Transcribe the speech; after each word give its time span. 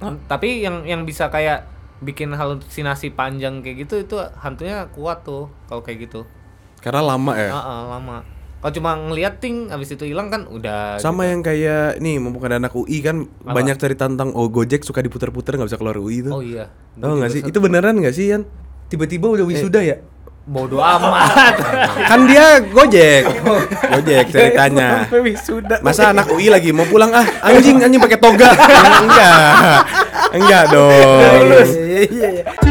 Tapi 0.00 0.64
yang 0.64 0.82
yang 0.88 1.04
bisa 1.04 1.28
kayak 1.28 1.68
bikin 2.00 2.32
halusinasi 2.32 3.12
panjang 3.12 3.60
kayak 3.60 3.84
gitu 3.84 4.00
itu 4.00 4.16
hantunya 4.40 4.88
kuat 4.96 5.20
tuh 5.22 5.52
kalau 5.68 5.84
kayak 5.84 6.08
gitu. 6.08 6.24
Karena 6.80 7.04
lama 7.04 7.32
ya. 7.36 7.52
Heeh, 7.52 7.80
lama. 7.92 8.18
Kalau 8.60 8.72
cuma 8.76 8.92
ngeliat 8.92 9.40
ting 9.40 9.72
habis 9.72 9.88
itu 9.88 10.04
hilang 10.04 10.28
kan 10.28 10.44
udah 10.44 11.00
Sama 11.00 11.24
yang 11.24 11.40
kayak 11.40 11.96
nih 11.96 12.20
mumpung 12.20 12.44
ada 12.44 12.60
anak 12.60 12.76
UI 12.76 13.00
kan 13.00 13.24
Apa? 13.24 13.56
banyak 13.56 13.76
cerita 13.80 14.04
tentang 14.04 14.36
oh 14.36 14.52
Gojek 14.52 14.84
suka 14.84 15.00
diputer-puter 15.00 15.56
nggak 15.56 15.68
bisa 15.72 15.80
keluar 15.80 15.96
UI 15.96 16.20
itu. 16.20 16.28
Oh 16.28 16.44
iya. 16.44 16.68
Tahu 17.00 17.24
nggak 17.24 17.30
sih? 17.32 17.40
Itu 17.40 17.56
beneran 17.64 17.96
nggak 17.96 18.12
sih 18.12 18.36
Yan? 18.36 18.44
Tiba-tiba 18.92 19.32
udah 19.32 19.48
wisuda 19.48 19.80
ya? 19.80 20.04
Bodoh 20.48 20.80
amat. 20.80 21.54
kan 22.10 22.20
dia 22.24 22.58
Gojek. 22.64 23.22
Gojek 23.92 24.24
ceritanya. 24.32 25.04
Masa 25.86 26.16
anak 26.16 26.32
UI 26.32 26.48
lagi 26.48 26.72
mau 26.72 26.88
pulang 26.88 27.12
ah 27.12 27.26
anjing 27.44 27.80
anjing 27.80 28.00
pakai 28.00 28.18
toga. 28.18 28.50
enggak. 29.04 29.78
Enggak 30.32 30.64
dong. 30.72 30.92
Iya 30.92 32.00
iya 32.08 32.28
iya. 32.40 32.69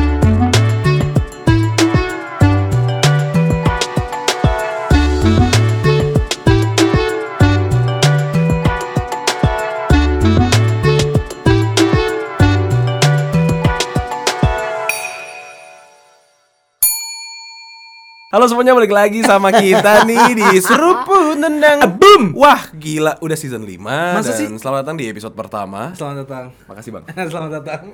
Halo 18.30 18.46
semuanya 18.46 18.78
balik 18.78 18.94
lagi 18.94 19.26
sama 19.26 19.50
kita 19.50 20.06
nih 20.06 20.38
di 20.38 20.62
Seruput 20.62 21.34
Nendang 21.34 21.98
Boom. 21.98 22.38
Wah, 22.38 22.62
gila 22.78 23.18
udah 23.26 23.34
season 23.34 23.66
5 23.66 23.82
Masa 23.82 24.22
dan 24.22 24.38
sih? 24.38 24.46
selamat 24.54 24.86
datang 24.86 25.02
di 25.02 25.10
episode 25.10 25.34
pertama. 25.34 25.98
Selamat 25.98 26.30
datang. 26.30 26.46
Makasih, 26.70 26.92
Bang. 26.94 27.10
Selamat 27.34 27.52
datang. 27.58 27.90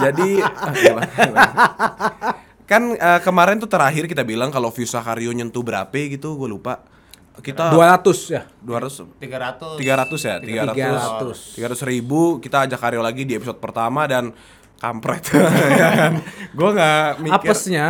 Jadi 0.00 0.40
ah, 0.40 0.72
gimana? 0.72 1.10
kan 2.64 2.82
eh, 2.96 3.20
kemarin 3.20 3.60
tuh 3.60 3.68
terakhir 3.68 4.08
kita 4.08 4.24
bilang 4.24 4.48
kalau 4.48 4.72
view 4.72 4.88
Sakario 4.88 5.28
nyentuh 5.36 5.60
berapa 5.60 5.92
gitu, 5.92 6.40
gue 6.40 6.48
lupa. 6.48 6.80
Kita 7.36 7.68
200 7.68 8.32
ya. 8.32 8.48
200 8.64 9.20
300. 9.20 9.76
300 9.76 10.16
ya, 10.16 10.36
300. 10.40 11.60
300 11.60 11.92
ribu 11.92 12.40
kita 12.40 12.64
ajak 12.64 12.80
Karyo 12.80 13.04
lagi 13.04 13.28
di 13.28 13.36
episode 13.36 13.60
pertama 13.60 14.08
dan 14.08 14.32
kampret 14.76 15.24
ya 15.80 15.88
kan. 15.96 16.12
Gue 16.52 16.70
nggak 16.76 17.06
mikir. 17.24 17.36
Apesnya 17.40 17.86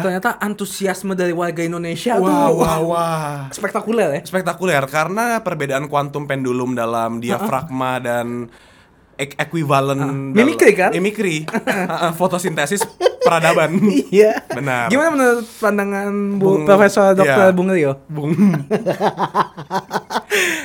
ternyata 0.00 0.40
antusiasme 0.40 1.12
dari 1.12 1.32
warga 1.36 1.60
Indonesia 1.64 2.16
Wah, 2.16 2.48
tuh 2.48 2.56
wah, 2.60 2.78
wah. 2.82 3.32
spektakuler 3.52 4.08
ya. 4.16 4.20
Spektakuler 4.24 4.84
karena 4.88 5.40
perbedaan 5.44 5.86
kuantum 5.86 6.24
pendulum 6.24 6.72
dalam 6.72 7.20
diafragma 7.20 8.00
dan 8.00 8.48
ek 8.48 8.71
ekuivalen 9.16 9.96
dalam- 9.98 10.32
Mimikri 10.32 10.72
kan? 10.72 10.90
Mimikri. 10.90 11.42
Ah, 11.82 12.08
ah, 12.08 12.12
fotosintesis 12.12 12.80
peradaban. 13.20 13.74
Iya. 14.12 14.44
Benar. 14.48 14.88
Gimana 14.88 15.08
menurut 15.10 15.44
pandangan 15.56 16.08
Bu 16.36 16.58
Bung- 16.58 16.64
Profesor 16.64 17.12
Dr. 17.12 17.24
iya. 17.24 17.48
Bung 17.50 17.68
Rio? 17.68 17.92
Bung. 18.06 18.32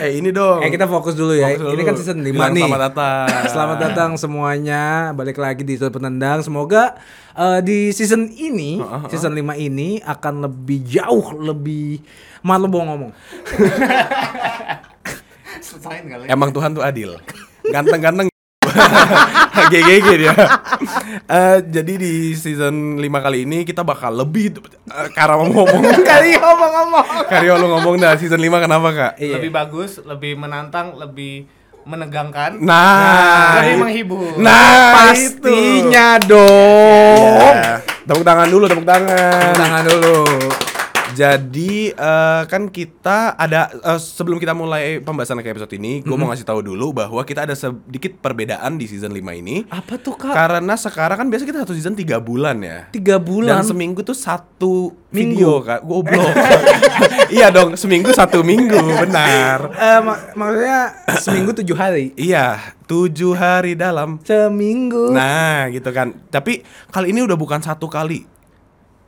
eh 0.04 0.12
ini 0.16 0.30
dong. 0.32 0.62
Eh 0.62 0.70
kita 0.70 0.86
fokus 0.86 1.14
dulu 1.14 1.32
ya. 1.32 1.54
Fokus 1.54 1.70
Ini 1.70 1.76
dulu. 1.76 1.86
kan 1.86 1.94
season 1.96 2.18
5 2.20 2.28
Bilang 2.28 2.52
nih. 2.52 2.62
Selamat 2.64 2.82
datang. 2.84 3.26
Selamat 3.48 3.78
datang 3.80 4.10
semuanya. 4.16 4.82
Balik 5.12 5.38
lagi 5.38 5.62
di 5.62 5.74
Sudut 5.76 5.94
Penendang. 5.94 6.42
Semoga 6.42 6.96
eh, 7.34 7.60
di 7.62 7.78
season 7.92 8.28
ini, 8.30 8.78
season 9.08 9.32
5 9.32 9.54
ini 9.58 10.00
akan 10.00 10.34
lebih 10.46 10.78
jauh 10.84 11.36
lebih 11.36 12.00
malu 12.42 12.66
bohong 12.68 12.88
ngomong. 12.88 13.12
Selesain 15.60 16.04
kali. 16.06 16.24
Emang 16.28 16.50
Tuhan 16.52 16.72
tuh 16.72 16.82
adil. 16.82 17.16
Ganteng-ganteng. 17.68 18.28
GGG 19.68 20.08
dia. 20.18 20.34
Eh, 21.28 21.60
jadi 21.66 21.94
di 22.00 22.14
season 22.32 22.96
5 22.96 23.04
kali 23.26 23.44
ini 23.44 23.68
kita 23.68 23.84
bakal 23.84 24.16
lebih 24.16 24.60
uh, 24.88 25.10
karena 25.12 25.36
mau 25.36 25.50
ngomong. 25.50 25.84
Kali 26.08 26.40
ngomong-ngomong. 26.40 27.28
Karyo 27.28 27.60
lu 27.60 27.68
ngomong 27.68 27.96
dah 28.00 28.16
season 28.16 28.40
5 28.40 28.64
kenapa, 28.64 28.88
Kak? 28.94 29.12
Iya. 29.20 29.36
Lebih 29.40 29.52
bagus, 29.52 30.00
lebih 30.00 30.40
menantang, 30.40 30.96
lebih 30.96 31.50
menegangkan, 31.84 32.60
Nah, 32.60 33.60
lebih 33.60 33.68
itu. 33.68 33.80
menghibur. 33.80 34.32
Nah, 34.40 35.12
Pastinya 35.12 36.20
itu. 36.20 36.28
dong. 36.32 37.56
Ya. 37.56 37.80
Tepuk 38.08 38.24
tangan 38.24 38.48
dulu, 38.48 38.66
tepuk 38.68 38.88
tangan. 38.88 39.52
Tangan 39.56 39.84
dulu. 39.84 40.18
Jadi 41.18 41.90
eh, 41.90 42.42
kan 42.46 42.70
kita 42.70 43.34
ada 43.34 43.74
eh, 43.74 43.98
sebelum 43.98 44.38
kita 44.38 44.54
mulai 44.54 45.02
pembahasan 45.02 45.42
ke 45.42 45.50
episode 45.50 45.74
ini, 45.74 46.06
gue 46.06 46.14
mau 46.14 46.30
ngasih 46.30 46.46
tahu 46.46 46.62
dulu 46.62 46.94
bahwa 46.94 47.26
kita 47.26 47.50
ada 47.50 47.58
sedikit 47.58 48.22
perbedaan 48.22 48.78
di 48.78 48.86
season 48.86 49.10
5 49.10 49.18
ini. 49.34 49.66
Apa 49.68 49.98
tuh 49.98 50.14
kak? 50.14 50.30
Karena 50.30 50.78
sekarang 50.78 51.18
kan 51.18 51.28
biasa 51.28 51.44
kita 51.44 51.66
satu 51.66 51.74
season 51.74 51.98
3 51.98 52.22
bulan 52.22 52.62
ya. 52.62 52.86
Tiga 52.94 53.18
bulan. 53.18 53.66
Dan 53.66 53.74
seminggu 53.74 54.06
tuh 54.06 54.14
satu 54.14 54.94
Minggu. 55.10 55.42
video 55.42 55.52
kak, 55.66 55.82
goblok. 55.82 56.34
iya 57.36 57.50
dong, 57.50 57.74
seminggu 57.74 58.14
satu 58.14 58.46
minggu, 58.46 58.78
benar. 58.78 59.74
Eh, 59.74 60.00
mak- 60.06 60.38
maksudnya 60.38 60.80
seminggu 61.18 61.52
tujuh 61.58 61.74
hari. 61.74 62.14
Iya, 62.14 62.62
tujuh 62.86 63.34
hari 63.34 63.74
dalam. 63.74 64.22
Seminggu. 64.22 65.10
Nah, 65.10 65.66
gitu 65.74 65.90
kan. 65.90 66.14
Tapi 66.30 66.62
kali 66.94 67.10
ini 67.10 67.26
udah 67.26 67.40
bukan 67.40 67.64
satu 67.64 67.90
kali, 67.90 68.28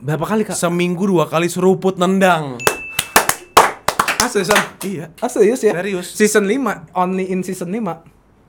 Berapa 0.00 0.24
kali 0.24 0.48
kak? 0.48 0.56
seminggu 0.56 1.04
dua 1.04 1.28
kali 1.28 1.44
seruput 1.52 2.00
nendang. 2.00 2.56
Ah 4.16 4.28
seriusan? 4.28 4.56
Iya. 4.80 5.12
Ah 5.20 5.28
serius 5.28 5.60
ya? 5.60 5.76
Serius. 5.76 6.16
Season 6.16 6.44
5, 6.44 6.96
only 6.96 7.28
in 7.28 7.44
season 7.44 7.68
5 7.68 7.84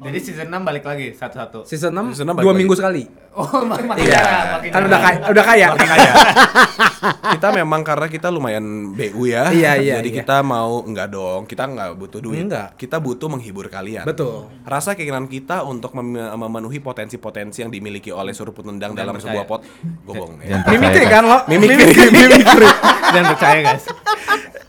Jadi 0.01 0.17
season 0.23 0.47
6 0.47 0.63
balik 0.63 0.88
lagi 0.88 1.11
satu-satu. 1.11 1.67
Season 1.67 1.91
6, 1.91 2.16
Season 2.16 2.25
enam 2.25 2.40
dua 2.40 2.56
balik 2.56 2.63
minggu 2.63 2.73
lagi. 2.73 2.79
sekali 2.79 3.03
Oh, 3.31 3.63
mak- 3.63 3.79
makin 3.81 4.03
Iya. 4.03 4.19
jarang, 4.19 4.47
makin 4.53 4.69
Kan 4.69 4.81
udah 4.83 4.99
kaya, 4.99 5.17
udah 5.25 5.43
kaya. 5.45 5.67
Kaya. 5.71 6.11
kita 7.33 7.47
memang 7.53 7.81
karena 7.81 8.05
kita 8.05 8.27
lumayan 8.27 8.63
BU 8.91 9.23
ya. 9.25 9.47
Iya, 9.49 9.71
iya, 9.77 9.95
Jadi 9.97 10.09
iya. 10.09 10.17
kita 10.19 10.43
mau 10.43 10.83
enggak 10.83 11.07
dong, 11.09 11.47
kita 11.47 11.63
enggak 11.63 11.95
butuh 11.95 12.19
duit. 12.19 12.43
Enggak. 12.43 12.75
Kita 12.75 12.99
butuh 12.99 13.27
menghibur 13.27 13.65
kalian. 13.67 14.03
Betul. 14.03 14.51
Rasa 14.61 14.93
keinginan 14.93 15.25
kita 15.25 15.63
untuk 15.63 15.95
mem- 15.95 16.11
memenuhi 16.33 16.77
potensi-potensi 16.77 17.63
yang 17.63 17.71
dimiliki 17.71 18.11
oleh 18.11 18.31
seruput 18.31 18.63
nendang 18.63 18.91
dalam 18.91 19.15
percaya. 19.15 19.31
sebuah 19.31 19.45
pot. 19.45 19.61
Gue 19.79 20.11
bohong 20.13 20.35
ya. 20.41 20.67
Mimikri 20.67 21.05
kan 21.07 21.23
lo? 21.23 21.37
Mimikri, 21.47 21.87
mimikri. 22.11 22.67
Jangan 23.09 23.27
percaya 23.31 23.59
guys. 23.65 23.85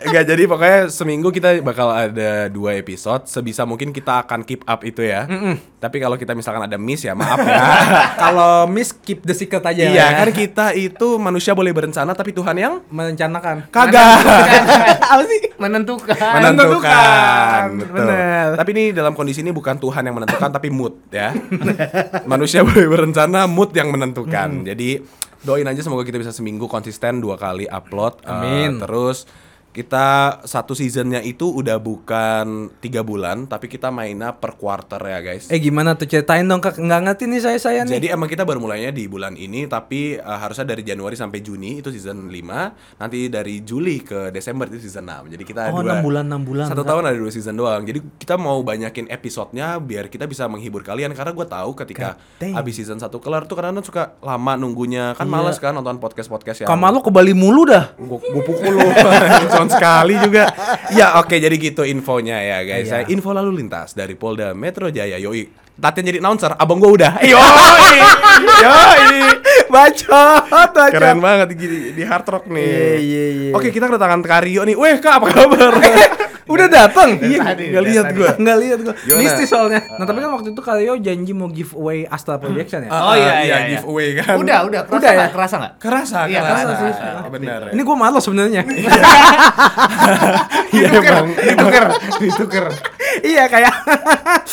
Enggak, 0.02 0.24
jadi 0.26 0.42
pokoknya 0.44 0.80
seminggu 0.88 1.30
kita 1.30 1.62
bakal 1.62 1.86
ada 1.88 2.46
dua 2.48 2.74
episode. 2.74 3.22
Sebisa 3.24 3.62
mungkin 3.62 3.90
kita 3.90 4.22
akan 4.22 4.42
keep 4.42 4.62
up 4.64 4.82
itu 4.82 4.98
ya. 5.00 5.26
Tapi 5.78 5.98
kalau 5.98 6.14
kita 6.14 6.30
misalkan 6.32 6.62
ada 6.62 6.74
miss 6.74 7.02
ya 7.02 7.14
maaf 7.14 7.38
ya. 7.38 7.62
Kalau 8.22 8.51
miss 8.68 8.92
keep 8.92 9.24
the 9.24 9.34
secret 9.34 9.62
aja 9.62 9.82
iya, 9.88 10.06
ya. 10.14 10.18
kan 10.22 10.30
kita 10.30 10.66
itu 10.76 11.16
manusia 11.18 11.52
boleh 11.52 11.70
berencana 11.74 12.12
tapi 12.12 12.34
Tuhan 12.34 12.56
yang 12.56 12.74
merencanakan. 12.88 13.68
kagak. 13.68 14.22
Apa 15.12 15.22
sih? 15.26 15.52
Menentukan. 15.58 16.16
menentukan. 16.16 17.62
Betul. 17.78 17.96
Bener. 17.96 18.46
Tapi 18.58 18.70
ini 18.74 18.84
dalam 18.94 19.12
kondisi 19.14 19.41
ini 19.44 19.52
bukan 19.54 19.78
Tuhan 19.78 20.02
yang 20.06 20.16
menentukan 20.16 20.50
tapi 20.50 20.68
mood 20.68 20.98
ya. 21.10 21.32
Manusia 22.32 22.64
boleh 22.64 22.86
berencana, 22.88 23.46
mood 23.46 23.70
yang 23.76 23.92
menentukan. 23.92 24.66
Jadi 24.66 25.02
doain 25.42 25.66
aja 25.66 25.82
semoga 25.82 26.06
kita 26.06 26.22
bisa 26.22 26.30
seminggu 26.30 26.70
konsisten 26.70 27.18
dua 27.18 27.34
kali 27.36 27.66
upload. 27.66 28.22
Eh, 28.22 28.30
Amin. 28.30 28.70
terus 28.78 29.26
kita 29.72 30.06
satu 30.44 30.72
seasonnya 30.72 31.21
itu 31.21 31.49
udah 31.49 31.81
bukan 31.81 32.69
tiga 32.78 33.00
bulan 33.00 33.44
tapi 33.44 33.66
kita 33.66 33.88
mainnya 33.88 34.31
per 34.31 34.55
quarter 34.55 35.00
ya 35.00 35.19
guys. 35.19 35.49
Eh 35.49 35.56
gimana 35.56 35.97
tuh 35.97 36.05
ceritain 36.05 36.44
dong 36.44 36.60
kak? 36.60 36.77
Nggak 36.77 37.00
ngerti 37.03 37.25
nih 37.25 37.41
saya 37.41 37.56
saya 37.56 37.81
nih. 37.83 37.97
Jadi 37.97 38.06
emang 38.09 38.28
kita 38.28 38.44
baru 38.44 38.60
mulainya 38.60 38.93
di 38.93 39.09
bulan 39.09 39.33
ini 39.33 39.65
tapi 39.65 40.15
uh, 40.15 40.38
harusnya 40.38 40.69
dari 40.69 40.84
Januari 40.84 41.16
sampai 41.16 41.41
Juni 41.41 41.81
itu 41.81 41.88
season 41.88 42.28
5 42.28 43.00
Nanti 43.00 43.27
dari 43.27 43.60
Juli 43.62 43.99
ke 43.99 44.28
Desember 44.28 44.69
itu 44.69 44.78
season 44.78 45.09
6 45.09 45.33
Jadi 45.33 45.43
kita 45.43 45.60
Oh, 45.65 45.81
dua, 45.81 45.89
enam 45.89 46.00
bulan, 46.03 46.25
enam 46.28 46.43
bulan, 46.43 46.66
Satu 46.69 46.84
tahun 46.84 47.03
ada 47.06 47.16
dua 47.16 47.33
season 47.33 47.56
doang 47.56 47.81
Jadi 47.83 47.99
kita 48.19 48.37
mau 48.37 48.60
banyakin 48.60 49.09
episodenya 49.09 49.78
biar 49.78 50.06
kita 50.06 50.28
bisa 50.28 50.44
menghibur 50.44 50.83
kalian 50.83 51.10
Karena 51.12 51.33
gue 51.33 51.47
tahu 51.47 51.71
ketika 51.75 52.21
damn. 52.37 52.54
abis 52.54 52.77
season 52.77 53.01
1 53.01 53.09
kelar 53.09 53.48
tuh 53.48 53.57
kadang-kadang 53.57 53.83
suka 53.83 54.03
lama 54.21 54.53
nunggunya 54.54 55.16
Kan 55.16 55.25
Iya. 55.25 55.33
males 55.33 55.57
kan 55.57 55.72
nonton 55.72 55.97
podcast-podcast 55.97 56.60
yang 56.60 56.68
Kamar 56.68 56.92
lo 56.92 57.01
ke 57.01 57.09
Bali 57.09 57.33
mulu 57.33 57.65
dah. 57.65 57.97
gue 57.97 58.42
pukul 58.45 58.72
lu 58.75 58.84
Sound 59.62 59.70
sekali 59.78 60.14
juga. 60.18 60.50
Ya 60.91 61.22
oke 61.22 61.38
jadi 61.38 61.54
gitu 61.54 61.86
infonya 61.86 62.42
ya 62.42 62.59
guys. 62.66 62.91
Iya. 62.91 62.91
Saya 62.91 63.04
info 63.14 63.30
lalu 63.30 63.62
lintas 63.62 63.94
dari 63.94 64.18
Polda 64.18 64.50
Metro 64.53 64.91
Jaya. 64.91 65.16
Yoi. 65.22 65.62
Latihan 65.82 66.04
jadi 66.04 66.18
announcer 66.20 66.53
abang 66.59 66.82
gue 66.82 66.91
udah. 66.91 67.22
Yoi. 67.22 67.97
Yoi 68.66 69.52
Bacot, 69.69 70.43
bacot. 70.49 70.91
keren 70.93 71.19
banget 71.19 71.47
di, 71.53 71.66
di 71.93 72.03
hard 72.03 72.27
rock 72.28 72.45
nih 72.47 72.63
Iya, 72.63 72.95
iya, 72.99 73.25
iya. 73.31 73.51
oke 73.53 73.69
kita 73.69 73.84
kedatangan 73.87 74.21
Karyo 74.21 74.60
nih 74.65 74.75
weh 74.75 74.97
kak 74.99 75.19
apa 75.19 75.27
kabar 75.31 75.72
Udah 76.43 76.66
datang. 76.66 77.22
Iya 77.22 77.54
tadi, 77.54 77.71
nggak 77.71 77.81
dari 77.81 77.91
lihat 77.95 78.04
tadi. 78.04 78.19
gue 78.19 78.28
Nggak 78.43 78.57
lihat 78.59 78.78
gua. 78.83 78.95
Mistis 79.15 79.47
soalnya. 79.47 79.78
Nah, 79.95 80.04
tapi 80.04 80.19
kan 80.21 80.31
waktu 80.34 80.51
itu 80.51 80.60
Kaleo 80.60 80.95
janji 80.99 81.33
mau 81.33 81.47
giveaway 81.47 82.03
Astral 82.04 82.43
Projection 82.43 82.83
ya. 82.83 82.91
Oh, 82.91 83.15
iya, 83.15 83.33
iya, 83.41 83.57
iya. 83.63 83.78
giveaway 83.78 84.19
kan 84.19 84.37
Udah, 84.37 84.59
udah. 84.66 84.81
Kerasa 84.84 84.99
Udah 84.99 85.10
ya? 85.15 85.27
Kerasa 85.31 85.54
nggak? 85.57 85.72
kerasa 85.78 86.19
Iya, 86.27 86.41
kerasa, 86.43 86.72
kerasa 86.75 86.99
sih. 86.99 87.31
benar 87.31 87.60
Ini 87.71 87.81
gue 87.81 87.97
malu 87.97 88.19
sebenarnya. 88.19 88.63
iya 90.77 90.89
emang 90.91 91.31
Dituker, 91.33 91.84
dituker. 92.21 92.65
iya 93.22 93.43
kayak. 93.47 93.72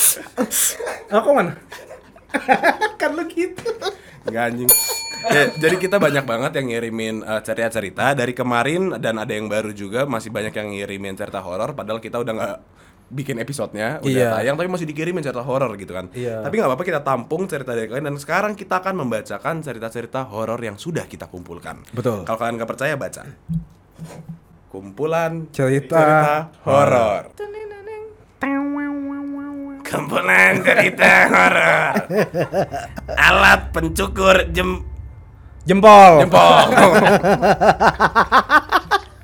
Aku 1.19 1.29
mana? 1.33 1.57
kan 2.95 3.09
lu 3.11 3.25
gitu. 3.25 3.65
Nggak 4.29 4.45
anjing. 4.45 4.69
Ya, 5.19 5.43
jadi 5.51 5.75
kita 5.75 5.99
banyak 5.99 6.23
banget 6.23 6.51
yang 6.55 6.67
ngirimin 6.71 7.15
eh, 7.21 7.41
cerita-cerita 7.43 8.15
dari 8.15 8.31
kemarin 8.31 8.95
dan 8.97 9.19
ada 9.19 9.29
yang 9.29 9.45
baru 9.45 9.75
juga 9.75 10.07
masih 10.07 10.31
banyak 10.31 10.55
yang 10.55 10.71
ngirimin 10.71 11.13
cerita 11.13 11.43
horor 11.43 11.75
padahal 11.75 11.99
kita 11.99 12.17
udah 12.17 12.33
nggak 12.33 12.55
bikin 13.09 13.35
episodenya 13.35 13.99
udah 13.99 14.07
Iya. 14.07 14.29
tayang 14.37 14.55
tapi 14.55 14.69
masih 14.69 14.87
dikirimin 14.87 15.19
cerita 15.19 15.43
horor 15.43 15.75
gitu 15.75 15.91
kan. 15.91 16.07
Iya. 16.15 16.39
Tapi 16.39 16.53
nggak 16.55 16.69
apa-apa 16.71 16.85
kita 16.87 17.01
tampung 17.03 17.49
cerita 17.51 17.75
dari 17.75 17.89
kalian 17.89 18.05
dan 18.07 18.17
sekarang 18.17 18.53
kita 18.55 18.79
akan 18.79 18.95
membacakan 18.95 19.59
cerita-cerita 19.59 20.23
horor 20.29 20.61
yang 20.61 20.79
sudah 20.79 21.03
kita 21.03 21.27
kumpulkan. 21.27 21.83
Betul. 21.91 22.23
Kalau 22.23 22.37
kalian 22.39 22.55
nggak 22.55 22.69
percaya 22.69 22.95
baca. 22.95 23.27
Kumpulan 24.69 25.49
Cerita 25.51 26.47
horor. 26.63 27.33
Kumpulan 29.89 30.61
cerita 30.61 31.13
horor. 31.33 31.93
Alat 33.17 33.73
pencukur 33.73 34.45
jem 34.53 34.85
Jempol. 35.65 36.25
jempol. 36.25 36.65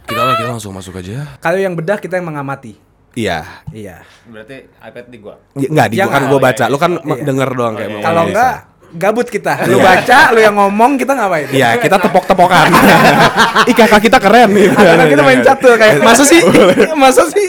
kita 0.10 0.22
lah 0.22 0.34
kita 0.38 0.50
langsung 0.54 0.74
masuk 0.74 1.02
aja. 1.02 1.38
Kalau 1.42 1.58
yang 1.58 1.74
bedah 1.74 1.98
kita 1.98 2.18
yang 2.18 2.28
mengamati. 2.30 2.78
Iya. 3.16 3.66
Iya. 3.72 4.04
Berarti 4.28 4.70
iPad 4.78 5.06
di 5.10 5.18
gua. 5.22 5.38
Ya, 5.56 5.70
Enggak, 5.72 5.88
di 5.90 5.96
Yang- 5.98 6.10
gua 6.10 6.16
kan 6.18 6.22
oh, 6.22 6.28
gua 6.28 6.40
iya, 6.40 6.46
baca. 6.46 6.64
Lu 6.70 6.78
kan 6.78 6.92
iya. 6.98 7.24
denger 7.24 7.50
doang 7.56 7.74
kayak 7.74 7.90
iya. 7.90 7.96
mau 7.96 8.02
Kalau 8.04 8.22
ngomong 8.22 8.34
enggak 8.36 8.56
gabut 8.96 9.28
kita. 9.28 9.54
Lu 9.68 9.78
baca, 9.84 10.20
lu 10.32 10.40
yang 10.40 10.56
ngomong, 10.56 10.96
kita 10.96 11.12
ngapain? 11.14 11.48
Iya, 11.52 11.78
kita 11.80 12.00
tepok-tepokan. 12.00 12.72
Ih, 13.70 13.76
kakak 13.76 14.02
kita 14.08 14.18
keren 14.24 14.50
nih. 14.56 14.72
Karena 14.72 15.06
kita 15.10 15.22
main 15.22 15.42
catur 15.44 15.76
kayak 15.76 16.00
masa 16.02 16.24
sih? 16.24 16.42
masa 17.04 17.24
sih? 17.28 17.48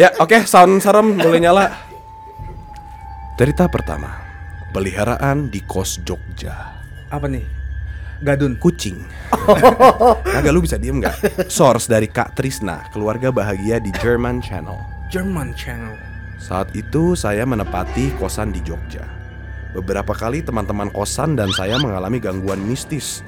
Ya, 0.00 0.08
oke, 0.16 0.48
sound 0.48 0.80
serem 0.80 1.12
boleh 1.12 1.44
nyala. 1.44 1.76
Cerita 3.36 3.68
pertama. 3.68 4.08
Peliharaan 4.72 5.52
di 5.52 5.60
kos 5.60 6.00
Jogja. 6.00 6.80
Apa 7.12 7.28
nih? 7.28 7.44
Gadun. 8.24 8.56
Kucing. 8.56 8.96
Kagak 10.32 10.52
lu 10.56 10.64
bisa 10.64 10.80
diem 10.80 11.04
nggak? 11.04 11.44
Source 11.52 11.84
dari 11.84 12.08
Kak 12.08 12.32
Trisna, 12.32 12.88
keluarga 12.96 13.28
bahagia 13.28 13.76
di 13.76 13.92
German 14.00 14.40
Channel. 14.40 14.80
German 15.12 15.52
Channel. 15.52 16.00
Saat 16.40 16.72
itu 16.72 17.12
saya 17.12 17.44
menepati 17.44 18.16
kosan 18.16 18.56
di 18.56 18.64
Jogja. 18.64 19.04
Beberapa 19.76 20.16
kali 20.16 20.40
teman-teman 20.40 20.88
kosan 20.88 21.36
dan 21.36 21.52
saya 21.52 21.76
mengalami 21.76 22.16
gangguan 22.16 22.64
mistis. 22.64 23.20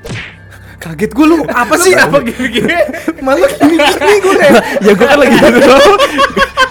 Kaget 0.81 1.13
gue 1.13 1.27
lu. 1.37 1.45
Apa 1.53 1.77
sih? 1.77 1.93
Apa 1.93 2.25
gini-gini? 2.25 2.75
Malu 3.21 3.45
gini-gini 3.61 4.15
gue 4.25 4.35
ya 4.89 4.93
gue 4.97 5.07
kan 5.07 5.21
lagi 5.21 5.37
gitu 5.37 5.77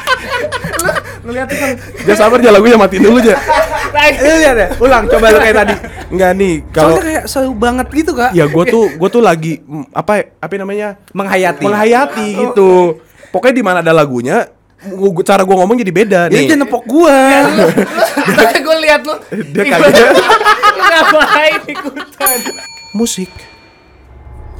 Ngeliatin 1.21 1.57
kan. 1.57 1.75
Jangan 2.05 2.17
sabar 2.17 2.37
aja 2.41 2.49
lagunya 2.49 2.77
matiin 2.77 3.03
dulu 3.05 3.17
aja. 3.21 3.35
Lu 4.17 4.35
lihat 4.41 4.57
ya. 4.57 4.67
Ulang 4.81 5.03
coba 5.05 5.25
lu 5.29 5.39
kayak 5.39 5.57
tadi. 5.61 5.75
Enggak 6.11 6.31
nih, 6.35 6.53
kalau 6.73 6.97
Soalnya 6.97 7.07
kayak 7.07 7.25
seru 7.29 7.53
banget 7.55 7.87
gitu, 7.93 8.11
Kak. 8.11 8.31
ya 8.35 8.45
gue 8.45 8.63
tuh 8.67 8.85
gue 8.91 9.09
tuh 9.09 9.23
lagi 9.23 9.63
mm, 9.63 9.95
apa 9.95 10.35
apa 10.37 10.53
namanya 10.57 10.99
Menghayati. 11.13 11.63
menghayati 11.63 12.27
gitu. 12.35 12.99
Pokoknya 13.31 13.55
di 13.55 13.63
mana 13.63 13.77
ada 13.79 13.95
lagunya, 13.95 14.43
cara 15.23 15.45
gue 15.45 15.55
ngomong 15.55 15.77
jadi 15.79 15.93
beda 15.93 16.19
Ini 16.27 16.35
nih. 16.35 16.45
jangan 16.51 16.61
nepok 16.67 16.83
gua. 16.83 17.15
Makanya 18.27 18.59
gue 18.59 18.77
lihat 18.81 19.01
lu. 19.07 19.15
Dia 19.55 19.63
kaget. 19.71 20.05
Ngapain 20.91 21.59
ikutan? 21.63 22.37
Musik. 22.91 23.31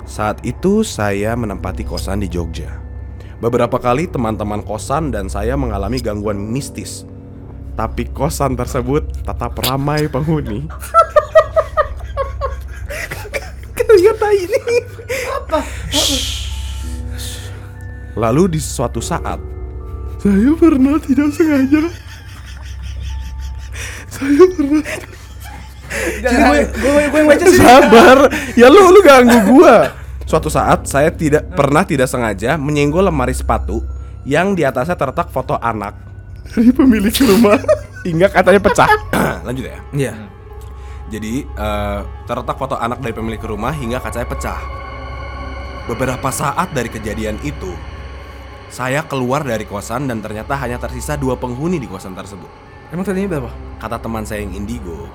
Saat 0.07 0.43
itu 0.43 0.83
saya 0.83 1.35
menempati 1.35 1.83
kosan 1.83 2.23
di 2.23 2.27
Jogja. 2.27 2.79
Beberapa 3.41 3.81
kali 3.81 4.05
teman-teman 4.05 4.61
kosan 4.61 5.09
dan 5.09 5.25
saya 5.25 5.57
mengalami 5.57 5.97
gangguan 5.97 6.37
mistis. 6.37 7.09
Tapi 7.73 8.05
kosan 8.13 8.53
tersebut 8.53 9.01
tetap 9.25 9.57
ramai 9.65 10.05
penghuni. 10.05 10.69
Lihat 13.91 14.23
ini. 14.37 14.77
Lalu 18.13 18.55
di 18.55 18.59
suatu 18.61 19.01
saat 19.01 19.41
saya 20.21 20.53
pernah 20.53 21.01
tidak 21.01 21.33
sengaja 21.33 21.81
saya 24.05 24.43
pernah 24.53 24.85
Jadi 26.21 26.37
gue 26.45 26.59
gue 26.77 27.01
gue 27.09 27.19
yang 27.19 27.27
baca 27.27 27.45
sih. 27.49 27.57
sabar 27.57 28.17
ya 28.53 28.69
lu 28.69 28.93
lu 28.93 29.01
ganggu 29.01 29.39
gua 29.49 30.00
suatu 30.31 30.47
saat 30.47 30.87
saya 30.87 31.11
tidak 31.11 31.51
pernah 31.51 31.83
tidak 31.83 32.07
sengaja 32.07 32.55
menyenggol 32.55 33.03
lemari 33.03 33.35
sepatu 33.35 33.83
yang 34.23 34.55
di 34.55 34.63
atasnya 34.63 34.95
terletak 34.95 35.27
foto 35.27 35.59
anak 35.59 35.91
dari 36.55 36.71
pemilik 36.71 37.11
rumah 37.27 37.59
hingga 38.07 38.31
katanya 38.31 38.63
pecah 38.63 38.87
lanjut 39.47 39.67
ya 39.67 39.79
Iya. 39.91 40.13
jadi 41.11 41.43
eh, 41.43 41.99
terletak 42.23 42.55
foto 42.55 42.79
anak 42.79 43.03
dari 43.03 43.11
pemilik 43.11 43.43
rumah 43.43 43.75
hingga 43.75 43.99
kacanya 43.99 44.31
pecah. 44.31 44.61
Beberapa 45.91 46.31
saat 46.31 46.71
dari 46.71 46.87
kejadian 46.87 47.35
itu, 47.43 47.67
saya 48.71 49.03
keluar 49.03 49.43
dari 49.43 49.67
kosan 49.67 50.07
dan 50.07 50.23
ternyata 50.23 50.55
hanya 50.55 50.79
tersisa 50.79 51.19
dua 51.19 51.35
penghuni 51.35 51.83
di 51.83 51.89
kosan 51.89 52.15
tersebut. 52.15 52.47
Emang 52.95 53.03
tadinya 53.03 53.35
berapa? 53.35 53.51
Kata 53.81 53.99
teman 53.99 54.23
saya 54.23 54.47
yang 54.47 54.55
indigo, 54.55 55.11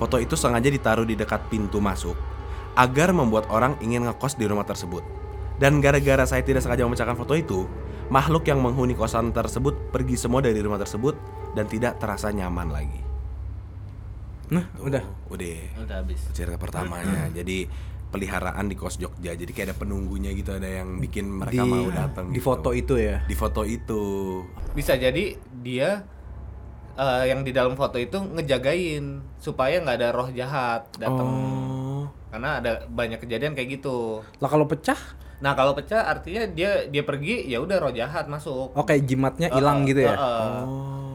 foto 0.00 0.16
itu 0.16 0.32
sengaja 0.32 0.72
ditaruh 0.72 1.04
di 1.04 1.20
dekat 1.20 1.52
pintu 1.52 1.84
masuk 1.84 2.16
agar 2.76 3.10
membuat 3.10 3.48
orang 3.48 3.80
ingin 3.80 4.04
ngekos 4.04 4.36
di 4.36 4.44
rumah 4.44 4.68
tersebut. 4.68 5.00
Dan 5.56 5.80
gara-gara 5.80 6.28
saya 6.28 6.44
tidak 6.44 6.60
sengaja 6.60 6.84
memecahkan 6.84 7.16
foto 7.16 7.32
itu, 7.32 7.64
makhluk 8.12 8.44
yang 8.44 8.60
menghuni 8.60 8.92
kosan 8.92 9.32
tersebut 9.32 9.88
pergi 9.88 10.20
semua 10.20 10.44
dari 10.44 10.60
rumah 10.60 10.76
tersebut 10.76 11.16
dan 11.56 11.64
tidak 11.64 11.96
terasa 11.96 12.28
nyaman 12.28 12.68
lagi. 12.68 13.00
Nah, 14.46 14.68
udah. 14.78 15.02
Udah 15.26 15.58
Udah 15.82 15.96
habis. 16.04 16.22
cerita 16.30 16.54
pertamanya 16.54 17.26
jadi 17.42 17.66
peliharaan 18.06 18.70
di 18.70 18.78
kos 18.78 19.02
Jogja 19.02 19.34
jadi 19.34 19.50
kayak 19.50 19.66
ada 19.66 19.76
penunggunya 19.76 20.30
gitu 20.30 20.54
ada 20.54 20.70
yang 20.70 21.02
bikin 21.02 21.26
mereka 21.26 21.58
di 21.58 21.66
mau 21.66 21.90
datang 21.90 22.30
di 22.30 22.38
gitu. 22.38 22.46
foto 22.46 22.70
itu 22.70 22.94
ya. 22.94 23.26
di 23.26 23.34
foto 23.34 23.66
itu 23.66 24.02
Bisa 24.70 24.94
jadi 24.94 25.34
dia 25.58 26.06
eh, 26.94 27.22
yang 27.26 27.42
di 27.42 27.50
dalam 27.50 27.74
foto 27.74 27.98
itu 27.98 28.14
ngejagain 28.22 29.18
supaya 29.42 29.82
nggak 29.82 29.96
ada 29.98 30.08
roh 30.14 30.30
jahat 30.30 30.86
datang. 30.94 31.26
oh 31.26 31.75
Karena 32.36 32.60
ada 32.60 32.84
banyak 32.84 33.16
kejadian 33.16 33.56
kayak 33.56 33.80
gitu. 33.80 34.20
Lah 34.44 34.48
kalau 34.52 34.68
pecah, 34.68 35.00
Nah 35.36 35.52
kalau 35.52 35.72
pecah 35.72 36.04
artinya 36.04 36.44
dia 36.48 36.84
dia 36.84 37.00
pergi 37.00 37.44
ya 37.44 37.60
udah 37.60 37.76
roh 37.80 37.92
jahat 37.92 38.28
masuk. 38.28 38.72
oke 38.72 38.92
jimatnya 39.00 39.48
hilang 39.48 39.84
Eh, 39.84 39.88
gitu 39.88 40.00
ya. 40.04 40.12
eh, 40.12 40.20
eh. 40.20 40.60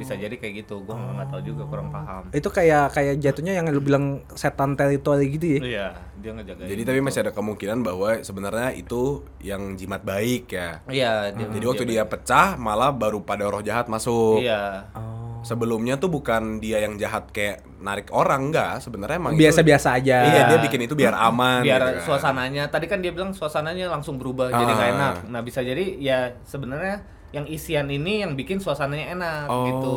Bisa 0.01 0.13
jadi 0.15 0.33
kayak 0.33 0.53
gitu. 0.59 0.81
Gua 0.81 0.98
nggak 0.98 1.30
tahu 1.30 1.42
juga 1.45 1.63
kurang 1.65 1.88
paham. 1.88 2.27
Itu 2.31 2.50
kayak 2.50 2.92
kayak 2.92 3.15
jatuhnya 3.18 3.53
yang 3.53 3.65
lu 3.68 3.80
bilang 3.80 4.06
setan 4.31 4.74
teritori 4.74 5.29
gitu 5.29 5.46
ya. 5.48 5.60
Iya, 5.62 5.88
dia 6.17 6.31
ngejagain. 6.31 6.67
jadi 6.67 6.81
tapi 6.84 7.00
masih 7.00 7.20
ada 7.20 7.31
kemungkinan 7.31 7.81
bahwa 7.81 8.10
sebenarnya 8.20 8.74
itu 8.74 9.01
yang 9.39 9.74
jimat 9.74 10.01
baik 10.01 10.50
ya 10.50 10.81
Iya, 10.86 11.12
dia 11.31 11.46
jadi 11.50 11.65
waktu 11.65 11.84
dia 11.88 12.03
pecah 12.03 12.53
malah 12.55 12.89
baru 12.91 13.22
pada 13.22 13.46
roh 13.46 13.60
jahat 13.60 13.86
masuk 13.88 14.38
Iya. 14.39 14.86
Oh. 14.93 15.41
sebelumnya 15.41 15.98
tuh 15.98 16.08
bukan 16.08 16.58
dia 16.58 16.77
yang 16.79 16.93
jahat 16.96 17.25
kayak 17.27 17.65
narik 17.77 18.13
orang 18.13 18.48
enggak 18.48 18.77
sebenarnya 18.79 19.17
emang 19.17 19.34
itu- 19.34 19.41
Biasa-biasa 19.41 19.98
aja. 19.98 20.17
iya 20.24 20.41
dia 20.46 20.58
bikin 20.60 20.81
itu 20.84 20.93
biar 20.93 21.17
aman 21.17 21.62
biar 21.62 21.81
gitu 21.81 21.89
kan. 21.91 22.05
suasananya 22.05 22.63
tadi 22.67 22.86
kan 22.86 23.01
dia 23.01 23.10
bilang 23.10 23.34
suasananya 23.34 23.89
langsung 23.89 24.15
berubah 24.15 24.48
jadi 24.48 24.72
nggak 24.72 24.88
Ah. 24.88 24.96
enak 24.96 25.15
nah 25.27 25.41
bisa 25.41 25.60
jadi 25.60 25.98
ya 25.98 26.38
sebenarnya 26.43 27.01
yang 27.31 27.45
isian 27.45 27.88
ini 27.88 28.21
yang 28.21 28.35
bikin 28.35 28.59
suasananya 28.59 29.13
enak 29.13 29.45
Oh. 29.47 29.63
gitu 29.63 29.95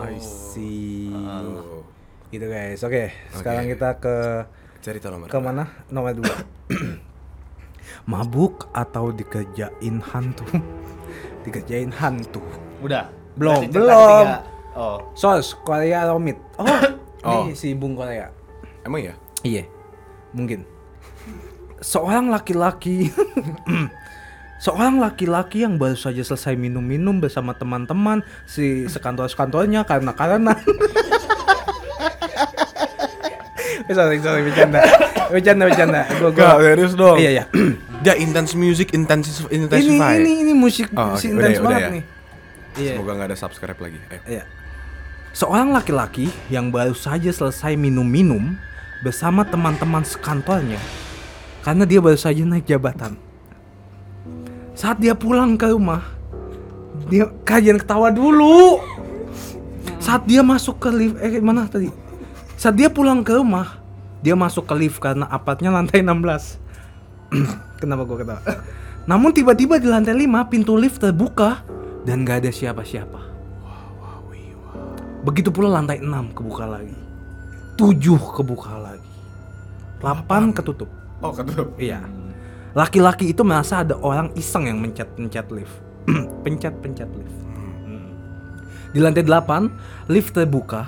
I 0.00 0.16
see. 0.16 1.12
Tuh. 1.12 1.84
Gitu 2.30 2.46
guys. 2.46 2.80
Oke, 2.80 3.12
sekarang 3.30 3.66
kita 3.66 3.96
ke 3.96 4.16
cerita 4.80 5.08
nomor 5.08 5.28
ke 5.28 5.36
mana? 5.36 5.68
Nomor 5.86 6.14
dua. 6.14 6.36
Mabuk 8.10 8.72
atau 8.72 9.10
dikerjain 9.10 10.00
hantu? 10.02 10.46
dikerjain 11.44 11.90
hantu. 11.90 12.40
udah 12.80 13.12
Belum, 13.30 13.68
belum. 13.68 14.26
oh 14.74 14.98
Sos, 15.12 15.52
Korea 15.58 16.06
Romit. 16.06 16.36
Oh, 16.56 16.66
Oh. 17.20 17.44
ini 17.44 17.52
si 17.52 17.72
Bung 17.72 17.92
Korea. 17.92 18.32
emang 18.80 19.00
ya 19.02 19.14
Iya, 19.40 19.64
mungkin. 20.32 20.64
Seorang 21.78 22.28
laki-laki 22.28 23.08
Seorang 24.60 25.00
laki-laki 25.00 25.64
yang 25.64 25.80
baru 25.80 25.96
saja 25.96 26.20
selesai 26.20 26.52
minum-minum 26.52 27.16
bersama 27.16 27.56
teman-teman 27.56 28.20
si 28.44 28.84
sekantor-sekantornya 28.86 29.88
karena 29.88 30.12
karena 30.12 30.52
Eh, 33.90 33.94
sorry, 33.96 34.22
sorry, 34.22 34.46
bercanda. 34.46 34.80
Bercanda, 35.32 35.62
bercanda. 35.66 36.00
Gua, 36.14 36.30
Gak, 36.30 36.54
gua. 36.54 36.62
serius 36.62 36.92
dong. 36.94 37.16
Iya, 37.18 37.30
iya. 37.32 37.44
Dia 38.06 38.14
intense 38.14 38.54
music, 38.54 38.94
intense 38.94 39.42
ini, 39.50 39.66
intensify. 39.66 40.14
ini, 40.14 40.46
ini 40.46 40.52
musik, 40.54 40.94
Oh, 40.94 41.18
musik 41.18 41.34
oke, 41.34 41.36
udah 41.36 41.42
intens 41.42 41.50
ya, 41.50 41.58
udah 41.58 41.66
banget 41.66 41.82
ya. 41.82 41.90
nih. 41.90 42.04
Iya. 42.78 42.92
Semoga 42.94 43.12
nggak 43.12 43.28
ada 43.28 43.38
subscribe 43.40 43.80
lagi. 43.82 43.98
Ayo. 44.08 44.20
Iya. 44.30 44.42
Seorang 45.32 45.68
laki-laki 45.74 46.26
yang 46.46 46.70
baru 46.70 46.94
saja 46.94 47.30
selesai 47.30 47.74
minum-minum 47.74 48.54
bersama 49.00 49.42
teman-teman 49.42 50.06
sekantornya 50.06 50.78
karena 51.60 51.82
dia 51.82 51.98
baru 51.98 52.16
saja 52.16 52.40
naik 52.40 52.64
jabatan. 52.64 53.18
Saat 54.80 54.96
dia 54.96 55.12
pulang 55.12 55.60
ke 55.60 55.68
rumah, 55.68 56.00
dia 57.12 57.28
kajian 57.44 57.76
ketawa 57.76 58.08
dulu. 58.08 58.80
saat 60.00 60.24
dia 60.24 60.40
masuk 60.40 60.80
ke 60.80 60.88
lift 60.88 61.20
eh 61.20 61.36
mana 61.44 61.68
tadi? 61.68 61.92
Saat 62.56 62.80
dia 62.80 62.88
pulang 62.88 63.20
ke 63.20 63.36
rumah 63.36 63.76
dia 64.24 64.32
masuk 64.32 64.64
ke 64.64 64.72
lift 64.72 64.96
karena 64.96 65.28
apartnya 65.28 65.68
lantai 65.68 66.00
16 66.00 66.56
kenapa 67.84 68.08
gua 68.08 68.24
ketawa? 68.24 68.40
Namun 69.10 69.36
tiba-tiba 69.36 69.76
di 69.76 69.84
lantai 69.84 70.16
5 70.16 70.48
pintu 70.48 70.72
lift 70.80 71.04
terbuka 71.04 71.60
dan 72.08 72.24
gak 72.24 72.48
ada 72.48 72.50
siapa-siapa. 72.50 73.20
Begitu 75.20 75.52
pula 75.52 75.68
lantai 75.76 76.00
6 76.00 76.32
kebuka 76.32 76.64
lagi. 76.64 76.96
7 77.76 78.00
kebuka 78.16 78.72
lagi. 78.80 79.10
8 80.00 80.56
ketutup. 80.56 80.88
Oh, 81.20 81.36
ketutup. 81.36 81.76
Iya. 81.76 82.00
Laki-laki 82.70 83.34
itu 83.34 83.42
merasa 83.42 83.82
ada 83.82 83.98
orang 83.98 84.30
iseng 84.38 84.70
yang 84.70 84.78
mencet-mencet 84.78 85.50
lift. 85.50 85.74
Pencet-pencet 86.46 87.10
lift. 87.18 87.38
Di 88.90 88.98
lantai 89.02 89.26
8, 89.26 90.10
lift 90.10 90.34
terbuka. 90.34 90.86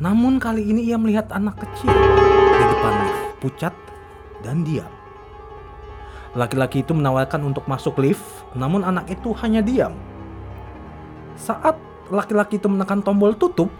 Namun 0.00 0.40
kali 0.40 0.64
ini 0.64 0.88
ia 0.88 0.96
melihat 1.00 1.28
anak 1.32 1.60
kecil 1.60 1.88
di 1.88 2.64
depan 2.72 2.92
lift, 3.04 3.20
pucat 3.40 3.74
dan 4.40 4.64
diam. 4.64 4.88
Laki-laki 6.36 6.84
itu 6.84 6.92
menawarkan 6.92 7.44
untuk 7.48 7.64
masuk 7.64 7.96
lift, 8.00 8.24
namun 8.52 8.84
anak 8.84 9.08
itu 9.08 9.32
hanya 9.40 9.64
diam. 9.64 9.96
Saat 11.36 11.80
laki-laki 12.12 12.60
itu 12.60 12.68
menekan 12.68 13.00
tombol 13.00 13.32
tutup, 13.36 13.72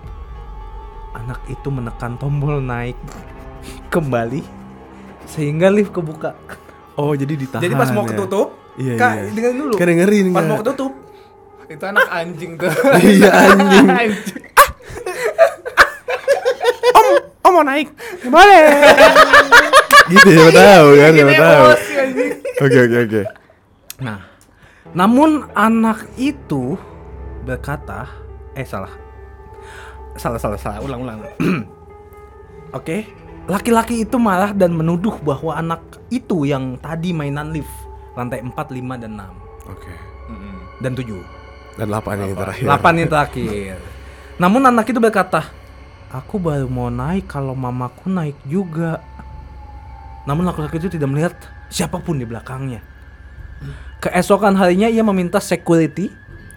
anak 1.13 1.41
itu 1.49 1.69
menekan 1.69 2.17
tombol 2.17 2.61
naik 2.61 2.97
kembali 3.95 4.41
sehingga 5.29 5.69
lift 5.73 5.93
kebuka. 5.93 6.33
Oh, 6.99 7.15
jadi 7.15 7.31
ditahan. 7.33 7.63
Jadi 7.63 7.75
pas 7.79 7.91
mau 7.95 8.03
ya? 8.03 8.11
ketutup, 8.11 8.49
Iya, 8.75 8.95
Kak, 8.95 9.13
iya. 9.17 9.31
dengerin 9.31 9.57
dulu. 9.57 9.75
Kan 9.79 9.87
dengerin, 9.87 10.25
Pas 10.29 10.43
Kak. 10.43 10.49
mau 10.51 10.59
ketutup, 10.59 10.93
Itu 11.69 11.85
anak 11.85 12.09
anjing 12.09 12.53
tuh. 12.57 12.73
Iya 13.17 13.31
anjing. 13.31 13.87
Anjing. 14.03 14.43
Oh 17.41 17.51
mau 17.51 17.63
naik? 17.63 17.89
Boleh. 18.25 18.65
gitu 20.09 20.29
ya, 20.29 20.49
tahu 20.51 20.87
kan, 20.97 21.11
ya 21.13 21.25
tahu. 21.33 21.65
Oke 22.59 22.79
oke 22.83 22.97
oke. 23.07 23.23
Nah, 23.99 24.19
namun 24.93 25.31
anak 25.53 26.09
itu 26.17 26.77
berkata, 27.43 28.05
eh 28.53 28.65
salah, 28.65 28.93
salah 30.17 30.37
salah 30.37 30.59
salah, 30.59 30.81
ulang 30.81 31.01
ulang. 31.05 31.19
Oke, 32.69 33.09
laki-laki 33.49 34.05
itu 34.05 34.21
marah 34.21 34.53
dan 34.53 34.77
menuduh 34.77 35.17
bahwa 35.25 35.57
anak 35.57 35.81
itu 36.13 36.45
yang 36.45 36.77
tadi 36.79 37.17
mainan 37.17 37.51
lift 37.51 37.73
lantai 38.13 38.45
4, 38.45 38.53
5 38.53 39.03
dan 39.03 39.13
6 39.17 39.73
Oke. 39.73 39.93
Mm-mm. 40.29 40.57
dan 40.85 40.93
7. 40.93 41.09
Dan 41.81 41.87
8 41.89 42.21
yang 42.21 42.33
terakhir. 42.37 42.67
8 42.69 43.01
yang 43.01 43.11
terakhir. 43.15 43.77
Namun 44.37 44.63
anak 44.69 44.87
itu 44.91 45.01
berkata, 45.01 45.49
"Aku 46.13 46.37
baru 46.37 46.69
mau 46.69 46.93
naik 46.93 47.31
kalau 47.31 47.57
mamaku 47.57 48.13
naik 48.13 48.37
juga." 48.45 49.01
Namun 50.29 50.45
laki-laki 50.45 50.77
itu 50.77 50.91
tidak 50.93 51.09
melihat 51.09 51.35
siapa 51.73 51.97
pun 52.03 52.21
di 52.21 52.29
belakangnya. 52.29 52.85
Keesokan 54.05 54.55
harinya 54.55 54.87
ia 54.87 55.03
meminta 55.03 55.41
security 55.41 56.13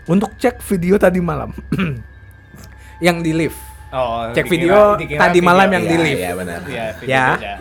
untuk 0.06 0.36
cek 0.36 0.60
video 0.68 1.00
tadi 1.00 1.24
malam. 1.24 1.56
yang 3.06 3.26
di 3.26 3.34
lift. 3.34 3.71
Oh, 3.92 4.32
Cek 4.32 4.48
video 4.48 4.96
dikira 4.96 5.20
tadi 5.20 5.40
video. 5.40 5.50
malam 5.52 5.68
yang 5.68 5.84
di 5.84 5.92
Iya, 5.92 6.00
lift. 6.02 6.16
Iya 6.18 6.32
benar. 6.34 6.60
Iya, 6.64 6.86
video 6.96 7.12
Ya. 7.12 7.26
beda. 7.36 7.54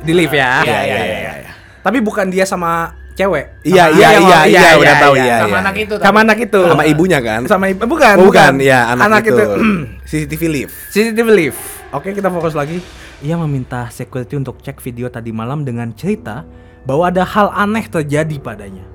Di 0.00 0.12
lift 0.14 0.34
ya. 0.34 0.52
Iya, 0.62 0.80
iya, 0.80 1.02
iya, 1.02 1.32
iya. 1.42 1.52
Tapi 1.82 1.98
bukan 1.98 2.26
dia 2.30 2.44
sama 2.46 2.70
cewek. 3.14 3.46
Iya 3.62 3.84
iya 3.90 4.08
yang- 4.14 4.26
iya 4.26 4.40
iya 4.46 4.70
udah 4.74 4.94
tahu 4.98 5.14
iya. 5.16 5.36
Sama 5.36 5.50
iya. 5.50 5.58
anak 5.60 5.74
itu. 5.76 5.94
Sama 5.98 6.18
anak 6.22 6.38
itu. 6.40 6.60
Sama 6.62 6.82
ibunya 6.86 7.18
kan? 7.18 7.40
Sama 7.46 7.64
ibu 7.68 7.82
bukan, 7.84 8.14
bukan, 8.20 8.52
ya 8.58 8.94
anak, 8.94 9.22
itu. 9.24 9.34
itu. 9.34 9.46
CCTV 10.08 10.42
live. 10.48 10.72
CCTV 10.90 11.28
lift. 11.32 11.58
Oke, 11.90 12.10
kita 12.10 12.30
fokus 12.30 12.54
lagi. 12.54 12.78
Ia 13.20 13.34
meminta 13.36 13.90
security 13.90 14.34
untuk 14.34 14.58
cek 14.60 14.78
video 14.78 15.06
tadi 15.08 15.30
malam 15.30 15.62
dengan 15.62 15.90
cerita 15.90 16.46
bahwa 16.84 17.08
ada 17.08 17.24
hal 17.24 17.50
aneh 17.50 17.82
terjadi 17.84 18.36
padanya. 18.38 18.86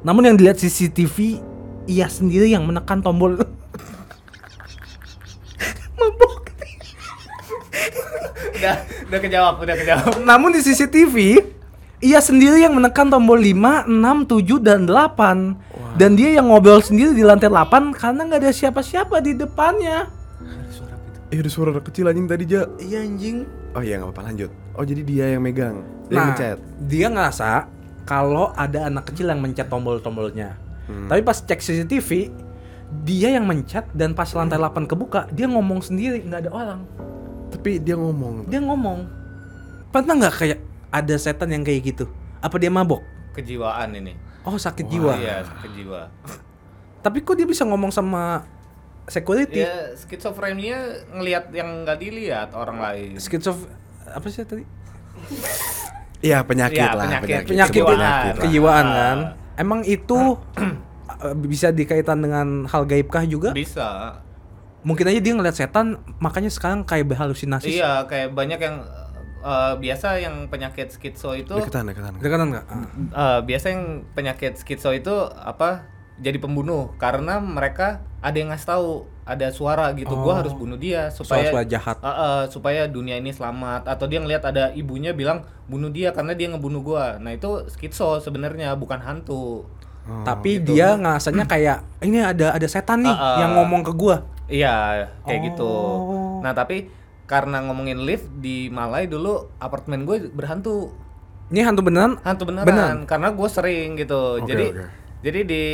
Namun 0.00 0.26
yang 0.26 0.36
dilihat 0.36 0.58
CCTV, 0.58 1.40
ia 1.86 2.08
sendiri 2.08 2.48
yang 2.48 2.64
menekan 2.64 3.00
tombol. 3.00 3.36
Mabuk. 6.00 6.48
Udah, 8.60 8.76
udah 9.08 9.18
kejawab, 9.18 9.54
udah 9.58 9.74
kejawab. 9.74 10.10
Namun 10.22 10.52
di 10.52 10.60
CCTV, 10.60 11.16
ia 11.98 12.20
sendiri 12.20 12.60
yang 12.60 12.76
menekan 12.76 13.08
tombol 13.08 13.36
5, 13.36 13.88
6, 13.88 14.28
7, 14.28 14.60
dan 14.60 14.84
8. 14.84 15.56
Dan 15.90 16.14
dia 16.14 16.38
yang 16.38 16.48
ngobrol 16.48 16.78
sendiri 16.78 17.12
di 17.12 17.20
lantai 17.20 17.48
8 17.48 17.90
karena 17.92 18.20
nggak 18.22 18.40
ada 18.40 18.52
siapa-siapa 18.52 19.18
di 19.18 19.34
depannya. 19.34 20.06
Eh 21.30 21.38
ada 21.38 21.46
suara 21.46 21.70
kecil 21.78 22.10
anjing 22.10 22.26
tadi 22.26 22.42
Ja. 22.44 22.66
Iya 22.76 23.00
anjing. 23.00 23.46
Oh 23.70 23.78
iya 23.78 23.98
nggak 23.98 24.10
apa-apa 24.10 24.22
lanjut. 24.28 24.50
Oh 24.74 24.82
jadi 24.82 25.02
dia 25.02 25.24
yang 25.30 25.42
megang. 25.42 25.82
Dia 26.06 26.10
Nah, 26.10 26.14
yang 26.16 26.28
mencet. 26.34 26.58
dia 26.84 27.06
ngerasa 27.06 27.50
kalau 28.02 28.50
ada 28.52 28.90
anak 28.90 29.10
kecil 29.10 29.30
yang 29.30 29.38
mencet 29.38 29.70
tombol-tombolnya. 29.70 30.58
Hmm. 30.90 31.06
Tapi 31.06 31.22
pas 31.22 31.38
cek 31.38 31.62
CCTV, 31.62 32.34
dia 33.06 33.30
yang 33.30 33.46
mencet 33.46 33.86
dan 33.94 34.10
pas 34.10 34.26
lantai 34.26 34.58
8 34.58 34.90
kebuka, 34.90 35.30
dia 35.30 35.46
ngomong 35.46 35.78
sendiri, 35.78 36.18
nggak 36.26 36.40
ada 36.46 36.50
orang. 36.50 36.80
Tapi 37.50 37.78
dia 37.78 37.94
ngomong. 37.94 38.46
Dia 38.46 38.60
ngomong. 38.60 38.98
Pernah 39.90 40.14
nggak 40.16 40.34
kayak 40.34 40.58
ada 40.88 41.14
setan 41.14 41.50
yang 41.50 41.62
kayak 41.62 41.82
gitu? 41.84 42.04
Apa 42.38 42.56
dia 42.56 42.70
mabok? 42.70 43.02
Kejiwaan 43.30 43.94
ini. 43.94 44.14
Oh 44.40 44.56
sakit 44.56 44.86
jiwa. 44.86 45.14
Iya, 45.14 45.44
kejiwa. 45.60 46.08
Tapi 47.00 47.18
kok 47.20 47.34
dia 47.34 47.44
bisa 47.44 47.62
ngomong 47.62 47.90
sama 47.90 48.46
security? 49.04 49.60
Ya, 49.60 49.92
skizofrenia 49.94 50.78
ngelihat 51.10 51.50
yang 51.50 51.84
nggak 51.84 51.98
dilihat 51.98 52.48
orang 52.52 52.78
lain. 52.78 53.10
Schizof 53.16 53.66
apa 54.06 54.26
sih 54.26 54.42
tadi? 54.42 54.64
Iya 56.20 56.44
penyakit 56.44 56.76
Iya, 56.78 56.92
lah. 56.92 57.04
penyakit. 57.08 57.36
Penyakit, 57.46 57.80
Kejiwaan. 57.80 57.98
lah. 57.98 58.36
kejiwaan 58.36 58.86
Ah. 58.86 58.94
kan. 58.94 59.18
Emang 59.56 59.80
itu 59.82 60.36
uh, 60.36 61.34
bisa 61.44 61.68
dikaitan 61.68 62.20
dengan 62.20 62.64
hal 62.64 62.84
gaibkah 62.84 63.24
juga? 63.24 63.52
Bisa. 63.52 64.20
Mungkin 64.80 65.04
aja 65.12 65.20
dia 65.20 65.32
ngeliat 65.36 65.56
setan, 65.56 66.00
makanya 66.18 66.48
sekarang 66.48 66.84
kayak 66.88 67.08
berhalusinasi. 67.12 67.76
Iya, 67.76 68.08
kayak 68.08 68.32
banyak 68.32 68.60
yang 68.60 68.80
eh, 69.40 69.74
biasa 69.76 70.20
yang 70.20 70.48
penyakit 70.52 70.92
skizo 70.92 71.32
itu 71.32 71.52
Deketan 71.56 71.88
deketan. 71.88 72.16
Deketan 72.20 72.46
nggak? 72.52 72.64
Eh, 73.12 73.40
biasa 73.44 73.66
yang 73.72 73.84
penyakit 74.12 74.56
skizo 74.60 74.92
itu 74.92 75.12
apa? 75.32 75.88
Jadi 76.20 76.36
pembunuh 76.36 76.92
karena 77.00 77.40
mereka 77.40 78.04
ada 78.20 78.36
yang 78.36 78.52
ngasih 78.52 78.68
tahu 78.68 78.88
ada 79.24 79.48
suara 79.54 79.88
gitu, 79.96 80.12
gua 80.12 80.44
harus 80.44 80.52
bunuh 80.52 80.76
dia 80.76 81.08
supaya 81.08 81.48
Suara-suara 81.48 81.64
jahat. 81.64 81.96
Eh, 82.02 82.08
eh, 82.08 82.42
supaya 82.52 82.82
dunia 82.84 83.16
ini 83.16 83.32
selamat 83.32 83.88
atau 83.88 84.04
dia 84.04 84.20
ngelihat 84.20 84.44
ada 84.44 84.68
ibunya 84.76 85.16
bilang 85.16 85.48
bunuh 85.64 85.88
dia 85.88 86.12
karena 86.12 86.36
dia 86.36 86.52
ngebunuh 86.52 86.84
gua. 86.84 87.16
Nah, 87.16 87.32
itu 87.32 87.64
skizo 87.72 88.20
sebenarnya 88.20 88.76
bukan 88.76 89.00
hantu. 89.00 89.64
Tapi 90.26 90.60
dia 90.60 90.98
ngasanya 90.98 91.46
kayak 91.46 91.86
ini 92.02 92.18
ada 92.18 92.52
ada 92.52 92.66
setan 92.66 93.06
nih 93.06 93.14
Ah, 93.14 93.20
ah. 93.22 93.36
yang 93.46 93.56
ngomong 93.56 93.80
ke 93.86 93.92
gua. 93.94 94.26
Iya, 94.50 95.06
kayak 95.24 95.40
gitu. 95.54 95.70
Oh. 95.70 96.42
Nah, 96.42 96.52
tapi 96.52 96.90
karena 97.30 97.62
ngomongin 97.62 98.02
lift 98.02 98.26
di 98.42 98.66
Malai 98.74 99.06
dulu 99.06 99.54
apartemen 99.62 100.02
gue 100.02 100.34
berhantu. 100.34 100.90
Ini 101.54 101.62
hantu 101.62 101.86
beneran? 101.86 102.18
Hantu 102.26 102.50
beneran, 102.50 102.66
Beneran? 102.66 102.98
karena 103.06 103.30
gue 103.30 103.48
sering 103.50 103.94
gitu. 103.94 104.42
Oke, 104.42 104.50
jadi 104.50 104.66
oke. 104.74 104.84
jadi 105.22 105.40
di 105.46 105.64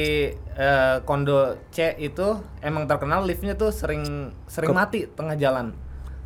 eh, 0.56 0.96
kondo 1.08 1.56
C 1.72 1.96
itu 1.96 2.40
emang 2.60 2.84
terkenal 2.84 3.24
liftnya 3.24 3.56
tuh 3.56 3.72
sering 3.72 4.32
sering 4.44 4.72
mati 4.76 5.08
tengah 5.08 5.36
jalan. 5.36 5.72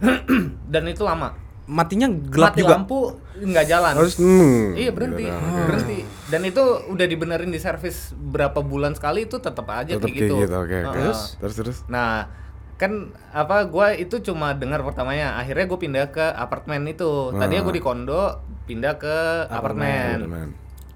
Dan 0.72 0.90
itu 0.90 1.06
lama. 1.06 1.49
Matinya 1.70 2.10
gelap 2.10 2.50
mati 2.50 2.66
juga. 2.66 2.74
lampu 2.74 2.98
nggak 3.38 3.66
jalan. 3.70 3.94
Harus 3.94 4.18
hmm. 4.18 4.74
Iya 4.74 4.90
berhenti, 4.90 5.24
berhenti. 5.70 5.98
Dan 6.26 6.42
itu 6.42 6.62
udah 6.90 7.06
dibenerin 7.06 7.50
di 7.54 7.62
servis 7.62 8.10
berapa 8.10 8.58
bulan 8.58 8.98
sekali 8.98 9.30
itu 9.30 9.38
tetap 9.38 9.70
aja 9.70 9.94
Tetap 9.94 10.02
kayak 10.02 10.18
kayak 10.18 10.26
gitu. 10.26 10.34
gitu. 10.42 10.54
Oke 10.58 10.76
oke. 10.82 10.98
Heeh. 10.98 11.14
Terus 11.38 11.54
terus. 11.54 11.78
Nah, 11.86 12.26
kan 12.74 13.14
apa 13.30 13.70
gua 13.70 13.94
itu 13.94 14.18
cuma 14.18 14.50
dengar 14.58 14.82
pertamanya. 14.82 15.38
Akhirnya 15.38 15.70
gue 15.70 15.78
pindah 15.78 16.10
ke 16.10 16.26
apartemen 16.34 16.90
itu. 16.90 17.30
Tadinya 17.38 17.62
gue 17.62 17.74
di 17.78 17.84
kondo, 17.84 18.40
pindah 18.66 18.98
ke 18.98 19.46
apartemen. 19.46 20.26
Apartemen. 20.26 20.48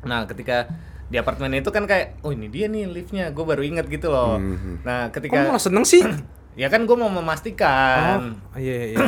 Nah, 0.03 0.27
ketika 0.27 0.67
di 1.07 1.21
apartemen 1.21 1.61
itu 1.61 1.71
kan 1.71 1.85
kayak, 1.87 2.19
oh 2.25 2.33
ini 2.33 2.51
dia 2.51 2.67
nih 2.67 2.91
liftnya. 2.91 3.31
Gue 3.31 3.45
baru 3.47 3.63
inget 3.63 3.87
gitu 3.87 4.11
loh. 4.11 4.41
Mhm. 4.43 4.83
Nah, 4.83 5.13
Kok 5.13 5.23
ketika 5.23 5.45
malah 5.45 5.63
seneng 5.63 5.85
sih? 5.87 6.03
ya 6.55 6.67
kan 6.73 6.83
gue 6.89 6.97
mau 6.97 7.11
memastikan. 7.13 8.39
Oh, 8.55 8.59
iya 8.59 8.97
iya. 8.97 9.07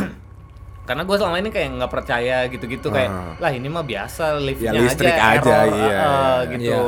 Karena 0.86 1.02
gue 1.02 1.16
selama 1.16 1.36
ini 1.36 1.50
kayak 1.50 1.68
nggak 1.74 1.90
percaya 1.90 2.36
gitu-gitu 2.46 2.88
kayak, 2.88 3.10
Ah. 3.10 3.34
lah 3.36 3.50
ini 3.50 3.66
mah 3.66 3.82
biasa 3.82 4.38
liftnya 4.38 4.70
Ya, 4.70 4.80
listrik 4.80 5.10
aja, 5.10 5.34
aja, 5.34 5.54
error, 5.60 5.74
iya, 5.76 5.90
iya. 5.90 6.10
gitu. 6.48 6.82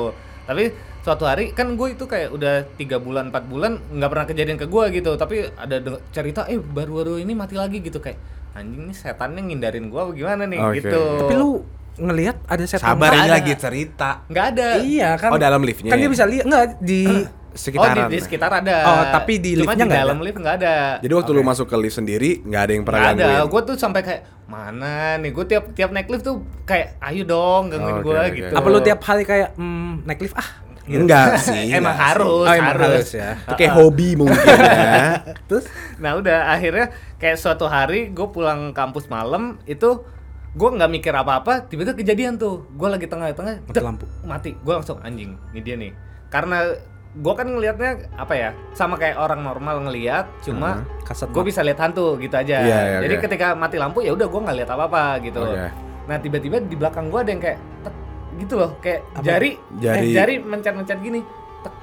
Tapi 0.45 0.65
suatu 0.99 1.25
hari 1.25 1.51
kan 1.51 1.73
gue 1.73 1.89
itu 1.91 2.05
kayak 2.05 2.31
udah 2.31 2.55
tiga 2.75 2.97
bulan 2.97 3.29
empat 3.29 3.45
bulan 3.45 3.81
nggak 3.89 4.07
pernah 4.09 4.27
kejadian 4.27 4.57
ke 4.57 4.67
gue 4.67 4.85
gitu 4.93 5.11
tapi 5.15 5.41
ada 5.51 5.81
cerita 6.09 6.45
eh 6.45 6.59
baru-baru 6.59 7.17
ini 7.17 7.33
mati 7.33 7.55
lagi 7.55 7.81
gitu 7.81 7.97
kayak 7.97 8.19
anjing 8.53 8.85
nih 8.85 8.93
setannya 8.93 9.41
ngindarin 9.43 9.89
gue 9.89 10.03
gimana 10.15 10.45
nih 10.45 10.59
Oke. 10.61 10.85
gitu 10.85 11.01
Tapi 11.19 11.35
lu 11.35 11.65
ngelihat 11.97 12.37
ada 12.45 12.61
setan 12.63 12.93
Sabar 12.93 13.09
Nggak 13.09 13.19
ini 13.19 13.31
lagi 13.31 13.53
cerita. 13.57 14.11
nggak 14.27 14.47
ada 14.53 14.69
Iya 14.79 15.11
kan. 15.17 15.31
Oh, 15.33 15.41
dalam 15.41 15.63
liftnya 15.63 15.89
Kan 15.89 15.97
dia 15.97 16.05
ya? 16.05 16.13
bisa 16.13 16.25
lihat 16.25 16.45
enggak 16.45 16.65
di 16.79 17.03
sekitaran. 17.51 17.97
Oh 17.99 18.09
di, 18.09 18.15
di 18.15 18.19
sekitar 18.21 18.51
ada. 18.55 18.77
Oh, 18.83 19.03
tapi 19.11 19.33
di 19.37 19.51
Cuma 19.55 19.73
liftnya 19.73 19.85
di 19.85 19.95
dalam 19.95 20.15
ada? 20.15 20.25
lift 20.25 20.39
nggak 20.39 20.57
ada. 20.59 20.77
Jadi 20.99 21.13
waktu 21.13 21.31
lu 21.31 21.43
masuk 21.43 21.67
ke 21.67 21.77
lift 21.77 21.97
sendiri 21.97 22.31
nggak 22.41 22.63
ada 22.63 22.73
yang 22.73 22.85
pernah 22.85 23.01
Nggak 23.01 23.11
ada. 23.11 23.25
gangguin. 23.35 23.49
Gue 23.49 23.61
tuh 23.65 23.77
sampai 23.77 24.01
kayak 24.03 24.23
mana 24.45 24.95
nih? 25.17 25.31
Gue 25.31 25.45
tiap 25.45 25.65
tiap 25.73 25.91
naik 25.91 26.09
lift 26.09 26.23
tuh 26.23 26.37
kayak 26.63 27.01
ayo 27.03 27.23
dong 27.23 27.69
gangguin 27.69 27.95
Oke, 27.95 28.05
gue 28.05 28.17
oke. 28.19 28.35
gitu. 28.35 28.55
Apa 28.55 28.67
lu 28.67 28.79
tiap 28.81 29.01
hari 29.03 29.23
kayak 29.23 29.49
hmm, 29.55 29.93
naik 30.03 30.21
lift 30.21 30.35
ah? 30.35 30.49
Enggak 30.85 31.37
sih. 31.45 31.69
Emang 31.69 31.93
enggak 31.93 31.95
sih. 31.95 32.05
harus, 32.17 32.33
Oh, 32.41 32.45
emang 32.51 32.69
harus. 32.75 32.89
harus 32.95 33.11
ya. 33.15 33.31
Itu 33.39 33.55
kayak 33.55 33.73
hobi 33.75 34.09
mungkin 34.15 34.41
ya. 34.57 35.05
Terus 35.49 35.65
Nah 35.97 36.11
udah 36.15 36.39
akhirnya 36.49 36.87
kayak 37.17 37.37
suatu 37.37 37.67
hari 37.67 38.09
gue 38.09 38.27
pulang 38.27 38.73
kampus 38.73 39.07
malam 39.07 39.61
itu 39.65 40.01
gue 40.49 40.69
nggak 40.71 40.91
mikir 40.91 41.13
apa-apa 41.13 41.65
tiba-tiba 41.65 41.93
kejadian 41.95 42.35
tuh 42.35 42.67
gue 42.69 42.89
lagi 42.89 43.05
tengah-tengah 43.05 43.63
Mati 43.63 43.79
lampu. 43.79 44.07
mati 44.25 44.51
gue 44.55 44.73
langsung 44.73 44.97
anjing 44.99 45.37
ini 45.49 45.61
dia 45.61 45.77
nih 45.77 45.93
karena 46.27 46.73
gue 47.11 47.33
kan 47.33 47.47
ngelihatnya 47.47 47.91
apa 48.15 48.33
ya 48.33 48.51
sama 48.71 48.95
kayak 48.95 49.17
orang 49.17 49.41
normal 49.41 49.81
ngelihat 49.83 50.29
cuma 50.41 50.85
kasat 51.03 51.29
gue 51.29 51.41
bisa 51.43 51.61
lihat 51.61 51.81
hantu 51.81 52.15
gitu 52.17 52.33
aja 52.33 52.61
Iya, 52.61 52.79
iya, 52.79 52.99
jadi 53.01 53.15
oke. 53.17 53.23
ketika 53.25 53.47
mati 53.53 53.77
lampu 53.77 53.99
ya 54.01 54.13
udah 54.13 54.25
gue 54.25 54.41
nggak 54.41 54.57
lihat 54.57 54.71
apa-apa 54.71 55.03
gitu 55.21 55.41
Oke. 55.43 55.69
nah 56.05 56.17
tiba-tiba 56.17 56.57
di 56.61 56.75
belakang 56.75 57.09
gue 57.09 57.19
ada 57.19 57.31
yang 57.31 57.43
kayak 57.43 57.59
tek, 57.83 57.95
gitu 58.39 58.55
loh 58.55 58.71
kayak 58.79 59.01
Apa? 59.11 59.25
jari 59.25 59.51
Jari. 59.77 60.05
eh, 60.05 60.15
jari 60.15 60.35
mencet-mencet 60.39 60.99
gini 61.01 61.21
tek, 61.59 61.75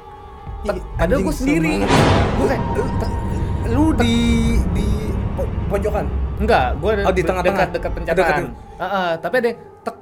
tek. 0.63 0.75
Padahal 0.95 1.19
gue 1.21 1.35
sendiri 1.35 1.73
gue 2.31 2.45
kayak 2.47 2.63
tek. 2.95 3.11
lu 3.67 3.85
di 3.93 4.15
di 4.71 4.87
po- 5.33 5.49
pojokan. 5.67 6.05
Enggak, 6.35 6.77
gue 6.77 6.91
Oh, 7.01 7.11
di 7.11 7.23
tengah-tengah. 7.23 7.65
dekat 7.65 7.69
dekat 7.73 7.91
pencetakan. 7.91 8.43
dekat. 8.45 8.77
Heeh, 8.77 9.09
tapi 9.19 9.35
ada 9.35 9.47
yang 9.47 9.59
tek 9.81 9.95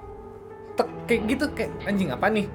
tek 0.73 0.87
kayak 1.05 1.21
gitu 1.25 1.45
kayak 1.53 1.71
anjing 1.83 2.09
apa 2.09 2.25
nih? 2.27 2.45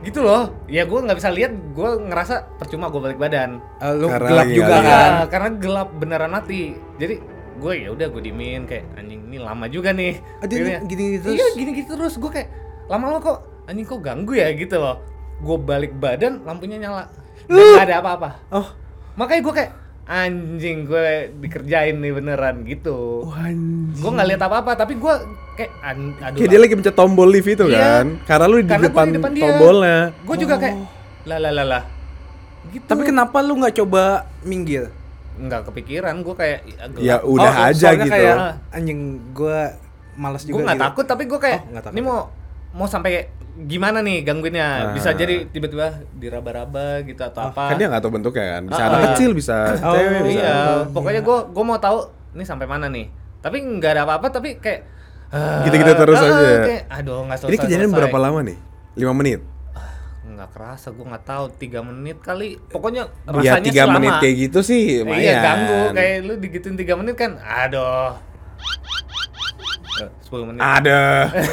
Gitu 0.00 0.20
loh. 0.20 0.48
Ya 0.64 0.82
gue 0.82 0.96
nggak 0.96 1.18
bisa 1.18 1.28
lihat, 1.28 1.52
gue 1.52 1.90
ngerasa 2.02 2.56
percuma 2.56 2.88
gue 2.88 3.00
balik 3.00 3.18
badan. 3.18 3.60
Eh, 3.78 3.92
lu 3.94 4.08
Karena 4.08 4.26
gelap 4.26 4.40
lagi 4.40 4.54
juga 4.54 4.72
Iya, 4.72 4.80
kan. 4.82 5.12
karena 5.28 5.48
gelap 5.56 5.88
beneran 5.92 6.30
mati. 6.30 6.62
Jadi 6.96 7.14
gue 7.60 7.72
ya 7.76 7.88
udah 7.90 8.06
gue 8.08 8.22
dimin 8.22 8.64
kayak 8.64 8.84
anjing 8.94 9.20
ini 9.22 9.36
lama 9.36 9.66
juga 9.66 9.92
nih. 9.92 10.16
Ah, 10.40 10.46
dia 10.46 10.56
Gini- 10.56 10.80
gini-gini 10.86 11.18
terus? 11.18 11.34
Iya, 11.34 11.46
gini-gini 11.54 11.86
terus. 11.86 12.14
Gue 12.16 12.30
kayak 12.30 12.48
lama-lama 12.86 13.18
kok 13.18 13.38
anjing 13.66 13.84
kok 13.84 14.00
ganggu 14.00 14.32
ya 14.32 14.48
gitu 14.52 14.76
loh. 14.76 14.96
Gue 15.38 15.56
balik 15.56 15.92
badan 15.94 16.40
lampunya 16.42 16.76
nyala. 16.78 17.04
Nggak 17.46 17.84
ada 17.84 17.96
apa-apa. 18.00 18.30
Oh, 18.50 18.68
Makanya 19.10 19.42
gue 19.42 19.54
kayak 19.54 19.70
anjing 20.10 20.78
gue 20.84 21.06
dikerjain 21.38 21.94
nih 21.94 22.10
beneran 22.10 22.66
gitu. 22.66 23.22
Gue 23.94 24.10
nggak 24.10 24.28
lihat 24.28 24.42
apa-apa, 24.42 24.74
tapi 24.74 24.98
gue 24.98 25.14
kayak 25.54 25.70
an- 25.80 26.18
aduh. 26.18 26.34
Kayak 26.36 26.50
dia 26.50 26.58
lagi 26.58 26.74
pencet 26.74 26.94
tombol 26.94 27.30
lift 27.30 27.46
itu 27.46 27.64
Iya. 27.64 27.78
kan. 27.78 28.06
Karena 28.26 28.44
lu 28.44 28.56
di 28.58 28.66
Karena 28.66 28.84
depan, 28.84 29.06
di 29.06 29.16
depan 29.16 29.32
tombolnya. 29.32 29.98
Gue 30.20 30.36
juga 30.36 30.54
kayak 30.58 30.76
lah 31.24 31.38
lah 31.38 31.52
lah 31.52 31.66
lah. 31.68 31.82
Gitu. 32.70 32.84
tapi 32.84 33.02
kenapa 33.02 33.40
lu 33.40 33.56
nggak 33.56 33.72
coba 33.78 34.02
minggir? 34.42 34.90
nggak 35.40 35.72
kepikiran 35.72 36.20
gue 36.20 36.34
kayak 36.36 36.58
Ya 37.00 37.16
udah 37.24 37.48
Oh, 37.56 37.68
aja 37.72 37.96
gitu. 37.96 38.12
Kayak, 38.12 38.60
anjing 38.68 39.00
gua 39.32 39.72
malas 40.12 40.44
gue 40.44 40.52
juga. 40.52 40.68
nggak 40.68 40.76
gitu. 40.76 40.84
takut 40.84 41.04
tapi 41.08 41.24
gue 41.24 41.40
kayak 41.40 41.60
Oh, 41.64 41.90
ini 41.90 42.02
mau 42.04 42.28
mau 42.70 42.84
sampai 42.84 43.32
gimana 43.62 43.98
nih 43.98 44.22
gangguinnya 44.22 44.92
bisa 44.92 45.10
Ah. 45.10 45.14
jadi 45.14 45.46
tiba-tiba 45.46 45.86
diraba-raba 46.12 47.02
gitu 47.02 47.20
atau 47.20 47.48
apa 47.48 47.68
Kan 47.68 47.76
dia 47.76 47.86
nggak 47.86 48.00
tahu 48.00 48.12
bentuknya 48.12 48.46
kan. 48.54 48.62
Bisa 48.66 48.82
anak 48.82 48.96
ah. 48.96 49.04
kecil, 49.08 49.30
bisa 49.32 49.56
Oh, 49.78 49.92
cewek, 49.92 50.20
bisa. 50.26 50.40
iya 50.40 50.56
pokoknya 50.86 51.20
gue 51.20 51.38
gue 51.48 51.64
mau 51.64 51.76
tahu 51.76 51.98
ini 52.30 52.42
sampai 52.42 52.64
mana 52.64 52.86
nih 52.86 53.06
tapi 53.38 53.56
nggak 53.58 53.90
ada 53.90 54.02
apa-apa 54.04 54.28
tapi 54.30 54.56
kayak 54.56 54.80
Gitu-gitu 55.62 55.92
terus 55.94 56.18
ah, 56.18 56.26
aja. 56.26 56.48
kayak, 56.60 56.82
aduh 56.90 57.22
nggak 57.22 57.38
selesai 57.38 57.50
Ini 57.50 57.58
kejadian 57.60 57.88
selesai. 57.88 57.98
berapa 58.02 58.18
lama 58.18 58.40
nih? 58.42 58.58
5 58.96 59.14
menit. 59.14 59.40
nggak 60.22 60.50
kerasa 60.50 60.88
gue 60.88 61.04
nggak 61.04 61.24
tahu 61.24 61.44
tiga 61.54 61.80
menit 61.80 62.18
kali 62.18 62.56
pokoknya 62.66 63.04
Ya 63.26 63.54
rasanya 63.54 63.62
3 63.62 63.76
selama 63.76 63.94
menit 63.94 64.14
kayak 64.18 64.34
gitu 64.40 64.58
sih 64.60 64.82
lumayan. 64.98 65.20
iya 65.20 65.34
ganggu 65.38 65.80
kayak 65.92 66.16
lu 66.22 66.32
digituin 66.36 66.74
tiga 66.74 66.94
menit 66.94 67.14
kan 67.14 67.36
aduh 67.36 68.16
10 70.06 70.46
menit 70.46 70.60
Ada. 70.60 71.02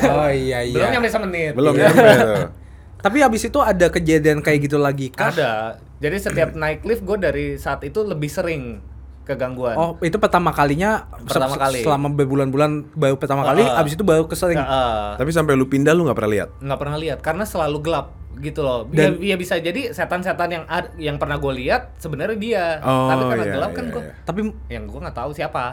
Oh 0.07 0.29
iya 0.29 0.59
iya. 0.61 0.73
belum 0.73 0.89
nyampe 0.93 1.09
semenit 1.09 1.51
Belum 1.53 1.73
Iya. 1.73 1.87
nyampe 1.87 2.09
tuh. 2.15 2.45
Tapi 2.99 3.17
abis 3.19 3.41
itu 3.45 3.59
ada 3.59 3.87
kejadian 3.87 4.39
kayak 4.39 4.59
gitu 4.63 4.77
lagi 4.77 5.09
kah? 5.09 5.29
ada 5.29 5.51
jadi 5.97 6.15
setiap 6.15 6.49
naik 6.53 6.81
lift 6.83 7.01
gue 7.01 7.17
dari 7.17 7.45
saat 7.55 7.81
itu 7.81 8.01
lebih 8.01 8.27
sering 8.27 8.79
kegangguan 9.23 9.73
Oh, 9.73 9.91
itu 9.99 10.15
pertama 10.15 10.49
kalinya 10.49 11.03
Pertama 11.19 11.51
se- 11.51 11.59
kali. 11.59 11.79
selama 11.81 12.07
berbulan-bulan 12.11 12.71
baru 12.91 13.15
pertama 13.15 13.43
kali, 13.43 13.59
Ah. 13.61 13.77
abis 13.77 13.93
itu 13.93 14.01
baru 14.01 14.23
kesering. 14.23 14.55
Nggak, 14.55 15.17
Tapi 15.17 15.29
sampai 15.31 15.53
lu 15.53 15.65
pindah 15.65 15.91
lu 15.91 16.05
nggak 16.05 16.15
pernah 16.15 16.31
lihat. 16.33 16.49
nggak 16.57 16.79
pernah 16.79 16.95
lihat 16.95 17.19
karena 17.19 17.43
selalu 17.43 17.77
gelap 17.81 18.07
gitu 18.37 18.61
loh 18.61 18.85
Dan- 18.87 19.17
ya, 19.17 19.33
ya 19.33 19.35
bisa 19.35 19.57
jadi 19.57 19.89
setan-setan 19.89 20.47
yang 20.47 20.63
ad- 20.65 20.93
yang 20.95 21.17
pernah 21.17 21.35
gue 21.35 21.53
lihat 21.55 21.97
sebenarnya 21.97 22.37
dia 22.37 22.65
Oh, 22.79 23.09
tapi 23.09 23.23
karena 23.27 23.43
iya, 23.43 23.51
gelap 23.51 23.71
kan 23.73 23.83
iya, 23.83 23.91
gue 23.91 24.01
iya. 24.03 24.13
Tapi 24.21 24.39
yang 24.69 24.83
gue 24.85 24.99
nggak 25.01 25.17
tahu 25.17 25.31
siapa 25.33 25.63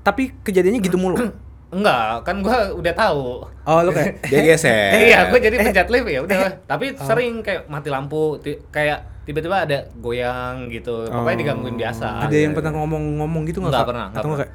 tapi 0.00 0.32
kejadiannya 0.38 0.80
gitu 0.80 0.96
mulu. 0.96 1.16
enggak 1.74 2.22
kan 2.22 2.36
gue 2.38 2.58
udah 2.74 2.94
tahu 2.94 3.42
Oh, 3.64 3.80
lu 3.80 3.90
kayak 3.90 4.22
Dia 4.24 4.40
geser. 4.46 4.92
iya 4.94 5.18
gue 5.26 5.38
jadi 5.38 5.56
pencet 5.58 5.88
lift 5.88 6.06
ya 6.06 6.20
udah 6.20 6.38
tapi 6.64 6.94
sering 6.96 7.40
kayak 7.40 7.66
mati 7.66 7.88
lampu 7.88 8.38
ti- 8.38 8.60
kayak 8.68 9.24
tiba-tiba 9.24 9.56
ada 9.60 9.78
goyang 9.96 10.68
gitu 10.68 11.04
pokoknya 11.04 11.24
Oh. 11.26 11.40
digangguin 11.40 11.76
biasa 11.76 12.06
ada 12.22 12.34
yang 12.34 12.52
pernah 12.52 12.72
ngomong-ngomong 12.74 13.42
gitu 13.44 13.58
nggak? 13.58 13.70
Nggak 13.70 13.80
Kak? 13.80 13.88
pernah, 13.88 14.06
nggak 14.06 14.20
Atau 14.20 14.28
pernah. 14.28 14.38
kayak 14.38 14.52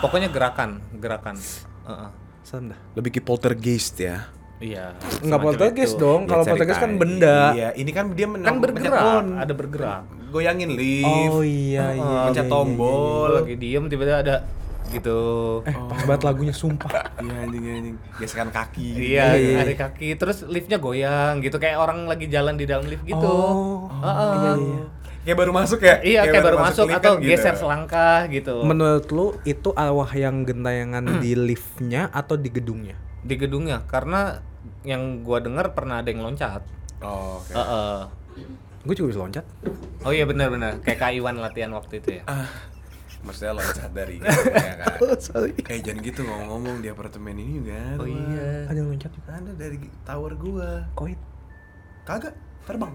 pokoknya 0.00 0.28
gerakan 0.28 0.70
gerakan 0.94 1.36
Heeh. 1.82 2.08
serem 2.42 2.64
dah. 2.68 2.78
Lebih 2.94 3.10
ke 3.10 3.20
poltergeist 3.20 3.96
ya. 3.96 4.30
iya 4.56 4.94
Enggak 5.18 5.40
poltergeist 5.42 5.94
itu. 5.94 6.00
dong. 6.00 6.20
Ya, 6.22 6.28
Kalau 6.28 6.44
poltergeist 6.44 6.78
kan 6.78 6.92
benda. 6.94 7.38
Iya, 7.52 7.68
ini 7.74 7.90
kan 7.90 8.04
dia 8.12 8.24
men- 8.24 8.40
kan 8.40 8.56
bergerak 8.56 9.02
on. 9.02 9.26
ada 9.36 9.52
bergerak 9.52 10.02
Goyangin 10.28 10.70
lift. 10.70 11.02
Oh 11.28 11.42
iya 11.42 11.92
iya. 11.92 12.18
Pencet 12.24 12.38
iya, 12.38 12.42
iya, 12.42 12.54
tombol. 12.54 13.26
Gua 13.28 13.42
lagi 13.42 13.56
diem 13.58 13.84
tiba-tiba 13.84 14.18
ada 14.22 14.36
gitu 14.92 15.18
iya. 15.64 15.72
Eh, 15.72 15.76
pas 15.88 16.00
banget 16.04 16.22
lagunya 16.28 16.54
sumpah. 16.54 16.90
Iya 17.18 17.34
anjing 17.48 17.62
anjing. 17.64 17.96
Gesekan 18.20 18.48
kaki. 18.52 18.86
gitu. 18.92 19.16
Iya, 19.16 19.24
Iya, 19.32 19.40
iya, 19.40 19.58
ada 19.64 19.74
kaki, 19.88 20.08
terus 20.20 20.44
liftnya 20.44 20.76
goyang 20.76 21.40
gitu, 21.40 21.56
kayak 21.56 21.80
orang 21.80 22.04
lagi 22.04 22.28
jalan 22.28 22.60
di 22.60 22.68
dalam 22.68 22.84
lift 22.84 23.02
gitu. 23.02 23.24
Oh, 23.24 23.88
Heeh. 23.88 24.32
iya, 24.36 24.52
iya. 24.60 24.82
Kayak 25.22 25.38
baru 25.38 25.52
masuk 25.54 25.80
ya? 25.80 25.96
Iya, 26.02 26.20
kayak, 26.26 26.44
baru 26.44 26.58
masuk 26.58 26.86
lift 26.90 26.98
atau 26.98 27.12
kan 27.14 27.22
gitu. 27.22 27.30
geser 27.30 27.54
selangkah 27.54 28.20
gitu. 28.26 28.54
Menurut 28.66 29.06
lu 29.14 29.26
itu 29.46 29.70
arwah 29.72 30.10
yang 30.12 30.42
gentayangan 30.42 31.22
di 31.22 31.32
liftnya 31.48 32.10
atau 32.12 32.34
di 32.36 32.50
gedungnya? 32.50 32.98
di 33.22 33.38
gedungnya 33.38 33.86
karena 33.86 34.42
yang 34.82 35.22
gua 35.22 35.38
dengar 35.38 35.78
pernah 35.78 36.02
ada 36.02 36.10
yang 36.10 36.26
loncat. 36.26 36.58
Oh, 36.98 37.38
oke. 37.38 37.54
Heeh. 37.54 37.98
Gue 38.82 38.94
juga 38.98 39.14
bisa 39.14 39.20
loncat. 39.22 39.46
Oh 40.02 40.10
iya 40.10 40.26
benar-benar 40.26 40.82
kayak 40.82 40.98
Kak 40.98 41.14
Iwan 41.14 41.38
latihan 41.38 41.70
waktu 41.70 42.02
itu 42.02 42.18
ya. 42.18 42.22
Maksudnya 43.22 43.52
loncat 43.54 43.90
dari 43.90 44.18
gitu, 44.18 44.40
ya 44.50 44.74
kan. 44.76 44.96
Oh, 44.98 45.14
sorry. 45.16 45.54
Kayak 45.56 45.80
jangan 45.84 46.00
gitu 46.02 46.20
ngomong-ngomong 46.22 46.76
di 46.78 46.88
apartemen 46.88 47.34
ini 47.36 47.62
juga. 47.62 47.78
ada, 47.94 47.98
Oh 47.98 48.06
iya. 48.06 48.48
Ada 48.66 48.76
yang 48.76 48.88
loncat 48.90 49.10
juga. 49.10 49.30
Ada 49.32 49.52
dari 49.54 49.76
tower 50.02 50.32
gua. 50.34 50.70
Koit. 50.92 51.20
Kagak, 52.02 52.34
terbang. 52.62 52.92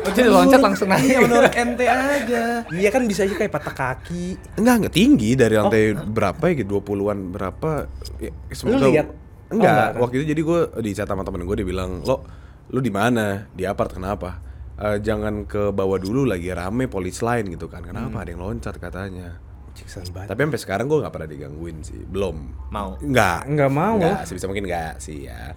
Oh 0.00 0.12
jadi 0.12 0.28
loncat 0.28 0.60
langsung 0.60 0.86
naik. 0.86 1.02
Iya, 1.04 1.18
menurut 1.20 1.50
ente 1.52 1.86
aja. 1.86 2.44
Iya 2.64 2.88
kan 2.88 3.02
bisa 3.04 3.22
aja 3.22 3.34
kayak 3.34 3.50
patah 3.50 3.74
kaki. 3.74 4.38
Enggak, 4.54 4.74
enggak 4.78 4.94
tinggi 4.94 5.30
dari 5.34 5.54
lantai 5.54 5.82
berapa 5.94 6.42
ya 6.44 6.54
gitu, 6.56 6.78
20-an 6.78 7.18
berapa. 7.30 7.70
Ya, 8.18 8.30
semoga- 8.50 8.86
lihat? 8.86 9.08
Enggak, 9.44 9.50
Oh, 9.50 9.56
enggak, 9.56 9.88
kan? 9.88 10.00
waktu 10.00 10.14
itu 10.16 10.26
jadi 10.30 10.40
gue 10.40 10.60
di 10.80 10.90
chat 10.92 11.06
sama 11.06 11.22
temen 11.22 11.42
gue 11.42 11.56
dia 11.56 11.66
bilang, 11.66 11.90
"Lo 12.00 12.22
lu 12.70 12.78
di 12.78 12.88
mana? 12.88 13.50
Di 13.50 13.66
apart 13.66 13.92
kenapa?" 13.92 14.38
"Eh, 14.76 14.98
jangan 14.98 15.44
ke 15.44 15.70
bawah 15.70 15.96
dulu 15.96 16.24
lagi 16.24 16.50
rame 16.50 16.86
polis 16.86 17.20
lain 17.20 17.46
gitu 17.48 17.66
kan. 17.66 17.80
Kenapa 17.80 18.22
ada 18.22 18.30
yang 18.30 18.42
loncat 18.42 18.74
katanya. 18.76 19.38
Ciksan 19.74 20.06
banget. 20.10 20.30
Tapi 20.30 20.40
sampai 20.40 20.60
sekarang 20.60 20.86
gue 20.86 20.98
nggak 20.98 21.10
pernah 21.10 21.26
digangguin 21.26 21.82
sih, 21.82 21.98
belum. 22.00 22.36
Mau. 22.70 22.94
Enggak. 22.98 23.42
Nggak 23.44 23.70
mau. 23.70 23.98
Enggak, 23.98 24.22
sebisa 24.24 24.46
mungkin 24.46 24.66
enggak 24.66 24.98
sih 24.98 25.26
ya. 25.26 25.54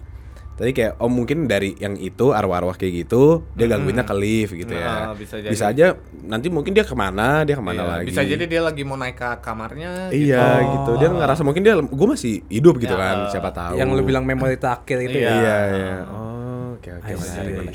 Tadi 0.58 0.74
kayak 0.74 0.98
oh 0.98 1.06
mungkin 1.06 1.46
dari 1.46 1.70
yang 1.78 1.94
itu 1.94 2.34
arwah-arwah 2.34 2.74
kayak 2.74 3.06
gitu 3.06 3.46
dia 3.54 3.70
gangguinnya 3.70 4.02
ke 4.02 4.10
lift 4.10 4.58
gitu 4.58 4.74
ya. 4.74 5.10
Ah, 5.10 5.14
bisa 5.14 5.38
jadi. 5.38 5.54
aja 5.54 5.86
nanti 6.26 6.50
mungkin 6.50 6.74
dia 6.74 6.82
ke 6.82 6.98
mana 6.98 7.46
dia 7.46 7.54
ke 7.54 7.62
mana 7.62 7.78
Iya, 7.78 7.90
lagi. 7.94 8.06
Bisa 8.10 8.22
jadi 8.26 8.42
dia 8.42 8.62
lagi 8.66 8.82
mau 8.82 8.98
naik 8.98 9.14
ke 9.14 9.38
kamarnya. 9.38 10.10
Iya 10.10 10.46
gitu. 10.66 10.98
Dia 10.98 11.14
ngerasa 11.14 11.46
mungkin 11.46 11.62
dia 11.62 11.78
gue 11.78 12.08
masih 12.10 12.42
hidup 12.50 12.82
gitu 12.82 12.90
Ya. 12.90 12.98
kan. 12.98 13.16
Siapa 13.30 13.54
tahu. 13.54 13.78
Yang 13.78 13.88
lu 13.94 14.02
bilang 14.02 14.26
memori 14.26 14.58
terakhir 14.58 14.98
itu 15.00 15.22
Iya. 15.22 15.30
ya. 15.30 15.34
Iya 15.38 15.56
iya. 15.70 15.94
Oh, 16.10 16.74
oke 16.74 16.90
oke 16.90 17.06
see. 17.06 17.38
menarik. 17.38 17.70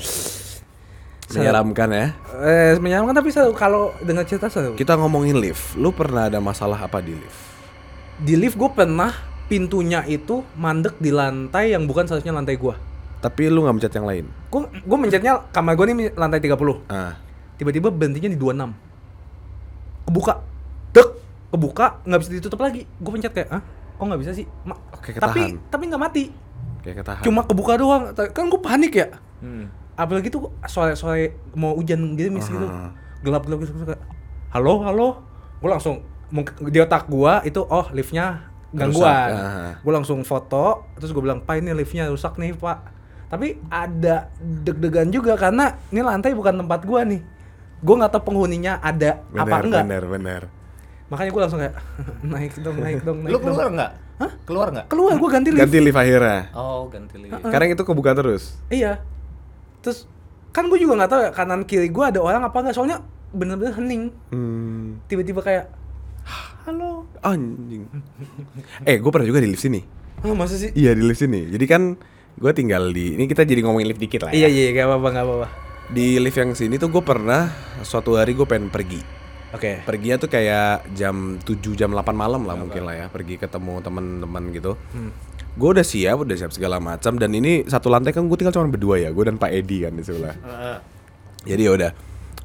Menyeramkan 1.32 1.88
ya. 1.88 2.06
Eh, 2.44 2.76
menyenangkan 2.76 3.16
tapi 3.16 3.32
kalau 3.56 3.96
dengar 4.04 4.28
cerita 4.28 4.52
seru. 4.52 4.76
Kita 4.76 5.00
ngomongin 5.00 5.40
lift. 5.40 5.72
Lu 5.74 5.88
pernah 5.90 6.28
ada 6.28 6.36
masalah 6.38 6.76
apa 6.76 7.00
di 7.00 7.16
lift? 7.16 7.38
Di 8.20 8.36
lift 8.36 8.60
gue 8.60 8.68
pernah 8.68 9.10
pintunya 9.48 10.04
itu 10.04 10.44
mandek 10.54 11.00
di 11.00 11.08
lantai 11.08 11.72
yang 11.72 11.88
bukan 11.88 12.04
seharusnya 12.04 12.32
lantai 12.32 12.60
gua. 12.60 12.76
Tapi 13.20 13.48
lu 13.48 13.64
nggak 13.64 13.74
mencet 13.74 13.92
yang 13.96 14.04
lain. 14.04 14.24
Gue 14.52 14.68
gue 14.68 14.98
mencetnya 15.00 15.40
kamar 15.48 15.72
gue 15.74 15.84
nih 15.88 16.12
lantai 16.12 16.44
30. 16.44 16.84
Ah. 16.92 17.16
Tiba-tiba 17.56 17.88
berhentinya 17.88 18.28
di 18.28 18.36
26. 18.36 18.76
Kebuka. 20.04 20.34
Dek, 20.92 21.08
kebuka 21.48 21.86
nggak 22.04 22.20
bisa 22.20 22.30
ditutup 22.36 22.60
lagi. 22.60 22.84
Gue 23.00 23.10
pencet 23.16 23.32
kayak, 23.32 23.48
"Hah? 23.48 23.62
Kok 23.96 24.04
nggak 24.04 24.20
bisa 24.20 24.32
sih?" 24.36 24.44
Ma- 24.68 24.76
Oke, 24.92 25.16
tapi 25.16 25.48
ketahan. 25.48 25.72
tapi 25.72 25.82
nggak 25.88 26.02
mati. 26.02 26.24
Kayak 26.84 26.96
ketahan. 27.00 27.22
Cuma 27.24 27.40
kebuka 27.48 27.80
doang. 27.80 28.12
Kan 28.12 28.52
gue 28.52 28.60
panik 28.60 28.92
ya. 28.92 29.08
Hmm. 29.40 29.72
Apalagi 29.94 30.28
tuh 30.28 30.50
sore-sore 30.66 31.38
mau 31.54 31.74
hujan 31.74 32.18
gitu 32.18 32.34
Ah. 32.66 32.90
gelap-gelap 33.22 33.62
gitu 33.62 33.72
kayak 33.80 34.02
halo 34.50 34.82
halo 34.82 35.08
gue 35.58 35.70
langsung 35.70 36.02
di 36.66 36.78
otak 36.82 37.06
gua 37.06 37.40
itu 37.42 37.62
oh 37.62 37.86
liftnya 37.94 38.50
gangguan 38.74 39.30
ah. 39.30 39.72
gue 39.78 39.92
langsung 39.94 40.20
foto 40.26 40.90
terus 40.98 41.14
gue 41.14 41.22
bilang 41.22 41.40
pak 41.40 41.62
ini 41.62 41.70
liftnya 41.70 42.10
rusak 42.10 42.34
nih 42.36 42.52
pak 42.52 42.90
tapi 43.30 43.58
ada 43.66 44.28
deg-degan 44.38 45.08
juga 45.10 45.38
karena 45.38 45.78
ini 45.88 46.02
lantai 46.02 46.34
bukan 46.34 46.58
tempat 46.58 46.82
gua 46.82 47.06
nih 47.06 47.22
gue 47.80 47.94
nggak 47.94 48.12
tahu 48.12 48.22
penghuninya 48.28 48.82
ada 48.82 49.22
apa 49.30 49.56
enggak 49.62 49.84
bener, 49.86 50.04
bener. 50.08 50.42
makanya 51.06 51.30
gue 51.30 51.42
langsung 51.46 51.60
kayak 51.62 51.76
naik 52.34 52.52
dong 52.58 52.76
naik 52.82 53.00
dong 53.04 53.18
naik 53.22 53.30
Lu 53.30 53.38
dong. 53.38 53.44
keluar 53.46 53.68
nggak? 53.70 53.92
Hah? 54.14 54.32
Keluar 54.46 54.66
nggak? 54.70 54.86
keluar 54.88 55.14
gue 55.18 55.30
ganti 55.30 55.48
lift 55.50 55.60
Ganti 55.66 55.78
lift 55.82 55.98
akhirnya. 55.98 56.40
Oh, 56.54 56.86
ganti 56.86 57.18
lift. 57.18 57.34
Sekarang 57.34 57.68
itu 57.68 57.82
kebuka 57.82 58.14
terus. 58.14 58.54
Iya. 58.70 59.02
Terus 59.84 60.08
kan 60.48 60.66
gue 60.66 60.78
juga 60.78 60.96
nggak 60.96 61.10
tahu 61.10 61.20
ya 61.20 61.30
kanan 61.30 61.62
kiri 61.62 61.86
gue 61.86 62.04
ada 62.04 62.18
orang 62.18 62.40
apa 62.42 62.56
enggak 62.56 62.72
soalnya 62.72 63.04
bener-bener 63.30 63.74
hening. 63.74 64.08
Hmm. 64.30 65.04
Tiba-tiba 65.04 65.40
kayak 65.40 65.68
halo. 66.64 67.04
Anjing. 67.20 67.84
eh, 68.82 68.96
gue 68.96 69.10
pernah 69.12 69.28
juga 69.28 69.38
di 69.38 69.48
lift 69.48 69.60
sini. 69.60 69.84
Oh, 70.24 70.32
masa 70.32 70.56
sih? 70.56 70.72
Iya 70.72 70.96
di 70.96 71.04
lift 71.04 71.20
sini. 71.20 71.52
Jadi 71.52 71.64
kan 71.66 72.00
gue 72.34 72.52
tinggal 72.52 72.88
di. 72.88 73.12
Ini 73.14 73.28
kita 73.28 73.44
jadi 73.44 73.60
ngomongin 73.60 73.86
lift 73.86 74.00
dikit 74.00 74.24
lah. 74.24 74.32
Iya 74.32 74.48
Ya. 74.48 74.48
iya 74.48 74.72
gak 74.74 74.86
apa-apa 74.88 75.08
gak 75.10 75.24
apa-apa. 75.24 75.48
Di 75.86 76.16
lift 76.16 76.38
yang 76.38 76.56
sini 76.56 76.80
tuh 76.80 76.88
gue 76.88 77.04
pernah 77.04 77.52
suatu 77.84 78.16
hari 78.16 78.32
gue 78.32 78.46
pengen 78.48 78.72
pergi. 78.72 79.04
Oke. 79.52 79.84
Perginya 79.84 80.16
tuh 80.16 80.26
kayak 80.26 80.96
jam 80.96 81.36
7 81.38 81.60
jam 81.76 81.92
8 81.92 82.00
malam 82.10 82.42
lah 82.42 82.56
mungkin 82.56 82.82
lah 82.82 82.96
ya 82.96 83.06
pergi 83.06 83.36
ketemu 83.36 83.78
teman-teman 83.78 84.50
gitu. 84.50 84.74
Gue 85.54 85.68
udah 85.70 85.82
siap, 85.82 86.18
udah 86.18 86.34
siap 86.34 86.50
segala 86.50 86.76
macam 86.76 87.14
dan 87.14 87.30
ini 87.30 87.62
satu 87.64 87.86
lantai 87.86 88.10
kan 88.10 88.22
gue 88.22 88.34
tinggal 88.34 88.50
cuma 88.52 88.66
berdua 88.66 88.98
ya, 88.98 89.08
gue 89.08 89.24
dan 89.24 89.36
Pak 89.36 89.50
Edi 89.50 89.80
kan 89.80 89.92
di 89.92 90.02
sebelah. 90.02 90.34
Jadi 91.42 91.62
ya 91.62 91.70
udah. 91.72 91.90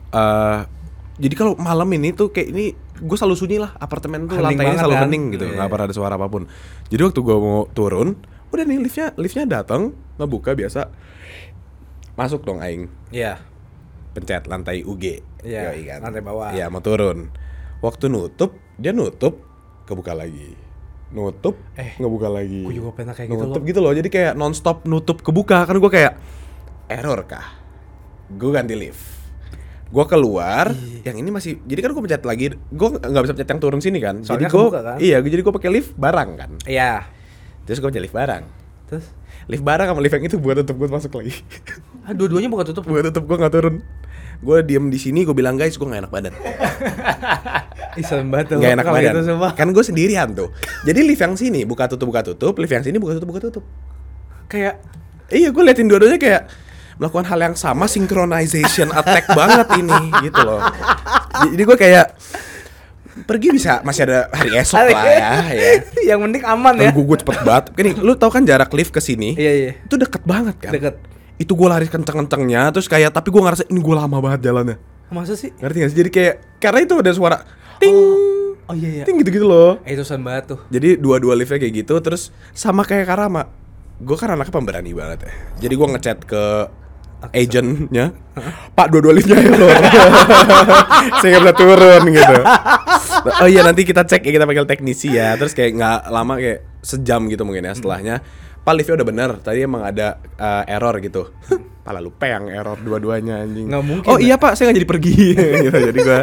Eh, 0.10 0.60
jadi 1.18 1.34
kalau 1.34 1.54
malam 1.56 1.90
ini 1.92 2.12
tuh 2.12 2.30
kayak 2.30 2.48
ini 2.48 2.66
gue 2.96 3.16
selalu 3.16 3.36
sunyi 3.36 3.58
lah 3.58 3.74
apartemen 3.74 4.26
tuh 4.26 4.36
Hening 4.36 4.56
lantainya 4.56 4.78
selalu 4.78 4.94
kan? 4.94 5.04
hening 5.06 5.24
gitu 5.32 5.46
Iya. 5.46 5.56
nggak 5.56 5.70
pernah 5.70 5.86
ada 5.86 5.94
suara 5.94 6.14
apa 6.14 6.28
pun 6.28 6.44
jadi 6.86 7.02
waktu 7.02 7.20
gue 7.22 7.38
mau 7.38 7.64
turun 7.70 8.20
udah 8.50 8.64
nih 8.66 8.78
liftnya 8.78 9.08
liftnya 9.16 9.46
datang 9.48 9.82
ngebuka 10.16 10.52
biasa 10.54 10.92
masuk 12.14 12.44
dong 12.44 12.60
aing 12.60 12.92
Iya. 13.10 13.40
pencet 14.12 14.44
lantai 14.46 14.82
UG 14.82 15.24
Iya, 15.42 15.72
Yoi 15.72 15.82
kan. 15.86 16.00
lantai 16.02 16.20
bawah. 16.20 16.52
Iya 16.52 16.68
mau 16.68 16.80
turun 16.80 17.32
waktu 17.80 18.06
nutup 18.08 18.52
dia 18.76 18.92
nutup 18.92 19.40
kebuka 19.86 20.12
lagi 20.12 20.56
nutup 21.10 21.58
Eh, 21.74 21.98
ngebuka 21.98 22.28
lagi. 22.28 22.62
gua 22.62 22.72
juga 22.72 22.90
pernah 22.94 23.14
kayak 23.14 23.28
gitu 23.28 23.40
nutup 23.40 23.56
loh. 23.56 23.66
gitu 23.66 23.80
loh. 23.80 23.92
Jadi 23.92 24.08
kayak 24.08 24.34
nonstop 24.34 24.78
nutup 24.84 25.20
kebuka 25.20 25.64
kan 25.64 25.74
gue 25.74 25.90
kayak 25.90 26.14
error 26.88 27.26
kah? 27.26 27.46
Gue 28.30 28.52
ganti 28.52 28.74
lift. 28.74 29.02
Gue 29.86 30.06
keluar 30.06 30.70
yang 31.02 31.18
ini 31.18 31.30
masih 31.30 31.58
jadi 31.64 31.82
kan 31.82 31.92
gue 31.92 32.04
pencet 32.04 32.22
lagi 32.22 32.46
gue 32.54 32.90
nggak 32.92 33.24
bisa 33.26 33.34
pencet 33.34 33.50
yang 33.50 33.60
turun 33.60 33.80
sini 33.80 33.98
kan. 33.98 34.22
Soalnya 34.22 34.46
jadi 34.46 34.54
gue 34.56 34.70
kan? 34.72 34.98
iya 35.00 35.18
jadi 35.20 35.42
gue 35.42 35.54
pakai 35.56 35.70
lift 35.72 35.92
barang 35.96 36.30
kan. 36.36 36.52
Iya. 36.64 37.10
terus 37.64 37.78
gue 37.78 37.90
pencet 37.90 38.04
lift 38.04 38.14
barang. 38.14 38.44
Terus? 38.86 39.06
Lift 39.46 39.62
barang 39.62 39.88
sama 39.88 40.00
lift 40.00 40.14
yang 40.14 40.26
itu 40.26 40.38
buat 40.38 40.58
tutup 40.60 40.78
gue 40.78 40.88
masuk 40.88 41.12
lagi. 41.16 41.34
Ah, 42.02 42.14
dua-duanya 42.14 42.50
bukan 42.50 42.66
tutup. 42.68 42.86
gue 42.86 43.02
tutup 43.04 43.24
gue 43.24 43.38
nggak 43.38 43.50
turun 43.52 43.82
gue 44.40 44.58
diem 44.64 44.88
di 44.88 44.96
sini 44.96 45.28
gue 45.28 45.36
bilang 45.36 45.60
guys 45.60 45.76
gue 45.76 45.84
nggak 45.84 46.08
enak 46.08 46.12
badan. 46.12 46.34
Serem 48.08 48.32
banget 48.32 48.56
nggak 48.56 48.74
enak 48.80 48.86
badan. 48.88 49.12
gitu 49.12 49.22
semua. 49.28 49.50
kan 49.52 49.68
gue 49.68 49.84
sendirian 49.84 50.32
tuh. 50.32 50.56
Jadi 50.88 51.00
lift 51.04 51.20
yang 51.20 51.36
sini 51.36 51.68
buka 51.68 51.92
tutup 51.92 52.08
buka 52.08 52.24
tutup. 52.24 52.56
Lift 52.56 52.72
yang 52.72 52.86
sini 52.88 52.96
buka 52.96 53.20
tutup 53.20 53.28
buka 53.28 53.42
tutup. 53.52 53.64
Kayak 54.48 54.80
iya 55.28 55.52
gue 55.52 55.64
liatin 55.64 55.92
dua-duanya 55.92 56.16
kayak 56.16 56.42
melakukan 57.00 57.28
hal 57.28 57.40
yang 57.40 57.56
sama 57.60 57.88
synchronization 57.92 58.92
attack 58.96 59.28
banget 59.40 59.68
ini 59.80 60.00
gitu 60.24 60.40
loh. 60.48 60.64
Jadi 61.52 61.64
gue 61.68 61.78
kayak 61.80 62.08
pergi 63.28 63.52
bisa 63.52 63.84
masih 63.84 64.08
ada 64.08 64.32
hari 64.32 64.56
esok 64.56 64.80
lah 64.80 65.04
ya 65.04 65.32
ya. 65.52 65.72
Yang 66.16 66.20
penting 66.24 66.44
aman 66.48 66.74
ya. 66.80 66.92
Gue 66.96 67.18
cepet 67.20 67.38
banget. 67.44 67.66
Gini, 67.76 67.92
lu 68.00 68.16
tau 68.16 68.32
kan 68.32 68.48
jarak 68.48 68.72
lift 68.72 68.96
ke 68.96 69.04
sini? 69.04 69.36
Iya 69.36 69.52
iya. 69.52 69.72
itu 69.84 69.96
deket 70.00 70.24
banget 70.24 70.56
kan? 70.60 70.72
Deket. 70.72 70.96
Itu 71.40 71.56
gue 71.56 71.68
lari 71.72 71.88
kenceng-kencengnya 71.88 72.76
terus 72.76 72.92
kayak 72.92 73.16
tapi 73.16 73.32
gue 73.32 73.40
ngerasa 73.40 73.64
ini 73.72 73.80
gue 73.80 73.96
lama 73.96 74.20
banget 74.20 74.52
jalannya. 74.52 74.76
Masa 75.10 75.34
sih? 75.40 75.56
ngerti 75.58 75.78
gak 75.82 75.90
sih? 75.96 75.98
Jadi 76.04 76.10
kayak 76.12 76.36
karena 76.60 76.80
itu 76.84 76.94
ada 77.00 77.12
suara 77.16 77.38
ting. 77.80 77.96
Oh 78.70 78.76
iya 78.78 79.02
iya. 79.02 79.04
ting 79.08 79.18
gitu-gitu 79.18 79.48
loh. 79.48 79.80
Eh, 79.88 79.96
itu 79.96 80.04
serem 80.04 80.28
banget 80.28 80.54
tuh. 80.54 80.60
jadi 80.70 81.00
dua-dua 81.00 81.34
liftnya 81.34 81.58
kayak 81.58 81.74
gitu 81.82 81.96
terus 82.04 82.36
sama 82.52 82.84
kayak 82.84 83.08
Karama. 83.08 83.48
Gue 84.04 84.20
kan 84.20 84.36
anaknya 84.36 84.54
pemberani 84.54 84.92
banget 84.92 85.26
ya. 85.26 85.32
Jadi 85.66 85.74
gue 85.80 85.88
ngechat 85.96 86.20
ke 86.28 86.44
agentnya 87.20 88.16
pak 88.76 88.88
dua-dua 88.92 89.16
liftnya 89.16 89.40
ya 89.40 89.56
loh. 89.56 89.72
Saya 91.24 91.40
nggak 91.40 91.58
turun 91.58 92.04
gitu. 92.12 92.36
Oh 93.40 93.48
iya 93.48 93.64
nanti 93.64 93.88
kita 93.88 94.04
cek 94.04 94.28
ya 94.28 94.32
kita 94.36 94.44
panggil 94.44 94.68
teknisi 94.68 95.16
ya. 95.16 95.40
Terus 95.40 95.56
kayak 95.56 95.72
nggak 95.80 96.00
lama 96.12 96.36
kayak 96.36 96.60
sejam 96.84 97.32
gitu 97.32 97.48
mungkin 97.48 97.64
ya 97.64 97.74
setelahnya 97.76 98.24
pak 98.70 98.78
liftnya 98.78 99.02
udah 99.02 99.08
bener 99.10 99.30
tadi 99.42 99.66
emang 99.66 99.82
ada 99.82 100.22
uh, 100.38 100.62
error 100.70 101.02
gitu 101.02 101.34
pala 101.90 101.98
lupa 101.98 102.30
yang 102.30 102.54
error 102.54 102.78
dua-duanya 102.78 103.42
anjing 103.42 103.66
Nggak 103.66 103.82
mungkin, 103.82 104.10
oh 104.14 104.22
iya 104.22 104.38
pak 104.38 104.54
saya 104.54 104.70
nggak 104.70 104.78
jadi 104.78 104.90
pergi 104.94 105.14
gitu 105.66 105.78
jadi 105.90 106.00
gue 106.06 106.20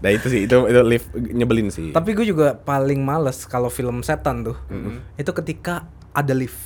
nah 0.00 0.08
itu 0.08 0.26
sih 0.32 0.40
itu 0.48 0.56
itu 0.72 0.80
lift 0.80 1.12
nyebelin 1.12 1.68
sih 1.68 1.92
Tapi 1.92 2.16
gue 2.16 2.24
juga 2.24 2.56
paling 2.56 3.04
males 3.04 3.44
kalau 3.44 3.68
film 3.68 4.00
setan 4.00 4.40
tuh. 4.40 4.56
Itu 5.20 5.36
ketika 5.36 5.84
ada 6.16 6.32
lift. 6.32 6.56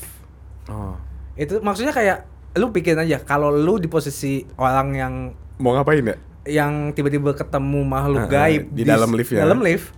oh. 0.70 0.94
Itu 1.34 1.58
maksudnya 1.58 1.90
kayak 1.90 2.22
lu 2.56 2.70
pikirin 2.70 3.02
aja 3.02 3.18
kalau 3.20 3.50
lu 3.50 3.82
di 3.82 3.90
posisi 3.90 4.46
orang 4.56 4.88
yang 4.94 5.12
mau 5.58 5.74
ngapain 5.74 6.06
ya 6.06 6.16
yang 6.46 6.94
tiba-tiba 6.94 7.34
ketemu 7.34 7.82
makhluk 7.82 8.30
gaib 8.30 8.70
di 8.70 8.86
dalam 8.86 9.10
lift 9.10 9.34
ya. 9.34 9.42
Dalam 9.42 9.58
lift. 9.58 9.90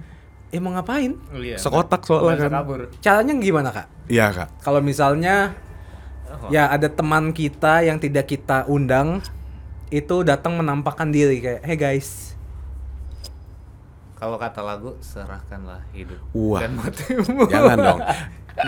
Eh 0.48 0.58
mau 0.58 0.72
ngapain? 0.72 1.12
Oh, 1.28 1.38
iya. 1.38 1.56
Sekotak 1.56 2.02
soalnya 2.02 2.48
kan. 2.48 2.52
kabur. 2.60 2.80
Caranya 2.98 3.32
gimana, 3.36 3.68
Kak? 3.68 3.86
Iya 4.06 4.32
kak. 4.32 4.48
Kalau 4.60 4.80
misalnya 4.80 5.52
Oh. 6.28 6.48
ya 6.48 6.68
ada 6.68 6.86
teman 6.86 7.32
kita 7.32 7.80
yang 7.80 7.96
tidak 7.96 8.24
kita 8.26 8.64
undang 8.64 9.24
itu 9.88 10.20
datang 10.20 10.56
menampakkan 10.56 11.08
diri 11.08 11.40
kayak, 11.40 11.60
"Hey 11.62 11.74
guys, 11.74 12.36
Kalau 14.12 14.34
kata 14.34 14.60
lagu 14.60 14.98
serahkanlah 14.98 15.86
hidup 15.92 16.18
Wah. 16.32 16.58
dan 16.58 16.74
matimu. 16.74 17.46
Jangan 17.46 17.76
dong. 17.78 17.98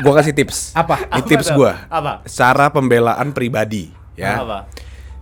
Gua 0.00 0.14
kasih 0.14 0.30
tips. 0.32 0.70
Apa? 0.72 1.02
Ini 1.02 1.20
Apa 1.20 1.26
tips 1.26 1.46
tuh? 1.50 1.56
gua. 1.58 1.72
Apa? 1.90 2.12
Cara 2.22 2.70
pembelaan 2.70 3.34
pribadi 3.34 3.90
ya. 4.14 4.38
Apa? 4.38 4.70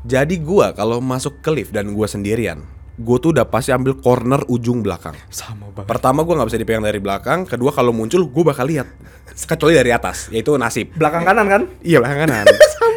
Jadi 0.05 0.37
gua 0.38 0.71
kalau 0.73 1.01
masuk 1.01 1.40
ke 1.40 1.49
lift 1.51 1.73
dan 1.73 1.90
gua 1.90 2.05
sendirian, 2.05 2.61
gua 2.99 3.17
tuh 3.23 3.31
udah 3.31 3.47
pasti 3.47 3.71
ambil 3.71 3.95
corner 3.97 4.43
ujung 4.51 4.83
belakang. 4.83 5.15
sama 5.31 5.71
banget." 5.73 5.89
Pertama 5.89 6.27
gua 6.27 6.43
nggak 6.43 6.49
bisa 6.51 6.59
dipegang 6.59 6.85
dari 6.85 6.99
belakang, 6.99 7.47
kedua 7.47 7.71
kalau 7.71 7.95
muncul 7.95 8.27
gua 8.27 8.53
bakal 8.53 8.67
lihat. 8.67 8.91
Kecuali 9.39 9.79
dari 9.79 9.95
atas, 9.95 10.27
yaitu 10.35 10.59
nasib. 10.59 10.91
Belakang 10.99 11.23
kanan 11.23 11.47
kan? 11.47 11.63
Iya 11.87 12.03
belakang 12.03 12.27
kanan. 12.27 12.47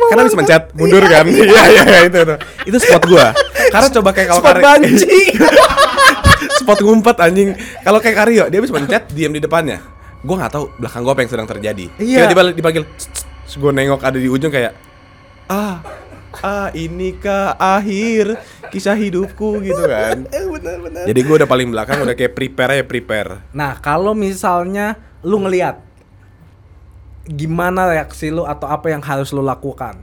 Karena 0.10 0.22
bisa 0.26 0.38
mencet 0.42 0.64
mundur 0.74 1.04
kan. 1.06 1.26
Iya 1.32 1.64
iya 1.70 1.84
iya, 1.86 2.00
itu 2.10 2.18
itu. 2.18 2.36
Itu 2.74 2.78
spot 2.82 3.04
gua. 3.06 3.30
Karena 3.70 3.88
coba 3.94 4.10
kayak 4.10 4.28
kalau 4.34 4.42
Spot 4.42 4.58
banci. 4.58 5.20
spot 6.60 6.80
ngumpet 6.82 7.18
anjing. 7.22 7.50
Kalau 7.86 8.00
kayak 8.02 8.16
Karyo, 8.18 8.44
dia 8.50 8.60
bisa 8.60 8.74
mencet 8.74 9.04
diam 9.14 9.32
di 9.32 9.40
depannya. 9.40 9.80
Gua 10.26 10.36
nggak 10.42 10.52
tahu 10.52 10.66
belakang 10.82 11.02
gua 11.06 11.14
apa 11.14 11.22
yang 11.24 11.32
sedang 11.32 11.48
terjadi. 11.48 11.86
Iya. 12.02 12.26
Tiba-tiba 12.26 12.44
dipanggil. 12.58 12.84
Gua 13.62 13.72
nengok 13.72 14.02
ada 14.02 14.18
di 14.18 14.28
ujung 14.28 14.50
kayak 14.50 14.74
ah 15.52 15.84
ah 16.40 16.72
inikah 16.72 17.60
akhir 17.60 18.40
kisah 18.72 18.96
hidupku 18.96 19.60
gitu 19.60 19.84
kan. 19.84 20.24
Eh 20.36 20.48
benar 20.48 20.78
benar. 20.80 21.04
Jadi 21.04 21.20
gua 21.28 21.36
udah 21.44 21.50
paling 21.52 21.68
belakang 21.68 22.00
udah 22.00 22.16
kayak 22.16 22.32
prepare 22.32 22.80
ya 22.80 22.86
prepare. 22.88 23.44
Nah, 23.52 23.76
kalau 23.84 24.16
misalnya 24.16 24.96
lu 25.22 25.44
ngelihat 25.44 25.84
gimana 27.28 27.92
reaksi 27.92 28.32
lu 28.32 28.48
atau 28.48 28.66
apa 28.72 28.90
yang 28.90 29.04
harus 29.04 29.30
lu 29.36 29.44
lakukan? 29.44 30.00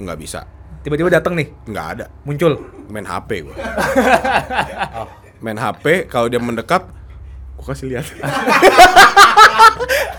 Nggak 0.00 0.18
bisa. 0.18 0.40
Tiba-tiba 0.82 1.10
datang 1.10 1.36
nih, 1.36 1.52
Nggak 1.68 1.86
ada. 1.98 2.06
muncul. 2.24 2.56
Main 2.88 3.04
HP 3.04 3.44
gua. 3.44 3.54
Main 5.44 5.58
HP 5.60 6.08
kalau 6.08 6.32
dia 6.32 6.40
mendekat 6.40 6.88
gua 7.54 7.64
kasih 7.74 7.92
lihat. 7.92 8.06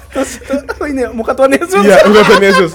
Terus 0.09 0.41
oh, 0.79 0.87
ini 0.89 1.05
muka 1.13 1.31
Tuhan 1.33 1.53
Yesus. 1.53 1.83
Iya, 1.85 1.97
enggak 2.05 2.23
Tuhan 2.27 2.43
Yesus. 2.43 2.71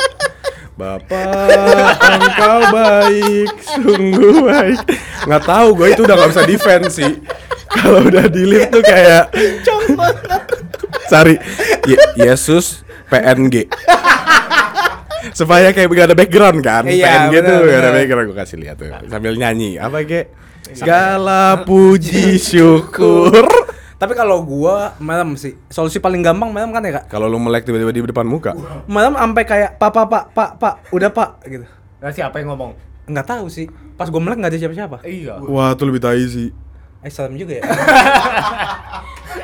Bapak, 0.74 1.94
engkau 2.18 2.58
baik, 2.74 3.50
sungguh 3.62 4.42
baik. 4.42 4.78
Nggak 5.22 5.42
tahu, 5.46 5.68
gue 5.78 5.88
itu 5.94 6.02
udah 6.02 6.16
nggak 6.18 6.30
bisa 6.34 6.42
defense 6.44 6.98
sih. 6.98 7.12
Kalau 7.70 8.02
udah 8.02 8.26
di 8.26 8.42
lift 8.42 8.70
tuh 8.70 8.82
kayak 8.82 9.30
cari 11.06 11.38
Ye- 11.86 12.26
Yesus 12.26 12.82
PNG. 13.06 13.70
Supaya 15.30 15.70
kayak 15.70 15.88
gak 15.88 16.06
ada 16.12 16.16
background 16.18 16.60
kan 16.60 16.84
Iya, 16.84 17.32
PNG 17.32 17.34
tuh 17.40 17.56
benar, 17.56 17.70
gak 17.70 17.80
ada 17.80 17.90
background. 17.96 18.26
Gue 18.28 18.36
kasih 18.36 18.56
lihat 18.60 18.76
tuh 18.76 18.92
Sambil 19.08 19.34
nyanyi. 19.34 19.80
Apa 19.80 20.04
kayak 20.04 20.26
Segala 20.74 21.64
puji 21.64 22.36
syukur 22.36 23.42
Tapi 24.04 24.12
kalau 24.12 24.44
gua 24.44 24.92
malam 25.00 25.32
sih, 25.32 25.56
solusi 25.72 25.96
paling 25.96 26.20
gampang 26.20 26.52
malam 26.52 26.76
kan 26.76 26.84
ya, 26.84 27.00
Kak? 27.00 27.08
Kalau 27.08 27.24
lu 27.24 27.40
melek 27.40 27.64
tiba-tiba 27.64 27.88
di 27.88 28.04
depan 28.04 28.28
muka 28.28 28.52
Malam 28.84 29.16
sampai 29.16 29.48
kayak, 29.48 29.80
"Pak, 29.80 29.88
Pak, 29.88 30.06
Pak, 30.12 30.24
Pak, 30.36 30.50
Pak, 30.60 30.74
udah, 30.92 31.08
Pak." 31.08 31.30
gitu. 31.48 31.64
Nah, 32.04 32.12
siapa 32.12 32.36
yang 32.36 32.52
ngomong? 32.52 32.76
nggak 33.04 33.24
tahu 33.24 33.48
sih. 33.48 33.64
Pas 33.96 34.12
gue 34.12 34.20
melek 34.20 34.44
nggak 34.44 34.52
ada 34.52 34.60
siapa-siapa. 34.60 34.96
Iya. 35.08 35.40
Wah, 35.40 35.72
tuh 35.72 35.88
lebih 35.88 36.04
tai 36.04 36.20
sih. 36.28 36.52
Eh 37.00 37.08
serem 37.08 37.36
juga 37.36 37.60
ya. 37.60 37.64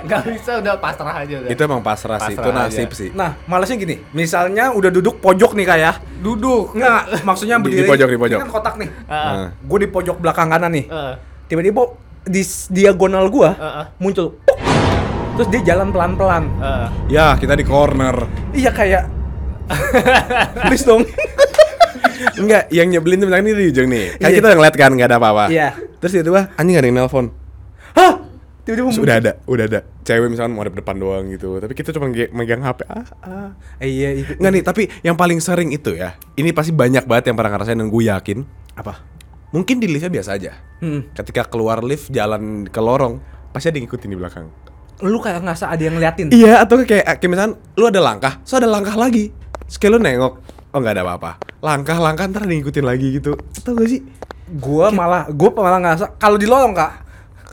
Nggak 0.01 0.23
bisa 0.33 0.65
udah 0.65 0.81
pasrah 0.81 1.13
aja 1.25 1.35
udah. 1.45 1.51
Itu 1.53 1.61
emang 1.61 1.85
pasrah, 1.85 2.17
sih, 2.25 2.33
itu 2.33 2.41
Pasrah 2.41 2.57
nasib 2.73 2.89
aja. 2.89 2.97
sih. 2.97 3.09
nah, 3.13 3.37
malesnya 3.45 3.77
gini. 3.77 4.01
Misalnya 4.17 4.73
udah 4.73 4.89
duduk 4.89 5.21
pojok 5.21 5.53
nih 5.53 5.67
kayak. 5.69 5.95
duduk. 6.25 6.73
Enggak, 6.73 7.21
maksudnya 7.21 7.61
Di- 7.61 7.65
berdiri. 7.69 7.85
di 7.85 7.91
pojok, 7.91 8.09
di 8.09 8.19
pojok. 8.21 8.39
Ini 8.41 8.45
kan 8.45 8.53
kotak 8.53 8.75
nih. 8.81 8.89
Heeh. 8.89 9.33
Nah. 9.37 9.49
Gue 9.61 9.79
di 9.81 9.89
pojok 9.93 10.17
belakang 10.21 10.49
kanan 10.49 10.73
nih. 10.73 10.85
Heeh. 10.89 11.15
Tiba-tiba 11.53 11.83
di 12.23 12.43
diagonal 12.69 13.27
gua 13.29 13.51
Heeh. 13.53 13.85
muncul. 13.97 14.37
puk. 14.37 14.57
Terus 15.37 15.49
dia 15.51 15.73
jalan 15.73 15.89
pelan-pelan. 15.89 16.45
Heeh. 16.59 16.89
Ya, 17.09 17.33
kita 17.35 17.57
di 17.57 17.65
corner. 17.65 18.29
Iya 18.53 18.71
kayak 18.71 19.05
Please 20.67 20.83
dong. 20.83 21.07
Enggak, 22.37 22.69
yang 22.69 22.91
nyebelin 22.91 23.23
tuh 23.23 23.29
ini 23.31 23.51
di 23.55 23.65
ujung 23.71 23.89
nih. 23.89 24.19
Kan 24.19 24.29
Iya. 24.29 24.37
kita 24.37 24.47
udah 24.51 24.59
ngeliat 24.59 24.77
kan, 24.77 24.91
nggak 24.93 25.09
ada 25.09 25.17
apa-apa. 25.17 25.45
Iya. 25.49 25.69
Terus 26.03 26.11
tiba-tiba 26.13 26.41
anjing 26.55 26.77
ada 26.77 26.87
yang 26.87 26.97
nelpon. 26.99 27.27
Hah? 27.95 28.13
Tiba-tiba 28.61 28.87
Terus 28.87 28.99
muncul. 28.99 29.05
udah 29.09 29.17
ada, 29.17 29.33
udah 29.47 29.65
ada. 29.67 29.81
Cewek 30.03 30.29
misalkan 30.29 30.53
mau 30.53 30.63
ada 30.63 30.73
depan 30.73 30.97
doang 30.97 31.25
gitu. 31.33 31.57
Tapi 31.57 31.73
kita 31.73 31.95
cuma 31.95 32.11
megang 32.11 32.61
HP. 32.61 32.81
Ah, 32.85 33.05
ah. 33.25 33.49
Eh, 33.79 33.89
iya 33.89 34.09
itu. 34.15 34.37
Enggak 34.37 34.53
nih, 34.53 34.63
tapi 34.63 34.83
yang 35.01 35.17
paling 35.17 35.39
sering 35.41 35.71
itu 35.71 35.97
ya. 35.97 36.19
Ini 36.37 36.53
pasti 36.53 36.75
banyak 36.75 37.09
banget 37.09 37.33
yang 37.33 37.37
pernah 37.41 37.57
ngerasain 37.57 37.79
dan 37.79 37.89
gue 37.89 38.05
yakin. 38.05 38.39
Apa? 38.77 39.01
Mungkin 39.51 39.83
di 39.83 39.91
liftnya 39.91 40.11
biasa 40.11 40.39
aja. 40.39 40.55
Hmm. 40.79 41.11
Ketika 41.11 41.47
keluar 41.47 41.83
lift 41.83 42.09
jalan 42.09 42.67
ke 42.67 42.79
lorong, 42.79 43.19
pasti 43.51 43.69
ada 43.69 43.77
yang 43.77 43.91
ngikutin 43.91 44.11
di 44.11 44.19
belakang. 44.19 44.47
Lu 45.03 45.19
kayak 45.19 45.43
ngerasa 45.43 45.73
ada 45.73 45.83
yang 45.83 45.99
ngeliatin. 45.99 46.31
Iya, 46.31 46.63
atau 46.63 46.79
kayak 46.81 47.19
kayak 47.19 47.31
misalkan 47.31 47.53
lu 47.75 47.85
ada 47.89 47.99
langkah, 47.99 48.39
so 48.47 48.57
ada 48.57 48.71
langkah 48.71 48.95
lagi. 48.95 49.35
Terus 49.67 49.77
kayak 49.77 49.93
lu 49.97 49.99
nengok, 49.99 50.33
oh 50.71 50.79
nggak 50.79 50.95
ada 50.95 51.03
apa-apa. 51.03 51.31
Langkah-langkah 51.61 52.25
ntar 52.31 52.47
ada 52.47 52.53
yang 52.53 52.63
ngikutin 52.63 52.87
lagi 52.87 53.07
gitu. 53.17 53.33
Atau 53.35 53.75
gak 53.75 53.89
sih? 53.89 54.01
Gua 54.51 54.89
malah 54.91 55.27
gua 55.31 55.51
malah 55.53 55.79
ngerasa 55.79 56.15
kalau 56.15 56.37
di 56.37 56.47
lorong 56.47 56.73
Kak, 56.73 56.93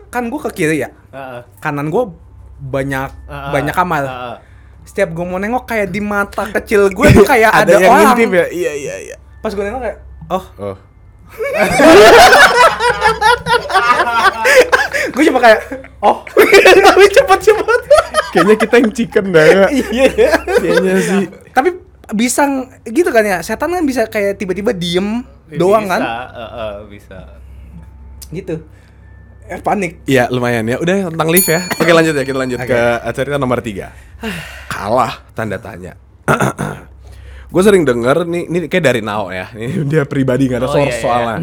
kan 0.10 0.29
gua 0.29 0.39
ke 0.45 0.63
kiri 0.63 0.81
ya. 0.81 0.89
Heeh. 1.10 1.41
Kanan 1.57 1.89
gua 1.89 2.13
banyak 2.57 3.10
Heeh. 3.25 3.51
banyak 3.51 3.73
kamar. 3.73 4.03
Heeh. 4.05 4.36
Setiap 4.86 5.12
gua 5.12 5.25
mau 5.25 5.38
nengok 5.38 5.65
kayak 5.65 5.88
di 5.88 5.99
mata 5.99 6.47
kecil 6.47 6.88
gue 6.88 7.07
tuh 7.12 7.25
kayak 7.25 7.51
ada, 7.65 7.75
yang 7.75 7.91
orang. 7.91 8.05
ngintip 8.13 8.31
ya. 8.31 8.45
Iya, 8.47 8.71
iya, 8.73 8.95
iya. 9.03 9.15
Pas 9.39 9.51
gue 9.51 9.60
nengok 9.60 9.81
kayak, 9.83 9.97
oh, 10.31 10.45
Oh. 10.57 10.77
Gue 15.13 15.24
cuma 15.28 15.40
kayak, 15.40 15.60
oh, 16.00 16.24
tapi 16.26 17.04
cepet-cepet. 17.10 17.82
Kayaknya 18.34 18.56
kita 18.60 18.76
yang 18.78 18.92
chicken 18.92 19.26
dah. 19.32 19.46
Iya. 19.92 20.06
Kayaknya 20.46 20.96
sih. 21.00 21.24
Tapi 21.52 21.70
bisa 22.13 22.44
gitu 22.86 23.10
kan 23.12 23.24
ya, 23.24 23.38
setan 23.42 23.72
kan 23.72 23.84
bisa 23.84 24.08
kayak 24.08 24.40
tiba-tiba 24.40 24.72
diem 24.72 25.24
doang 25.52 25.88
kan, 25.88 26.02
Bisa, 26.04 26.24
heeh, 26.36 26.74
bisa. 26.88 27.20
gitu. 28.32 28.56
Eh 29.48 29.63
panik. 29.63 30.04
Iya 30.04 30.28
lumayan 30.28 30.68
ya. 30.68 30.76
Udah 30.76 31.08
tentang 31.08 31.32
lift 31.32 31.48
ya. 31.48 31.63
Oke 31.80 31.96
lanjut 31.96 32.12
ya 32.12 32.24
kita 32.28 32.36
lanjut 32.36 32.60
Oke. 32.60 32.68
ke 32.68 32.80
cerita 33.16 33.40
nomor 33.40 33.63
tiga. 33.63 33.96
Kalah 34.72 35.24
tanda 35.32 35.56
tanya. 35.56 35.96
Gue 37.47 37.63
sering 37.63 37.88
denger 37.88 38.27
nih, 38.27 38.43
ini 38.51 38.57
kayak 38.67 38.86
dari 38.91 39.01
Nao 39.01 39.31
ya. 39.31 39.47
Ini 39.55 39.83
dia 39.91 40.03
pribadi 40.03 40.51
nggak 40.51 40.60
ada 40.60 40.69
Oh, 40.69 40.75
source 40.75 40.91
iya, 40.91 40.99
iya. 40.99 41.03
soalnya. 41.03 41.38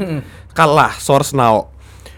Kalah 0.53 0.93
source 1.01 1.33
Nao. 1.33 1.73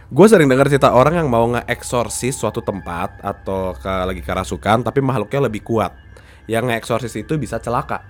Gue 0.07 0.27
sering 0.31 0.47
denger 0.47 0.71
cerita 0.71 0.95
orang 0.95 1.19
yang 1.19 1.29
mau 1.31 1.43
nge-eksorsis 1.51 2.39
suatu 2.39 2.63
tempat 2.63 3.19
atau 3.23 3.75
ke 3.75 3.91
lagi 4.07 4.23
kerasukan 4.23 4.87
tapi 4.87 5.03
makhluknya 5.03 5.51
lebih 5.51 5.67
kuat. 5.67 5.95
Yang 6.47 6.71
nge-eksorsis 6.71 7.15
itu 7.15 7.35
bisa 7.39 7.59
celaka. 7.59 8.07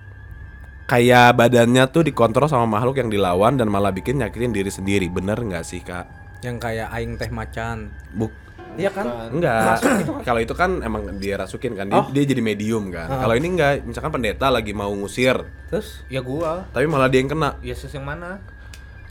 Kayak 0.87 1.35
badannya 1.35 1.83
tuh 1.91 2.05
dikontrol 2.05 2.47
sama 2.47 2.63
makhluk 2.69 3.01
yang 3.01 3.09
dilawan 3.11 3.57
dan 3.59 3.67
malah 3.67 3.91
bikin 3.91 4.21
nyakitin 4.21 4.53
diri 4.53 4.71
sendiri. 4.71 5.09
Bener 5.09 5.35
nggak 5.35 5.65
sih 5.65 5.81
kak? 5.81 6.05
Yang 6.45 6.57
kayak 6.63 6.87
aing 6.93 7.17
teh 7.17 7.27
macan. 7.27 7.91
Buk 8.13 8.31
Iya 8.77 8.89
kan? 8.89 9.05
Enggak. 9.29 9.81
Kalau 10.27 10.39
itu 10.39 10.53
kan 10.53 10.79
emang 10.79 11.17
dia 11.17 11.35
rasukin 11.35 11.73
kan. 11.73 11.85
Dia, 11.85 11.97
Oh. 11.97 12.07
dia 12.07 12.23
jadi 12.23 12.39
medium 12.39 12.87
kan. 12.87 13.05
Ah. 13.07 13.19
Kalau 13.19 13.33
ini 13.33 13.47
enggak, 13.49 13.81
misalkan 13.83 14.11
pendeta 14.11 14.47
lagi 14.47 14.71
mau 14.71 14.89
ngusir, 14.89 15.33
Terus, 15.67 16.05
Ya 16.07 16.21
gua, 16.21 16.63
tapi 16.69 16.85
malah 16.85 17.05
dia 17.05 17.19
yang 17.19 17.27
kena. 17.27 17.57
Yesus 17.59 17.89
yang 17.89 18.05
mana? 18.05 18.37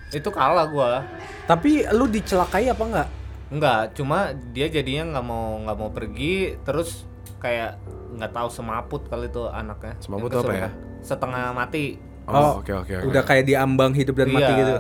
Itu 0.09 0.31
kalah 0.31 0.67
gua. 0.67 1.03
tapi 1.45 1.83
lu 1.87 2.07
dicelakai 2.07 2.67
apa 2.67 2.83
enggak? 2.83 3.09
Enggak, 3.47 3.83
cuma 3.93 4.19
dia 4.51 4.67
jadinya 4.67 5.13
nggak 5.13 5.25
mau 5.25 5.59
nggak 5.61 5.77
mau 5.77 5.91
pergi, 5.91 6.59
terus 6.61 7.07
kayak 7.37 7.79
nggak 8.13 8.33
tahu 8.33 8.49
semaput 8.49 9.03
kali 9.05 9.27
itu 9.27 9.47
anaknya. 9.47 9.95
Semaput 9.99 10.31
apa 10.33 10.53
ya? 10.53 10.69
Setengah 10.99 11.51
mati. 11.51 11.99
Oh, 12.25 12.59
oke 12.59 12.75
oke 12.77 12.91
oke. 12.93 13.07
Udah 13.07 13.23
kayak 13.23 13.47
diambang 13.47 13.95
hidup 13.95 14.15
dan 14.17 14.29
mati 14.29 14.47
Iya. 14.49 14.59
gitu. 14.59 14.75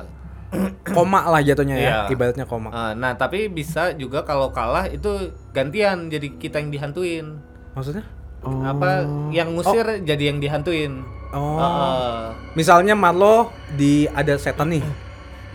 Koma 0.86 1.26
lah 1.26 1.40
jatuhnya 1.40 1.74
ya, 1.74 1.82
Iya. 1.82 2.00
ibaratnya 2.08 2.44
koma. 2.44 2.68
Eh, 2.68 2.92
nah, 2.94 3.12
tapi 3.12 3.46
bisa 3.46 3.92
juga 3.92 4.22
kalau 4.22 4.48
kalah 4.48 4.86
itu 4.86 5.10
gantian 5.50 6.06
jadi 6.06 6.32
kita 6.32 6.58
yang 6.58 6.70
dihantuin. 6.70 7.26
Maksudnya? 7.72 8.04
Apa 8.42 9.02
yang 9.28 9.52
ngusir 9.52 9.82
jadi 10.00 10.30
yang 10.30 10.38
dihantuin. 10.38 11.02
Oh. 11.28 11.58
Heeh. 11.58 12.20
Misalnya 12.54 12.94
Marlo 12.94 13.50
di 13.70 14.06
ada 14.08 14.36
setan 14.36 14.70
nih. 14.70 14.84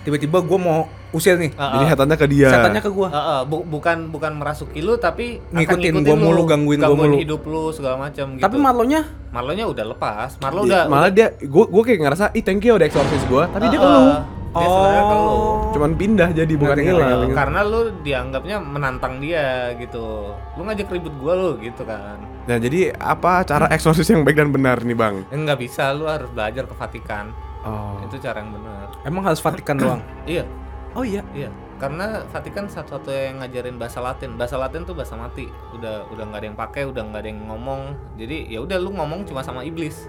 Tiba-tiba 0.01 0.41
gua 0.41 0.57
mau 0.57 0.79
usir 1.11 1.37
nih. 1.37 1.49
Heeh. 1.49 1.71
Jadi 1.73 1.85
setannya 1.87 2.17
ke 2.17 2.27
dia. 2.27 2.49
Setannya 2.51 2.81
ke 2.81 2.89
gua. 2.89 3.07
Heeh, 3.07 3.39
bu- 3.45 3.63
bukan 3.63 4.09
bukan 4.09 4.35
merasuki 4.35 4.81
lu 4.81 4.97
tapi 4.97 5.39
Ngikutin 5.49 5.93
ngikutin 5.93 6.03
gua 6.03 6.13
lu, 6.13 6.25
mulu, 6.27 6.41
gangguin 6.43 6.79
gua 6.79 6.91
mulu. 6.91 7.15
hidup 7.15 7.41
lu 7.43 7.71
segala 7.71 7.95
macam 7.97 8.35
gitu. 8.35 8.43
Tapi 8.43 8.57
Marlonya 8.57 9.01
Marlonya 9.29 9.65
udah 9.65 9.85
lepas. 9.87 10.35
Marlo 10.37 10.61
Dia- 10.61 10.83
udah 10.83 10.91
malah 10.91 11.09
dia 11.09 11.31
gue 11.33 11.65
gue 11.65 11.83
kayak 11.85 11.99
ngerasa 12.01 12.25
ih 12.33 12.41
thank 12.41 12.61
you 12.61 12.73
udah 12.73 12.83
eksorsis 12.83 13.23
gue 13.23 13.43
tapi 13.47 13.65
dia 13.67 13.79
ke 13.79 13.87
Heeh. 13.87 13.95
lu 13.95 14.05
Dia 14.51 14.67
sebenarnya 14.67 15.01
ke 15.01 15.15
lu. 15.17 15.35
cuman 15.71 15.91
pindah 15.95 16.29
jadi 16.33 16.53
bukan 16.53 16.77
hilang. 16.77 17.31
Karena 17.31 17.59
lu 17.61 17.81
dianggapnya 17.99 18.57
menantang 18.59 19.17
dia 19.17 19.71
gitu. 19.75 20.35
Lu 20.53 20.61
ngajak 20.61 20.87
ribut 20.89 21.15
gua 21.15 21.33
lu 21.33 21.51
gitu 21.57 21.83
kan. 21.83 22.19
nah 22.41 22.57
jadi 22.57 22.91
apa 22.93 23.45
cara 23.45 23.69
eksorsis 23.69 24.07
yang 24.07 24.21
baik 24.21 24.35
dan 24.35 24.49
benar 24.49 24.81
nih 24.81 24.91
bang 24.91 25.21
Eh, 25.25 25.37
nggak 25.37 25.55
bisa, 25.57 25.93
lu 25.93 26.03
harus 26.03 26.27
belajar 26.27 26.65
ke 26.65 26.73
Vatikan. 26.73 27.29
oh 27.61 28.01
Itu 28.03 28.17
cara 28.17 28.41
yang 28.41 28.51
benar. 28.51 28.91
emang 29.01 29.23
harus 29.23 29.39
Vatikan 29.39 29.77
doang. 29.79 30.01
Iya, 30.25 30.43
Oh 30.91 31.05
iya. 31.05 31.23
iya. 31.31 31.47
Karena 31.77 32.25
Vatikan 32.27 32.67
satu-satunya 32.67 33.31
yang 33.31 33.37
ngajarin 33.39 33.77
bahasa 33.77 34.01
Latin. 34.01 34.35
Bahasa 34.35 34.53
Latin 34.53 34.83
tuh 34.83 34.93
bahasa 34.93 35.15
mati. 35.15 35.47
Udah 35.71 36.05
udah 36.09 36.23
nggak 36.27 36.39
ada 36.39 36.47
yang 36.49 36.59
pakai, 36.59 36.83
udah 36.83 37.01
nggak 37.01 37.21
ada 37.21 37.29
yang 37.29 37.41
ngomong. 37.47 37.81
Jadi 38.17 38.49
ya 38.49 38.59
udah 38.59 38.77
lu 38.77 38.91
ngomong 38.91 39.23
cuma 39.23 39.39
sama 39.39 39.61
iblis. 39.61 40.05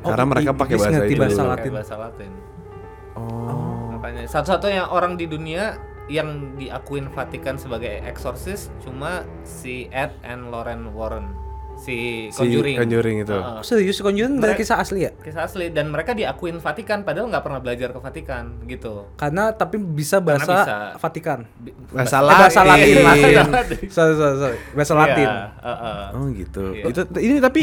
Karena 0.00 0.24
mereka 0.24 0.54
pakai 0.54 0.76
iblis 0.76 0.86
bahasa 1.18 1.18
bahasa 1.18 1.42
Latin. 1.50 1.70
bahasa 1.74 1.94
Latin. 1.98 2.30
oh 3.10 3.79
Makanya 4.00 4.26
satu-satunya 4.26 4.82
orang 4.86 5.14
di 5.14 5.24
dunia 5.24 5.76
yang 6.06 6.56
diakuin 6.56 7.06
Vatikan 7.08 7.54
sebagai 7.54 8.02
eksorsis 8.02 8.72
cuma 8.80 9.22
si 9.42 9.86
Ed 9.88 10.10
and 10.22 10.48
Lauren 10.48 10.90
Warren. 10.90 11.28
Si 11.76 12.28
Si 12.28 12.36
Conjuring. 12.36 12.76
Conjuring 12.76 13.16
itu. 13.20 13.32
Heeh. 13.32 13.56
Oh, 13.56 13.62
serius 13.62 13.96
Conjuring 13.98 14.36
dari 14.36 14.52
Mereka- 14.52 14.60
kisah 14.60 14.76
asli 14.78 15.00
ya? 15.00 15.12
kisah 15.14 15.42
asli 15.42 15.68
dan 15.68 15.88
mereka 15.88 16.12
diakuin 16.12 16.58
Vatikan 16.58 17.00
padahal 17.02 17.28
nggak 17.28 17.40
pernah 17.40 17.56
belajar 17.58 17.88
ke 17.88 17.98
Vatikan 17.98 18.60
gitu. 18.64 19.08
Karena 19.14 19.48
tapi 19.50 19.78
bisa 19.78 20.18
bahasa 20.18 20.44
bisa. 20.58 20.76
Vatikan. 20.98 21.48
Bi- 21.54 21.72
Bahasa 21.90 22.16
Eh, 22.18 22.26
bahasa 22.26 22.60
Latin. 22.62 22.94
Bahasa 23.00 23.26
Latin. 23.48 23.78
sorry, 23.88 24.12
sorry, 24.14 24.36
sorry. 24.38 24.56
Bahasa 24.74 24.92
Iya, 24.92 25.00
Latin. 25.00 25.28
heeh. 25.58 26.04
Oh 26.10 26.26
gitu. 26.30 26.64
Iya. 26.70 26.84
Itu 26.86 27.00
ini 27.18 27.36
tapi 27.38 27.62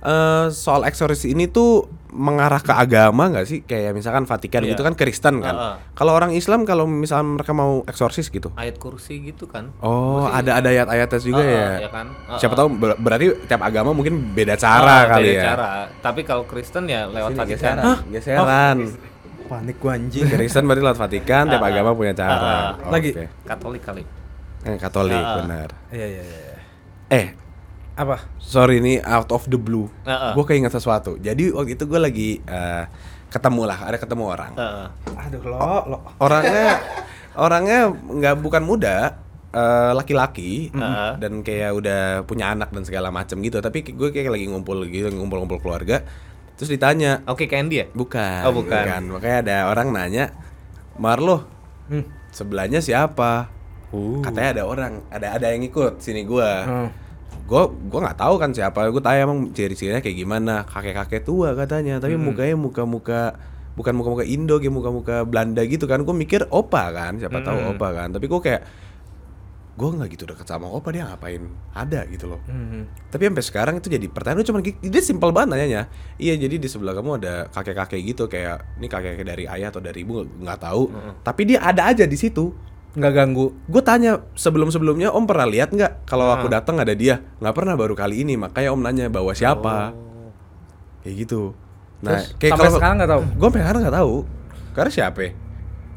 eh, 0.00 0.46
soal 0.48 0.80
eksorsis 0.84 1.26
ini 1.26 1.44
tuh 1.46 1.90
mengarah 2.18 2.58
ke 2.58 2.68
agama 2.68 3.30
nggak 3.30 3.46
sih? 3.46 3.58
Kayak 3.62 3.94
misalkan 3.94 4.26
Vatikan 4.26 4.60
Iya. 4.60 4.74
gitu 4.74 4.82
kan 4.82 4.92
Kristen 4.92 5.38
kan. 5.38 5.54
Heeh. 5.54 5.74
Kalau 5.94 6.12
orang 6.12 6.34
Islam 6.34 6.62
kalau 6.62 6.84
misalnya 6.84 7.38
mereka 7.38 7.52
mau 7.52 7.80
eksorsis 7.84 8.26
gitu. 8.26 8.50
Ayat 8.52 8.76
kursi 8.76 9.22
gitu 9.24 9.46
kan. 9.46 9.70
Oh, 9.78 10.26
Kursi. 10.26 10.34
ada 10.36 10.50
ada 10.56 10.68
ayat-ayatnya 10.68 11.20
juga 11.20 11.40
Heeh, 11.40 11.54
ya. 11.54 11.70
ya 11.80 11.90
kan? 11.90 12.06
Heeh. 12.10 12.38
Siapa 12.38 12.54
tahu 12.54 12.68
ber- 12.70 12.98
berarti 12.98 13.26
tiap 13.44 13.62
agama 13.62 13.90
mungkin 13.90 14.34
beda 14.34 14.54
cara 14.54 15.06
Ah, 15.06 15.08
kali 15.08 15.30
beda 15.30 15.38
ya. 15.38 15.44
cara. 15.48 15.68
Tapi 15.96 16.20
kalau 16.22 16.42
Kristen 16.42 16.84
ya 16.84 17.06
lewat 17.06 17.30
Sini, 17.30 17.40
Vatikan. 17.40 17.76
geseran. 17.78 17.96
Geseran. 18.10 18.78
Panik 19.48 19.76
gua 19.78 19.94
anjing. 19.94 20.28
Kristen 20.28 20.62
berarti 20.62 20.82
lewat 20.82 20.98
Vatikan, 20.98 21.48
tiap 21.48 21.62
agama 21.62 21.90
punya 21.92 22.12
cara. 22.12 22.76
ah. 22.76 22.90
Lagi. 22.90 23.16
Katolik 23.42 23.80
kali. 23.80 24.02
Eh, 24.60 24.76
Katolik 24.76 25.16
ah. 25.16 25.40
benar. 25.40 25.68
Iya, 25.88 26.06
iya, 26.10 26.22
iya. 26.22 26.56
Eh, 27.08 27.26
Apa? 27.98 28.16
sorry 28.38 28.78
ini 28.78 29.02
out 29.02 29.28
of 29.28 29.44
the 29.46 29.58
blue. 29.58 29.90
Ah, 30.06 30.30
ah. 30.30 30.32
Gue 30.32 30.46
keinget 30.46 30.70
sesuatu. 30.70 31.18
Jadi 31.18 31.50
waktu 31.50 31.74
itu 31.74 31.84
gue 31.84 31.98
lagi 31.98 32.30
eh, 32.38 32.84
ketemu 33.28 33.66
lah, 33.66 33.78
ada 33.84 33.98
ketemu 33.98 34.24
orang. 34.24 34.52
Heeh. 34.54 34.86
Aduh, 35.18 35.42
lo, 35.44 35.58
lo. 35.84 35.98
Orangnya 36.16 36.78
orangnya 37.34 37.90
nggak 37.90 38.34
bukan 38.38 38.62
muda, 38.62 39.18
eh, 39.50 39.90
laki-laki 39.92 40.70
Heeh. 40.70 41.10
dan 41.18 41.42
kayak 41.42 41.70
udah 41.74 42.00
punya 42.22 42.54
anak 42.54 42.70
dan 42.70 42.86
segala 42.86 43.10
macam 43.10 43.42
gitu. 43.42 43.58
Tapi 43.58 43.82
gue 43.84 44.08
kayak 44.08 44.30
lagi 44.30 44.46
ngumpul 44.46 44.86
gitu, 44.86 45.10
ngumpul-ngumpul 45.10 45.58
keluarga. 45.58 46.06
Terus 46.54 46.70
ditanya, 46.70 47.22
Oke, 47.26 47.46
Candy 47.46 47.82
ya? 47.82 47.86
bukan, 47.90 48.42
Oh, 48.42 48.50
bukan. 48.50 49.14
Makanya 49.14 49.38
ada 49.42 49.56
orang 49.70 49.90
nanya, 49.90 50.34
Marlo, 50.98 51.46
Hmm. 51.86 52.02
sebelahnya 52.30 52.78
siapa? 52.78 53.46
Uh. 53.90 54.20
Katanya 54.20 54.50
ada 54.54 54.64
orang, 54.66 54.92
ada 55.08 55.34
ada 55.34 55.46
yang 55.50 55.62
ikut 55.62 55.98
sini 55.98 56.22
gua. 56.22 56.50
Hmm. 56.62 56.90
Gue 57.48 57.62
gue 57.88 58.00
nggak 58.04 58.18
tahu 58.20 58.34
kan 58.36 58.52
siapa. 58.52 58.92
Gue 58.92 59.00
tanya 59.00 59.24
emang 59.24 59.48
ciri-cirinya 59.56 60.04
kayak 60.04 60.16
gimana. 60.20 60.68
Kakek-kakek 60.68 61.24
tua 61.24 61.56
katanya, 61.56 61.96
tapi 61.96 62.20
mukanya 62.20 62.60
muka-muka 62.60 63.40
bukan 63.72 63.94
muka-muka 63.94 64.24
Indo 64.26 64.60
kayak 64.60 64.74
muka-muka 64.74 65.24
Belanda 65.24 65.64
gitu 65.64 65.88
kan. 65.88 66.04
Gue 66.04 66.12
mikir 66.12 66.44
opa 66.52 66.92
kan 66.92 67.16
siapa 67.16 67.40
tahu 67.40 67.56
Mm-mm. 67.56 67.72
opa 67.74 67.88
kan. 67.96 68.08
Tapi 68.12 68.28
gue 68.28 68.40
kayak 68.44 68.62
gue 69.78 69.88
nggak 69.94 70.10
gitu 70.10 70.26
deket 70.26 70.42
sama 70.42 70.66
opa 70.66 70.90
dia 70.90 71.06
ngapain 71.06 71.38
ada 71.70 72.02
gitu 72.10 72.26
loh. 72.26 72.42
Hmm. 72.50 72.90
tapi 73.14 73.30
sampai 73.30 73.44
sekarang 73.46 73.74
itu 73.78 73.86
jadi 73.86 74.10
pertanyaan. 74.10 74.42
Cuma 74.44 74.58
dia 74.60 75.02
simpel 75.06 75.30
banget 75.30 75.54
nanyanya. 75.54 75.86
Iya 76.18 76.34
jadi 76.34 76.58
di 76.58 76.68
sebelah 76.68 76.92
kamu 76.98 77.22
ada 77.22 77.46
kakek-kakek 77.48 78.00
gitu 78.02 78.26
kayak 78.26 78.76
ini 78.82 78.90
kakek-kakek 78.90 79.24
dari 79.24 79.44
ayah 79.46 79.70
atau 79.70 79.78
dari 79.78 80.02
ibu 80.02 80.26
nggak 80.26 80.58
tahu. 80.58 80.90
Tapi 81.22 81.42
dia 81.46 81.62
ada 81.62 81.88
aja 81.88 82.04
di 82.04 82.18
situ 82.18 82.50
nggak 82.98 83.14
ganggu 83.14 83.54
gue 83.64 83.80
tanya 83.80 84.20
sebelum 84.34 84.68
sebelumnya 84.68 85.08
om 85.08 85.22
pernah 85.22 85.46
lihat 85.46 85.70
nggak 85.70 86.04
kalau 86.04 86.28
aku 86.28 86.46
Ah. 86.46 86.58
datang 86.58 86.76
ada 86.76 86.92
dia 86.92 87.22
nggak 87.38 87.54
pernah 87.54 87.72
baru 87.72 87.94
kali 87.94 88.20
ini 88.20 88.34
makanya 88.34 88.68
om 88.68 88.78
nanya 88.78 89.06
bawa 89.06 89.32
siapa 89.32 89.94
kayak 91.00 91.14
gitu 91.16 91.54
nah 91.98 92.18
Terus, 92.18 92.34
kayak 92.36 92.52
sampai 92.52 92.60
kalau 92.60 92.76
sekarang 92.76 92.96
nggak 92.96 93.10
tahu 93.10 93.22
gue 93.24 93.46
sampai 93.46 93.60
sekarang 93.60 93.80
nggak 93.80 93.96
tahu 93.96 94.14
karena 94.70 94.90
siapa 94.92 95.20
ya? 95.20 95.30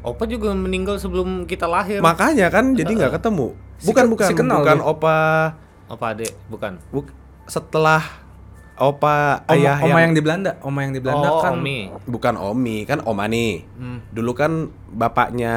Opa 0.02 0.24
juga 0.26 0.50
meninggal 0.50 0.98
sebelum 0.98 1.28
kita 1.44 1.66
lahir. 1.66 1.98
makanya 1.98 2.46
kan 2.48 2.74
jadi 2.74 2.90
nggak 2.90 3.22
ketemu 3.22 3.54
Si 3.76 3.86
bukan 3.86 4.04
ke- 4.04 4.10
bukan 4.10 4.28
si 4.28 4.34
kenal 4.34 4.58
bukan 4.60 4.78
dia. 4.78 4.86
opa 4.88 5.18
Opa 5.86 6.06
adek, 6.08 6.32
bukan. 6.48 6.72
buk- 6.88 7.14
setelah 7.44 8.02
opa 8.74 9.44
oma, 9.44 9.52
ayah 9.52 9.78
oma 9.78 9.98
yang... 10.00 10.10
di 10.10 10.18
Belanda 10.18 10.58
oma 10.58 10.80
yang 10.80 10.90
di 10.90 10.98
Belanda 10.98 11.28
oh, 11.28 11.38
kan 11.38 11.54
Omi. 11.54 11.86
bukan 12.02 12.34
Omi 12.34 12.76
kan 12.82 12.98
Oma 13.00 13.28
nih. 13.28 13.62
Hmm. 13.72 13.98
Dulu 14.08 14.32
kan 14.32 14.52
bapaknya 14.88 15.54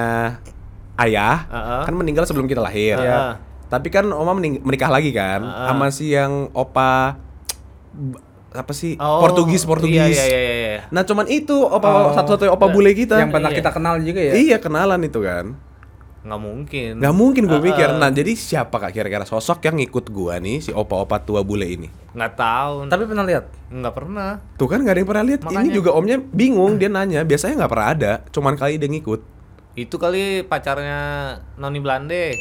ayah 0.98 1.46
Heeh. 1.46 1.82
kan 1.84 1.94
meninggal 1.94 2.24
sebelum 2.24 2.46
kita 2.46 2.60
lahir. 2.60 2.96
Heeh. 2.96 3.34
Tapi 3.66 3.90
kan 3.90 4.06
Oma 4.08 4.32
mening- 4.32 4.62
menikah 4.62 4.88
lagi 4.88 5.10
kan 5.10 5.42
Heeh. 5.42 5.68
sama 5.68 5.86
si 5.90 6.10
yang 6.10 6.48
opa 6.52 7.18
apa 8.52 8.72
sih 8.72 8.96
Oh, 8.96 9.20
Portugis 9.20 9.64
Portugis. 9.64 10.16
Iya, 10.16 10.26
iya, 10.26 10.40
iya, 10.40 10.54
iya. 10.54 10.80
Nah 10.88 11.04
cuman 11.04 11.28
itu 11.28 11.52
opa 11.54 11.88
Oh. 12.10 12.14
satu-satunya 12.14 12.52
opa 12.52 12.68
bule 12.68 12.92
kita. 12.94 13.18
yang 13.18 13.28
pernah 13.30 13.50
Iya. 13.50 13.60
kita 13.60 13.70
kenal 13.70 14.00
juga 14.00 14.22
ya 14.22 14.34
Iya 14.34 14.58
kenalan 14.58 15.02
itu 15.02 15.20
kan. 15.20 15.60
Nggak 16.24 16.42
mungkin. 16.42 16.92
Nggak 16.98 17.14
mungkin 17.14 17.44
gue 17.44 17.54
Heeh. 17.54 17.68
mikir. 17.70 17.90
Nah 17.94 18.10
jadi 18.10 18.32
siapa 18.34 18.80
kak 18.80 18.92
kira-kira 18.92 19.22
sosok 19.24 19.60
yang 19.62 19.76
ngikut 19.76 20.10
gua 20.10 20.40
nih 20.40 20.58
si 20.60 20.72
opa-opa 20.72 21.20
tua 21.20 21.44
bule 21.44 21.68
ini? 21.68 21.88
Nggak 22.14 22.34
tahu. 22.34 22.76
tapi 22.88 23.04
pernah 23.04 23.22
lihat 23.22 23.46
nggak 23.68 23.94
pernah. 23.94 24.32
Tuh 24.56 24.66
kan 24.66 24.80
gak 24.80 24.94
ada 24.94 25.00
yang 25.02 25.10
pernah 25.10 25.26
lihat. 25.26 25.40
Ini 25.44 25.70
juga 25.70 25.92
omnya 25.92 26.16
bingung 26.18 26.80
dia 26.80 26.88
nanya. 26.88 27.22
Biasanya 27.22 27.60
nggak 27.60 27.72
pernah 27.72 27.88
ada. 27.90 28.12
Cuman 28.30 28.56
kali 28.56 28.80
dia 28.80 28.88
ngikut. 28.88 29.35
Itu 29.76 30.00
kali 30.00 30.48
pacarnya 30.48 31.00
Noni 31.60 31.80
Blande. 31.84 32.32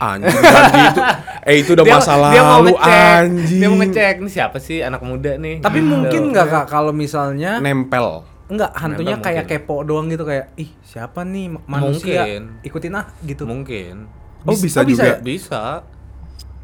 Anjing 0.00 0.32
gitu. 0.32 1.00
Eh 1.44 1.60
itu 1.60 1.76
udah 1.76 1.84
masa 1.84 2.16
dia 2.32 2.40
mau 2.40 2.64
lalu 2.64 2.72
ngecek, 2.72 2.88
anjing. 2.88 3.60
Dia 3.60 3.68
mau 3.68 3.78
ngecek 3.84 4.14
nih 4.24 4.32
siapa 4.32 4.56
sih 4.56 4.80
anak 4.80 5.04
muda 5.04 5.36
nih. 5.36 5.60
tapi 5.60 5.84
mungkin 5.84 6.32
nggak 6.32 6.46
kak 6.48 6.66
kalau 6.72 6.88
misalnya 6.88 7.60
Nempel. 7.60 8.24
Enggak, 8.48 8.72
hantunya 8.80 9.20
Nempel 9.20 9.28
kayak 9.28 9.44
mungkin. 9.44 9.60
kepo 9.60 9.76
doang 9.84 10.06
gitu 10.08 10.24
kayak 10.24 10.56
ih 10.56 10.72
siapa 10.80 11.20
nih 11.22 11.52
ma- 11.52 11.60
manusia 11.68 12.24
Mungkin. 12.24 12.42
ikutin 12.64 12.96
ah 12.96 13.06
gitu. 13.20 13.44
Mungkin. 13.44 14.08
Oh 14.48 14.56
Bis- 14.56 14.64
bisa 14.64 14.80
oh, 14.80 14.88
bisa 14.88 15.02
juga. 15.04 15.12
ya? 15.12 15.16
Bisa. 15.20 15.62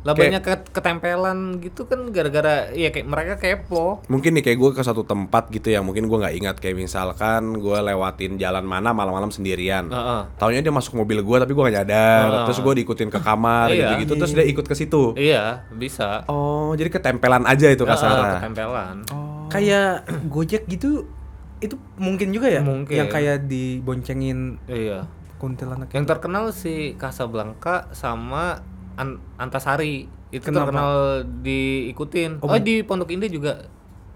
Lah 0.06 0.14
Kayak- 0.14 0.22
banyak 0.22 0.42
ket- 0.44 0.70
ketempelan 0.70 1.38
gitu 1.58 1.82
kan 1.84 1.98
gara-gara 2.08 2.70
ya 2.70 2.88
kayak 2.88 3.04
mereka 3.04 3.34
kepo. 3.36 4.06
Mungkin 4.06 4.30
nih 4.32 4.44
kayak 4.44 4.54
gue 4.56 4.70
ke 4.72 4.80
satu 4.80 5.02
tempat 5.02 5.50
gitu 5.50 5.66
yang 5.68 5.82
mungkin 5.82 6.06
gue 6.06 6.14
nggak 6.16 6.36
ingat 6.36 6.56
kayak 6.56 6.78
misalkan 6.78 7.58
gue 7.58 7.74
lewatin 7.82 8.36
jalan 8.36 8.62
mana 8.62 8.92
malam-malam 8.92 9.28
sendirian. 9.28 9.90
Heeh. 9.90 10.20
Taunya 10.36 10.62
dia 10.62 10.70
masuk 10.70 10.94
mobil 10.94 11.18
gue 11.18 11.36
tapi 11.36 11.50
gue 11.50 11.62
gak 11.64 11.76
nyadar. 11.76 12.22
Heeh. 12.24 12.44
Terus 12.46 12.58
gue 12.60 12.74
diikutin 12.76 13.08
ke 13.08 13.18
kamar 13.18 13.66
Iya. 13.68 13.90
gitu-gitu. 13.90 14.14
Terus 14.16 14.32
dia 14.32 14.46
ikut 14.46 14.62
ke 14.62 14.74
situ. 14.74 15.02
Iya, 15.12 15.66
bisa. 15.70 16.22
Oh 16.26 16.70
jadi 16.72 16.86
ketempelan 16.88 17.42
aja 17.42 17.66
itu 17.66 17.82
kasarnya. 17.82 18.38
ketempelan. 18.38 19.02
Kayak 19.48 20.06
Gojek 20.32 20.64
gitu 20.66 21.10
itu 21.56 21.74
mungkin 21.96 22.30
juga 22.30 22.46
ya 22.46 22.60
Mungkin. 22.60 22.94
yang 22.94 23.08
kayak 23.08 23.48
diboncengin 23.48 24.60
Iya. 24.66 25.08
kuntilanak 25.36 25.88
Yang 25.90 26.06
terkenal 26.06 26.44
si 26.50 26.94
Casablanca 26.94 27.88
sama 27.90 28.60
An- 28.96 29.20
Antasari. 29.36 30.08
Itu 30.26 30.42
Kenapa? 30.44 30.68
terkenal 30.68 30.92
diikutin. 31.40 32.30
Oh, 32.38 32.48
Oh, 32.48 32.58
di 32.58 32.82
Pondok 32.82 33.08
Indah 33.08 33.28
juga 33.28 33.52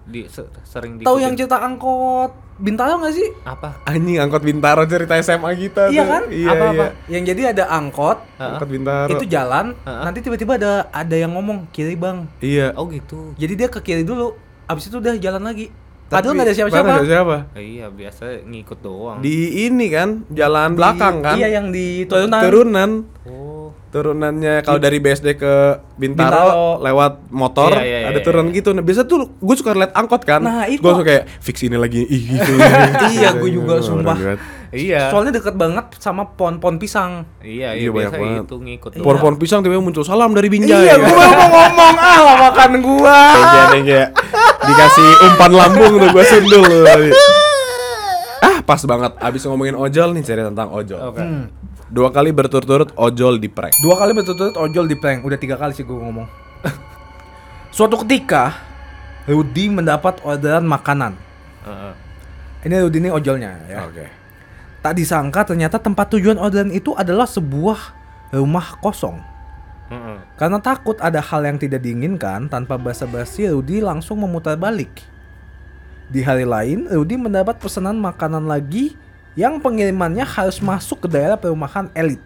di 0.02 0.26
se- 0.26 0.42
sering 0.64 0.96
diikutin. 0.96 1.06
tahu 1.06 1.18
yang 1.18 1.32
cerita 1.32 1.60
angkot 1.60 2.32
bintaro 2.56 2.98
nggak 2.98 3.14
sih 3.14 3.28
apa? 3.42 3.78
Anjing 3.84 4.18
angkot 4.18 4.42
Bintaro 4.42 4.82
cerita 4.84 5.14
SMA 5.16 5.48
kita 5.54 5.88
iya 5.88 6.02
tuh. 6.02 6.10
kan 6.10 6.22
Iya, 6.26 6.48
apa 6.50 6.64
apa 6.66 6.74
iya. 6.74 6.88
yang 7.08 7.22
jadi 7.24 7.42
ada 7.50 7.64
angkot. 7.70 8.18
Angkot 8.36 8.68
Bintaro. 8.68 9.08
itu 9.08 9.24
jalan 9.26 9.72
Heeh. 9.78 10.02
nanti 10.02 10.18
tiba-tiba 10.20 10.52
ada 10.56 10.72
ada 10.90 11.14
yang 11.14 11.30
ngomong 11.30 11.70
kiri 11.70 11.94
bang 11.94 12.26
Iya. 12.38 12.74
Oh 12.74 12.84
gitu. 12.86 13.32
jadi 13.34 13.52
dia 13.56 13.68
ke 13.68 13.80
kiri 13.80 14.02
dulu 14.02 14.34
abis 14.66 14.86
itu 14.86 14.98
udah 14.98 15.14
jalan 15.16 15.40
lagi 15.42 15.70
Tapi- 15.70 16.10
padahal 16.12 16.32
nggak 16.34 16.46
ada 16.46 16.54
siapa-siapa 16.54 16.90
ada 16.90 17.06
siapa. 17.06 17.36
Eh, 17.54 17.64
iya, 17.72 17.86
biasa 17.88 18.22
ngikut 18.42 18.78
doang. 18.80 19.18
Di 19.20 19.36
ini 19.64 19.86
kan 19.88 20.08
jalan 20.28 20.74
belakang 20.74 21.14
Di- 21.14 21.24
kan. 21.24 21.34
iya 21.36 21.48
yang 21.50 21.70
di 21.70 22.02
turunan 22.04 22.40
Turunan. 22.42 22.90
Oh. 23.24 23.49
Turunannya 23.90 24.62
kalau 24.62 24.78
dari 24.78 24.96
BSD 24.96 25.34
ke 25.34 25.54
Bintaro, 25.94 26.30
Bintaro. 26.30 26.66
lewat 26.78 27.12
motor 27.28 27.74
Iya, 27.74 27.82
iya, 27.82 27.98
iya, 28.00 28.08
ada 28.08 28.20
turun 28.22 28.46
iya. 28.48 28.62
gitu. 28.62 28.70
Nah, 28.70 28.80
biasa 28.80 29.02
tuh 29.02 29.34
gue 29.34 29.56
suka 29.58 29.74
liat 29.74 29.92
angkot 29.92 30.22
kan. 30.22 30.38
Nah, 30.38 30.64
itu. 30.64 30.78
Gue 30.78 30.94
suka 30.94 31.04
kayak 31.04 31.24
fix 31.42 31.56
ini 31.60 31.74
lagi 31.74 32.02
ih 32.02 32.22
gitu. 32.30 32.50
Iya, 33.10 33.34
gua 33.34 33.50
juga, 33.50 33.74
sumpah. 33.82 34.16
Iya. 34.70 35.10
soalnya 35.10 35.34
deket 35.34 35.58
banget 35.58 35.98
sama 35.98 36.22
pohon-pohon 36.30 36.78
pisang 36.78 37.26
Iya, 37.42 37.74
Iya, 37.74 37.82
iya, 37.82 37.90
banyak 37.90 38.06
biasa 38.06 38.22
banget. 38.22 38.42
itu 38.46 38.56
ngikut. 38.62 38.90
Pohon-pohon 39.02 39.34
pisang 39.34 39.58
tiba-tiba 39.60 39.82
muncul 39.82 40.06
salam 40.06 40.30
dari 40.30 40.46
Binjai. 40.46 40.86
iya 40.86 40.94
gua 40.94 41.10
mau 41.26 41.48
ngomong 41.50 41.94
ah 41.98 42.18
lah 42.22 42.36
makan 42.38 42.70
gua 42.78 43.18
yang 43.74 43.82
kayak 43.82 44.08
dikasih 44.62 45.08
umpan 45.26 45.50
lambung 45.50 45.92
tuh 45.98 46.08
gue 46.08 46.22
sundul. 46.24 46.70
ah, 48.46 48.56
pas 48.62 48.78
banget 48.78 49.12
abis 49.18 49.42
ngomongin 49.44 49.74
ojol 49.74 50.14
nih 50.14 50.22
cerita 50.22 50.48
tentang 50.48 50.70
ojol. 50.70 51.00
Oke. 51.02 51.18
Hmm. 51.18 51.44
Dua 51.90 52.14
kali 52.14 52.30
berturut-turut 52.30 52.94
ojol 52.94 53.42
di 53.42 53.50
prank. 53.50 53.74
dua 53.82 53.98
kali 53.98 54.14
berturut-turut 54.14 54.54
ojol 54.54 54.86
di 54.86 54.94
prank 54.94 55.26
udah 55.26 55.34
tiga 55.34 55.58
kali 55.58 55.74
sih 55.74 55.82
gua 55.82 56.06
ngomong 56.06 56.28
suatu 57.74 58.02
ketika 58.06 58.54
Rudi 59.26 59.70
mendapat 59.70 60.22
orderan 60.26 60.66
makanan 60.66 61.14
Heeh. 61.66 61.94
ini 62.66 62.74
Rudi 62.82 62.98
ini 62.98 63.10
ojolnya 63.10 63.58
ya 63.66 63.86
Oke. 63.86 64.06
tak 64.82 64.98
disangka 64.98 65.46
ternyata 65.46 65.78
tempat 65.78 66.14
tujuan 66.14 66.38
orderan 66.38 66.70
itu 66.74 66.94
adalah 66.94 67.26
sebuah 67.26 67.78
rumah 68.34 68.78
kosong 68.78 69.18
Heeh. 69.90 70.18
Karena 70.38 70.62
takut 70.62 70.94
ada 71.02 71.18
hal 71.18 71.42
yang 71.42 71.58
tidak 71.58 71.82
diinginkan, 71.82 72.46
tanpa 72.46 72.78
basa-basi 72.78 73.50
Rudi 73.50 73.82
langsung 73.82 74.22
memutar 74.22 74.54
balik. 74.54 75.02
Di 76.06 76.22
hari 76.22 76.46
lain, 76.46 76.86
Rudi 76.86 77.18
mendapat 77.18 77.58
pesanan 77.58 77.98
makanan 77.98 78.46
lagi 78.46 78.94
yang 79.38 79.62
pengirimannya 79.62 80.26
harus 80.26 80.58
masuk 80.58 81.06
ke 81.06 81.08
daerah 81.10 81.38
perumahan 81.38 81.90
elit. 81.94 82.18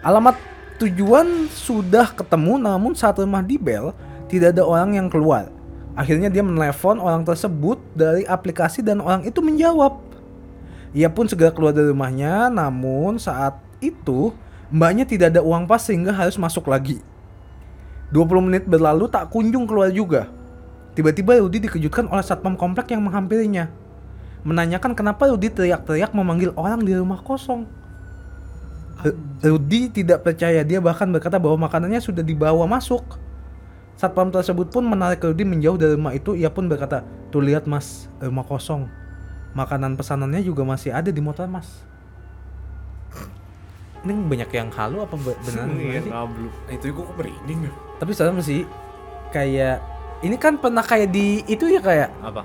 Alamat 0.00 0.36
tujuan 0.80 1.48
sudah 1.52 2.12
ketemu 2.12 2.56
namun 2.56 2.96
saat 2.96 3.20
rumah 3.20 3.44
di 3.44 3.60
bel, 3.60 3.92
tidak 4.32 4.56
ada 4.56 4.64
orang 4.64 4.96
yang 4.96 5.08
keluar. 5.12 5.52
Akhirnya 5.92 6.32
dia 6.32 6.40
menelepon 6.40 6.96
orang 6.96 7.26
tersebut 7.26 7.76
dari 7.92 8.24
aplikasi 8.24 8.80
dan 8.80 9.04
orang 9.04 9.28
itu 9.28 9.44
menjawab. 9.44 10.00
Ia 10.96 11.12
pun 11.12 11.28
segera 11.28 11.52
keluar 11.52 11.76
dari 11.76 11.92
rumahnya, 11.92 12.48
namun 12.48 13.20
saat 13.20 13.60
itu 13.84 14.32
mbaknya 14.72 15.04
tidak 15.04 15.36
ada 15.36 15.42
uang 15.44 15.68
pas 15.68 15.82
sehingga 15.82 16.14
harus 16.14 16.40
masuk 16.40 16.70
lagi. 16.70 17.02
20 18.10 18.46
menit 18.46 18.64
berlalu 18.66 19.06
tak 19.06 19.30
kunjung 19.30 19.70
keluar 19.70 19.92
juga. 19.94 20.26
Tiba-tiba 20.98 21.38
Rudi 21.38 21.62
dikejutkan 21.62 22.10
oleh 22.10 22.24
satpam 22.26 22.58
komplek 22.58 22.90
yang 22.90 23.06
menghampirinya. 23.06 23.70
Menanyakan 24.40 24.96
kenapa 24.96 25.28
Rudi 25.28 25.52
teriak-teriak 25.52 26.16
memanggil 26.16 26.56
orang 26.56 26.80
di 26.80 26.96
rumah 26.96 27.20
kosong. 27.20 27.68
Rudi 29.40 29.88
tidak 29.88 30.24
percaya 30.24 30.60
dia 30.60 30.80
bahkan 30.80 31.08
berkata 31.08 31.40
bahwa 31.40 31.68
makanannya 31.68 32.00
sudah 32.00 32.24
dibawa 32.24 32.64
masuk. 32.68 33.16
Satpam 33.96 34.32
tersebut 34.32 34.72
pun 34.72 34.84
menarik 34.84 35.20
Rudi 35.20 35.44
menjauh 35.44 35.76
dari 35.76 35.92
rumah 35.96 36.16
itu. 36.16 36.32
Ia 36.32 36.48
pun 36.48 36.68
berkata, 36.68 37.04
tuh 37.28 37.44
lihat 37.44 37.68
mas, 37.68 38.08
rumah 38.16 38.44
kosong. 38.44 38.88
Makanan 39.52 39.96
pesanannya 39.96 40.40
juga 40.40 40.64
masih 40.64 40.92
ada 40.92 41.12
di 41.12 41.20
motor 41.20 41.44
mas. 41.48 41.68
Ini 44.00 44.16
banyak 44.16 44.50
yang 44.56 44.72
halu 44.72 45.04
apa 45.04 45.12
be- 45.20 45.36
beneran? 45.44 45.68
Iya, 45.76 46.00
ngablu. 46.08 46.48
Itu 46.72 46.84
gue 46.88 47.04
kok 47.04 47.16
merinding 47.20 47.68
ya? 47.68 47.72
Tapi 48.00 48.10
serem 48.16 48.40
sih. 48.40 48.64
Kayak 49.28 49.84
ini 50.24 50.36
kan 50.40 50.56
pernah 50.56 50.80
kayak 50.80 51.12
di 51.12 51.44
itu 51.44 51.68
ya 51.68 51.80
kayak 51.84 52.08
Apa? 52.24 52.44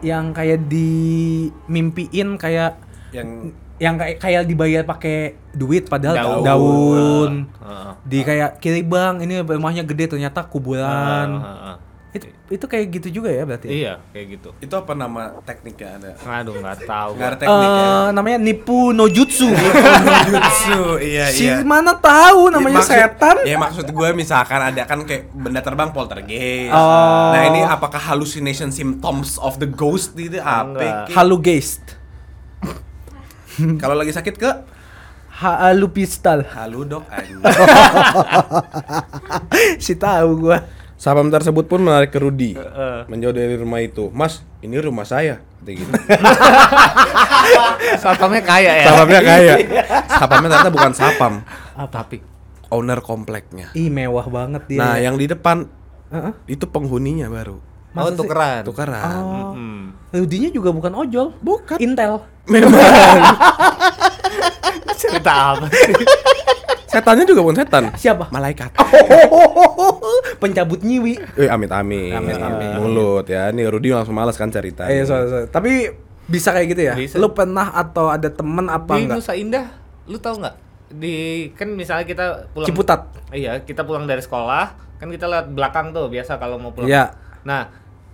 Yang 0.00 0.32
kayak 0.32 0.66
dimimpiin 0.66 2.36
kayak 2.40 2.80
Yang 3.10 3.58
yang 3.80 3.96
kayak 3.96 4.16
kayak 4.20 4.42
dibayar 4.44 4.82
pakai 4.84 5.40
duit 5.56 5.88
padahal 5.88 6.16
Daun. 6.20 6.44
daun. 6.44 7.32
Heeh. 7.64 7.92
Di 8.04 8.18
kayak 8.20 8.60
kiri 8.60 8.84
bang 8.84 9.24
ini 9.24 9.40
rumahnya 9.40 9.82
gede 9.88 10.14
ternyata 10.14 10.44
kuburan. 10.44 11.40
Heeh, 11.40 11.56
heeh. 11.64 11.76
Itu 12.10 12.26
itu 12.50 12.64
kayak 12.66 12.86
gitu 12.98 13.22
juga 13.22 13.30
ya 13.30 13.46
berarti. 13.46 13.70
Iya, 13.70 14.02
kayak 14.10 14.26
gitu. 14.34 14.50
Itu 14.58 14.74
apa 14.74 14.98
nama 14.98 15.38
tekniknya 15.46 15.94
ada? 15.94 16.10
Aduh, 16.42 16.58
nggak 16.58 16.82
tahu. 16.82 17.10
Nggak 17.14 17.28
ada 17.30 17.38
teknik 17.38 17.70
ya. 17.70 17.86
Eh, 17.86 18.08
namanya 18.10 18.38
nipu 18.42 18.90
no 18.90 19.06
jutsu. 19.06 19.46
Jutsu, 20.30 20.98
iya 20.98 21.30
si 21.30 21.46
iya. 21.46 21.62
mana 21.62 21.94
tahu 21.94 22.50
namanya 22.50 22.82
Maksud- 22.82 22.98
setan? 22.98 23.36
Ya 23.46 23.56
maksud 23.58 23.86
gue 23.86 24.08
misalkan 24.10 24.58
ada 24.58 24.82
kan 24.86 25.06
kayak 25.06 25.30
benda 25.30 25.62
terbang 25.62 25.94
poltergeist. 25.94 26.74
Oh. 26.74 27.30
Nah 27.30 27.42
ini 27.46 27.62
apakah 27.62 28.02
hallucination 28.02 28.74
symptoms 28.74 29.38
of 29.38 29.62
the 29.62 29.70
ghost 29.70 30.18
itu 30.18 30.42
apa? 30.42 30.66
Enggak. 30.66 30.94
Ki? 31.06 31.12
Halu 31.14 31.36
geist. 31.38 31.82
Kalau 33.78 33.94
lagi 33.94 34.10
sakit 34.10 34.34
ke 34.34 34.50
Halu 35.40 35.88
pistol. 35.88 36.44
halu 36.52 36.84
dok 36.84 37.08
anjing. 37.08 37.40
si 39.84 39.96
tahu 39.96 40.48
gua. 40.48 40.79
Sapam 41.00 41.32
tersebut 41.32 41.64
pun 41.64 41.80
menarik 41.80 42.12
ke 42.12 42.20
Rudi 42.20 42.60
Heeh. 42.60 43.08
menjauh 43.08 43.32
dari 43.32 43.56
rumah 43.56 43.80
itu. 43.80 44.12
Mas, 44.12 44.44
ini 44.60 44.76
rumah 44.76 45.08
saya. 45.08 45.40
Kata 45.40 45.70
gitu. 45.72 45.88
Satpamnya 48.04 48.42
kaya 48.44 48.72
ya. 48.80 48.84
Sapamnya 48.84 49.20
kaya. 49.32 49.54
Sapamnya 50.08 50.48
ternyata 50.52 50.72
bukan 50.72 50.92
sapam, 50.92 51.34
Tapi 51.88 52.20
owner 52.68 53.00
kompleknya. 53.00 53.72
Ih 53.72 53.88
mewah 53.88 54.28
banget 54.28 54.62
dia. 54.68 54.76
Nah, 54.76 54.94
ya. 55.00 55.08
yang 55.08 55.16
di 55.16 55.24
depan 55.24 55.64
Heeh. 56.12 56.32
itu 56.52 56.68
penghuninya 56.68 57.32
baru. 57.32 57.56
oh 57.56 57.96
Masa 57.96 58.12
sih? 58.12 58.18
tukeran. 58.20 58.62
Tukeran. 58.68 59.20
Oh. 59.24 59.52
Hmm. 59.56 59.96
Rudinya 60.12 60.52
juga 60.52 60.68
bukan 60.70 60.92
ojol. 61.00 61.32
Bukan. 61.40 61.80
Intel. 61.80 62.20
Memang. 62.44 62.76
Cerita 65.00 65.56
apa 65.56 65.64
sih? 65.72 65.96
Setannya 66.90 67.22
juga 67.22 67.40
bukan 67.46 67.56
setan. 67.62 67.84
Siapa? 67.94 68.34
Malaikat. 68.34 68.74
Pencabut 70.42 70.82
nyiwi. 70.82 71.22
Eh 71.38 71.46
amit 71.46 71.70
amit. 71.70 72.18
Amit, 72.18 72.34
amit. 72.34 72.74
Mulut 72.82 73.26
ya. 73.30 73.54
Nih 73.54 73.70
Rudi 73.70 73.94
langsung 73.94 74.18
malas 74.18 74.34
kan 74.34 74.50
cerita. 74.50 74.90
Eh, 74.90 75.06
sorry, 75.06 75.30
sorry. 75.30 75.46
Tapi 75.46 75.72
bisa 76.26 76.50
kayak 76.50 76.66
gitu 76.74 76.82
ya? 76.90 76.94
Bisa. 76.98 77.14
Lu 77.22 77.30
pernah 77.30 77.70
atau 77.70 78.10
ada 78.10 78.26
temen 78.26 78.66
apa 78.66 78.98
Di 78.98 79.06
enggak? 79.06 79.16
Nusa 79.22 79.34
Indah, 79.38 79.66
lu 80.10 80.18
tahu 80.18 80.42
nggak? 80.42 80.56
Di 80.90 81.14
kan 81.54 81.68
misalnya 81.78 82.06
kita 82.06 82.50
pulang 82.50 82.66
Ciputat. 82.66 83.00
Iya, 83.30 83.62
kita 83.62 83.86
pulang 83.86 84.10
dari 84.10 84.22
sekolah, 84.22 84.98
kan 84.98 85.08
kita 85.10 85.30
lihat 85.30 85.46
belakang 85.54 85.94
tuh 85.94 86.10
biasa 86.10 86.42
kalau 86.42 86.58
mau 86.58 86.74
pulang. 86.74 86.90
Iya. 86.90 87.14
Nah, 87.46 87.70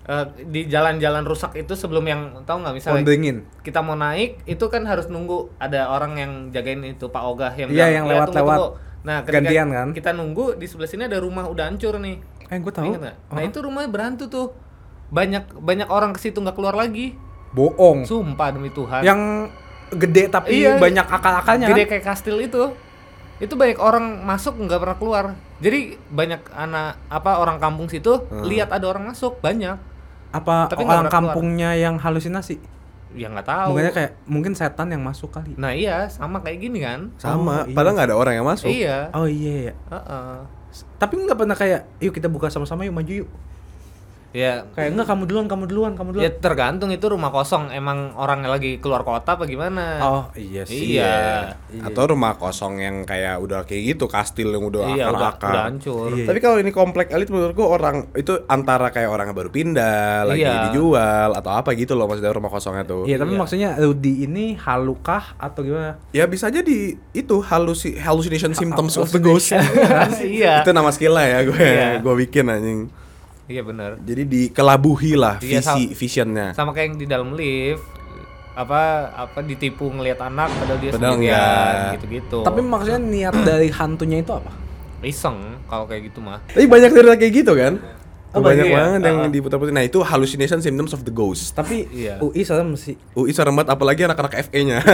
eh, 0.06 0.24
di 0.44 0.64
jalan-jalan 0.64 1.22
rusak 1.22 1.54
itu 1.56 1.74
sebelum 1.74 2.02
yang 2.02 2.20
tahu 2.42 2.62
nggak 2.62 2.74
misalnya 2.74 3.02
Kondengin. 3.02 3.36
kita 3.60 3.82
mau 3.82 3.94
naik 3.94 4.38
itu 4.44 4.64
kan 4.66 4.82
harus 4.82 5.06
nunggu 5.06 5.50
ada 5.58 5.90
orang 5.90 6.14
yang 6.14 6.32
jagain 6.50 6.78
itu 6.80 7.06
Pak 7.06 7.22
Ogah 7.24 7.52
yang 7.52 7.68
Iya, 7.68 7.86
yang 7.92 8.04
"Ya, 8.04 8.12
lewat-lewat. 8.16 8.56
tunggu." 8.56 8.78
Nah, 9.02 9.22
Gantian 9.22 9.68
kan? 9.70 9.88
Kita 9.90 10.10
nunggu 10.10 10.54
di 10.54 10.66
sebelah 10.66 10.86
sini 10.86 11.06
ada 11.06 11.18
rumah 11.18 11.46
udah 11.46 11.66
hancur 11.66 11.94
nih. 11.96 12.18
Eh, 12.46 12.58
gue 12.58 12.70
tahu. 12.70 12.98
Nah, 12.98 13.42
itu 13.42 13.58
rumahnya 13.60 13.86
berantu 13.86 14.26
tuh. 14.26 14.50
Banyak 15.08 15.54
banyak 15.56 15.86
orang 15.86 16.10
ke 16.10 16.18
situ 16.20 16.38
nggak 16.38 16.54
keluar 16.54 16.74
lagi. 16.74 17.14
Bohong. 17.50 18.02
Sumpah 18.02 18.50
demi 18.50 18.66
Tuhan. 18.68 19.02
Yang 19.02 19.20
gede 19.88 20.26
tapi 20.26 20.58
Iya. 20.60 20.74
banyak 20.76 21.06
akal-akalnya 21.06 21.66
gede 21.68 21.82
kan? 21.84 21.90
kayak 21.92 22.04
kastil 22.04 22.38
itu 22.38 22.74
itu 23.36 23.52
banyak 23.52 23.78
orang 23.78 24.24
masuk 24.24 24.58
nggak 24.58 24.80
pernah 24.80 24.96
keluar 24.96 25.24
jadi 25.56 25.94
banyak 26.10 26.42
anak 26.50 26.98
apa 27.06 27.36
orang 27.36 27.60
kampung 27.60 27.86
situ 27.86 28.18
lihat 28.42 28.72
ada 28.72 28.82
orang 28.82 29.06
masuk 29.06 29.38
banyak 29.38 29.78
Apa 30.28 30.66
Tapi 30.66 30.82
orang 30.82 31.06
pernah 31.06 31.10
keluar. 31.10 31.12
kampungnya 31.32 31.70
yang 31.74 31.96
halusinasi? 31.96 32.58
ya 33.16 33.32
nggak 33.32 33.48
tahu 33.48 33.68
Mungkin 33.72 33.92
kayak 33.94 34.12
mungkin 34.28 34.52
setan 34.52 34.88
yang 34.88 35.00
masuk 35.00 35.32
kali. 35.32 35.56
nah 35.56 35.72
iya 35.72 36.04
sama 36.06 36.36
kayak 36.38 36.58
gini 36.60 36.84
kan 36.84 37.08
Sama. 37.16 37.64
Oh, 37.64 37.64
iya. 37.64 37.72
Padahal 37.72 37.94
nggak 37.96 38.08
ada 38.12 38.16
orang 38.16 38.34
yang 38.34 38.44
masuk. 38.44 38.68
iya 38.68 39.08
Oh 39.10 39.24
iya, 39.24 39.54
iya. 39.62 39.74
Heeh. 39.88 40.36
Tapi 40.98 41.12
nggak 41.18 41.32
pernah 41.34 41.56
kayak, 41.56 41.80
yuk 41.98 42.12
kita 42.12 42.28
buka 42.28 42.46
sama-sama 42.46 42.84
yuk 42.84 42.92
maju 42.92 43.12
yuk. 43.24 43.30
Ya 44.36 44.68
Kayak 44.70 44.92
enggak 44.92 45.08
kamu 45.08 45.22
duluan, 45.24 45.46
kamu 45.46 45.64
duluan, 45.64 45.92
kamu 45.94 46.08
ya 46.12 46.28
duluan. 46.28 46.32
tergantung 46.38 46.90
itu 46.90 47.06
rumah 47.06 47.30
kosong 47.30 47.70
emang 47.70 48.12
orangnya 48.14 48.50
lagi 48.50 48.76
keluar 48.76 49.00
kota 49.00 49.32
apa 49.32 49.44
gimana 49.44 49.96
Oh 49.98 50.22
iya 50.32 50.62
sih. 50.62 50.94
Iya. 50.94 51.56
Atau 51.80 52.04
rumah 52.06 52.36
kosong 52.36 52.76
yang 52.76 53.02
kayak 53.02 53.38
udah 53.38 53.64
kayak 53.64 53.96
gitu, 53.96 54.04
kastil 54.06 54.50
yang 54.50 54.60
udah 54.62 54.92
iya 54.92 55.08
udah, 55.08 55.32
akar-akar. 55.32 55.48
udah 55.48 55.62
hancur 55.66 56.08
Iya. 56.12 56.24
Tapi 56.26 56.38
kalau 56.38 56.56
ini 56.58 56.68
komplek 56.68 57.08
elit 57.08 57.26
menurut 57.26 57.52
gua 57.52 57.68
orang 57.72 57.96
itu 58.12 58.36
antara 58.46 58.88
kayak 58.88 59.08
orang 59.08 59.26
yang 59.26 59.36
baru 59.36 59.48
pindah, 59.48 60.26
lagi 60.26 60.42
Iya. 60.42 60.68
dijual 60.68 61.30
atau 61.32 61.50
apa 61.50 61.72
gitu 61.72 61.92
loh 61.92 62.04
maksudnya 62.04 62.30
rumah 62.30 62.48
kosongnya 62.48 62.84
tuh. 62.84 63.02
Iya, 63.04 63.16
tapi 63.16 63.32
Iya. 63.32 63.40
maksudnya 63.40 63.70
Rudy 63.74 64.14
ini 64.22 64.52
halukah 64.54 65.32
atau 65.36 65.62
gimana? 65.62 65.96
Ya 66.10 66.26
bisa 66.26 66.46
jadi 66.48 66.76
itu 67.10 67.36
halusi 67.40 67.96
hallucination 67.96 68.52
symptoms 68.52 68.94
of 68.94 69.08
the 69.08 69.18
ghost. 69.18 69.56
iya 70.20 70.60
itu 70.60 70.70
nama 70.70 70.90
skillnya 70.90 71.24
ya 71.24 71.40
gue 71.42 71.56
Iya. 71.56 71.88
gue 71.98 72.14
bikin 72.18 72.44
anjing. 72.46 72.80
Iya 73.46 73.60
benar 73.60 73.96
Jadi 73.98 74.22
dikelabuhi 74.24 75.12
lah 75.14 75.34
Iya, 75.38 75.60
visi 75.60 75.92
visionnya. 75.92 76.52
sama 76.52 76.70
kayak 76.70 76.84
yang 76.84 76.96
di 76.96 77.06
dalam 77.06 77.32
lift 77.32 77.82
apa 78.52 79.10
apa 79.14 79.38
ditipu 79.40 79.90
ngelihat 79.90 80.18
anak 80.22 80.48
padahal 80.50 80.78
dia 80.78 80.90
Padahal 80.90 81.12
sendirian 81.12 81.36
enggak. 81.36 81.92
gitu-gitu 81.94 82.36
Tapi 82.40 82.60
maksudnya 82.60 82.98
niat 82.98 83.34
dari 83.42 83.68
hantunya 83.68 84.18
itu 84.18 84.32
apa? 84.32 84.50
iseng 85.02 85.60
kalau 85.64 85.84
kayak 85.84 86.08
gitu 86.08 86.18
mah 86.18 86.40
Tapi 86.46 86.64
banyak 86.64 86.88
cerita 86.90 87.14
kayak 87.14 87.32
gitu 87.36 87.52
kan? 87.52 87.72
Oh, 88.32 88.38
banyak 88.38 88.64
iya. 88.64 88.74
banget 88.74 89.00
yang 89.02 89.18
Ah. 89.18 89.30
diputar-putar. 89.30 89.70
Nah 89.70 89.82
itu 89.82 89.98
hallucination 89.98 90.58
symptoms 90.58 90.90
of 90.90 91.02
the 91.02 91.10
ghost. 91.10 91.52
Tapi 91.52 91.86
Iya. 91.88 92.18
UI 92.18 92.42
serem 92.42 92.74
sih. 92.74 92.94
UI 93.12 93.30
serem 93.30 93.54
banget 93.54 93.70
apalagi 93.70 94.02
anak-anak 94.02 94.44
FE-nya. 94.44 94.78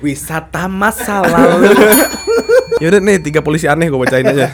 Wisata 0.00 0.66
masa 0.66 1.20
lalu. 1.20 1.68
Yaudah 2.76 3.00
nih 3.00 3.16
tiga 3.24 3.40
polisi 3.40 3.64
aneh 3.64 3.88
gue 3.88 3.96
bacain 3.96 4.26
aja. 4.26 4.52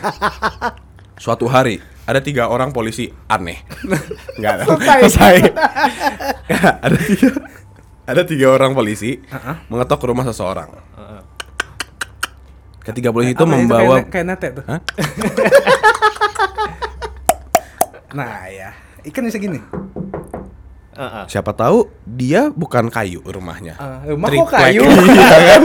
Suatu 1.18 1.50
hari 1.50 1.82
ada 2.06 2.22
tiga 2.22 2.46
orang 2.46 2.70
polisi 2.70 3.10
aneh. 3.26 3.58
Enggak 4.38 4.52
ada. 4.58 4.64
Selesai. 4.78 5.36
Nggak, 6.46 6.74
ada 6.82 6.96
tiga 7.02 7.28
ada 8.02 8.22
tiga 8.26 8.46
orang 8.50 8.72
polisi 8.74 9.18
mengetok 9.66 9.98
ke 9.98 10.06
rumah 10.06 10.24
seseorang. 10.26 10.70
Ketiga 12.82 13.14
polisi 13.14 13.34
itu 13.34 13.46
Apa 13.46 13.54
membawa 13.54 14.02
kayak, 14.02 14.10
kayak 14.10 14.26
nete 14.26 14.48
tuh. 14.54 14.64
Nah 18.12 18.44
ya, 18.44 18.76
ikan 19.08 19.24
bisa 19.24 19.40
gini. 19.40 19.56
Heeh. 20.92 21.24
Siapa 21.32 21.56
tahu 21.56 21.88
dia 22.04 22.52
bukan 22.52 22.92
kayu 22.92 23.24
rumahnya. 23.24 23.72
Ah, 23.80 24.04
rumah 24.04 24.28
kok 24.28 24.52
Triplek. 24.52 24.60
kayu? 24.60 24.82
Iya 25.16 25.38
kan? 25.48 25.62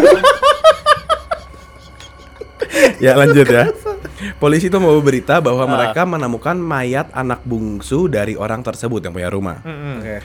ya 3.05 3.13
lanjut 3.13 3.47
ya. 3.47 3.69
Polisi 4.41 4.67
itu 4.69 4.77
mau 4.81 4.97
berita 4.99 5.37
bahwa 5.39 5.65
mereka 5.69 6.03
menemukan 6.03 6.57
mayat 6.57 7.13
anak 7.13 7.45
bungsu 7.45 8.09
dari 8.09 8.33
orang 8.33 8.65
tersebut 8.65 9.01
yang 9.05 9.13
punya 9.13 9.29
rumah. 9.29 9.61
Mm-mm. 9.61 9.95
Oke. 10.01 10.17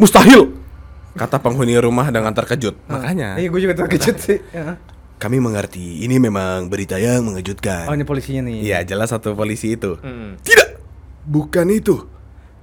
Mustahil, 0.00 0.56
kata 1.16 1.40
penghuni 1.40 1.76
rumah 1.80 2.08
dengan 2.08 2.32
terkejut. 2.32 2.76
Makanya 2.88 3.36
Iya, 3.40 3.48
gue 3.48 3.60
juga 3.60 3.74
terkejut 3.84 4.16
sih. 4.20 4.38
Ya. 4.52 4.76
kami 5.22 5.36
mengerti 5.36 6.00
ini 6.00 6.16
memang 6.16 6.72
berita 6.72 6.96
yang 6.96 7.28
mengejutkan. 7.28 7.84
Oh, 7.88 7.94
ini 7.96 8.08
polisinya 8.08 8.48
nih. 8.48 8.64
Iya 8.64 8.78
jelas 8.88 9.12
satu 9.12 9.36
polisi 9.36 9.76
itu. 9.76 10.00
Mm-mm. 10.00 10.40
Tidak, 10.40 10.68
bukan 11.28 11.68
itu. 11.68 12.08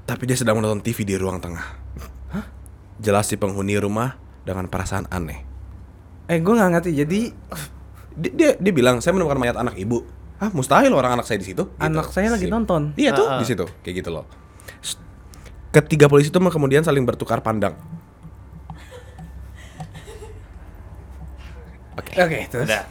Tapi 0.09 0.24
dia 0.26 0.38
sedang 0.39 0.57
menonton 0.57 0.82
TV 0.82 1.05
di 1.05 1.13
ruang 1.20 1.38
tengah. 1.38 1.78
Jelas 2.97 3.30
si 3.30 3.38
penghuni 3.38 3.78
rumah 3.78 4.18
dengan 4.41 4.65
perasaan 4.65 5.05
aneh. 5.13 5.45
Eh, 6.26 6.41
gue 6.41 6.53
nggak 6.57 6.72
ngerti. 6.74 6.91
Jadi 6.97 7.20
Dia, 8.18 8.32
dia, 8.34 8.49
dia 8.57 8.74
bilang 8.74 8.97
saya 8.97 9.13
menemukan 9.13 9.38
mayat 9.38 9.55
anak 9.55 9.78
ibu. 9.78 10.01
Ah 10.38 10.49
mustahil 10.49 10.89
orang 10.89 11.18
anak 11.18 11.26
saya 11.26 11.38
di 11.38 11.45
situ. 11.45 11.65
Gitu. 11.65 11.82
anak 11.82 12.09
saya 12.09 12.34
lagi 12.34 12.45
Si- 12.45 12.53
nonton. 12.53 12.93
Iya 12.93 13.13
tuh 13.13 13.26
Ah, 13.26 13.38
ah. 13.38 13.39
di 13.41 13.45
situ 13.45 13.65
kayak 13.82 13.95
gitu 14.01 14.09
loh. 14.09 14.26
Ketiga 15.70 16.09
polisi 16.09 16.34
itu 16.34 16.39
kemudian 16.39 16.82
saling 16.82 17.05
bertukar 17.05 17.41
pandang. 17.41 17.78
Oke, 22.18 22.49
terus. 22.49 22.65
Udah. 22.65 22.84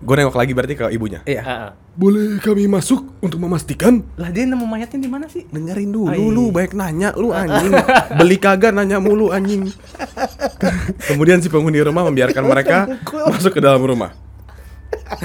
Gue 0.00 0.14
nengok 0.16 0.32
lagi 0.32 0.56
berarti 0.56 0.74
ke 0.74 0.88
ibunya. 0.88 1.20
Iya. 1.22 1.42
Heeh. 1.42 1.70
Boleh 1.92 2.40
kami 2.40 2.64
masuk 2.64 3.04
untuk 3.20 3.36
memastikan? 3.36 4.00
Lah 4.16 4.32
dia 4.32 4.48
nemu 4.48 4.64
mayatnya 4.64 4.96
di 4.96 5.06
mana 5.06 5.28
sih? 5.28 5.44
Dengerin 5.46 5.92
dulu 5.92 6.08
Oh, 6.08 6.16
iya. 6.16 6.32
lu, 6.32 6.44
baik 6.48 6.72
nanya 6.72 7.12
lu 7.12 7.30
anjing. 7.30 7.76
Beli 8.18 8.40
kagak 8.40 8.72
nanya 8.72 8.96
mulu 8.96 9.28
anjing. 9.28 9.68
Kemudian 11.08 11.44
si 11.44 11.52
penghuni 11.52 11.84
rumah 11.84 12.00
membiarkan 12.02 12.40
mereka 12.42 12.88
masuk 13.28 13.52
ke 13.52 13.60
dalam 13.60 13.84
rumah. 13.84 14.16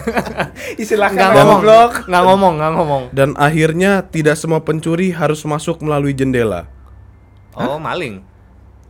Istilahnya 0.76 1.16
Nggak 1.16 1.32
Dan- 1.32 1.40
ngomong, 1.40 1.62
nggak 2.04 2.24
ngomong, 2.26 2.54
nggak 2.60 2.72
ngomong. 2.76 3.04
Dan 3.16 3.30
akhirnya 3.36 4.04
tidak 4.04 4.36
semua 4.36 4.60
pencuri 4.60 5.10
harus 5.10 5.40
masuk 5.42 5.80
melalui 5.80 6.12
jendela. 6.12 6.68
Oh, 7.56 7.80
maling. 7.80 8.20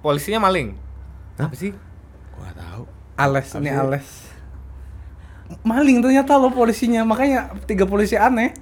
Polisinya 0.01 0.41
maling. 0.41 0.73
Apa 1.37 1.53
sih? 1.53 1.77
Gua 2.33 2.49
tahu. 2.51 2.89
Ales, 3.15 3.47
ini 3.53 3.69
Ales. 3.69 4.24
Maling 5.61 6.01
ternyata 6.01 6.35
lo 6.35 6.49
polisinya, 6.49 7.01
makanya 7.01 7.53
tiga 7.63 7.85
polisi 7.85 8.13
aneh. 8.13 8.53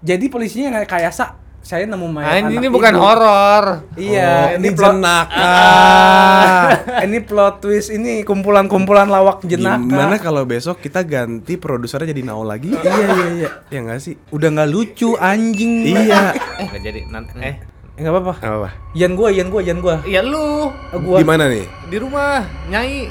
Jadi 0.00 0.26
polisinya 0.26 0.74
nggak 0.74 0.90
kayak 0.90 1.12
sa, 1.12 1.38
saya 1.58 1.86
nemu 1.86 2.04
mayat 2.06 2.44
Anjing 2.44 2.58
anak 2.58 2.60
ini 2.60 2.68
bukan 2.68 2.94
horor. 2.94 3.64
Iya, 3.94 4.28
Oh, 4.28 4.46
ini 4.52 4.60
ini 4.60 4.68
plot 4.74 4.92
jenaka. 4.92 5.32
Ah, 5.32 6.68
ini 7.00 7.18
plot 7.18 7.54
twist 7.58 7.88
ini 7.88 8.20
kumpulan-kumpulan 8.20 9.06
lawak 9.06 9.40
jenaka. 9.46 9.80
Gimana 9.80 10.16
kalau 10.18 10.42
besok 10.44 10.76
kita 10.78 11.00
ganti 11.00 11.56
produsernya 11.56 12.10
jadi 12.10 12.20
Nao 12.20 12.42
lagi? 12.42 12.68
Iya 12.68 12.92
iya 13.08 13.26
iya. 13.32 13.48
Ya 13.70 13.78
nggak 13.80 14.00
sih? 14.02 14.18
Udah 14.28 14.50
nggak 14.50 14.68
lucu 14.68 15.16
anjing. 15.16 15.88
Iya. 15.88 16.36
Eh, 16.60 16.66
nggak 16.68 16.82
jadi. 16.82 17.00
Nanti 17.08 17.30
eh, 17.38 17.56
Eh, 17.94 18.02
nggak 18.02 18.12
apa-apa. 18.12 18.34
Apa? 18.36 18.56
apa? 18.58 18.70
Ian 18.92 19.14
gua, 19.14 19.30
Ian 19.30 19.48
gua, 19.48 19.62
Ian 19.62 19.78
gua. 19.78 20.02
ya 20.04 20.20
lu 20.20 20.68
Ah, 20.90 20.98
gua. 20.98 21.16
Di 21.16 21.24
mana 21.24 21.46
nih? 21.46 21.64
di 21.86 21.96
rumah 21.96 22.42
nyai. 22.68 23.08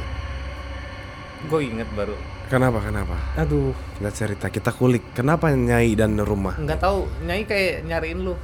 Gue 1.44 1.60
inget 1.66 1.89
baru. 1.91 2.14
Kenapa? 2.54 2.78
Kenapa? 2.80 3.16
Aduh. 3.36 3.74
Kita 3.97 4.12
cerita, 4.14 4.45
kita 4.47 4.70
kulik. 4.70 5.01
Kenapa 5.12 5.49
Nyai 5.49 5.97
dan 5.97 6.14
rumah? 6.22 6.54
Nggak 6.56 6.78
tahu 6.78 7.10
nyai 7.24 7.43
kayak 7.43 7.82
nyariin 7.84 8.22
lu. 8.22 8.38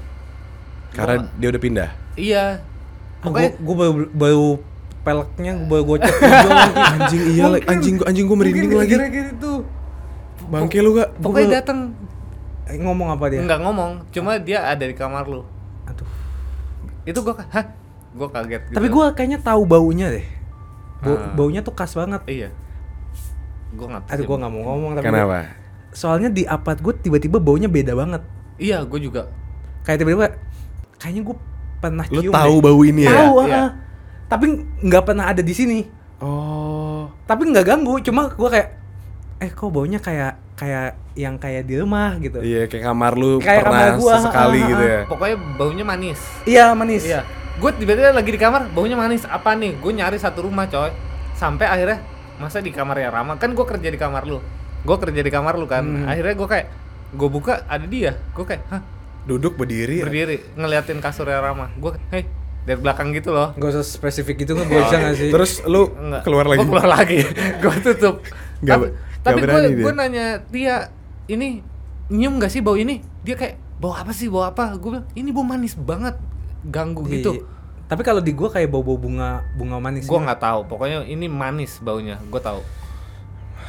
Karena 0.90 1.22
Gua- 1.22 1.30
dia 1.38 1.48
udah 1.48 1.62
pindah. 1.62 1.90
Iya. 2.18 2.46
Oh, 3.22 3.30
gua, 3.30 3.54
gua 3.54 3.76
baru, 3.78 3.94
baru 4.10 4.50
peleknya 5.00 5.54
gua 5.60 5.68
baru 5.70 5.84
gocek 5.86 6.14
hijau 6.16 6.50
lagi. 6.58 6.74
Anjing 6.74 7.22
iya, 7.28 7.44
Mungkin- 7.46 7.70
anjing 7.70 7.94
gua 7.96 8.06
anjing 8.10 8.26
gua 8.26 8.38
merinding 8.38 8.72
lagi. 8.74 8.90
gara-gara 8.90 9.28
gitu. 9.30 9.54
Bangke 10.50 10.78
lu 10.82 10.90
gak? 10.96 11.10
pokoknya 11.16 11.46
baru- 11.46 11.58
datang 11.62 11.80
Eh, 12.66 12.78
ngomong 12.78 13.10
apa 13.10 13.26
dia? 13.28 13.40
nggak 13.42 13.60
ngomong, 13.60 13.92
cuma 14.10 14.38
dia 14.38 14.62
ada 14.64 14.82
di 14.82 14.94
kamar 14.94 15.26
lu. 15.26 15.46
Aduh. 15.86 16.10
Itu 17.04 17.22
gua 17.22 17.38
hah? 17.44 17.66
Gua 18.12 18.28
kaget 18.28 18.62
gitu. 18.64 18.74
Tapi 18.74 18.88
gua 18.90 19.06
kayaknya 19.12 19.38
tahu 19.40 19.62
baunya 19.64 20.10
deh. 20.10 20.26
Bau, 21.00 21.14
Ah. 21.14 21.30
Baunya 21.32 21.62
tuh 21.62 21.72
khas 21.72 21.94
banget. 21.94 22.26
iya. 22.26 22.50
Gua 23.74 23.88
nggak. 23.92 24.04
Aduh, 24.10 24.26
gua 24.26 24.38
nggak 24.42 24.52
mau 24.52 24.62
ngomong 24.66 24.92
tapi 24.98 25.06
Kenapa? 25.06 25.40
soalnya 25.90 26.30
di 26.30 26.46
apart 26.46 26.80
gue 26.80 26.94
tiba-tiba 27.02 27.42
baunya 27.42 27.66
beda 27.66 27.98
banget. 27.98 28.22
Iya, 28.62 28.86
gua 28.86 29.00
juga. 29.02 29.22
Kayak 29.82 30.06
tiba-tiba 30.06 30.26
kayaknya 31.00 31.22
gue 31.26 31.36
pernah 31.80 32.06
Lu 32.12 32.22
cium 32.22 32.34
tahu 32.36 32.56
deh. 32.60 32.64
bau 32.66 32.82
ini 32.84 33.02
ya? 33.08 33.14
Tahu, 33.16 33.34
Iya. 33.48 33.58
ah. 33.58 33.70
Tapi 34.30 34.46
nggak 34.86 35.04
pernah 35.06 35.26
ada 35.32 35.42
di 35.42 35.54
sini. 35.56 35.80
Oh. 36.20 37.10
Tapi 37.26 37.50
nggak 37.50 37.66
ganggu, 37.66 37.98
cuma 38.04 38.30
gua 38.36 38.50
kayak 38.52 38.70
eh 39.40 39.50
kok 39.50 39.72
baunya 39.72 39.98
kayak 39.98 40.36
kayak 40.60 41.00
yang 41.16 41.40
kayak 41.40 41.64
di 41.64 41.80
rumah 41.80 42.20
gitu. 42.20 42.44
Iya, 42.44 42.68
kayak 42.68 42.84
kamar 42.84 43.16
lu 43.16 43.40
Kayak 43.40 43.64
pernah 43.64 43.88
kamar 43.90 44.00
gua, 44.04 44.16
sekali 44.20 44.60
ah, 44.60 44.62
ah, 44.62 44.70
gitu 44.70 44.84
ah. 44.84 44.90
ya. 44.92 45.02
Pokoknya 45.08 45.38
baunya 45.56 45.86
manis. 45.88 46.20
Iya, 46.44 46.66
manis. 46.76 47.04
Iya. 47.08 47.22
Gue 47.60 47.72
tiba-tiba 47.76 48.12
lagi 48.12 48.32
di 48.32 48.40
kamar, 48.40 48.72
baunya 48.72 48.96
manis. 48.96 49.24
Apa 49.24 49.56
nih? 49.56 49.80
Gue 49.80 49.92
nyari 49.96 50.16
satu 50.16 50.48
rumah, 50.48 50.68
coy. 50.68 50.92
Sampai 51.36 51.68
akhirnya 51.68 52.04
masa 52.40 52.58
di 52.60 52.72
kamar 52.72 52.98
ya 52.98 53.12
Rama 53.12 53.36
kan 53.36 53.52
gue 53.52 53.66
kerja 53.66 53.88
di 53.88 54.00
kamar 54.00 54.24
lu. 54.24 54.40
Gue 54.82 54.98
kerja 54.98 55.20
di 55.20 55.30
kamar 55.30 55.60
lu 55.60 55.68
kan. 55.68 55.84
Hmm. 55.84 56.08
Akhirnya 56.08 56.34
gue 56.34 56.48
kayak 56.48 56.68
gue 57.12 57.30
buka 57.30 57.68
ada 57.68 57.84
dia. 57.84 58.16
Gue 58.32 58.44
kayak, 58.44 58.64
hah? 58.72 58.82
Duduk 59.28 59.60
berdiri. 59.60 60.02
Berdiri 60.02 60.56
ngeliatin 60.56 61.04
kasurnya 61.04 61.44
Rama. 61.44 61.70
Gue, 61.76 62.00
hei 62.10 62.24
dari 62.64 62.80
belakang 62.80 63.10
gitu 63.12 63.34
loh. 63.34 63.52
Gak 63.56 63.70
usah 63.76 63.86
spesifik 63.86 64.46
gitu 64.46 64.54
nggak 64.54 64.68
bisa 64.70 64.96
nggak 64.98 65.16
sih? 65.16 65.30
Terus 65.32 65.52
lu 65.66 65.90
Enggak. 65.90 66.22
keluar 66.24 66.46
lagi. 66.46 66.60
Gue 66.60 66.68
keluar 66.70 66.88
lagi. 66.88 67.20
gue 67.64 67.76
tutup. 67.84 68.16
Nggak 68.62 68.78
tapi 68.78 68.86
be- 68.86 68.94
tapi 69.20 69.38
nggak 69.38 69.52
gue 69.52 69.62
dia. 69.68 69.84
gue 69.84 69.94
nanya 69.96 70.26
Tia, 70.48 70.78
ini 71.28 71.48
nyium 72.10 72.40
gak 72.40 72.52
sih 72.52 72.62
bau 72.64 72.78
ini? 72.78 73.04
Dia 73.22 73.36
kayak 73.36 73.56
bau 73.78 73.92
apa 73.92 74.12
sih? 74.12 74.32
Bau 74.32 74.46
apa? 74.46 74.76
Gue 74.78 74.96
bilang 74.96 75.08
ini 75.14 75.30
bau 75.30 75.44
manis 75.44 75.76
banget. 75.76 76.16
Ganggu 76.62 77.04
Iya, 77.08 77.12
gitu. 77.20 77.32
Tapi 77.90 78.02
kalau 78.02 78.22
di 78.22 78.32
gua 78.32 78.48
kayak 78.48 78.70
bau-bau 78.70 78.96
bunga 78.96 79.42
bunga 79.52 79.82
manis. 79.82 80.06
Gue 80.06 80.16
nggak 80.16 80.38
tahu. 80.38 80.60
Pokoknya 80.64 81.02
ini 81.04 81.26
manis 81.26 81.78
baunya. 81.80 82.22
Gue 82.24 82.38
tahu. 82.38 82.62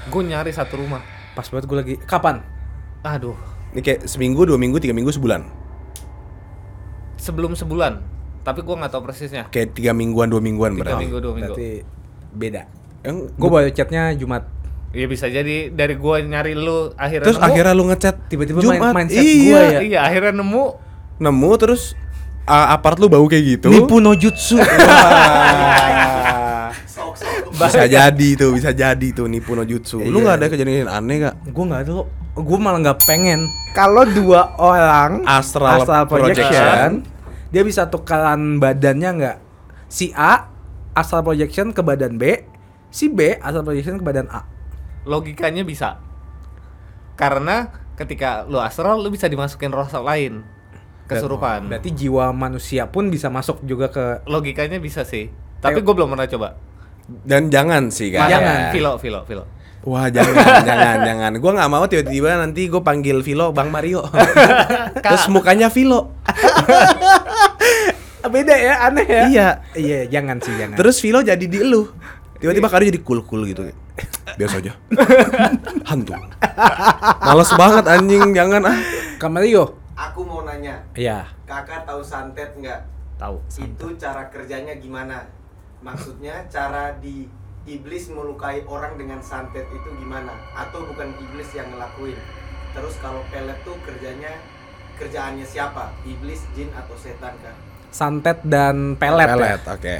Gue 0.06 0.22
nyari 0.22 0.52
satu 0.52 0.76
rumah. 0.76 1.00
Pas 1.32 1.42
banget 1.42 1.64
gue 1.64 1.76
lagi. 1.76 1.94
Kapan? 1.98 2.44
Aduh, 3.00 3.32
Ini 3.70 3.80
kayak 3.80 4.00
seminggu, 4.04 4.44
dua 4.44 4.56
minggu, 4.56 4.76
tiga 4.76 4.92
minggu, 4.92 5.08
sebulan. 5.08 5.40
sebelum 7.16 7.52
sebulan. 7.52 8.00
Tapi 8.40 8.60
gue 8.60 8.72
nggak 8.72 8.88
tahu 8.90 9.02
persisnya. 9.02 9.44
Kayak 9.48 9.72
tiga 9.72 9.92
mingguan, 9.92 10.28
dua 10.28 10.40
mingguan 10.40 10.72
Tiga 10.72 10.80
berarti. 10.86 11.02
minggu, 11.02 11.18
dua 11.18 11.32
minggu. 11.32 11.52
Berarti 11.52 11.68
beda. 12.32 12.62
Yang 13.00 13.16
Gue 13.34 13.48
baru 13.48 13.68
chatnya 13.70 14.02
Jumat. 14.14 14.44
Iya 14.90 15.06
bisa 15.06 15.28
jadi 15.28 15.70
dari 15.70 15.94
gue 15.94 16.16
nyari 16.24 16.52
lu 16.52 16.90
akhirnya 16.92 17.22
Terus 17.24 17.38
nemu. 17.38 17.46
akhirnya 17.46 17.72
lu 17.72 17.84
ngechat 17.86 18.16
Tiba-tiba 18.26 18.58
main- 18.66 18.90
mindset 18.96 19.22
iya. 19.22 19.46
gua 19.46 19.60
ya. 19.62 19.80
Iya 19.80 19.98
akhirnya 20.02 20.32
nemu. 20.34 20.64
Nemu 21.20 21.50
terus 21.56 21.82
uh, 22.50 22.74
apart 22.74 22.98
lu 22.98 23.06
bau 23.06 23.22
kayak 23.30 23.44
gitu. 23.46 23.68
Nipu 23.70 24.02
no 24.02 24.18
jutsu. 24.18 24.58
Wah. 27.60 27.70
bisa 27.70 27.84
jadi 27.84 28.28
tuh, 28.40 28.56
bisa 28.56 28.72
jadi 28.72 29.08
tuh 29.12 29.28
nipu 29.28 29.52
no 29.52 29.62
jutsu. 29.62 30.00
Lu 30.00 30.18
Iya. 30.18 30.24
nggak 30.24 30.36
ada 30.40 30.46
kejadian 30.48 30.88
aneh 30.88 31.16
gak? 31.22 31.34
gue 31.44 31.64
nggak 31.64 31.80
ada 31.84 31.92
lo. 31.92 32.04
Gue 32.32 32.56
malah 32.56 32.80
nggak 32.80 33.04
pengen. 33.04 33.44
Kalau 33.76 34.08
dua 34.08 34.56
orang 34.56 35.22
Astral 35.28 35.84
projection, 36.08 36.40
projection. 36.40 36.90
dia 37.52 37.62
bisa 37.62 37.86
tukaran 37.86 38.56
badannya 38.56 39.10
nggak? 39.12 39.36
Si 39.92 40.08
A 40.16 40.48
astral 40.96 41.20
projection 41.20 41.76
ke 41.76 41.84
badan 41.84 42.16
B, 42.16 42.40
si 42.88 43.12
B 43.12 43.36
astral 43.36 43.66
projection 43.66 44.00
ke 44.00 44.04
badan 44.04 44.26
A. 44.32 44.46
Logikanya 45.04 45.60
bisa. 45.60 46.00
Karena 47.14 47.68
ketika 47.94 48.48
lu 48.48 48.56
astral 48.56 49.04
lu 49.04 49.12
bisa 49.12 49.28
dimasukin 49.28 49.68
roh 49.68 49.84
lain. 50.00 50.40
Kesurupan. 51.18 51.60
Berarti 51.66 51.90
jiwa 51.90 52.30
manusia 52.30 52.86
pun 52.86 53.10
bisa 53.10 53.26
masuk 53.26 53.64
juga 53.66 53.90
ke 53.90 54.04
Logikanya 54.30 54.78
bisa 54.78 55.02
sih. 55.02 55.32
Tapi 55.58 55.82
gue 55.82 55.94
belum 55.94 56.14
pernah 56.14 56.28
coba. 56.30 56.48
Dan 57.10 57.50
jangan 57.50 57.90
sih 57.90 58.14
kan. 58.14 58.30
Jangan. 58.30 58.70
Vilo, 58.70 58.92
Vilo, 59.02 59.20
Vilo. 59.26 59.44
Wah 59.80 60.12
jangan, 60.12 60.36
jangan, 60.68 60.96
jangan. 61.08 61.32
Gua 61.40 61.52
nggak 61.56 61.70
mau 61.72 61.84
tiba-tiba 61.88 62.36
nanti 62.36 62.68
gue 62.68 62.82
panggil 62.84 63.24
Vilo 63.24 63.48
Bang 63.56 63.72
Mario. 63.72 64.04
Terus 65.04 65.24
mukanya 65.32 65.72
Vilo. 65.72 66.12
beda 68.30 68.54
ya, 68.54 68.74
aneh 68.86 69.08
ya. 69.08 69.24
Iya. 69.26 69.48
Iya, 69.74 70.00
jangan 70.12 70.38
sih, 70.44 70.52
jangan. 70.54 70.76
Terus 70.76 71.00
Vilo 71.00 71.24
jadi 71.24 71.40
di 71.40 71.64
lu. 71.64 71.88
Tiba-tiba 72.36 72.68
Kario 72.68 72.92
jadi 72.92 73.00
cool-cool 73.00 73.48
gitu. 73.48 73.68
Biasa 74.36 74.60
aja. 74.60 74.72
Hantu. 75.88 76.12
Males 77.20 77.50
banget 77.56 77.84
anjing, 77.88 78.24
jangan 78.36 78.62
ah. 78.68 78.78
Kamario. 79.16 79.79
Aku 80.00 80.24
mau 80.24 80.40
nanya, 80.48 80.80
Iya. 80.96 81.28
kakak 81.44 81.84
tahu 81.84 82.00
santet 82.00 82.56
nggak? 82.56 82.80
Tahu. 83.20 83.36
Itu 83.52 84.00
cara 84.00 84.32
kerjanya 84.32 84.80
gimana? 84.80 85.28
Maksudnya 85.84 86.48
cara 86.48 86.96
di 86.96 87.28
iblis 87.68 88.08
melukai 88.08 88.64
orang 88.64 88.96
dengan 88.96 89.20
santet 89.20 89.68
itu 89.68 89.88
gimana? 90.00 90.32
Atau 90.56 90.88
bukan 90.88 91.12
iblis 91.20 91.52
yang 91.52 91.68
ngelakuin? 91.68 92.16
Terus 92.72 92.96
kalau 93.04 93.20
pelet 93.28 93.60
tuh 93.60 93.76
kerjanya 93.84 94.40
kerjaannya 94.96 95.44
siapa? 95.44 95.92
Iblis, 96.08 96.48
jin 96.56 96.72
atau 96.72 96.96
setan 96.96 97.36
kan? 97.44 97.56
Santet 97.92 98.40
dan 98.40 98.96
pelet. 98.96 99.28
ya? 99.28 99.36
Pelet, 99.36 99.62
oke. 99.68 99.96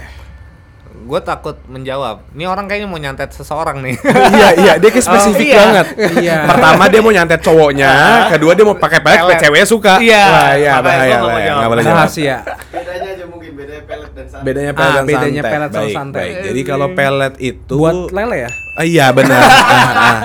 Gue 1.01 1.19
takut 1.19 1.59
menjawab. 1.65 2.23
Ini 2.31 2.45
orang 2.45 2.65
kayaknya 2.65 2.87
mau 2.87 2.97
nyantet 2.97 3.31
seseorang 3.31 3.79
nih. 3.81 3.95
iya, 4.33 4.49
iya, 4.55 4.73
dia 4.77 4.89
kayak 4.89 5.03
spesifik 5.03 5.43
Oh, 5.43 5.49
iya. 5.49 5.59
banget. 5.59 5.87
Iya. 6.17 6.37
Pertama 6.45 6.83
dia 6.87 7.01
mau 7.01 7.11
nyantet 7.11 7.41
cowoknya, 7.41 7.91
kedua 8.33 8.53
dia 8.53 8.63
mau 8.63 8.75
pakai 8.75 9.01
pelet, 9.01 9.19
Pelet. 9.21 9.39
ceweknya 9.41 9.67
suka. 9.67 9.95
Iya, 9.99 10.25
Wah, 10.25 10.51
iya 10.53 10.73
bahaya, 10.77 10.79
gua 10.79 11.07
nggak 11.09 11.19
mau 11.19 11.27
bahaya. 11.27 11.43
jawab. 11.43 11.57
Nggak 11.57 11.71
boleh 11.71 11.83
jawab. 11.83 11.99
Rahasia. 12.01 12.37
Bedanya 12.71 13.09
aja 13.09 13.25
mungkin 13.25 13.51
bedanya 13.53 13.83
pelet 13.83 14.11
dan 14.13 14.27
santet. 14.29 14.45
Bedanya 14.45 14.71
Ah, 14.71 14.77
pelet 14.77 14.93
dan 14.93 15.05
bedanya 15.05 15.27
santet. 15.41 15.51
pelet 15.51 15.71
sama 15.71 15.81
Baik, 15.81 15.95
santet. 15.97 16.21
baik. 16.21 16.35
Jadi 16.45 16.61
kalau 16.63 16.87
pelet 16.91 17.35
itu 17.41 17.77
Buat 17.77 17.97
lele 18.11 18.37
ya? 18.37 18.51
Ah, 18.73 18.85
iya 18.85 19.07
benar. 19.11 19.41
Ah, 19.51 19.91
ah. 19.91 20.19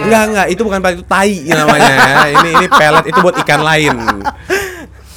Enggak 0.00 0.22
enggak, 0.26 0.46
itu 0.48 0.60
bukan 0.62 0.78
pelet 0.80 0.94
itu 0.94 1.04
tai 1.04 1.34
namanya. 1.46 1.94
ini 2.32 2.48
ini 2.54 2.66
pelet 2.66 3.04
itu 3.06 3.18
buat 3.18 3.36
ikan 3.38 3.60
lain. 3.60 3.96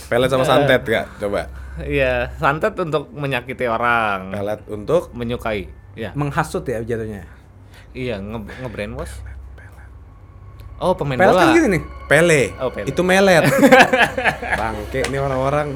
Pelet 0.06 0.28
sama 0.28 0.44
santet 0.44 0.82
kak, 0.82 1.06
coba. 1.18 1.48
Iya, 1.80 2.30
santet 2.38 2.76
untuk 2.76 3.10
menyakiti 3.10 3.66
orang. 3.66 4.30
Pelet 4.30 4.62
untuk 4.68 5.10
Menyukai. 5.12 5.66
Iya. 5.94 6.14
Menghasut 6.14 6.62
ya 6.64 6.82
jatuhnya. 6.82 7.26
Iya, 7.92 8.18
nge 8.18 8.38
nge-brainwash. 8.62 9.16
Oh, 10.78 10.94
pemain 10.94 11.16
Pelet 11.16 11.32
bola. 11.32 11.42
kan 11.42 11.56
gini 11.56 11.68
nih. 11.72 11.84
pele. 12.06 12.42
Oh, 12.60 12.70
pelet. 12.70 12.88
Itu 12.88 13.02
melet. 13.02 13.44
Bangke 14.60 15.02
nih 15.08 15.20
orang-orang. 15.20 15.74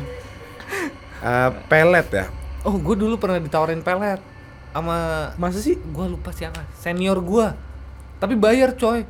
Eh, 1.18 1.50
pelet 1.66 2.08
ya. 2.12 2.26
Oh, 2.62 2.76
gue 2.76 2.96
dulu 2.96 3.16
pernah 3.16 3.40
ditawarin 3.40 3.80
pelet 3.80 4.20
sama 4.68 4.98
Masa 5.34 5.58
sih? 5.58 5.74
gue 5.74 6.06
lupa 6.06 6.30
siapa 6.30 6.62
senior 6.72 7.18
gue 7.18 7.48
tapi 8.20 8.38
bayar 8.38 8.78
coy 8.78 9.10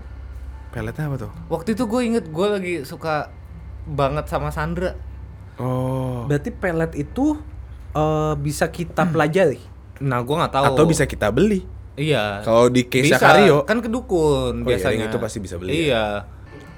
Peletnya 0.69 1.11
apa 1.11 1.17
tuh? 1.17 1.31
waktu 1.47 1.75
itu 1.75 1.83
gue 1.83 2.01
inget 2.05 2.25
gue 2.25 2.47
lagi 2.47 2.73
suka 2.81 3.35
banget 3.83 4.31
sama 4.31 4.47
Sandra 4.47 4.95
Oh. 5.57 6.25
Berarti 6.25 6.49
pelet 6.49 6.93
itu 6.95 7.33
eh, 7.91 8.33
bisa 8.37 8.67
kita 8.67 9.03
pelajari. 9.05 9.57
nah 9.97 10.21
gue 10.21 10.29
nggak 10.31 10.53
tahu 10.53 10.65
Atau 10.69 10.85
bisa 10.85 11.03
kita 11.03 11.27
beli. 11.27 11.65
iya 11.95 12.41
Kalau 12.41 12.69
di 12.69 12.85
case 12.85 13.09
bisa 13.09 13.17
Kario 13.17 13.65
kan 13.65 13.81
ke 13.81 13.89
dukun 13.89 14.53
Oh 14.53 14.61
iya, 14.61 14.67
biasanya 14.69 14.93
yang 14.95 15.09
itu 15.09 15.17
pasti 15.17 15.37
bisa 15.39 15.57
beli 15.57 15.89
iya 15.89 16.21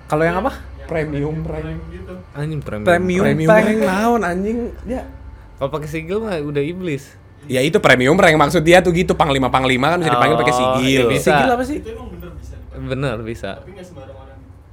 Kalau 0.06 0.24
yang 0.24 0.40
apa? 0.40 0.56
premium 0.88 1.44
premium. 1.44 1.78
anjing 2.34 2.60
premium, 2.60 2.88
Premium. 2.88 3.22
Premium 3.22 3.46
prank. 3.46 3.68
rank 3.68 3.80
naon 3.84 4.22
anjing. 4.24 4.58
Ya. 4.84 5.04
kalau 5.54 5.70
pakai 5.70 5.86
sigil 5.88 6.18
mah 6.20 6.40
udah 6.40 6.64
iblis 6.64 7.14
Ya 7.46 7.60
itu 7.60 7.78
premium 7.78 8.16
rank 8.16 8.36
maksud 8.38 8.64
dia 8.64 8.80
tuh 8.80 8.92
gitu 8.92 9.12
panglima-panglima 9.14 9.92
kan 9.92 10.00
bisa 10.00 10.10
dipanggil 10.10 10.38
pakai 10.38 10.52
Oh, 10.52 10.60
sigil. 10.62 11.04
iya, 11.04 11.12
bisa. 11.12 11.30
Sigil 11.30 11.52
apa 11.52 11.64
sih? 11.64 11.78
bener 12.82 13.16
bisa 13.22 13.60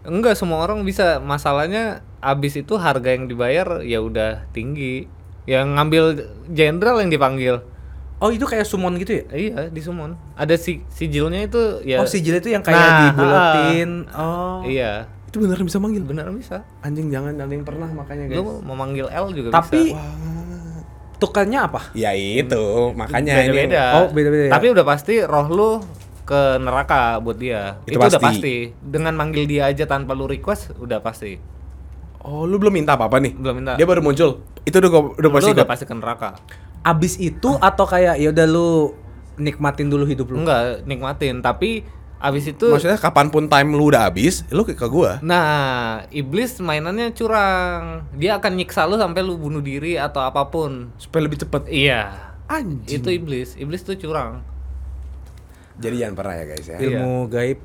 Enggak 0.06 0.34
semua 0.34 0.58
orang 0.60 0.82
bisa. 0.82 1.18
Masalahnya 1.18 2.00
abis 2.18 2.56
itu 2.56 2.74
harga 2.74 3.10
yang 3.10 3.26
dibayar 3.26 3.82
ya 3.82 3.98
udah 3.98 4.46
tinggi. 4.50 5.10
Yang 5.44 5.66
ngambil 5.68 6.04
jenderal 6.48 6.98
yang 6.98 7.10
dipanggil. 7.10 7.62
Oh 8.16 8.32
itu 8.32 8.42
kayak 8.42 8.64
summon 8.64 8.96
gitu 8.96 9.12
ya? 9.12 9.24
Iya, 9.28 9.58
di 9.68 9.78
summon. 9.78 10.16
Ada 10.34 10.56
si 10.56 10.80
sijilnya 10.88 11.44
itu 11.44 11.84
ya. 11.84 12.00
Oh 12.00 12.08
sijil 12.08 12.34
itu 12.34 12.48
yang 12.48 12.64
kayak 12.64 12.80
Nah, 12.80 12.98
dibuletin. 13.04 13.90
Oh. 14.10 14.64
Iya, 14.64 15.04
Itu 15.26 15.36
beneran 15.38 15.62
bisa 15.62 15.76
manggil. 15.76 16.00
beneran 16.00 16.32
bisa. 16.32 16.64
Anjing 16.80 17.12
jangan 17.12 17.36
ada 17.36 17.46
yang 17.46 17.62
pernah 17.62 17.84
makanya 17.86 18.24
guys. 18.26 18.40
Lu 18.40 18.64
mau 18.64 18.72
manggil 18.72 19.04
L 19.06 19.26
juga 19.30 19.52
Tapi 19.52 19.92
bisa. 19.92 20.00
tukarnya 21.16 21.64
apa? 21.64 21.92
Ya 21.92 22.12
itu, 22.12 22.92
makanya 22.92 23.36
ini. 23.38 23.52
beda-beda. 23.52 23.84
Oh, 23.94 24.06
beda-beda 24.08 24.44
ya? 24.48 24.52
Tapi 24.52 24.66
udah 24.70 24.84
pasti 24.84 25.14
roh 25.20 25.46
lu 25.48 25.70
ke 26.26 26.58
neraka 26.58 27.22
buat 27.22 27.38
dia. 27.38 27.78
Itu 27.86 27.96
Itu, 27.96 28.02
udah 28.02 28.18
pasti. 28.18 28.26
pasti. 28.26 28.56
Dengan 28.82 29.14
manggil 29.14 29.46
dia 29.46 29.70
aja 29.70 29.86
tanpa 29.86 30.12
lu 30.12 30.26
request 30.26 30.74
udah 30.76 30.98
pasti. 30.98 31.38
Oh, 32.26 32.42
lu 32.42 32.58
belum 32.58 32.74
minta 32.74 32.98
apa-apa 32.98 33.22
nih? 33.22 33.38
Belum 33.38 33.62
minta. 33.62 33.78
Dia 33.78 33.86
baru 33.86 34.02
muncul. 34.02 34.42
Itu 34.66 34.82
udah 34.82 35.14
udah 35.14 35.30
pasti 35.30 35.46
lu 35.46 35.54
udah 35.54 35.68
pasti 35.70 35.84
ke 35.86 35.94
neraka. 35.94 36.30
Abis 36.82 37.22
itu 37.22 37.54
atau 37.62 37.86
kayak 37.86 38.18
ya 38.18 38.34
udah 38.34 38.46
lu 38.50 38.98
nikmatin 39.38 39.86
dulu 39.86 40.02
hidup 40.02 40.34
lu? 40.34 40.42
Enggak 40.42 40.82
nikmatin, 40.82 41.38
tapi 41.38 41.86
abis 42.16 42.56
itu 42.56 42.72
Maksudnya 42.72 42.96
kapan 42.96 43.28
pun 43.28 43.44
time 43.46 43.76
lu 43.76 43.92
udah 43.92 44.08
habis, 44.08 44.42
lu 44.48 44.64
ke, 44.66 44.72
ke 44.74 44.88
gua. 44.88 45.20
Nah, 45.22 46.02
iblis 46.10 46.58
mainannya 46.58 47.12
curang. 47.14 48.08
Dia 48.16 48.42
akan 48.42 48.58
nyiksa 48.58 48.88
lu 48.90 48.98
sampai 48.98 49.22
lu 49.22 49.38
bunuh 49.38 49.62
diri 49.62 49.94
atau 49.94 50.24
apa 50.24 50.50
pun. 50.50 50.90
Supaya 50.98 51.28
lebih 51.28 51.46
cepet. 51.46 51.70
Iya. 51.70 52.34
Anjing. 52.50 53.02
Itu 53.02 53.14
iblis. 53.14 53.54
Iblis 53.54 53.86
tuh 53.86 53.94
curang. 54.00 54.55
Jadi 55.76 55.94
jangan 56.00 56.14
pernah 56.16 56.34
ya 56.40 56.44
guys 56.48 56.66
ya. 56.66 56.78
Ilmu 56.80 57.28
gaib, 57.28 57.58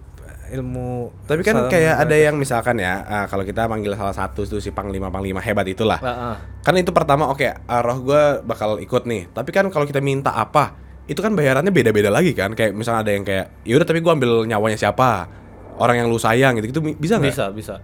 ilmu 0.52 0.92
Tapi 1.24 1.42
kan 1.48 1.72
kayak 1.72 1.96
ada 2.04 2.16
yang 2.16 2.36
misalkan 2.36 2.76
ya, 2.76 3.08
ah, 3.08 3.26
kalau 3.32 3.48
kita 3.48 3.72
manggil 3.72 3.96
salah 3.96 4.12
satu 4.12 4.44
tuh 4.44 4.60
si 4.60 4.76
panglima 4.76 5.08
panglima 5.08 5.40
hebat 5.40 5.64
itulah. 5.64 6.00
Heeh. 6.00 6.36
Kan 6.60 6.76
itu 6.76 6.92
pertama 6.92 7.32
oke, 7.32 7.48
ah, 7.48 7.82
roh 7.82 7.98
gua 8.04 8.44
bakal 8.44 8.78
ikut 8.84 9.08
nih. 9.08 9.32
Tapi 9.32 9.50
kan 9.56 9.72
kalau 9.72 9.88
kita 9.88 10.04
minta 10.04 10.36
apa, 10.36 10.76
itu 11.08 11.24
kan 11.24 11.32
bayarannya 11.32 11.72
beda-beda 11.72 12.12
lagi 12.12 12.36
kan. 12.36 12.52
Kayak 12.52 12.76
misalnya 12.76 13.08
ada 13.08 13.12
yang 13.16 13.24
kayak, 13.24 13.64
ya 13.64 13.74
udah 13.80 13.88
tapi 13.88 14.00
gua 14.04 14.14
ambil 14.20 14.44
nyawanya 14.44 14.76
siapa, 14.76 15.32
orang 15.80 16.04
yang 16.04 16.08
lu 16.12 16.20
sayang 16.20 16.60
gitu, 16.60 16.68
gitu 16.76 16.82
bisa 17.00 17.16
nggak? 17.18 17.32
Bisa, 17.32 17.48
bisa. 17.56 17.76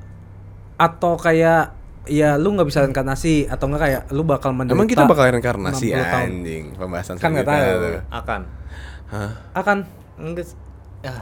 atau 0.77 1.17
kayak 1.17 1.73
ya 2.05 2.37
lu 2.37 2.53
nggak 2.53 2.69
bisa 2.69 2.85
reinkarnasi 2.85 3.49
atau 3.49 3.65
enggak 3.67 3.81
kayak 3.81 4.01
lu 4.13 4.21
bakal 4.21 4.53
menderita 4.53 4.77
Emang 4.77 4.87
kita 4.87 5.03
bakal 5.09 5.25
reinkarnasi 5.27 5.89
60 5.89 5.97
tahun. 5.97 6.27
anjing 6.29 6.63
pembahasan 6.77 7.15
Kan 7.17 7.29
nggak 7.33 7.45
selanjutnya 7.49 7.99
tahu. 8.05 8.13
Akan. 8.13 8.41
Hah? 9.07 9.31
akan 9.55 9.77
Enggak. 10.17 10.49
Ya. 10.99 11.13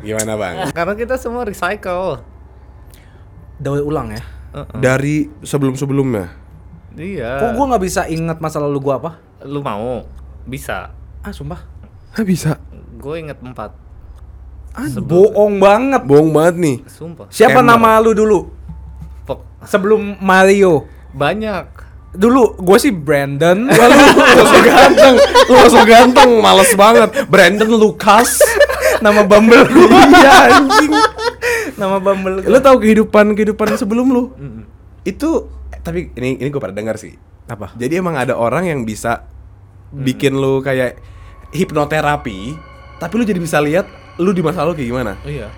Gimana 0.00 0.36
bang? 0.36 0.54
Karena 0.76 0.94
kita 0.94 1.16
semua 1.16 1.42
recycle. 1.42 2.20
daur 3.58 3.82
ulang 3.82 4.14
ya 4.14 4.22
Heeh. 4.48 4.78
Dari 4.78 5.16
sebelum-sebelumnya. 5.42 6.30
Iya. 6.94 7.38
kok 7.38 7.50
gua 7.52 7.64
nggak 7.68 7.82
bisa 7.82 8.06
ingat 8.06 8.38
masa 8.38 8.58
lalu 8.58 8.78
gua 8.80 8.94
apa 8.96 9.10
Lu 9.42 9.60
mau? 9.60 10.06
Bisa. 10.44 10.90
ah 11.20 11.30
sumpah 11.30 11.60
Hah 12.10 12.22
bisa? 12.22 12.56
Gue 12.94 13.20
inget 13.20 13.38
empat. 13.38 13.70
bohong 15.00 15.58
banget 15.58 16.02
Bohong 16.02 16.30
banget 16.30 16.54
nih. 16.56 16.76
Sumpah. 16.84 17.26
siapa 17.28 17.60
Scammer. 17.60 17.76
nama 17.76 17.98
lu 17.98 18.10
dulu 18.12 18.40
Pok. 19.24 19.62
sebelum 19.62 20.16
Mario 20.18 20.86
Banyak. 21.10 21.66
Dulu 22.14 22.56
gue 22.56 22.78
sih 22.80 22.92
Brandon 22.92 23.68
Wah, 23.68 23.88
lu, 23.88 24.04
lu 24.16 24.44
so 24.48 24.58
ganteng, 24.64 25.14
lu 25.48 25.56
so 25.68 25.82
ganteng, 25.84 26.30
males 26.40 26.72
banget. 26.72 27.10
Brandon 27.28 27.68
Lucas, 27.68 28.40
nama 29.04 29.22
Bumble 29.22 29.68
gua 29.68 30.02
iya 30.16 30.32
anjing. 30.56 30.92
nama 31.76 32.00
Bumble. 32.00 32.42
Lu 32.42 32.58
tahu 32.58 32.76
kehidupan 32.82 33.36
kehidupan 33.36 33.76
sebelum 33.76 34.06
lu? 34.08 34.22
Itu 35.04 35.52
eh, 35.70 35.80
tapi 35.80 36.10
ini 36.16 36.40
ini 36.40 36.48
gue 36.48 36.60
pernah 36.60 36.76
dengar 36.76 36.96
sih. 36.96 37.14
apa 37.48 37.72
Jadi 37.80 37.96
emang 37.96 38.12
ada 38.12 38.36
orang 38.36 38.68
yang 38.68 38.84
bisa 38.84 39.24
bikin 39.88 40.36
lu 40.36 40.60
kayak 40.60 41.00
hipnoterapi, 41.52 42.56
tapi 43.00 43.12
lu 43.16 43.24
jadi 43.24 43.40
bisa 43.40 43.56
lihat 43.56 43.88
lu 44.20 44.36
di 44.36 44.44
masa 44.44 44.64
lalu 44.64 44.84
kayak 44.84 44.88
gimana. 44.92 45.12
Iya. 45.24 45.48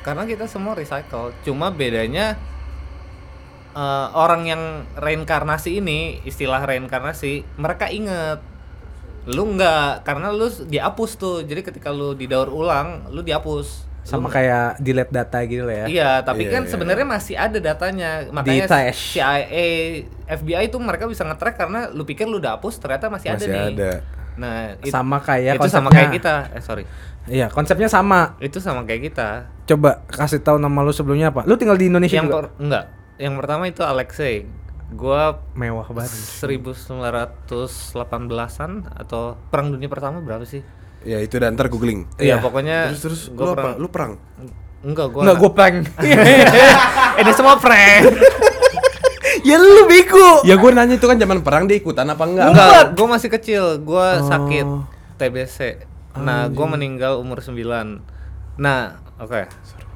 Karena 0.00 0.24
kita 0.24 0.48
semua 0.48 0.72
recycle. 0.72 1.36
Cuma 1.44 1.68
bedanya 1.68 2.40
eh, 3.78 4.06
orang 4.12 4.42
yang 4.44 4.62
reinkarnasi 4.94 5.78
ini, 5.78 5.98
istilah 6.24 6.58
reinkarnasi, 6.60 7.46
mereka 7.56 7.86
inget. 7.88 8.42
Lu 9.24 9.44
enggak, 9.46 10.02
karena 10.02 10.28
lu 10.28 10.48
dihapus 10.48 11.10
tuh. 11.14 11.36
Jadi 11.40 11.60
ketika 11.62 11.88
lu 11.88 12.12
didaur 12.12 12.48
ulang, 12.48 13.06
lu 13.08 13.22
dihapus. 13.22 13.86
sama 14.00 14.24
Lu- 14.24 14.32
kayak 14.32 14.80
delete 14.80 15.12
data 15.12 15.36
gitu 15.42 15.62
lah 15.62 15.74
ya 15.74 15.86
Iya, 15.86 16.10
tapi 16.22 16.48
Iya, 16.48 16.50
kan 16.50 16.62
iya. 16.64 16.70
sebenarnya 16.72 17.04
masih 17.06 17.36
ada 17.36 17.58
datanya. 17.60 18.24
Makanya 18.26 18.64
trash. 18.64 19.12
CIA, 19.12 19.68
FBI 20.26 20.64
itu 20.64 20.80
mereka 20.80 21.04
bisa 21.04 21.22
nge-track 21.22 21.60
karena 21.60 21.92
lu 21.92 22.02
pikir 22.02 22.24
lu 22.24 22.40
udah 22.40 22.56
hapus, 22.56 22.80
ternyata 22.80 23.06
masih, 23.06 23.28
ada 23.28 23.36
Masih 23.38 23.52
nih. 23.52 23.64
ada. 23.70 23.90
Nah, 24.34 24.56
it- 24.74 24.88
sama 24.88 25.20
kayak 25.20 25.60
itu 25.60 25.68
sama 25.68 25.92
kayak 25.92 26.10
kita. 26.14 26.34
Eh, 26.50 26.62
sorry. 26.62 26.88
iya 27.28 27.46
konsepnya 27.46 27.84
sama 27.86 28.32
Itu 28.40 28.56
sama 28.56 28.80
kayak 28.82 29.02
kita. 29.04 29.28
coba 29.66 30.00
kasih 30.08 30.40
tahu 30.40 30.56
nama 30.56 30.80
lu 30.80 30.88
sebelumnya 30.88 31.28
apa 31.28 31.44
lu 31.44 31.54
tinggal 31.54 31.76
di 31.76 31.92
Indonesia 31.92 32.16
yang 32.16 32.24
juga 32.24 32.48
per- 32.48 32.56
enggak 32.56 32.84
yang 33.18 33.34
pertama 33.36 33.66
itu 33.66 33.82
Alexei. 33.82 34.46
Gua 34.88 35.44
mewah 35.52 35.84
banget 35.84 36.08
1918-an 36.40 38.70
atau 38.96 39.36
perang 39.48 39.68
dunia 39.68 39.86
pertama 39.86 40.18
berapa 40.18 40.42
sih? 40.42 40.64
Ya 41.02 41.18
itu 41.18 41.36
dan 41.36 41.54
ntar 41.54 41.66
googling. 41.66 42.06
Iya. 42.16 42.16
Iya. 42.16 42.34
pokoknya 42.40 42.76
Terus 42.90 43.00
terus 43.02 43.20
gua 43.30 43.44
lu 43.44 43.50
apa? 43.52 43.60
perang. 43.60 43.76
Lu 43.76 43.88
perang. 43.88 44.12
enggak 44.78 45.06
gua 45.10 45.20
Enggak 45.22 45.36
gue 45.36 45.50
prank. 45.50 45.76
Ini 47.20 47.30
semua 47.32 47.54
prank. 47.56 48.04
Ya 49.38 49.54
lu 49.54 49.86
bego. 49.86 50.42
Ya 50.42 50.56
gue 50.56 50.70
nanya 50.72 50.94
itu 50.94 51.04
kan 51.04 51.14
zaman 51.14 51.40
perang 51.40 51.64
dia 51.64 51.76
ikutan 51.76 52.04
apa 52.04 52.20
enggak? 52.22 52.48
enggak 52.48 52.84
gua 52.92 53.06
masih 53.08 53.28
kecil. 53.30 53.64
Gua 53.78 54.18
Oh. 54.18 54.24
sakit 54.24 54.66
TBC 55.16 55.58
nah 56.16 56.48
gua 56.48 56.66
meninggal 56.68 57.16
umur 57.16 57.38
9 57.38 57.56
nah 58.56 58.98
oke. 59.16 59.46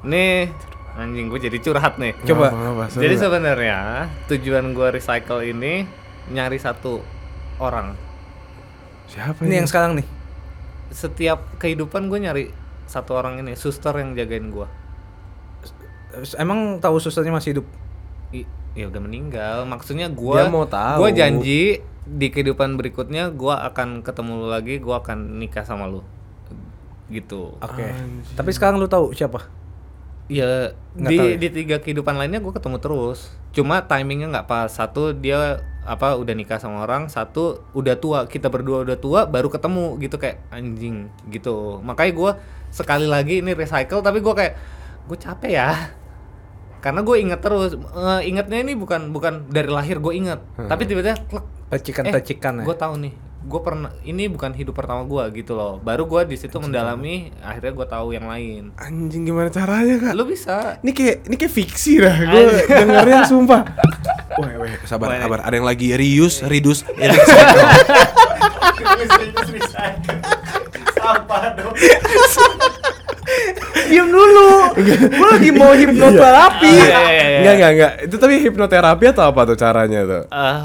Nih 0.03 0.49
anjing 0.93 1.25
gue 1.25 1.39
jadi 1.41 1.57
curhat 1.57 1.97
nih. 1.97 2.13
Coba. 2.21 2.53
Apa, 2.53 2.85
apa, 2.85 2.85
jadi 2.93 3.15
sebenarnya 3.17 3.79
tujuan 4.29 4.77
gua 4.77 4.93
recycle 4.93 5.41
ini 5.41 5.89
nyari 6.29 6.57
satu 6.61 7.01
orang. 7.57 7.97
Siapa 9.09 9.45
Ini 9.45 9.61
yang 9.61 9.69
sekarang 9.69 9.99
nih? 9.99 10.07
Setiap 10.93 11.57
kehidupan 11.57 12.09
gue 12.09 12.19
nyari 12.21 12.43
satu 12.85 13.17
orang 13.17 13.41
ini 13.41 13.57
suster 13.57 13.93
yang 13.97 14.13
jagain 14.13 14.53
gue 14.53 14.67
Emang 16.37 16.77
tahu 16.77 17.01
susternya 17.01 17.33
masih 17.33 17.57
hidup? 17.57 17.65
I- 18.29 18.49
ya 18.77 18.85
udah 18.89 19.01
meninggal. 19.01 19.65
Maksudnya 19.65 20.09
gue 20.13 20.37
Dia 20.37 20.49
mau 20.49 20.65
tahu. 20.69 21.05
gue 21.05 21.09
janji 21.13 21.61
di 22.03 22.27
kehidupan 22.29 22.77
berikutnya 22.77 23.33
gue 23.33 23.53
akan 23.53 24.05
ketemu 24.05 24.31
lu 24.45 24.47
lagi 24.49 24.77
gue 24.77 24.93
akan 24.93 25.41
nikah 25.41 25.65
sama 25.65 25.89
lu. 25.89 26.05
Gitu. 27.09 27.57
Oke. 27.57 27.85
Tapi 28.37 28.49
sekarang 28.53 28.77
lu 28.77 28.85
tahu 28.85 29.09
siapa? 29.13 29.49
Ya 30.31 30.71
Nggak 30.93 31.09
di 31.09 31.17
ya? 31.17 31.35
di 31.39 31.47
tiga 31.49 31.77
kehidupan 31.81 32.15
lainnya 32.15 32.39
gue 32.39 32.53
ketemu 32.53 32.77
terus. 32.79 33.33
Cuma 33.51 33.83
timingnya 33.83 34.29
nggak 34.29 34.47
pas. 34.47 34.69
Satu 34.69 35.11
dia 35.11 35.59
apa 35.83 36.15
udah 36.15 36.33
nikah 36.33 36.57
sama 36.57 36.85
orang. 36.85 37.09
Satu 37.09 37.65
udah 37.73 37.97
tua. 37.97 38.25
Kita 38.29 38.47
berdua 38.47 38.85
udah 38.85 38.97
tua 38.97 39.25
baru 39.25 39.49
ketemu. 39.49 39.97
Gitu 39.97 40.15
kayak 40.17 40.43
anjing. 40.49 41.09
Gitu. 41.27 41.81
Makanya 41.81 42.13
gue 42.13 42.31
sekali 42.69 43.05
lagi 43.05 43.41
ini 43.41 43.53
recycle 43.53 43.99
tapi 43.99 44.21
gue 44.21 44.33
kayak 44.33 44.53
gue 45.05 45.17
capek 45.17 45.51
ya. 45.51 45.71
Karena 46.79 46.99
gue 46.99 47.15
inget 47.15 47.39
terus. 47.39 47.75
Eh, 47.75 48.21
ingetnya 48.27 48.59
ini 48.59 48.75
bukan 48.75 49.11
bukan 49.11 49.47
dari 49.47 49.69
lahir 49.71 49.97
gue 49.97 50.13
inget 50.13 50.39
tapi 50.55 50.83
tiba-tiba 50.83 51.15
klek, 51.27 51.45
Percikan-percikan 51.71 52.61
ya? 52.61 52.65
gue 52.67 52.75
tahu 52.75 52.93
nih 53.01 53.13
gue 53.43 53.59
pernah 53.59 53.91
ini 54.03 54.31
bukan 54.31 54.55
hidup 54.55 54.71
pertama 54.71 55.03
gue 55.03 55.43
gitu 55.43 55.51
loh 55.51 55.75
baru 55.77 56.07
gue 56.07 56.31
di 56.31 56.39
situ 56.39 56.55
mendalami 56.57 57.27
akhirnya 57.43 57.75
gue 57.75 57.87
tahu 57.87 58.07
yang 58.11 58.25
lain 58.25 58.71
Anjing 58.79 59.27
gimana 59.27 59.51
caranya 59.51 59.99
kak? 59.99 60.13
lu 60.15 60.23
bisa 60.23 60.79
Ini 60.79 60.91
kayak 60.95 61.17
ini 61.27 61.35
kayak 61.35 61.53
fiksi 61.53 61.93
dah. 61.99 62.15
Gue 62.23 62.41
dengerin 62.65 63.23
sumpah. 63.31 63.61
Wah, 64.33 64.49
wah, 64.57 64.75
sabar, 64.83 65.07
Wah. 65.13 65.19
sabar. 65.21 65.39
Ada 65.45 65.55
yang 65.59 65.67
lagi 65.67 65.87
rius, 65.93 66.41
ridus, 66.41 66.81
Sampah 70.95 71.43
dong. 71.53 71.73
Diam 73.83 74.09
dulu 74.09 74.73
Gue 75.13 75.27
lagi 75.29 75.49
mau 75.53 75.69
hipnoterapi 75.69 76.65
Iya, 76.65 76.81
iya, 76.81 76.97
iya, 76.97 77.13
iya. 77.13 77.37
Enggak, 77.39 77.53
enggak, 77.53 77.71
enggak. 77.71 77.93
Itu 78.09 78.15
tapi 78.17 78.33
hipnoterapi 78.41 79.05
atau 79.13 79.23
apa 79.29 79.41
tuh 79.45 79.57
caranya 79.57 79.99
tuh? 80.01 80.23
Eh, 80.27 80.57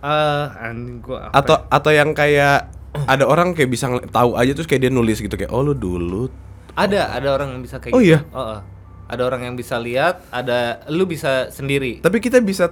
eh, 0.00 0.44
anjing 0.62 0.98
gua 1.00 1.28
apa 1.28 1.34
Atau 1.34 1.56
atau 1.66 1.90
yang 1.90 2.10
kayak 2.12 2.70
ada 3.06 3.24
orang 3.24 3.52
kayak 3.52 3.70
bisa 3.70 3.86
tahu 4.08 4.34
aja 4.34 4.50
terus 4.52 4.66
kayak 4.66 4.88
dia 4.88 4.92
nulis 4.92 5.18
gitu 5.18 5.34
kayak 5.34 5.50
oh 5.50 5.62
lu 5.62 5.74
dulu 5.74 6.26
ya? 6.26 6.34
ada 6.78 7.00
ada 7.12 7.28
orang 7.32 7.58
yang 7.58 7.62
bisa 7.62 7.78
kayak 7.78 7.94
Oh, 7.94 8.00
gitu. 8.00 8.16
iya? 8.16 8.20
Oh, 8.30 8.58
oh. 8.58 8.60
ada 9.08 9.22
orang 9.24 9.40
yang 9.44 9.54
bisa 9.54 9.76
lihat 9.76 10.22
ada 10.30 10.82
lu 10.88 11.04
bisa 11.04 11.48
sendiri 11.48 12.00
tapi 12.00 12.18
kita 12.18 12.38
bisa 12.38 12.70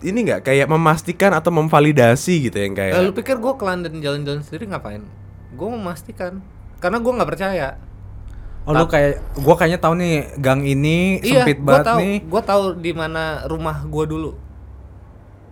ini 0.00 0.28
nggak 0.28 0.44
kayak 0.44 0.68
memastikan 0.68 1.32
atau 1.32 1.48
memvalidasi 1.50 2.48
gitu 2.48 2.56
yang 2.60 2.76
Eh, 2.76 2.92
kayak 2.92 3.00
lu 3.00 3.12
pikir 3.12 3.40
gua 3.40 3.56
ke 3.56 3.64
London 3.64 3.96
jalan-jalan 3.98 4.44
sendiri 4.44 4.68
ngapain 4.68 5.00
gua 5.52 5.68
memastikan 5.72 6.44
karena 6.78 7.00
gua 7.00 7.12
nggak 7.16 7.30
percaya 7.32 7.68
Oh 8.66 8.74
lu 8.74 8.90
kayak 8.90 9.22
gua 9.38 9.54
kayaknya 9.54 9.78
tahu 9.78 9.94
nih 9.94 10.14
gang 10.42 10.66
ini 10.66 11.22
sempit 11.22 11.62
gua 11.62 11.78
banget 11.78 11.86
tahu, 11.86 11.98
nih. 12.02 12.16
Gua 12.26 12.42
tahu 12.42 12.62
di 12.82 12.90
mana 12.90 13.46
rumah 13.46 13.86
gua 13.86 14.04
dulu. 14.10 14.34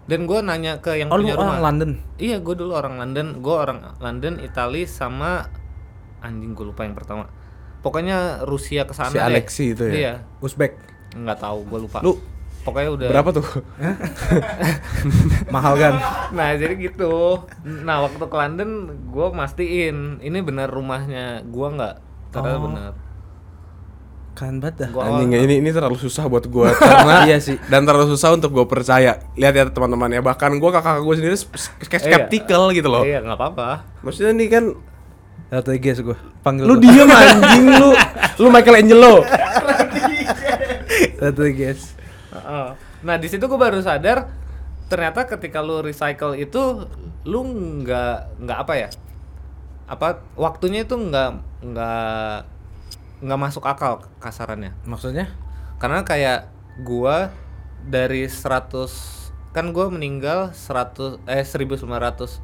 Dan 0.05 0.29
gua 0.29 0.41
nanya 0.41 0.79
ke 0.79 1.01
yang 1.01 1.09
Oh 1.09 1.17
lu 1.17 1.25
punya 1.25 1.35
orang 1.35 1.49
rumah. 1.57 1.65
London. 1.65 1.91
Iya, 2.17 2.37
gua 2.45 2.55
dulu 2.55 2.73
orang 2.77 2.95
London. 3.01 3.27
Gua 3.41 3.57
orang 3.65 3.79
London, 3.99 4.37
Itali 4.39 4.85
sama 4.85 5.49
anjing 6.21 6.53
gua 6.53 6.69
lupa 6.69 6.85
yang 6.85 6.93
pertama. 6.93 7.25
Pokoknya 7.81 8.45
Rusia 8.45 8.85
ke 8.85 8.93
sana 8.93 9.09
Si 9.09 9.17
deh. 9.17 9.25
Alexi 9.25 9.65
itu 9.73 9.85
ya? 9.85 9.93
Iya. 9.93 10.15
Uzbek. 10.41 10.77
Nggak 11.15 11.39
tahu, 11.41 11.65
gua 11.65 11.81
lupa. 11.81 11.99
Lu 12.01 12.17
pokoknya 12.65 12.91
udah 12.97 13.09
berapa 13.13 13.31
tuh? 13.33 13.47
Mahal 15.55 15.75
kan? 15.77 15.95
Nah, 16.33 16.57
jadi 16.57 16.75
gitu. 16.77 17.45
Nah, 17.65 18.05
waktu 18.05 18.21
ke 18.21 18.37
London 18.37 18.71
gua 19.09 19.33
mastiin 19.33 20.21
ini 20.21 20.39
benar 20.41 20.69
rumahnya 20.69 21.45
gua 21.49 21.69
nggak? 21.73 21.95
Ternyata 22.33 22.57
Oh. 22.57 22.65
benar. 22.67 22.93
Keren 24.35 24.59
banget 24.59 24.75
dah. 24.83 24.89
Gua 24.91 25.03
Anjing 25.07 25.31
ini 25.33 25.63
ini 25.63 25.71
terlalu 25.71 25.95
susah 25.95 26.27
buat 26.27 26.43
gua 26.47 26.75
karena 26.75 27.23
Iya 27.31 27.39
sih. 27.39 27.55
dan 27.71 27.87
terlalu 27.87 28.11
susah 28.11 28.35
untuk 28.35 28.51
gua 28.51 28.67
percaya. 28.67 29.23
Lihat 29.35 29.55
ya 29.55 29.65
teman-teman 29.71 30.11
ya, 30.11 30.21
bahkan 30.21 30.51
gua 30.59 30.75
kakak 30.75 31.01
gua 31.01 31.15
sendiri 31.15 31.39
Iya. 31.39 31.99
skeptical 32.03 32.75
gitu 32.75 32.91
loh. 32.91 33.07
Iya, 33.07 33.23
nggak 33.23 33.39
apa-apa. 33.39 33.87
Maksudnya 34.03 34.35
nih 34.35 34.49
kan 34.51 34.65
RTGS 35.55 36.03
gua. 36.03 36.19
Panggil 36.43 36.67
lu 36.67 36.75
diem 36.77 37.07
anjing 37.07 37.67
lu. 37.73 37.91
Lu 38.43 38.51
Michael 38.51 38.83
Angelo. 38.83 39.23
Heeh. 42.35 42.67
Nah 43.01 43.17
di 43.17 43.29
situ 43.29 43.45
gue 43.45 43.55
baru 43.55 43.79
sadar 43.79 44.27
ternyata 44.85 45.25
ketika 45.25 45.61
lu 45.61 45.81
recycle 45.81 46.35
itu 46.35 46.85
lu 47.25 47.41
nggak 47.81 48.17
nggak 48.39 48.59
apa 48.59 48.75
ya 48.77 48.89
apa 49.85 50.09
waktunya 50.35 50.85
itu 50.85 50.93
nggak 50.93 51.31
nggak 51.63 52.37
nggak 53.25 53.41
masuk 53.41 53.65
akal 53.65 54.05
kasarannya. 54.21 54.77
Maksudnya? 54.85 55.33
karena 55.85 56.01
kayak 56.01 56.49
gua 56.81 57.29
dari 57.85 58.25
100 58.25 59.53
kan 59.53 59.71
gua 59.71 59.93
meninggal 59.93 60.57
100 60.57 61.21
eh 61.29 61.45
1947 61.45 62.41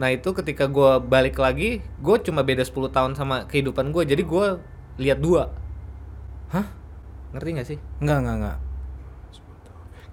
nah 0.00 0.08
itu 0.10 0.28
ketika 0.32 0.64
gua 0.66 0.98
balik 0.98 1.38
lagi 1.38 1.84
gue 2.02 2.16
cuma 2.24 2.42
beda 2.42 2.66
10 2.66 2.88
tahun 2.90 3.12
sama 3.14 3.46
kehidupan 3.46 3.92
gue 3.92 4.02
jadi 4.08 4.22
gua 4.24 4.58
lihat 4.96 5.20
dua. 5.20 5.52
Hah? 6.50 6.66
ngerti 7.34 7.50
nggak 7.50 7.68
sih? 7.68 7.78
Enggak, 7.98 8.18
enggak, 8.22 8.36
enggak. 8.38 8.56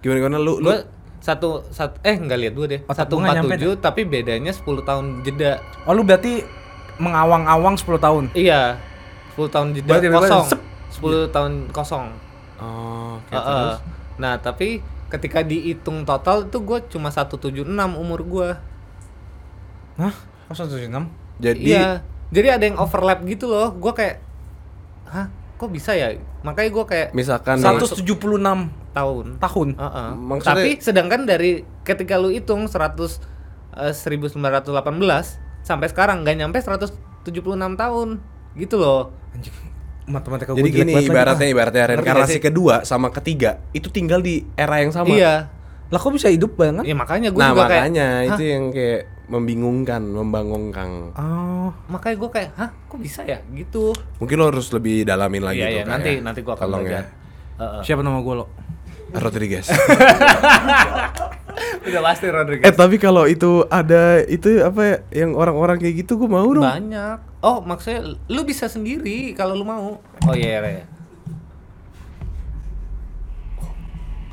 Gimana 0.02 0.18
gimana? 0.18 0.38
Lu 0.42 0.54
lu 0.58 0.74
satu 1.22 1.62
satu 1.70 2.02
eh 2.02 2.18
nggak 2.18 2.40
lihat 2.42 2.54
dua 2.58 2.66
deh. 2.66 2.82
Otak 2.84 3.06
satu 3.06 3.22
gua 3.22 3.30
nggak 3.30 3.46
empat 3.46 3.58
tujuh 3.62 3.74
tapi 3.78 4.02
bedanya 4.10 4.52
10 4.52 4.66
tahun 4.84 5.06
jeda. 5.22 5.62
Oh 5.86 5.94
lu 5.94 6.02
berarti 6.02 6.42
mengawang-awang 6.98 7.78
10 7.78 7.96
tahun. 8.02 8.24
iya 8.34 8.82
10 9.34 9.48
tahun 9.48 9.68
jeda 9.74 9.90
Berarti 9.90 10.08
kosong 10.10 10.46
sep. 10.48 10.60
10 10.94 11.30
tahun 11.30 11.52
kosong 11.70 12.06
Oh, 12.58 13.18
oke, 13.18 13.32
Heeh. 13.32 13.42
terus. 13.42 13.78
nah 14.16 14.38
tapi 14.38 14.80
ketika 15.08 15.42
dihitung 15.42 16.04
total 16.04 16.46
itu 16.46 16.58
gue 16.58 16.78
cuma 16.88 17.10
176 17.10 17.66
umur 17.92 18.20
gue 18.22 18.50
Hah? 19.98 20.14
Kok 20.46 20.56
176? 20.56 21.10
Jadi 21.38 21.58
iya 21.66 22.00
jadi 22.30 22.56
ada 22.56 22.64
yang 22.64 22.78
overlap 22.78 23.20
gitu 23.24 23.46
loh 23.46 23.72
gue 23.72 23.92
kayak 23.92 24.24
hah 25.06 25.28
kok 25.58 25.68
bisa 25.68 25.92
ya 25.92 26.16
makanya 26.42 26.70
gue 26.72 26.86
kayak 26.86 27.08
misalkan 27.12 27.58
nih, 27.58 27.66
176 27.78 28.08
tahun 28.92 29.26
tahun. 29.38 29.68
Heeh. 29.76 30.10
Maksudnya- 30.16 30.58
Tapi 30.58 30.70
sedangkan 30.78 31.22
dari 31.24 31.52
ketika 31.82 32.16
lu 32.16 32.30
hitung 32.30 32.66
100 32.66 33.20
eh, 33.74 33.94
1918 33.94 34.72
sampai 35.62 35.88
sekarang 35.88 36.22
nggak 36.22 36.38
nyampe 36.38 36.58
176 36.58 37.26
tahun 37.76 38.10
gitu 38.54 38.76
loh. 38.76 39.14
Anjing. 39.32 39.56
Matematika 40.04 40.52
jadi 40.52 40.60
gua 40.60 40.66
jelek 40.66 40.76
gini 40.76 40.92
banget 40.92 41.00
lagi. 41.00 41.14
ibaratnya 41.14 41.48
ibaratnya 41.48 41.84
reinkarnasi 41.88 42.34
sih? 42.34 42.42
kedua 42.42 42.76
sama 42.84 43.08
ketiga 43.10 43.62
itu 43.72 43.88
tinggal 43.88 44.20
di 44.20 44.44
era 44.54 44.80
yang 44.80 44.92
sama. 44.92 45.08
Iya. 45.10 45.48
Lah 45.88 46.00
kok 46.00 46.12
bisa 46.12 46.28
hidup 46.28 46.56
banget? 46.56 46.84
Ya 46.84 46.94
makanya 46.94 47.30
gue 47.30 47.38
Nah, 47.38 47.52
juga 47.52 47.64
kayak 47.66 47.82
makanya 47.86 48.08
"Hah?" 48.10 48.28
itu 48.30 48.44
yang 48.44 48.66
kayak 48.70 49.02
membingungkan, 49.28 50.02
membangongkan. 50.04 50.90
Oh. 51.14 51.70
makanya 51.88 52.16
gue 52.18 52.30
kayak 52.32 52.50
hah 52.54 52.70
kok 52.86 53.00
bisa 53.00 53.24
ya 53.24 53.40
gitu. 53.50 53.96
Mungkin 54.18 54.36
lo 54.36 54.46
harus 54.48 54.68
lebih 54.70 55.04
dalamin 55.04 55.40
lagi 55.42 55.60
Iya 55.60 55.68
tuh, 55.68 55.74
iya 55.74 55.84
nanti 55.86 56.12
ya. 56.12 56.20
nanti 56.22 56.40
gue 56.42 56.52
akan 56.52 56.60
Tolong 56.62 56.82
belajar. 56.82 57.00
ya. 57.00 57.12
Heeh. 57.58 57.82
Siapa 57.82 58.02
nama 58.02 58.20
gua 58.20 58.36
lo? 58.36 58.46
Rodriguez. 59.14 59.68
Udah 61.82 62.02
pasti 62.06 62.30
Rodriguez. 62.30 62.66
eh 62.70 62.74
tapi 62.74 63.02
kalau 63.02 63.26
itu 63.26 63.66
ada 63.66 64.22
itu 64.30 64.62
apa 64.62 64.82
ya 64.86 64.96
yang 65.26 65.34
orang-orang 65.34 65.82
kayak 65.82 66.06
gitu 66.06 66.22
gue 66.22 66.30
mau 66.30 66.46
dong. 66.46 66.62
Banyak. 66.62 67.42
Oh 67.42 67.58
maksudnya 67.62 68.06
lu 68.30 68.42
bisa 68.46 68.70
sendiri 68.70 69.34
kalau 69.34 69.58
lu 69.58 69.66
mau. 69.66 69.98
Oh 70.30 70.36
iya 70.38 70.62
iya. 70.62 70.70
iya. 70.82 70.86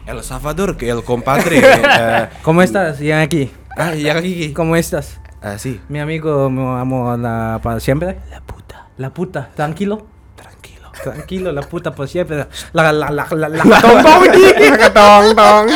El 0.07 0.23
Salvador 0.25 0.77
ke 0.77 0.89
El 0.89 1.05
Compadre. 1.05 1.61
eh, 1.61 2.29
¿Cómo 2.43 2.63
estás? 2.63 3.01
Y 3.01 3.13
aquí. 3.13 3.51
ah 3.77 3.93
iya 3.95 4.15
kaki. 4.17 4.53
¿Cómo 4.53 4.77
estás? 4.77 5.21
Ah 5.41 5.57
sí. 5.59 5.81
Mi 5.89 6.01
amigo 6.01 6.49
me 6.51 6.81
amo 6.81 7.17
la 7.17 7.61
para 7.63 7.81
siempre. 7.81 8.19
La 8.31 8.41
puta. 8.41 8.89
La 8.97 9.11
puta. 9.11 9.51
Tranquilo. 9.55 10.07
Tranquilo. 10.35 10.89
Tranquilo, 11.03 11.53
la 11.53 11.63
puta 11.63 11.95
por 11.95 12.09
siempre. 12.09 12.47
La 12.73 12.93
la 12.93 13.11
la 13.11 13.25
la 13.31 13.49
la. 13.49 13.63
Tong 13.81 14.03
tong 14.03 14.93
tong 14.93 15.27
tong. 15.37 15.69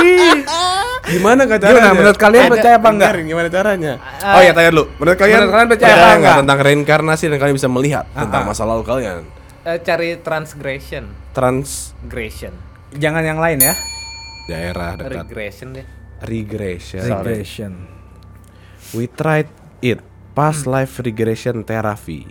Gimana 1.03 1.45
kak 1.45 1.59
caranya? 1.59 1.83
Gimana, 1.83 1.99
menurut 1.99 2.15
kalian 2.17 2.43
Ada- 2.43 2.53
percaya 2.53 2.75
apa 2.77 2.89
enggak? 2.89 3.13
Gimana 3.21 3.49
caranya? 3.49 3.93
Ah. 3.99 4.37
oh 4.37 4.41
ya 4.41 4.53
tanya 4.53 4.71
dulu. 4.71 4.85
Menurut 4.97 5.19
kalian, 5.19 5.39
Menurut 5.41 5.53
kalian 5.53 5.69
percaya 5.69 5.91
apa 5.91 5.99
nggak 5.99 6.15
enggak? 6.17 6.37
tentang 6.39 6.59
reinkarnasi 6.61 7.25
dan 7.27 7.39
kalian 7.39 7.57
bisa 7.57 7.69
melihat 7.69 8.05
Ah, 8.09 8.23
tentang 8.23 8.43
ah. 8.43 8.49
masa 8.49 8.63
lalu 8.63 8.83
kalian? 8.83 9.23
Eh, 9.63 9.79
cari 9.79 10.09
transgression. 10.19 11.05
Transgression 11.33 12.05
Gression. 12.05 12.55
Jangan 12.93 13.23
yang 13.23 13.39
lain 13.39 13.59
ya. 13.61 13.75
daerah 14.45 14.95
dekat 14.95 15.23
Regression 15.25 15.69
deh. 15.73 15.87
regression. 16.21 17.01
Regression. 17.01 17.73
We 18.93 19.07
tried 19.07 19.47
it. 19.81 20.03
Past 20.33 20.67
life 20.67 20.99
regression 20.99 21.63
therapy. 21.63 22.27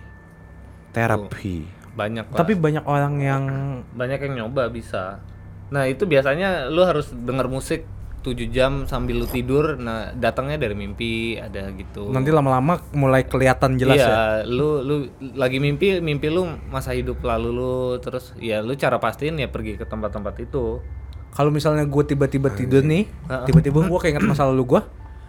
Therapy. 0.89 1.65
Banyak 1.91 2.28
lah. 2.28 2.38
Tapi 2.38 2.53
banyak 2.53 2.84
orang 2.84 3.13
yang 3.17 3.43
banyak 3.91 4.19
yang 4.22 4.34
nyoba 4.38 4.67
bisa. 4.67 5.19
Nah, 5.67 5.86
itu 5.86 6.03
biasanya 6.03 6.67
lu 6.67 6.82
harus 6.82 7.09
denger 7.09 7.47
musik 7.47 7.88
7 8.22 8.53
jam 8.53 8.86
sambil 8.86 9.17
lu 9.17 9.28
tidur. 9.28 9.82
Nah, 9.82 10.13
datangnya 10.13 10.61
dari 10.61 10.78
mimpi, 10.78 11.41
ada 11.41 11.74
gitu. 11.74 12.13
nanti 12.13 12.30
lama-lama 12.30 12.78
mulai 12.93 13.26
kelihatan 13.26 13.82
jelas 13.82 13.97
iya, 13.97 14.09
ya. 14.09 14.22
lu 14.45 14.86
lu 14.86 14.95
lagi 15.34 15.57
mimpi, 15.57 15.97
mimpi 15.99 16.30
lu 16.30 16.45
masa 16.69 16.93
hidup 16.93 17.17
lalu 17.26 17.49
lu 17.49 17.74
terus 17.97 18.38
ya 18.38 18.61
lu 18.61 18.78
cara 18.78 19.01
pastiin 19.01 19.41
ya 19.41 19.49
pergi 19.49 19.76
ke 19.82 19.86
tempat-tempat 19.89 20.38
itu. 20.38 20.80
Kalau 21.32 21.49
misalnya 21.49 21.88
gue 21.88 22.03
tiba-tiba 22.05 22.53
tidur 22.53 22.86
nih, 22.86 23.09
Heeh. 23.09 23.45
tiba-tiba 23.49 23.88
gue 23.88 23.99
keinget 24.03 24.22
masa 24.22 24.45
lalu 24.45 24.78
gue, 24.78 24.82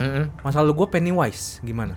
Heeh. 0.02 0.24
masa 0.44 0.60
lalu 0.60 0.84
gue 0.84 0.86
Pennywise, 0.92 1.62
gimana? 1.62 1.96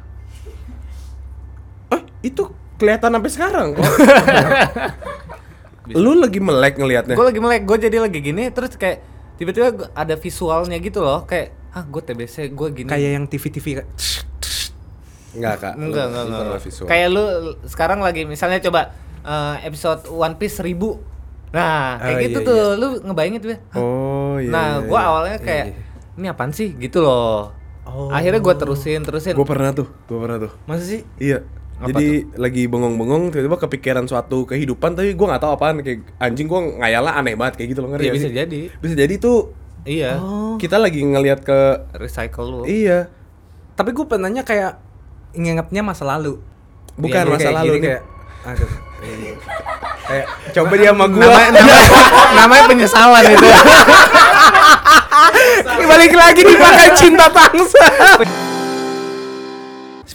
Oh, 1.90 2.00
itu 2.22 2.54
kelihatan 2.80 3.12
sampai 3.18 3.32
sekarang 3.34 3.68
kok. 3.76 3.84
Lu 5.94 6.18
lagi 6.18 6.42
melek 6.42 6.82
ngelihatnya. 6.82 7.14
Gue 7.14 7.26
lagi 7.30 7.42
melek, 7.42 7.62
gue 7.66 7.78
jadi 7.78 7.98
lagi 8.02 8.18
gini 8.22 8.50
terus 8.50 8.74
kayak 8.74 9.15
tiba-tiba 9.36 9.92
ada 9.92 10.16
visualnya 10.16 10.78
gitu 10.80 11.04
loh, 11.04 11.24
kayak 11.28 11.54
ah 11.76 11.84
gue 11.84 12.02
TBC, 12.02 12.56
gue 12.56 12.68
gini. 12.72 12.90
Kayak 12.90 13.10
yang 13.20 13.26
TV-TV 13.28 13.66
kayak 13.84 13.90
Enggak, 15.36 15.56
Kak. 15.60 15.74
Enggak, 15.76 16.06
enggak, 16.10 16.24
enggak. 16.32 16.60
Kayak 16.88 17.08
lu 17.12 17.26
sekarang 17.68 18.00
lagi 18.00 18.24
misalnya 18.24 18.64
coba 18.64 18.96
eh, 19.28 19.56
episode 19.68 20.08
One 20.08 20.40
Piece 20.40 20.64
1000. 20.64 20.80
Nah, 21.56 22.00
kayak 22.00 22.16
Oh, 22.16 22.24
gitu 22.24 22.40
iya, 22.40 22.48
tuh. 22.48 22.60
Lu 22.80 22.88
ngebayangin 23.04 23.40
tuh 23.44 23.50
ya. 23.52 23.60
Oh, 23.76 24.36
iya. 24.40 24.52
nah, 24.52 24.68
iya, 24.80 24.88
gua 24.88 25.00
iya. 25.00 25.08
awalnya 25.08 25.38
kayak 25.40 25.66
ini 26.16 26.26
apaan 26.32 26.52
sih 26.56 26.76
gitu 26.80 27.04
loh. 27.04 27.52
Oh. 27.86 28.10
Akhirnya 28.12 28.40
gua 28.40 28.56
terusin, 28.56 29.04
terusin. 29.04 29.36
Gue 29.36 29.48
pernah 29.48 29.72
tuh, 29.76 29.88
gue 29.88 30.18
pernah 30.18 30.38
tuh. 30.42 30.52
Masa 30.66 30.84
sih? 30.84 31.04
Iya. 31.22 31.46
Apa 31.76 31.92
Jadi 31.92 32.24
lagi 32.34 32.64
bengong-bengong 32.66 33.30
tiba-tiba 33.30 33.60
kepikiran 33.60 34.06
suatu 34.06 34.44
kehidupan 34.44 34.96
tapi 34.96 35.12
gua 35.12 35.28
nggak 35.30 35.42
tahu 35.42 35.52
apaan 35.54 35.80
kayak 35.80 36.08
anjing 36.18 36.46
gua 36.46 36.64
ngayalnya 36.64 37.14
aneh 37.14 37.36
banget 37.36 37.54
kayak 37.58 37.70
gitu 37.72 37.80
loh 37.80 37.90
ngerti 37.92 38.02
Iya, 38.02 38.08
nggak 38.08 38.18
bisa 38.18 38.28
sih? 38.28 38.38
jadi. 38.38 38.60
Bisa 38.78 38.94
jadi 38.96 39.14
tuh 39.18 39.38
Iya. 39.84 40.12
Oh. 40.18 40.56
kita 40.56 40.76
lagi 40.76 40.98
ngelihat 41.00 41.42
ke 41.42 41.60
Recycle 41.94 42.48
lu. 42.48 42.62
iya 42.64 43.12
Tapi 43.74 43.92
gue 43.92 44.02
pernahnya 44.04 44.42
kayak 44.42 44.80
ngingetnya 45.34 45.82
masa 45.82 46.08
lalu. 46.08 46.40
bukan 46.96 47.12
Iya, 47.14 47.28
masa 47.28 47.44
kayak 47.44 47.56
lalu 47.56 47.74
gini, 47.74 47.86
kayak 47.86 48.02
aduh. 48.46 48.72
kayak 50.06 50.26
coba 50.52 50.74
dia 50.74 50.90
sama 50.90 51.06
gua. 51.06 51.22
Namanya, 51.22 51.50
namanya, 51.52 51.88
namanya 52.34 52.64
penyesalan 52.66 53.24
itu. 53.28 53.48
Balik 55.86 56.14
lagi 56.14 56.42
dipakai 56.42 56.90
cinta 56.96 57.28
bangsa. 57.28 57.84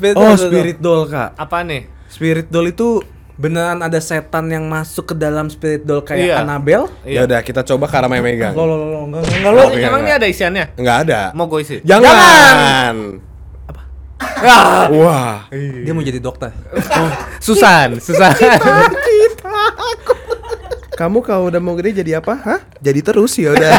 Spirit 0.00 0.16
Oh, 0.16 0.24
doll, 0.24 0.36
spirit 0.40 0.78
doll, 0.80 1.02
Kak. 1.04 1.36
Apa 1.36 1.60
nih? 1.60 1.84
Spirit 2.08 2.48
doll 2.48 2.66
itu 2.66 3.04
Beneran 3.36 3.80
ada 3.80 3.96
setan 3.96 4.48
yang 4.48 4.64
masuk 4.64 5.06
ke 5.06 5.14
dalam 5.14 5.48
spirit 5.48 5.80
doll 5.80 6.00
kayak 6.00 6.22
Iya. 6.22 6.34
Annabelle? 6.40 6.88
ya 7.02 7.04
Iya. 7.04 7.20
udah 7.24 7.40
kita 7.40 7.60
coba 7.64 7.84
karena 7.84 8.06
megang. 8.14 8.52
Lo 8.52 8.64
lo 8.64 8.74
lo 8.74 8.86
lo 8.86 8.98
enggak 9.06 9.22
enggak 9.30 9.50
lo. 9.50 9.60
Emang 9.70 9.72
enggak. 9.72 10.02
ini 10.02 10.12
ada 10.12 10.26
isiannya? 10.26 10.64
Enggak 10.76 10.96
ada. 11.04 11.20
Mau 11.32 11.46
gue 11.46 11.60
isi? 11.60 11.76
Jangan. 11.80 12.94
Wah. 14.92 15.48
Dia 15.52 15.90
mau 15.90 16.00
jadi 16.00 16.16
dokter. 16.16 16.48
Susan, 17.40 17.96
Susan. 17.96 18.28
Kamu 20.92 21.20
kalau 21.20 21.48
udah 21.48 21.58
mau 21.58 21.72
gede 21.76 22.04
jadi 22.04 22.20
apa? 22.20 22.36
Hah? 22.36 22.60
Jadi 22.76 23.00
terus 23.00 23.32
ya 23.36 23.52
udah. 23.52 23.72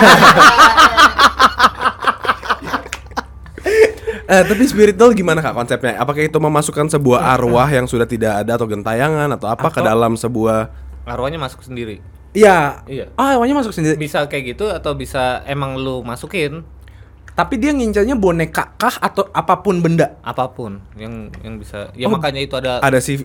Eh, 4.31 4.43
tapi 4.47 4.63
spirit 4.63 4.95
doll 4.95 5.11
gimana 5.11 5.43
kak 5.43 5.51
konsepnya? 5.51 5.99
Apakah 5.99 6.23
itu 6.23 6.39
memasukkan 6.39 6.87
sebuah 6.87 7.35
arwah 7.35 7.67
yang 7.67 7.83
sudah 7.83 8.07
tidak 8.07 8.39
ada 8.39 8.55
atau 8.55 8.63
gentayangan 8.63 9.27
atau 9.27 9.51
apa 9.51 9.67
ke 9.67 9.77
Atau- 9.77 9.85
dalam 9.85 10.15
sebuah 10.15 10.71
Arwahnya 11.03 11.35
masuk 11.35 11.59
sendiri. 11.59 11.99
Iya. 12.31 12.87
Iya. 12.87 13.11
Ah, 13.19 13.35
awalnya 13.35 13.59
masuk 13.59 13.75
sendiri. 13.75 13.99
Bisa 13.99 14.23
kayak 14.23 14.55
gitu 14.55 14.71
atau 14.71 14.95
bisa 14.95 15.43
emang 15.43 15.75
lu 15.75 15.99
masukin 16.01 16.63
Tapi 17.31 17.55
dia 17.55 17.71
ngincarnya 17.71 18.13
boneka 18.13 18.75
kah 18.75 18.95
atau 19.01 19.27
apa 19.31 19.59
pun 19.59 19.79
benda? 19.79 20.15
apa 20.21 20.47
pun 20.47 20.79
yang 20.95 21.27
yang 21.41 21.55
bisa. 21.57 21.91
Ya 21.91 22.07
Oh, 22.07 22.11
makanya 22.11 22.39
itu 22.39 22.55
ada 22.55 22.79
ada 22.79 22.99
si 22.99 23.23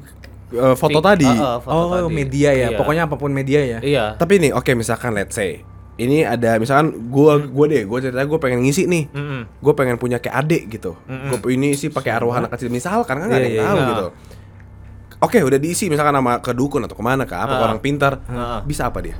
eh, 0.48 0.74
foto 0.74 0.98
Pi- 0.98 1.06
tadi? 1.06 1.26
Ah, 1.28 1.58
foto 1.58 1.74
oh, 1.76 1.90
tadi. 2.02 2.14
media 2.14 2.50
ya. 2.50 2.70
Iya. 2.70 2.78
Pokoknya 2.78 3.02
apa 3.06 3.14
pun 3.14 3.30
media 3.30 3.60
ya. 3.62 3.78
Iya. 3.78 4.04
Tapi 4.14 4.38
nih, 4.40 4.50
oke 4.50 4.74
misalkan 4.74 5.10
let's 5.10 5.34
say 5.34 5.62
ini 5.96 6.20
ada 6.20 6.56
misalkan 6.56 7.08
gua 7.08 7.40
gua 7.40 7.66
deh, 7.66 7.82
gua 7.82 7.98
cerita 7.98 8.20
gua 8.22 8.36
pengen 8.36 8.60
ngisi 8.60 8.84
nih. 8.84 9.08
Mm-mm. 9.08 9.40
Gue 9.58 9.72
pengen 9.72 9.96
punya 9.96 10.16
kayak 10.16 10.36
adik 10.38 10.62
gitu. 10.70 10.92
Gue 11.02 11.40
ini 11.50 11.72
sih 11.72 11.88
pakai 11.88 12.12
arwah 12.12 12.36
anak 12.36 12.52
kecil 12.52 12.68
misalkan 12.68 13.16
kan 13.16 13.26
nggak 13.26 13.38
ada 13.38 13.42
Iya, 13.42 13.50
yang 13.50 13.56
iya, 13.56 13.66
tahu 13.66 13.78
iya. 13.78 13.88
gitu. 13.88 14.06
Oke, 15.18 15.38
udah 15.40 15.56
diisi 15.56 15.88
misalkan 15.88 16.12
nama 16.12 16.38
ke 16.38 16.52
dukun 16.52 16.84
atau 16.84 16.92
ke 16.92 17.00
mana 17.00 17.24
ke 17.24 17.32
apa 17.32 17.48
ke 17.50 17.56
Ah. 17.56 17.66
orang 17.66 17.80
pintar. 17.80 18.20
Ah. 18.26 18.60
Bisa 18.60 18.86
apa 18.86 19.00
dia? 19.00 19.16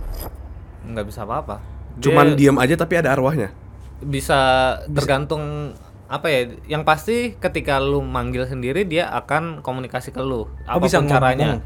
nggak 0.85 1.03
bisa 1.05 1.25
apa-apa. 1.25 1.59
Cuman 1.99 2.37
Dia 2.37 2.47
diam 2.47 2.57
aja 2.57 2.77
tapi 2.77 2.95
ada 2.95 3.11
arwahnya. 3.11 3.51
bisa 3.97 4.37
tergantung 4.87 5.73
apa 6.07 6.29
ya? 6.29 6.41
Yang 6.69 6.83
pasti 6.85 7.17
ketika 7.35 7.81
lu 7.81 7.99
manggil 8.01 8.45
sendiri 8.45 8.85
dia 8.85 9.09
akan 9.11 9.65
komunikasi 9.65 10.13
ke 10.13 10.21
lu. 10.21 10.47
Apa 10.63 10.77
pun 10.77 10.85
bisa 10.85 11.01
ngomong? 11.01 11.59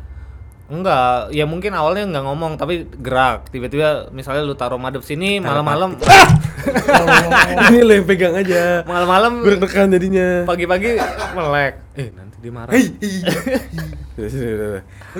Enggak, 0.70 1.34
ya 1.34 1.50
mungkin 1.50 1.74
awalnya 1.74 2.06
nggak 2.06 2.24
ngomong 2.30 2.54
tapi 2.54 2.86
gerak. 3.02 3.50
Tiba-tiba 3.50 4.06
misalnya 4.14 4.46
lu 4.46 4.54
taruh 4.54 4.78
madep 4.78 5.02
sini 5.02 5.42
malam-malam 5.42 5.98
ini 7.74 7.82
lo 7.82 7.92
yang 7.98 8.06
pegang 8.06 8.38
aja. 8.38 8.86
malam-malam 8.86 9.42
deg-degan 9.42 9.90
jadinya. 9.90 10.46
pagi-pagi 10.46 10.94
melek. 11.34 11.74
Eh, 11.98 12.14
nanti 12.14 12.38
dia 12.38 12.52
marah. 12.54 12.70
Hei, 12.70 12.86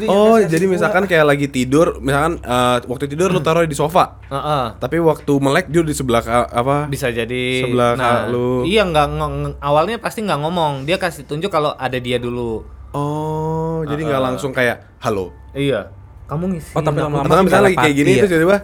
oh, 0.07 0.39
jadi 0.39 0.71
misalkan 0.71 1.11
kayak 1.11 1.27
lagi 1.27 1.51
tidur, 1.51 1.99
misalkan 1.99 2.39
eh, 2.39 2.79
waktu 2.87 3.11
tidur 3.11 3.35
lu 3.35 3.43
taruh 3.43 3.67
di 3.67 3.75
sofa. 3.75 4.23
Heeh. 4.31 4.79
Tapi 4.79 5.03
waktu 5.03 5.33
melek 5.43 5.67
dia 5.67 5.83
di 5.83 5.99
sebelah 5.99 6.23
apa? 6.47 6.87
bisa 6.87 7.11
jadi 7.11 7.67
Sebelah 7.67 7.99
nah, 7.99 8.31
lu. 8.31 8.63
iya 8.63 8.87
nggak 8.87 9.19
awalnya 9.59 9.99
pasti 9.99 10.23
nggak 10.23 10.47
ngomong 10.47 10.87
dia 10.87 10.95
kasih 10.95 11.27
tunjuk 11.27 11.51
kalau 11.51 11.75
ada 11.75 11.99
dia 11.99 12.23
dulu 12.23 12.79
Oh, 12.91 13.87
jadi 13.87 14.03
nggak 14.03 14.23
langsung 14.23 14.51
kayak 14.51 14.99
halo. 14.99 15.31
Iya 15.53 15.81
kamu 16.27 16.45
ngisi 16.53 16.73
Oh, 16.73 16.81
tapi 16.81 16.99
aku." 16.99 17.07
lama-lama 17.11 17.43
misalnya 17.43 17.67
lagi 17.67 17.79
kayak 17.79 17.95
gini 17.97 18.11
ya? 18.11 18.17
itu 18.17 18.27
tiba-tiba 18.29 18.59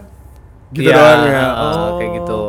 gitu 0.69 0.83
Iya, 0.83 0.95
doang 0.95 1.21
ya. 1.21 1.41
heeh, 1.41 1.87
kayak 1.95 2.11
gitu 2.17 2.41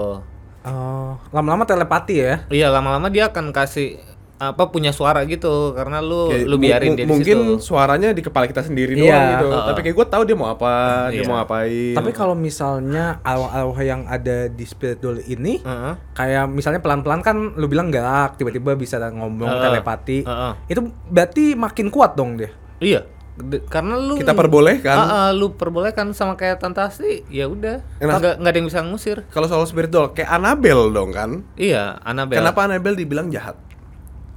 Oh, 0.61 1.11
lama-lama 1.31 1.65
telepati 1.65 2.15
ya. 2.19 2.35
iya 2.49 2.69
lama-lama 2.69 3.09
dia 3.09 3.27
akan 3.27 3.51
kasih 3.51 3.99
apa 4.37 4.69
punya 4.69 4.91
suara 4.91 5.25
gitu 5.25 5.73
karena 5.73 5.99
lu 5.99 6.29
Kayak 6.29 6.47
lu 6.47 6.57
biarin 6.57 6.95
dia 6.95 7.03
di 7.03 7.05
mungkin 7.05 7.39
situ 7.59 7.65
suaranya 7.65 8.13
di 8.13 8.21
kepala 8.21 8.47
kita 8.47 8.63
sendiri 8.63 8.95
Iya, 8.95 9.03
doang 9.03 9.25
gitu. 9.33 9.47
heeh. 9.51 9.67
Tapi 9.67 9.79
kayak 9.81 9.97
gue 9.97 10.07
tahu 10.09 10.23
dia 10.23 10.37
mau 10.37 10.49
apa, 10.49 10.75
dia 11.09 11.17
Iya. 11.17 11.27
mau 11.27 11.37
ngapain. 11.37 11.95
Tapi 11.95 12.11
kalau 12.13 12.35
misalnya 12.35 13.05
arwah-arwah 13.21 13.81
yang 13.81 14.07
ada 14.07 14.47
di 14.47 14.63
spirit 14.63 14.99
doll 14.99 15.19
ini 15.21 15.59
Heeh. 15.59 15.95
kayak 16.13 16.47
misalnya 16.47 16.79
pelan-pelan 16.79 17.19
kan 17.19 17.35
lu 17.53 17.67
bilang 17.67 17.89
gerak, 17.89 18.37
tiba-tiba 18.37 18.75
bisa 18.75 18.99
ngomong 19.01 19.43
Heeh. 19.49 19.63
telepati. 19.65 20.19
Heeh. 20.23 20.53
Itu 20.69 20.81
berarti 21.05 21.55
makin 21.55 21.87
kuat 21.89 22.15
dong 22.15 22.37
dia. 22.37 22.51
iya 22.79 23.03
De- 23.41 23.63
karena 23.63 23.95
lu 23.95 24.15
Kita 24.15 24.35
perbolehkan. 24.35 24.97
Heeh, 24.99 25.29
lu 25.33 25.55
perbolehkan 25.55 26.11
sama 26.11 26.35
kayak 26.35 26.59
tante 26.59 26.79
Asti 26.79 27.23
ya 27.29 27.47
udah 27.47 27.79
Enak. 27.97 28.19
nggak 28.19 28.35
nggak 28.37 28.51
ada 28.51 28.59
yang 28.59 28.67
bisa 28.67 28.81
ngusir 28.83 29.23
kalau 29.29 29.47
soal 29.47 29.63
spirit 29.63 29.89
doll 29.89 30.11
kayak 30.11 30.27
Annabelle 30.29 30.91
dong 30.91 31.11
kan? 31.11 31.47
iya 31.55 31.97
Annabelle 32.01 32.41
Kenapa 32.41 32.65
Annabelle 32.65 32.95
dibilang 32.95 33.29
jahat? 33.29 33.55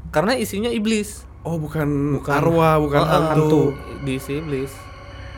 karena 0.10 0.34
isinya 0.34 0.68
iblis 0.68 1.26
Oh, 1.42 1.58
bukan, 1.58 2.22
arwah, 2.22 2.78
bukan 2.78 3.02
Oh, 3.02 3.10
hantu. 3.26 3.62
di 4.00 4.16
si 4.16 4.38
iblis. 4.38 4.70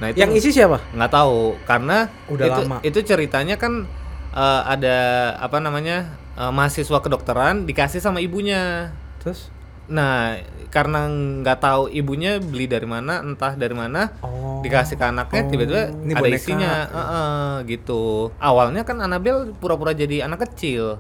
Nah 0.04 0.12
itu 0.12 0.20
Yang 0.20 0.32
isi 0.36 0.50
siapa? 0.52 0.84
nggak 0.92 1.08
tahu 1.10 1.56
karena 1.64 2.12
Udah 2.28 2.46
itu, 2.46 2.62
lama. 2.62 2.78
Itu 2.84 3.00
ceritanya 3.00 3.56
kan 3.56 3.88
eh, 4.30 4.62
ada 4.66 4.98
apa 5.40 5.58
namanya 5.58 6.12
eh, 6.36 6.52
mahasiswa 6.52 7.00
kedokteran 7.00 7.64
dikasih 7.64 8.04
sama 8.04 8.20
ibunya. 8.20 8.92
Terus? 9.18 9.48
Nah 9.86 10.40
karena 10.68 11.06
nggak 11.06 11.60
tahu 11.60 11.84
ibunya 11.88 12.38
beli 12.38 12.66
dari 12.66 12.86
mana, 12.86 13.20
entah 13.20 13.54
dari 13.54 13.74
mana, 13.74 14.10
Oh. 14.20 14.58
dikasih 14.60 14.96
ke 14.96 15.06
anaknya, 15.06 15.42
Oh, 15.42 15.50
tiba-tiba 15.50 15.82
ini 15.94 16.12
ada 16.12 16.20
boneka. 16.20 16.40
isinya, 16.40 16.74
Heeh, 16.88 17.50
gitu. 17.70 18.34
Awalnya 18.36 18.82
kan 18.82 18.98
Annabelle 18.98 19.54
pura-pura 19.54 19.94
jadi 19.94 20.24
anak 20.24 20.50
kecil, 20.50 20.98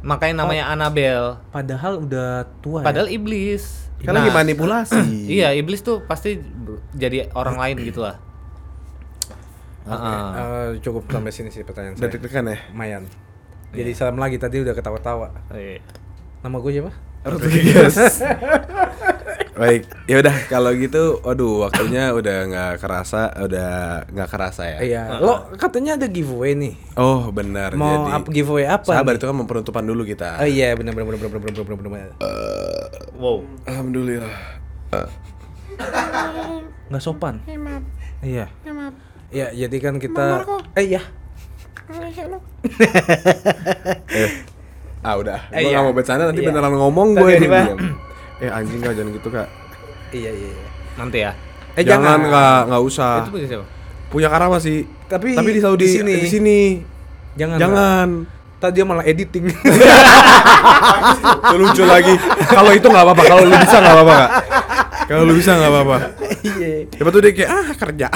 makanya 0.00 0.42
namanya 0.42 0.64
Annabelle. 0.68 1.38
Padahal 1.48 2.02
udah 2.02 2.50
tua. 2.58 2.82
Padahal 2.82 3.06
iblis. 3.08 3.86
Kan 4.00 4.10
Nah, 4.10 4.24
lagi 4.24 4.32
manipulasi. 4.32 5.28
Iya, 5.38 5.54
iblis 5.54 5.80
tuh 5.80 6.02
pasti 6.02 6.40
jadi 6.90 7.30
orang 7.30 7.54
lain 7.54 7.76
gitu 7.84 8.00
lah. 8.00 8.16
ya. 9.82 9.92
Eh, 9.92 10.70
cukup 10.80 11.06
sampai 11.06 11.30
sini 11.30 11.48
sih 11.48 11.62
pertanyaan 11.62 11.94
saya. 11.94 12.08
deg-degan 12.08 12.42
ya? 12.44 12.58
Lumayan. 12.70 13.04
Jadi 13.70 13.90
salam 13.92 14.16
lagi 14.16 14.34
tadi 14.34 14.58
udah 14.58 14.72
ketawa-tawa. 14.72 15.30
Iya. 15.52 15.78
Nama 16.40 16.56
gue 16.56 16.72
siapa? 16.72 16.92
Rodriguez. 17.20 18.00
Baik, 19.60 19.84
ya 20.08 20.24
udah 20.24 20.32
kalau 20.48 20.72
gitu, 20.72 21.20
waduh 21.20 21.68
waktunya 21.68 22.16
udah 22.16 22.48
nggak 22.48 22.72
kerasa, 22.80 23.28
udah 23.44 24.08
nggak 24.08 24.28
kerasa 24.32 24.64
ya. 24.64 24.78
Iya, 24.80 25.02
lo 25.20 25.52
katanya 25.60 26.00
ada 26.00 26.08
giveaway 26.08 26.56
nih. 26.56 26.80
Oh 26.96 27.28
benar. 27.28 27.76
Mau 27.76 28.08
jadi, 28.08 28.16
up 28.16 28.24
giveaway 28.32 28.64
apa? 28.64 28.88
Sabar 28.88 29.12
nih? 29.12 29.20
itu 29.20 29.28
kan 29.28 29.36
penutupan 29.44 29.84
dulu 29.84 30.08
kita. 30.08 30.40
Oh 30.40 30.48
iya 30.48 30.72
benar 30.72 30.96
benar 30.96 31.12
benar 31.12 31.28
benar 31.28 31.40
benar 31.44 31.60
benar 31.60 31.88
benar. 31.92 32.08
Uh, 32.24 32.88
wow. 33.20 33.44
Alhamdulillah. 33.68 34.32
Uh. 34.96 35.08
Nggak 36.88 37.02
sopan. 37.04 37.44
Iya. 38.24 38.48
Iya, 39.28 39.68
jadi 39.68 39.76
kan 39.76 40.00
kita. 40.00 40.40
Eh 40.72 40.96
iya. 40.96 41.04
eh 44.08 44.30
ah 45.00 45.14
udah. 45.16 45.38
Eh, 45.48 45.64
Gua 45.64 45.68
iya. 45.68 45.76
nggak 45.80 45.84
mau 45.88 45.94
bercanda 45.96 46.22
nanti 46.28 46.40
Iya. 46.44 46.48
beneran 46.52 46.74
ngomong 46.76 47.08
gue 47.16 47.30
ini. 47.36 47.48
Eh 48.40 48.48
anjing 48.48 48.80
kak 48.80 48.96
jangan 48.96 49.10
gitu 49.12 49.28
kak. 49.28 49.48
Iya 50.16 50.30
iya. 50.32 50.48
iya. 50.48 50.66
Nanti 50.96 51.18
ya. 51.20 51.32
Eh 51.76 51.84
jangan 51.84 52.24
jangan. 52.24 52.32
kak, 52.32 52.60
nggak 52.72 52.82
usah. 52.88 53.12
Itu 53.20 53.30
punya 53.36 53.46
siapa? 53.52 53.66
Punya 54.08 54.28
karama 54.32 54.56
sih. 54.56 54.88
Tapi 55.12 55.36
tapi 55.36 55.50
di 55.52 55.60
Saudi 55.60 55.84
di 55.84 55.92
sini. 55.92 56.14
di 56.16 56.28
sini. 56.28 56.58
Jangan. 57.36 57.58
Jangan. 57.60 58.08
Tadi 58.60 58.72
dia 58.76 58.84
malah 58.88 59.04
editing. 59.04 59.44
Lucu 61.60 61.84
lagi. 61.84 62.16
Kalau 62.48 62.72
itu 62.72 62.86
nggak 62.88 63.04
apa-apa. 63.04 63.22
Kalau 63.28 63.42
lu 63.44 63.56
bisa 63.60 63.76
nggak 63.76 63.94
apa-apa 63.96 64.14
kak. 64.16 64.30
Kalau 65.10 65.26
lu 65.26 65.34
bisa 65.34 65.58
nggak 65.58 65.72
apa-apa. 65.74 65.96
Iya. 66.40 66.86
Siapa 66.86 67.10
tuh 67.10 67.20
dia 67.20 67.32
kayak 67.34 67.50
ah 67.50 67.68
kerja. 67.74 68.06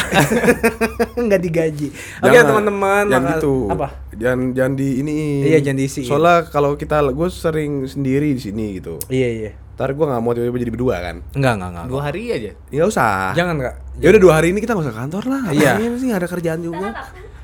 Nggak 1.27 1.41
digaji. 1.43 1.89
Oke 2.23 2.31
Jangan. 2.31 2.47
teman-teman. 2.47 3.05
Jangan 3.11 3.19
maka- 3.21 3.35
gitu. 3.35 3.55
Apa? 3.67 3.89
Jangan 4.15 4.39
jangan 4.55 4.73
di 4.79 4.89
ini. 5.03 5.15
Iya, 5.43 5.59
jangan 5.61 5.79
diisiin. 5.83 6.07
Soalnya 6.07 6.47
kalau 6.47 6.79
kita 6.79 7.03
gue 7.03 7.29
sering 7.29 7.83
sendiri 7.85 8.31
di 8.31 8.39
sini 8.39 8.79
gitu. 8.79 9.03
Iya 9.11 9.29
iya. 9.29 9.51
Ntar 9.75 9.91
gue 9.91 10.07
nggak 10.07 10.23
mau 10.23 10.31
tiba-tiba 10.33 10.59
jadi 10.61 10.71
berdua 10.71 10.97
kan. 11.03 11.17
Enggak 11.35 11.53
enggak 11.59 11.71
enggak. 11.75 11.87
Dua 11.91 12.01
hari 12.01 12.23
aja. 12.31 12.51
Ya 12.71 12.79
nggak 12.79 12.91
usah. 12.95 13.15
Jangan 13.35 13.55
kak. 13.59 13.75
Ya 13.99 14.09
udah 14.15 14.23
dua 14.23 14.33
hari 14.39 14.47
ini 14.55 14.59
kita 14.63 14.73
nggak 14.73 14.87
usah 14.87 14.95
kantor 14.95 15.25
lah. 15.27 15.43
Iya. 15.51 15.73
Ini 15.77 15.97
sih 15.99 16.11
ada 16.15 16.27
kerjaan 16.31 16.61
juga. 16.63 16.89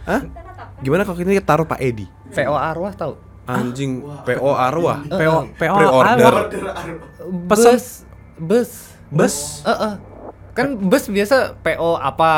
Hah? 0.06 0.20
Gimana 0.78 1.02
kalau 1.02 1.18
kita 1.18 1.42
taruh 1.42 1.66
Pak 1.66 1.82
Edi? 1.82 2.06
VO 2.30 2.54
arwah 2.54 2.94
tahu? 2.94 3.18
Anjing 3.50 3.98
PO 4.22 4.50
arwah. 4.54 5.02
PO 5.02 5.58
PO 5.58 5.74
Pre-order. 5.74 6.32
arwah. 6.38 6.46
Pesan 7.50 7.82
bus. 8.38 8.89
Bus. 9.10 9.66
Heeh. 9.66 9.94
Kan 10.54 10.78
bus 10.78 11.06
biasa 11.10 11.58
PO 11.62 11.98
apa? 11.98 12.32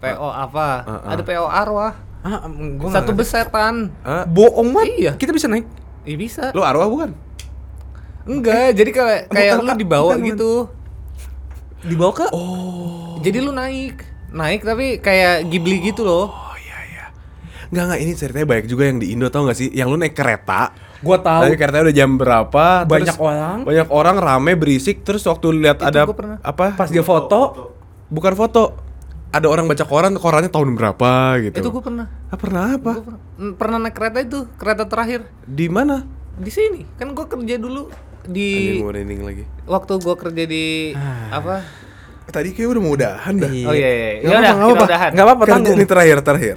PO 0.00 0.28
apa? 0.28 0.66
Heeh. 0.84 1.10
Ada 1.16 1.22
PO 1.24 1.46
arwah. 1.48 1.92
Ah, 2.20 2.44
gua 2.76 2.90
Satu 2.92 3.16
bus 3.16 3.28
setan. 3.32 3.88
Ngerti. 4.04 4.28
bohong 4.28 4.68
banget. 4.76 4.88
Iya. 5.00 5.12
Kita 5.16 5.32
bisa 5.32 5.48
naik. 5.48 5.64
Ih 6.04 6.16
bisa. 6.20 6.52
Lu 6.52 6.60
arwah 6.60 6.88
bukan? 6.88 7.12
Enggak, 8.28 8.76
jadi 8.76 8.90
kayak 8.92 9.20
kayak 9.32 9.52
Bukan, 9.56 9.64
lu 9.64 9.70
Kak. 9.72 9.78
dibawa 9.80 10.12
Bukan, 10.12 10.28
gitu. 10.28 10.52
Dibawa 11.80 12.12
ke? 12.12 12.26
Oh. 12.36 13.16
Jadi 13.24 13.38
lu 13.40 13.52
naik. 13.56 14.04
Naik 14.28 14.60
tapi 14.60 15.00
kayak 15.00 15.48
Ghibli 15.48 15.80
gitu 15.88 16.04
loh. 16.04 16.28
Enggak 17.68 17.84
enggak 17.84 18.00
ini 18.00 18.12
ceritanya 18.12 18.46
banyak 18.46 18.66
juga 18.66 18.82
yang 18.84 18.98
di 18.98 19.06
Indo 19.12 19.28
tau 19.28 19.44
gak 19.44 19.54
sih? 19.54 19.68
Yang 19.68 19.88
lu 19.88 19.96
naik 19.98 20.12
kereta. 20.12 20.72
Gua 20.98 21.16
tahu. 21.16 21.42
Tapi 21.44 21.54
keretanya 21.54 21.84
udah 21.84 21.96
jam 21.96 22.10
berapa? 22.14 22.64
Banyak 22.82 23.06
terus 23.06 23.20
orang. 23.20 23.58
Banyak 23.62 23.88
orang 23.88 24.16
rame 24.16 24.52
berisik 24.54 25.00
terus 25.00 25.22
waktu 25.22 25.46
lihat 25.54 25.78
ada 25.80 26.04
gua 26.04 26.40
apa? 26.40 26.74
Pas 26.74 26.88
dia 26.88 27.02
foto, 27.02 27.70
Bukan 28.08 28.32
foto. 28.34 28.88
Ada 29.28 29.44
orang 29.44 29.68
baca 29.68 29.84
koran, 29.84 30.16
korannya 30.16 30.48
tahun 30.48 30.72
berapa 30.72 31.10
gitu. 31.38 31.60
Itu 31.60 31.68
gue 31.68 31.84
pernah. 31.84 32.08
Ah, 32.26 32.40
pernah 32.40 32.62
apa? 32.72 32.92
Gua 32.94 33.04
pernah. 33.04 33.20
Mm, 33.36 33.52
pernah 33.54 33.76
naik 33.78 33.94
kereta 33.94 34.18
itu, 34.18 34.38
kereta 34.56 34.84
terakhir 34.84 35.28
Di 35.44 35.68
mana? 35.68 36.08
di 36.34 36.48
sini. 36.48 36.88
Kan 36.96 37.12
gue 37.12 37.26
kerja 37.26 37.54
dulu 37.56 37.92
di 38.24 38.80
Anjing 38.80 39.20
lagi. 39.20 39.44
waktu 39.64 39.92
gua 39.98 40.16
kerja 40.16 40.44
di 40.44 40.96
apa? 41.28 41.60
Tadi 42.24 42.52
kayak 42.52 42.68
udah 42.70 42.80
mau 42.80 42.92
udahan 42.92 43.34
dah. 43.36 43.48
Oh 43.64 43.72
iya, 43.72 43.88
iya. 43.88 44.10
Nggak 44.18 44.24
Ya 44.24 44.28
udah, 44.30 44.40
apa-apa, 44.40 44.64
apa-apa. 44.64 44.84
udahan. 44.84 45.10
Nggak 45.12 45.24
apa-apa 45.24 45.42
Kerja 45.42 45.52
tanggung. 45.54 45.76
ini 45.76 45.84
terakhir 45.84 46.16
terakhir. 46.22 46.56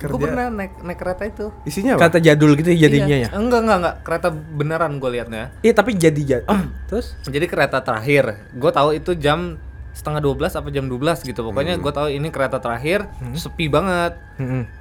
Gue 0.00 0.18
pernah 0.18 0.48
naik 0.48 0.72
naik 0.80 0.96
kereta 0.96 1.22
itu. 1.24 1.46
Isinya 1.62 1.94
apa? 1.94 2.06
Kata 2.06 2.18
jadul 2.18 2.54
gitu 2.54 2.70
jadinya 2.70 3.04
Iya. 3.10 3.28
ya. 3.28 3.36
Enggak, 3.36 3.60
enggak, 3.60 3.78
enggak. 3.78 3.96
Kereta 4.00 4.28
beneran 4.30 4.92
gue 4.96 5.10
liatnya. 5.10 5.52
Iya 5.58 5.72
tapi 5.72 5.92
jadi 5.92 6.16
jadi. 6.16 6.44
Oh, 6.44 6.56
terus? 6.88 7.12
Jadi 7.22 7.44
kereta 7.44 7.78
terakhir. 7.78 8.48
Gue 8.50 8.70
tahu 8.70 8.92
itu 8.92 9.12
jam 9.14 9.60
setengah 9.90 10.22
12 10.22 10.54
apa 10.54 10.68
jam 10.70 10.86
12 10.86 10.96
gitu. 11.22 11.40
Pokoknya 11.42 11.76
gue 11.76 11.92
tahu 11.92 12.08
ini 12.08 12.28
kereta 12.28 12.56
terakhir, 12.56 13.04
sepi 13.34 13.66
banget. 13.66 14.16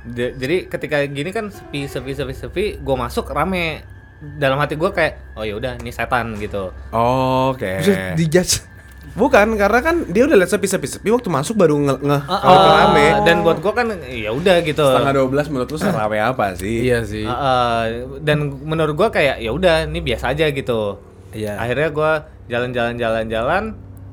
Ja- 0.07 0.33
Jadi 0.33 0.57
ketika 0.65 1.01
gini 1.03 1.29
kan 1.29 1.49
sepi 1.49 1.83
sepi 1.83 2.13
sepi 2.13 2.33
sepi, 2.33 2.65
gue 2.77 2.95
masuk 2.95 3.27
rame. 3.27 3.83
Dalam 4.19 4.55
hati 4.55 4.75
gue 4.75 4.87
kayak, 4.87 5.33
oh 5.33 5.41
ya 5.41 5.55
udah 5.55 5.75
ini 5.75 5.89
setan 5.89 6.35
gitu. 6.37 6.71
Oke. 6.91 7.79
Terus 7.79 7.97
dijudge. 8.15 8.53
Bukan, 9.13 9.57
karena 9.57 9.79
kan 9.79 9.95
dia 10.07 10.23
udah 10.25 10.37
lihat 10.37 10.51
sepi-sepi-sepi 10.51 11.09
waktu 11.09 11.29
masuk 11.29 11.57
baru 11.57 11.75
nge, 11.77 11.95
nge 11.99 12.19
Ah, 12.23 12.39
kalau 12.39 12.57
itu 12.57 12.69
rame. 12.71 13.05
Dan 13.25 13.35
buat 13.41 13.57
gue 13.57 13.73
kan 13.73 13.87
ya 14.05 14.29
udah 14.29 14.55
gitu. 14.61 14.85
Setengah 14.85 15.13
12 15.17 15.49
menurut 15.49 15.69
lu 15.69 15.77
serame 15.77 16.17
apa 16.17 16.45
sih? 16.53 16.85
Iya 16.85 17.01
sih. 17.03 17.25
Ah, 17.25 17.33
ah, 17.33 17.81
dan 18.21 18.37
menurut 18.61 18.93
gue 18.93 19.09
kayak 19.09 19.41
ya 19.41 19.49
udah 19.49 19.85
ini 19.85 19.99
biasa 19.99 20.31
aja 20.31 20.45
gitu. 20.49 21.01
Iya. 21.31 21.57
Akhirnya 21.57 21.89
gue 21.89 22.11
jalan-jalan 22.47 22.95
jalan-jalan. 22.95 23.63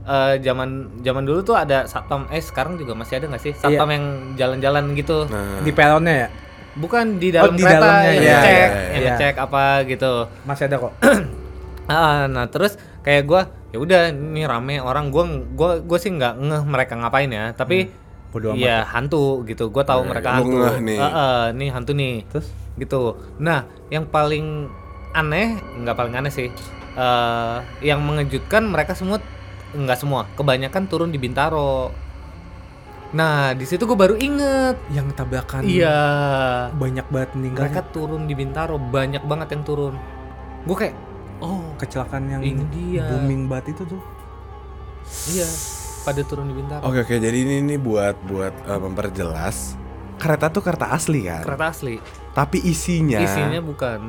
eh, 0.07 0.38
zaman 0.38 1.03
zaman 1.03 1.26
dulu 1.26 1.42
tuh 1.42 1.59
ada 1.59 1.82
satpam. 1.84 2.30
Eh 2.30 2.38
sekarang 2.38 2.78
juga 2.78 2.94
masih 2.94 3.18
ada 3.18 3.26
nggak 3.26 3.42
sih 3.42 3.51
satpam 3.59 3.90
yang 3.90 4.05
jalan-jalan 4.38 4.94
gitu? 4.94 5.26
Nah, 5.26 5.59
Di 5.66 5.74
peronnya 5.74 6.14
ya? 6.14 6.28
Bukan 6.76 7.18
di 7.18 7.34
dalam 7.34 7.59
di 7.59 7.64
kereta 7.66 7.80
dalamnya, 7.82 8.07
yang 8.07 8.22
iya, 8.22 8.36
ngecek, 8.38 8.55
iya, 8.55 8.66
yang 8.70 9.03
iya. 9.03 9.11
ngecek 9.18 9.34
apa 9.34 9.64
gitu. 9.82 10.12
Masih 10.47 10.64
ada 10.70 10.76
kok. 10.78 10.92
Ah, 11.86 12.26
nah 12.26 12.47
terus 12.47 12.74
kayak 13.01 13.22
gua 13.26 13.47
ya 13.74 13.78
udah 13.82 14.00
ini 14.10 14.42
rame 14.46 14.78
orang 14.78 15.10
gua 15.10 15.24
gua 15.54 15.70
gua 15.82 15.98
sih 15.98 16.10
nggak 16.14 16.34
ngeh 16.38 16.62
mereka 16.66 16.94
ngapain 16.98 17.30
ya, 17.30 17.50
tapi 17.52 17.90
bodo 18.30 18.52
amat 18.52 18.62
ya 18.62 18.84
hantu 18.86 19.42
gitu. 19.48 19.70
Gua 19.70 19.82
tahu 19.86 20.04
Hmm. 20.04 20.08
Nah, 20.08 20.12
mereka 20.14 20.28
lu 20.38 20.44
hantu. 20.44 20.84
nih. 20.84 20.98
Ah, 21.00 21.10
ah, 21.10 21.42
nih 21.54 21.68
hantu 21.72 21.92
nih. 21.96 22.14
Terus? 22.30 22.46
Gitu. 22.76 23.02
Nah, 23.40 23.64
yang 23.88 24.04
paling 24.06 24.68
aneh 25.12 25.56
nggak 25.82 25.96
paling 25.96 26.14
aneh 26.14 26.32
sih. 26.32 26.48
eh 26.96 27.56
yang 27.84 28.00
mengejutkan 28.00 28.64
mereka 28.64 28.96
semua 28.96 29.20
nggak 29.76 29.98
semua, 30.00 30.24
kebanyakan 30.32 30.88
turun 30.88 31.12
di 31.12 31.20
Bintaro. 31.20 31.92
Nah, 33.12 33.52
di 33.52 33.62
situ 33.68 33.84
gue 33.84 33.94
baru 33.94 34.16
inget. 34.16 34.80
Yang 34.90 35.12
tabrakan. 35.14 35.62
Iya. 35.62 35.98
Banyak 36.72 37.06
banget 37.12 37.30
meninggal. 37.36 37.68
Mereka 37.68 37.82
turun 37.92 38.24
di 38.24 38.34
Bintaro, 38.34 38.80
banyak 38.80 39.22
banget 39.28 39.52
yang 39.54 39.62
turun. 39.62 39.94
Gue 40.66 40.76
kayak, 40.76 40.96
kecelakaan 41.77 42.24
yang 42.29 42.43
Ini 42.43 42.64
dia. 42.68 43.05
booming 43.07 43.47
banget 43.47 43.77
itu 43.77 43.85
tuh. 43.87 44.03
iya, 45.29 45.47
pada 46.03 46.20
turun 46.20 46.51
di 46.51 46.55
Bintaro. 46.55 46.83
Oke 46.83 46.99
oke, 47.01 47.14
jadi 47.16 47.37
ini 47.37 47.61
ini 47.61 47.77
buat 47.77 48.18
buat 48.22 48.55
eh, 48.64 48.81
memperjelas 48.81 49.79
kereta 50.16 50.49
tuh 50.49 50.61
kereta 50.61 50.91
asli 50.91 51.22
kan. 51.22 51.45
Kereta 51.45 51.66
asli, 51.68 52.01
Tapi 52.33 52.59
isinya 52.62 53.20
isinya 53.20 53.61
bukan. 53.61 54.01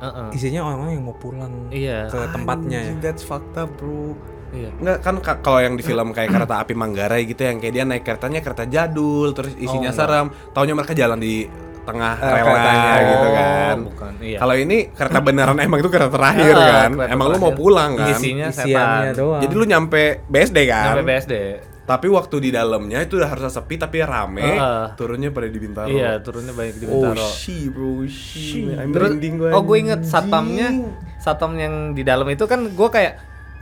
Heeh. 0.00 0.28
Isinya 0.32 0.64
orang-orang 0.64 0.92
yang 0.92 1.04
mau 1.04 1.14
pulang 1.14 1.52
Iya. 1.68 2.08
ke 2.08 2.18
tempatnya 2.32 2.78
ya. 2.80 2.92
That's 2.98 3.20
fucked 3.20 3.52
up, 3.54 3.68
bro. 3.76 4.16
Iya. 4.50 4.72
Enggak 4.74 4.98
kan 5.00 5.14
ka- 5.20 5.38
kalau 5.38 5.60
yang 5.60 5.76
di 5.76 5.84
film 5.84 6.10
kayak 6.10 6.32
kereta 6.32 6.56
api 6.58 6.72
Manggarai 6.72 7.22
gitu 7.22 7.38
yang 7.38 7.60
kayak 7.60 7.70
dia 7.72 7.84
naik 7.84 8.02
keretanya 8.02 8.40
kereta 8.40 8.64
jadul 8.64 9.30
terus 9.30 9.52
isinya 9.54 9.90
Oh, 9.90 9.94
serem. 9.94 10.26
Taunya 10.50 10.72
mereka 10.72 10.90
jalan 10.92 11.20
di 11.20 11.46
tengah 11.90 12.14
Eh, 12.14 12.30
relanya 12.30 12.46
keretanya. 12.46 12.94
gitu 13.02 13.20
Oh, 13.20 13.32
kan. 13.32 13.76
bukan. 13.82 14.12
Iya. 14.20 14.38
Kalau 14.38 14.54
ini 14.54 14.76
kereta 14.88 15.18
beneran 15.20 15.56
emang 15.66 15.78
itu 15.78 15.88
kereta 15.88 16.10
terakhir 16.10 16.52
Ah, 16.52 16.62
kan. 16.62 16.90
kereta 16.94 17.10
Emang 17.10 17.26
lu 17.26 17.34
mau 17.34 17.40
terakhir. 17.44 17.58
pulang 17.58 17.90
kan. 17.94 18.08
Isinya 18.10 18.48
setan. 18.48 19.00
doang. 19.12 19.40
Jadi 19.40 19.52
lu 19.52 19.64
nyampe 19.64 20.02
BSD 20.24 20.58
kan. 20.64 20.84
Sampai 20.90 21.06
BSD. 21.06 21.34
Tapi 21.80 22.06
waktu 22.06 22.36
di 22.38 22.50
dalamnya 22.50 23.02
itu 23.02 23.18
udah 23.18 23.26
harus 23.26 23.50
sepi 23.50 23.74
tapi 23.74 23.98
rame. 24.00 24.46
Heeh. 24.46 24.84
Turunnya 24.94 25.28
pada 25.28 25.46
di 25.46 25.58
Bintaro. 25.58 25.90
Iya, 25.90 26.18
turunnya 26.20 26.52
banyak 26.52 26.76
di 26.76 26.86
Oh 26.86 27.02
Bintaro. 27.02 27.26
she 27.28 27.66
bro, 27.66 28.06
she. 28.06 28.70
I'm 28.70 28.90
Terus, 28.90 29.18
gua, 29.34 29.50
oh 29.50 29.62
gue 29.64 29.76
inget 29.80 30.00
satpamnya, 30.04 30.70
satpam 31.16 31.52
yang 31.54 31.74
di 31.90 32.00
dalam 32.00 32.24
itu 32.24 32.46
kan 32.46 32.62
gue 32.64 32.88
kayak 32.88 33.18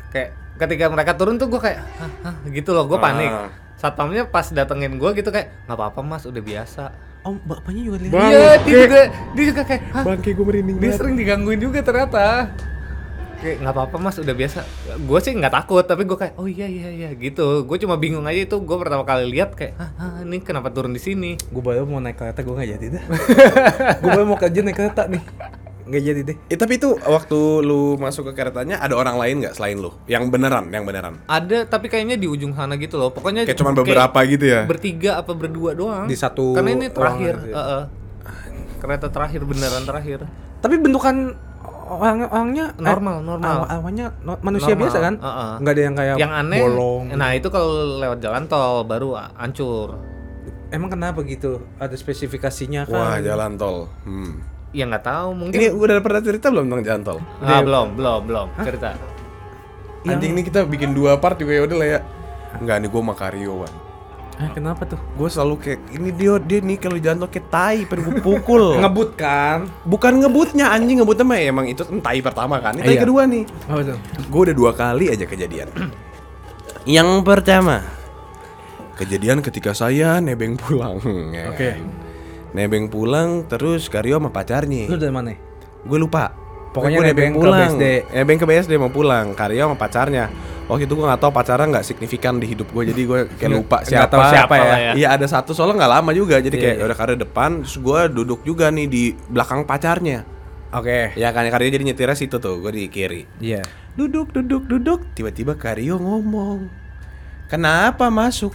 kayak 0.08 0.28
ketika 0.58 0.84
mereka 0.88 1.14
turun 1.14 1.36
tuh 1.36 1.46
gue 1.46 1.56
kayak 1.58 1.80
hah, 1.80 2.10
hah, 2.22 2.34
gitu 2.46 2.70
loh, 2.70 2.84
gue 2.84 2.98
panik. 2.98 3.30
Ah. 3.30 3.48
Satpamnya 3.76 4.26
pas 4.26 4.44
datengin 4.44 4.94
gue 4.94 5.10
gitu 5.14 5.30
kayak 5.30 5.64
nggak 5.64 5.78
apa-apa 5.78 6.00
mas, 6.02 6.22
udah 6.22 6.42
biasa. 6.42 6.84
Oh, 7.26 7.34
bapaknya 7.44 7.82
juga 7.82 7.98
lihat. 8.02 8.12
Iya, 8.14 8.48
dia 8.62 8.78
juga 8.86 9.00
dia 9.34 9.44
juga 9.50 9.62
kayak 9.66 9.82
hah, 9.90 10.04
Bangke 10.06 10.30
gue 10.32 10.46
merinding 10.46 10.76
dia 10.78 10.88
banget. 10.88 10.98
sering 11.02 11.14
digangguin 11.18 11.60
juga 11.60 11.78
ternyata. 11.82 12.54
Kayak 13.38 13.56
nggak 13.62 13.74
apa-apa 13.74 13.96
mas, 14.02 14.16
udah 14.18 14.34
biasa. 14.34 14.60
Gue 15.06 15.18
sih 15.22 15.30
nggak 15.30 15.54
takut, 15.54 15.84
tapi 15.86 16.02
gue 16.02 16.18
kayak 16.18 16.34
oh 16.34 16.46
iya 16.50 16.66
iya 16.66 16.88
iya 16.90 17.10
gitu. 17.14 17.62
Gue 17.66 17.78
cuma 17.78 17.94
bingung 17.94 18.26
aja 18.26 18.40
itu. 18.42 18.56
Gue 18.58 18.76
pertama 18.78 19.06
kali 19.06 19.30
lihat 19.30 19.54
kayak 19.54 19.78
hah, 19.78 19.90
hah, 19.94 20.12
ini 20.26 20.42
kenapa 20.42 20.74
turun 20.74 20.90
di 20.90 20.98
sini? 20.98 21.38
Gue 21.50 21.62
baru 21.62 21.86
mau 21.86 22.02
naik 22.02 22.18
kereta, 22.18 22.42
gue 22.42 22.54
gak 22.54 22.70
jadi 22.78 22.86
dah. 22.98 23.04
gue 24.02 24.10
baru 24.10 24.26
mau 24.26 24.38
kerja 24.38 24.58
naik 24.62 24.76
kereta 24.78 25.06
nih. 25.06 25.22
Gak 25.88 26.02
jadi 26.04 26.20
deh. 26.20 26.36
Eh, 26.46 26.58
tapi 26.60 26.76
itu 26.76 26.92
waktu 27.00 27.38
lu 27.64 27.96
masuk 27.96 28.28
ke 28.28 28.32
keretanya 28.36 28.76
ada 28.76 28.92
orang 28.92 29.16
lain 29.16 29.40
nggak 29.40 29.56
selain 29.56 29.80
lu? 29.80 29.88
Yang 30.04 30.28
beneran, 30.28 30.68
yang 30.68 30.84
beneran. 30.84 31.24
Ada, 31.24 31.64
tapi 31.64 31.88
kayaknya 31.88 32.20
di 32.20 32.28
ujung 32.28 32.52
sana 32.52 32.76
gitu 32.76 33.00
loh. 33.00 33.08
Pokoknya 33.08 33.48
Kayak 33.48 33.56
cuman 33.56 33.74
beberapa 33.74 34.18
gitu 34.28 34.44
ya? 34.44 34.62
Bertiga 34.68 35.10
apa 35.18 35.32
berdua 35.32 35.72
doang. 35.72 36.04
Di 36.04 36.16
satu 36.16 36.52
Karena 36.52 36.76
ini 36.76 36.86
terakhir. 36.92 37.34
ya? 37.42 37.54
Heeh. 37.56 37.82
Kereta 38.78 39.08
terakhir 39.08 39.42
beneran 39.42 39.82
terakhir. 39.82 40.28
Tapi 40.60 40.74
bentukan 40.76 41.34
orang 41.88 42.28
orangnya 42.28 42.76
eh, 42.76 42.84
Normal, 42.84 43.16
normal. 43.24 43.64
aw- 43.64 43.80
awalnya 43.80 44.12
no- 44.20 44.36
manusia 44.44 44.76
Normal, 44.76 44.82
biasa 44.84 44.98
kan? 45.00 45.14
heeh. 45.16 45.52
Nggak 45.64 45.72
ada 45.72 45.82
yang 45.82 45.94
kayak 45.96 46.14
yang 46.20 46.32
aneh 46.36 46.60
bolong. 46.60 47.02
nah 47.16 47.30
itu 47.32 47.48
kalau 47.48 47.96
lewat 47.96 48.18
jalan 48.20 48.44
tol 48.44 48.84
baru 48.84 49.16
hancur 49.34 49.96
Emang 50.68 50.92
kenapa 50.92 51.24
gitu? 51.24 51.64
Ada 51.80 51.96
spesifikasinya 51.96 52.84
kan? 52.84 52.92
Wah, 52.92 53.16
jalan 53.24 53.56
tol. 53.56 53.88
Hmm. 54.04 54.36
Ya 54.70 54.84
nggak 54.84 55.00
tahu 55.02 55.28
mungkin 55.32 55.56
Ini 55.56 55.68
udah 55.70 55.96
pernah 55.98 56.20
cerita 56.20 56.46
belum 56.48 56.64
tentang 56.66 56.82
jalan 56.82 57.02
tol? 57.02 57.18
ah, 57.38 57.60
belum 57.60 57.86
belum 57.94 58.20
belum 58.24 58.46
cerita 58.58 58.88
Anjing 60.04 60.32
nih 60.32 60.44
kita 60.44 60.64
bikin 60.64 60.92
dua 60.92 61.16
part 61.16 61.36
juga 61.36 61.52
ya 61.52 61.62
udah 61.62 61.76
lah 61.76 61.88
ya. 61.88 62.00
Enggak 62.56 62.76
nih 62.80 62.88
gue 62.88 63.02
sama 63.02 63.14
karyawan. 63.14 63.72
Eh, 64.38 64.50
kenapa 64.54 64.86
tuh? 64.86 64.96
Gue 65.12 65.26
selalu 65.26 65.54
kayak 65.58 65.80
ini 65.90 66.08
dia 66.10 66.38
dia 66.38 66.58
nih 66.62 66.78
kalau 66.78 66.96
jalan 66.96 67.18
tol 67.18 67.28
kayak 67.28 67.46
tai 67.48 67.78
pengen 67.84 68.02
gue 68.06 68.22
pukul. 68.22 68.64
Ngebut 68.80 69.10
kan? 69.14 69.66
Bukan 69.82 70.22
ngebutnya 70.22 70.70
anjing 70.70 71.02
ngebutnya 71.02 71.26
mah 71.26 71.38
emang 71.38 71.66
itu 71.66 71.82
kan 71.82 71.98
tai 71.98 72.22
pertama 72.22 72.56
kan. 72.56 72.72
Ini 72.72 72.84
tai 72.84 72.94
Iya. 72.94 73.02
kedua 73.02 73.22
nih. 73.26 73.42
Tuh? 73.44 73.98
Gue 74.30 74.40
udah 74.48 74.56
dua 74.56 74.70
kali 74.72 75.10
aja 75.10 75.26
kejadian. 75.26 75.68
Yang 76.88 77.08
pertama, 77.20 77.84
kejadian 78.94 79.42
ketika 79.42 79.74
saya 79.74 80.18
nebeng 80.18 80.54
pulang. 80.54 81.02
ya 81.34 81.52
Oke. 81.52 81.68
kan. 81.68 82.07
Nebeng 82.56 82.88
pulang 82.88 83.44
terus 83.44 83.92
Karyo 83.92 84.16
sama 84.16 84.30
pacarnya. 84.32 84.88
Lu 84.88 84.96
dari 84.96 85.12
mana? 85.12 85.32
Gue 85.84 85.98
lupa. 86.00 86.32
Pokoknya 86.68 87.00
Gua 87.00 87.08
nebeng 87.08 87.32
ke 87.32 87.48
BSD. 87.48 87.84
Nebeng 88.12 88.38
ke 88.38 88.46
BSD 88.46 88.72
mau 88.76 88.92
pulang. 88.92 89.32
Karyo 89.32 89.68
sama 89.68 89.76
pacarnya. 89.76 90.28
Waktu 90.68 90.84
itu 90.84 91.00
gue 91.00 91.06
nggak 91.08 91.20
tahu 91.24 91.32
pacarnya 91.32 91.66
nggak 91.72 91.86
signifikan 91.88 92.36
di 92.36 92.44
hidup 92.52 92.68
gue 92.68 92.92
jadi 92.92 93.02
gue 93.08 93.20
kayak 93.40 93.52
lupa 93.56 93.80
siapa 93.88 94.12
tahu 94.12 94.20
siapa 94.28 94.54
ya. 94.60 94.64
ya. 94.76 94.92
Iya 95.00 95.08
ada 95.16 95.24
satu 95.24 95.56
soalnya 95.56 95.80
nggak 95.80 95.92
lama 95.96 96.10
juga 96.12 96.44
jadi 96.44 96.52
Iya, 96.52 96.60
kayak 96.60 96.76
iya. 96.76 96.84
udah 96.84 96.96
Karyo 97.00 97.16
depan 97.24 97.50
terus 97.64 97.76
gue 97.80 98.00
duduk 98.12 98.40
juga 98.44 98.68
nih 98.68 98.84
di 98.84 99.04
belakang 99.32 99.64
pacarnya. 99.64 100.28
Oke. 100.76 101.16
Ya 101.16 101.32
kan 101.32 101.48
Karyo 101.48 101.72
jadi 101.72 101.84
nyetirnya 101.88 102.12
situ 102.12 102.36
tuh 102.36 102.60
gue 102.60 102.68
di 102.68 102.84
kiri. 102.92 103.24
Iya. 103.40 103.64
Duduk 103.96 104.28
duduk 104.36 104.68
duduk 104.68 105.08
tiba-tiba 105.16 105.56
Karyo 105.56 105.96
ngomong. 105.96 106.68
Kenapa 107.48 108.12
masuk? 108.12 108.52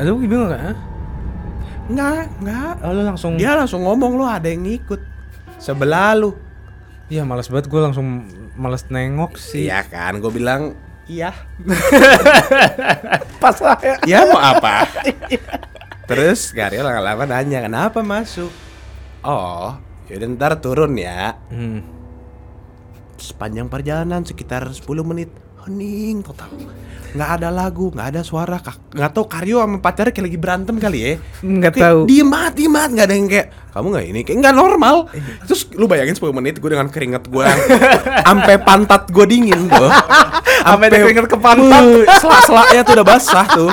Lu 0.00 0.16
bingung 0.16 0.48
gak? 0.48 0.93
Enggak, 1.84 2.32
enggak. 2.40 2.74
Oh, 2.80 2.90
lu 2.96 3.02
langsung 3.04 3.32
Dia 3.36 3.52
langsung 3.52 3.84
ngomong 3.84 4.16
lo 4.16 4.24
ada 4.24 4.48
yang 4.48 4.64
ngikut 4.64 5.00
sebelah 5.60 6.16
lu. 6.16 6.32
Iya, 7.12 7.28
males 7.28 7.48
banget 7.52 7.68
gue 7.68 7.80
langsung 7.80 8.24
males 8.56 8.88
nengok 8.88 9.36
sih. 9.36 9.68
Iya 9.68 9.84
kan, 9.84 10.16
gue 10.20 10.32
bilang 10.32 10.72
iya. 11.04 11.36
Pas 13.42 13.52
saya. 13.52 14.00
Ya 14.08 14.24
mau 14.24 14.40
apa? 14.40 14.88
Terus 16.08 16.52
Karyo 16.52 16.84
lama-lama 16.84 17.24
nanya 17.28 17.64
kenapa 17.64 18.00
masuk? 18.00 18.52
Oh, 19.24 19.76
yaudah 20.08 20.28
ntar 20.36 20.52
turun 20.60 20.96
ya. 20.96 21.36
Hmm. 21.48 21.84
Sepanjang 23.16 23.72
perjalanan 23.72 24.24
sekitar 24.24 24.68
10 24.68 24.84
menit 25.04 25.32
hening 25.64 26.20
total. 26.20 26.50
Nggak 27.14 27.30
ada 27.30 27.48
lagu, 27.48 27.94
nggak 27.94 28.08
ada 28.10 28.20
suara. 28.20 28.58
Kak- 28.58 28.90
Nggak 28.90 29.10
tahu 29.10 29.26
Karyo 29.26 29.62
sama 29.62 29.78
pacarnya 29.78 30.10
kayak 30.10 30.26
lagi 30.26 30.34
berantem 30.34 30.76
kali 30.76 30.98
ya. 30.98 31.12
Nggak 31.40 31.72
Kayak 31.72 31.86
tahu. 31.86 32.00
Diem 32.04 32.26
banget, 32.26 32.52
diem 32.54 32.72
banget. 32.72 32.90
Nggak 32.90 33.06
ada 33.06 33.14
yang 33.14 33.28
kayak 33.28 33.46
kamu 33.70 33.86
nggak 33.88 34.06
ini, 34.08 34.20
kayak 34.22 34.38
nggak 34.40 34.56
normal. 34.56 34.96
Terus 35.44 35.60
lu 35.72 35.86
bayangin 35.86 36.14
10 36.14 36.30
menit 36.32 36.54
gue 36.58 36.66
dengan 36.68 36.86
keringet 36.86 37.24
gue, 37.24 37.46
sampai 38.20 38.54
pantat 38.66 39.02
gue 39.08 39.24
dingin 39.24 39.66
tuh. 39.68 39.90
Sampai 40.60 40.86
ada 40.88 40.96
keringet 41.00 41.26
ke 41.26 41.38
pantat. 41.38 41.84
Sela-selanya 42.18 42.82
tuh 42.82 42.94
udah 42.94 43.06
basah 43.06 43.46
tuh. 43.48 43.70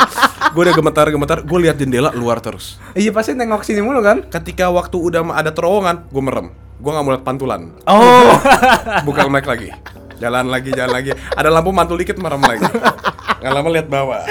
Gue 0.51 0.61
udah 0.61 0.75
gemetar-gemetar. 0.75 1.37
Gue 1.41 1.59
lihat 1.61 1.75
jendela 1.75 2.13
luar 2.13 2.37
terus. 2.39 2.77
Iya 2.93 3.09
pasti 3.09 3.33
nengok 3.33 3.61
sini 3.61 3.81
mulu 3.81 4.01
kan? 4.01 4.21
Ketika 4.23 4.69
waktu 4.69 4.93
udah 4.95 5.25
ada 5.31 5.49
terowongan, 5.49 6.05
gue 6.07 6.23
merem. 6.23 6.47
Gue 6.77 6.89
nggak 6.89 7.03
mau 7.03 7.11
lihat 7.11 7.23
pantulan. 7.23 7.73
Oh. 7.85 8.37
Buka 9.01 9.25
mic 9.27 9.45
lagi. 9.45 9.69
Jalan 10.21 10.45
lagi, 10.53 10.69
jalan 10.69 10.93
lagi. 10.93 11.11
Ada 11.33 11.49
lampu 11.49 11.73
mantul 11.73 11.97
dikit 11.97 12.21
merem 12.21 12.45
lagi. 12.45 12.61
Nggak 13.41 13.51
lama 13.57 13.69
lihat 13.73 13.87
bawah. 13.89 14.21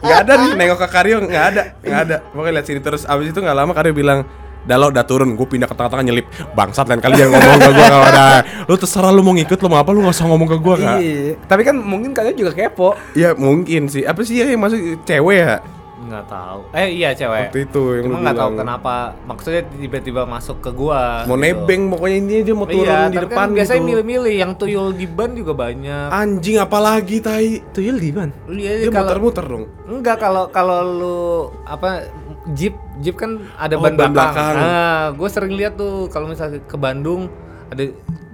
Nggak 0.00 0.18
ada 0.22 0.32
nih, 0.38 0.50
nengok 0.54 0.78
ke 0.78 0.88
Karyo 0.88 1.16
nggak 1.26 1.44
ada, 1.50 1.62
nggak 1.82 2.00
ada. 2.06 2.16
Pokoknya 2.30 2.52
lihat 2.62 2.66
sini 2.70 2.80
terus. 2.80 3.02
Abis 3.02 3.34
itu 3.34 3.42
nggak 3.42 3.56
lama 3.58 3.74
Karyo 3.74 3.90
bilang, 3.90 4.22
Dalo 4.60 4.92
udah 4.92 5.04
turun, 5.08 5.40
gue 5.40 5.46
pindah 5.48 5.64
ke 5.64 5.72
tengah-tengah 5.72 6.04
nyelip 6.04 6.28
Bangsat 6.52 6.84
lain 6.84 7.00
kali 7.00 7.16
jangan 7.16 7.40
ngomong 7.40 7.60
ke 7.64 7.70
gue 7.72 7.86
kalau 7.88 8.04
ada 8.04 8.24
Lu 8.68 8.76
terserah 8.76 9.08
lu 9.08 9.24
mau 9.24 9.32
ngikut, 9.32 9.56
lu 9.56 9.68
mau 9.72 9.80
apa, 9.80 9.88
lu 9.88 10.04
gak 10.04 10.12
usah 10.12 10.28
ngomong 10.28 10.48
ke 10.52 10.56
gue 10.60 10.74
kak 10.84 10.98
Iya. 11.00 11.32
Tapi 11.48 11.62
kan 11.64 11.76
mungkin 11.80 12.12
kalian 12.12 12.36
juga 12.36 12.52
kepo. 12.52 12.92
Ya 13.16 13.32
mungkin 13.32 13.88
sih, 13.88 14.04
apa 14.04 14.20
sih 14.20 14.36
ya 14.36 14.52
yang 14.52 14.60
masuk 14.60 15.00
cewek 15.08 15.36
ya? 15.40 15.64
Nggak 16.10 16.26
tahu 16.26 16.60
eh 16.74 16.88
iya 16.90 17.14
cewek 17.14 17.48
Waktu 17.48 17.60
itu 17.64 17.82
yang 17.94 18.04
cuma 18.04 18.12
lu 18.12 18.22
nggak 18.22 18.36
tahu 18.36 18.50
kenapa 18.58 18.94
maksudnya 19.24 19.62
tiba-tiba 19.70 20.22
masuk 20.26 20.58
ke 20.58 20.70
gua 20.74 21.22
Mau 21.24 21.38
gitu. 21.38 21.44
nebeng 21.46 21.82
pokoknya 21.88 22.16
intinya 22.18 22.42
dia 22.42 22.54
mau 22.54 22.66
turun 22.66 22.84
iya, 22.84 22.98
di 23.06 23.16
tapi 23.16 23.24
depan 23.30 23.38
kan 23.40 23.48
biasanya 23.54 23.78
gitu 23.78 23.88
milih-milih 23.88 24.34
yang 24.34 24.52
tuyul 24.54 24.86
di 24.90 25.06
ban 25.06 25.30
juga 25.32 25.52
banyak 25.54 26.06
Anjing 26.10 26.56
apalagi 26.58 27.16
tai 27.20 27.62
Tuyul 27.70 27.96
di 27.96 28.10
mana? 28.10 28.34
Iya, 28.44 28.70
Dia 28.82 28.90
muter-muter 28.90 29.44
dong 29.46 29.64
Enggak 29.86 30.16
kalau 30.18 30.44
kalau 30.50 30.78
lu 30.82 31.18
apa 31.64 32.10
jeep 32.52 32.74
jeep 32.98 33.14
kan 33.14 33.38
ada 33.54 33.78
Oh, 33.78 33.84
ban 33.84 33.94
ban 33.94 34.10
belakang. 34.10 34.34
belakang. 34.34 34.54
Nah, 34.58 35.00
gue 35.14 35.28
sering 35.30 35.54
lihat 35.54 35.74
tuh 35.76 36.10
kalau 36.10 36.26
misalnya 36.26 36.58
ke 36.60 36.76
Bandung 36.76 37.30
ada 37.68 37.84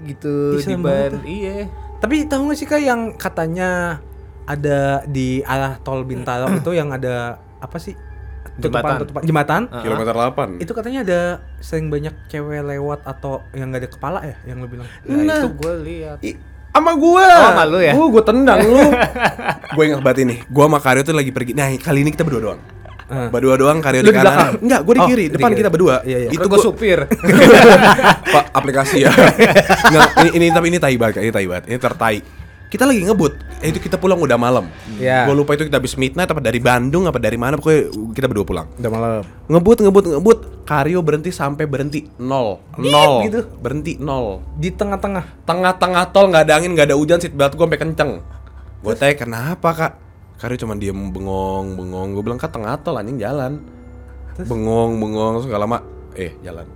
gitu 0.03 0.57
Ih, 0.57 0.65
di 0.65 0.77
ban. 0.79 1.13
Iya. 1.23 1.69
Tapi 1.97 2.25
tahu 2.25 2.49
nggak 2.49 2.59
sih 2.59 2.67
kak 2.67 2.81
yang 2.81 3.13
katanya 3.15 4.01
ada 4.47 4.79
di 5.05 5.43
arah 5.43 5.79
tol 5.79 6.03
Bintaro 6.03 6.47
itu 6.57 6.71
yang 6.71 6.91
ada 6.91 7.35
apa 7.59 7.77
sih? 7.77 7.95
Jembatan. 8.57 9.05
tutupan 9.05 9.21
jembatan. 9.21 9.63
Ah. 9.69 9.85
Kilometer 9.85 10.15
8 10.17 10.65
Itu 10.65 10.73
katanya 10.73 11.05
ada 11.05 11.21
sering 11.61 11.93
banyak 11.93 12.15
cewek 12.27 12.65
lewat 12.65 13.05
atau 13.05 13.45
yang 13.53 13.69
nggak 13.69 13.85
ada 13.85 13.91
kepala 13.91 14.19
ya 14.23 14.37
yang 14.47 14.59
lu 14.59 14.67
bilang. 14.67 14.89
Nah, 15.03 15.13
Nah. 15.19 15.41
itu 15.43 15.51
gue 15.53 15.73
lihat. 15.85 16.19
I- 16.23 16.39
sama 16.73 16.93
gua. 16.93 17.25
Oh, 17.25 17.45
sama 17.49 17.65
lu 17.65 17.79
ya? 17.81 17.93
Gua, 17.93 18.07
gua 18.11 18.23
tendang 18.23 18.61
lu. 18.63 18.77
gua 19.77 19.83
ingat 19.83 20.01
banget 20.01 20.19
ini. 20.23 20.35
Gua 20.47 20.69
sama 20.69 20.79
Karyo 20.79 21.03
tuh 21.03 21.13
lagi 21.13 21.33
pergi. 21.33 21.53
Nah, 21.53 21.73
kali 21.75 22.01
ini 22.01 22.13
kita 22.13 22.21
berdua 22.21 22.43
doang. 22.43 22.61
Ah. 23.07 23.29
Berdua 23.29 23.57
doang, 23.57 23.81
Karyo 23.81 24.01
di 24.01 24.09
di 24.09 24.13
kanan. 24.13 24.61
Enggak, 24.61 24.81
gua 24.85 24.93
di 24.93 25.01
Oh, 25.01 25.09
kiri. 25.09 25.25
di 25.27 25.33
Depan 25.33 25.51
kiri. 25.51 25.59
kita 25.59 25.71
berdua. 25.71 25.95
Iya, 26.03 26.19
iya. 26.19 26.29
Itu 26.29 26.37
Itu 26.37 26.47
gue 26.47 26.53
gua 26.53 26.61
supir. 26.61 26.99
Pak 28.37 28.45
aplikasi 28.53 29.05
ya. 29.05 29.13
Nggak, 29.93 30.09
ini, 30.21 30.31
ini 30.33 30.47
tapi 30.49 30.67
ini 30.69 30.79
tai 30.79 30.97
banget, 30.97 31.17
ini 31.19 31.31
tai 31.31 31.47
banget. 31.47 31.65
Ini 31.67 31.79
tertai. 31.79 32.17
Kita 32.67 32.83
lagi 32.83 33.07
ngebut. 33.07 33.63
Eh, 33.63 33.71
itu 33.71 33.79
kita 33.79 33.95
pulang 33.95 34.19
udah 34.19 34.35
malam. 34.35 34.67
Iya. 34.99 35.31
Gua 35.31 35.39
lupa 35.39 35.55
itu 35.55 35.71
kita 35.71 35.79
habis 35.79 35.95
midnight 35.95 36.27
apa 36.27 36.43
dari 36.43 36.59
Bandung 36.59 37.07
apa 37.07 37.23
dari 37.23 37.39
mana 37.39 37.55
pokoknya 37.55 37.95
kita 38.11 38.27
berdua 38.27 38.47
pulang. 38.47 38.67
Udah 38.75 38.91
malam. 38.91 39.23
Ngebut, 39.47 39.79
ngebut, 39.87 40.05
ngebut. 40.19 40.39
Karyo 40.67 40.99
berhenti 40.99 41.31
sampai 41.31 41.63
berhenti 41.71 42.11
nol, 42.19 42.59
nol, 42.75 43.23
gitu. 43.23 43.47
berhenti 43.63 44.03
nol. 44.03 44.43
Di 44.59 44.75
tengah-tengah. 44.75 45.47
Tengah-tengah 45.47 46.11
tol 46.11 46.27
nggak 46.27 46.43
ada 46.43 46.55
angin, 46.59 46.75
nggak 46.75 46.91
ada 46.91 46.99
hujan, 46.99 47.23
seatbelt 47.23 47.55
gue 47.55 47.63
sampai 47.63 47.79
kenceng. 47.79 48.13
Gue 48.83 48.95
tanya 48.99 49.15
kenapa 49.15 49.71
kak? 49.71 49.93
Karyo 50.43 50.59
cuma 50.67 50.75
diem 50.75 51.15
bengong, 51.15 51.79
bengong. 51.79 52.19
Gue 52.19 52.23
bilang 52.27 52.39
kak 52.43 52.51
tengah 52.51 52.75
tol 52.83 52.99
anjing 52.99 53.23
jalan. 53.23 53.63
Bengong, 54.43 54.99
bengong, 54.99 55.33
terus 55.39 55.55
lama, 55.55 55.87
eh 56.19 56.35
jalan. 56.43 56.67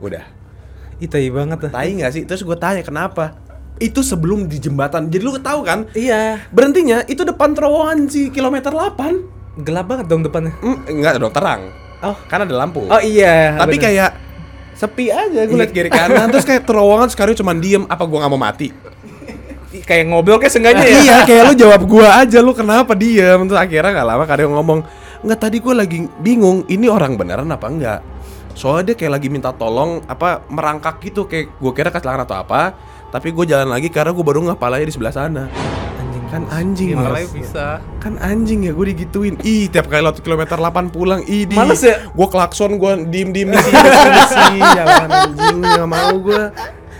Udah. 0.00 0.24
Ih 0.98 1.06
tai 1.06 1.30
banget 1.30 1.68
ah. 1.68 1.70
Tai 1.70 1.90
nggak 1.94 2.10
sih? 2.10 2.22
Terus 2.26 2.42
gue 2.42 2.56
tanya 2.58 2.82
kenapa? 2.82 3.38
Itu 3.78 4.02
sebelum 4.02 4.50
di 4.50 4.58
jembatan. 4.58 5.10
Jadi 5.10 5.22
lu 5.22 5.38
tahu 5.38 5.62
kan? 5.62 5.86
Iya. 5.94 6.46
Berhentinya 6.50 7.02
itu 7.06 7.22
depan 7.22 7.54
terowongan 7.54 8.10
si 8.10 8.30
kilometer 8.30 8.70
8 8.74 9.62
Gelap 9.62 9.90
banget 9.90 10.06
dong 10.06 10.22
depannya. 10.22 10.54
Hmm, 10.62 10.86
enggak 10.86 11.18
dong 11.18 11.34
terang. 11.34 11.74
Oh. 11.98 12.14
Kan 12.30 12.46
ada 12.46 12.54
lampu. 12.54 12.86
Oh 12.86 13.02
iya. 13.02 13.58
Tapi 13.58 13.74
bener. 13.74 13.84
kayak 13.90 14.10
sepi 14.78 15.10
aja 15.10 15.42
gue 15.42 15.58
liat 15.58 15.74
kiri 15.74 15.90
kanan 15.90 16.30
terus 16.30 16.46
kayak 16.46 16.62
terowongan 16.62 17.10
sekarang 17.10 17.34
cuma 17.34 17.50
diem 17.58 17.82
apa 17.90 18.06
gua 18.06 18.22
nggak 18.22 18.32
mau 18.32 18.38
mati 18.38 18.70
kayak 19.82 20.06
ngobrol 20.06 20.38
kayak 20.38 20.54
seenggaknya 20.54 20.86
ya. 20.86 20.98
iya 21.02 21.16
kayak 21.26 21.42
lu 21.50 21.54
jawab 21.58 21.82
gua 21.82 22.22
aja 22.22 22.38
lu 22.38 22.54
kenapa 22.54 22.94
diem 22.94 23.42
terus 23.50 23.58
akhirnya 23.58 23.90
nggak 23.90 24.06
lama 24.06 24.24
Karyo 24.30 24.54
ngomong 24.54 24.80
nggak 25.26 25.40
tadi 25.42 25.58
gua 25.58 25.82
lagi 25.82 26.06
bingung 26.22 26.62
ini 26.70 26.86
orang 26.86 27.18
beneran 27.18 27.50
apa 27.50 27.66
enggak 27.66 28.00
soalnya 28.54 28.94
dia 28.94 29.02
kayak 29.02 29.18
lagi 29.18 29.28
minta 29.34 29.50
tolong 29.50 29.98
apa 30.06 30.46
merangkak 30.46 31.02
gitu 31.02 31.26
kayak 31.26 31.58
gua 31.58 31.74
kira 31.74 31.90
kecelakaan 31.90 32.22
atau 32.22 32.38
apa 32.38 32.78
tapi 33.08 33.28
gue 33.30 33.44
jalan 33.44 33.68
lagi 33.68 33.88
karena 33.88 34.10
gue 34.10 34.20
baru 34.20 34.40
ngapalanya 34.44 34.84
di 34.84 34.92
sebelah 34.92 35.10
sana 35.10 35.44
Anjing 35.98 36.24
kan 36.28 36.42
anjing 36.50 36.88
Mas. 36.92 37.28
bisa? 37.30 37.80
kan 37.98 38.14
anjing 38.18 38.62
ya 38.62 38.72
gue 38.72 38.86
digituin 38.86 39.34
ih 39.40 39.66
tiap 39.66 39.88
kali 39.88 40.00
lewat 40.00 40.20
kilometer 40.20 40.54
8 40.54 40.88
pulang 40.88 41.20
ih 41.24 41.44
di 41.44 41.54
Males 41.54 41.80
ya? 41.80 42.04
gue 42.04 42.26
klakson 42.26 42.76
gue 42.76 42.92
diem 43.06 43.32
diem 43.32 43.48
di 43.48 43.58
sini 43.58 43.80
di 44.10 44.24
sini 44.26 44.58
jangan 44.60 45.08
anjing 45.24 45.56
nggak 45.58 45.88
mau 45.88 46.14
gue 46.18 46.44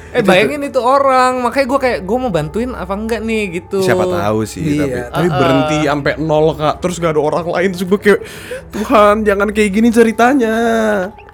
Eh 0.09 0.25
bayangin 0.25 0.65
itu 0.65 0.81
orang, 0.81 1.45
makanya 1.45 1.67
gue 1.69 1.81
kayak 1.85 1.99
gue 2.01 2.17
mau 2.17 2.33
bantuin 2.33 2.73
apa 2.73 2.97
enggak 2.97 3.21
nih 3.21 3.61
gitu. 3.61 3.85
siapa 3.85 4.09
tahu 4.09 4.41
sih 4.49 4.81
Iya. 4.81 5.13
tapi 5.13 5.29
tapi 5.29 5.29
berhenti 5.29 5.79
sampai 5.85 6.13
nol 6.17 6.57
kak 6.57 6.81
terus 6.81 6.97
gak 6.97 7.13
ada 7.13 7.21
orang 7.21 7.45
lain 7.45 7.69
terus 7.77 7.85
gue 7.85 8.01
kayak 8.01 8.21
Tuhan 8.73 9.29
jangan 9.29 9.53
kayak 9.53 9.69
gini 9.69 9.93
ceritanya 9.93 10.57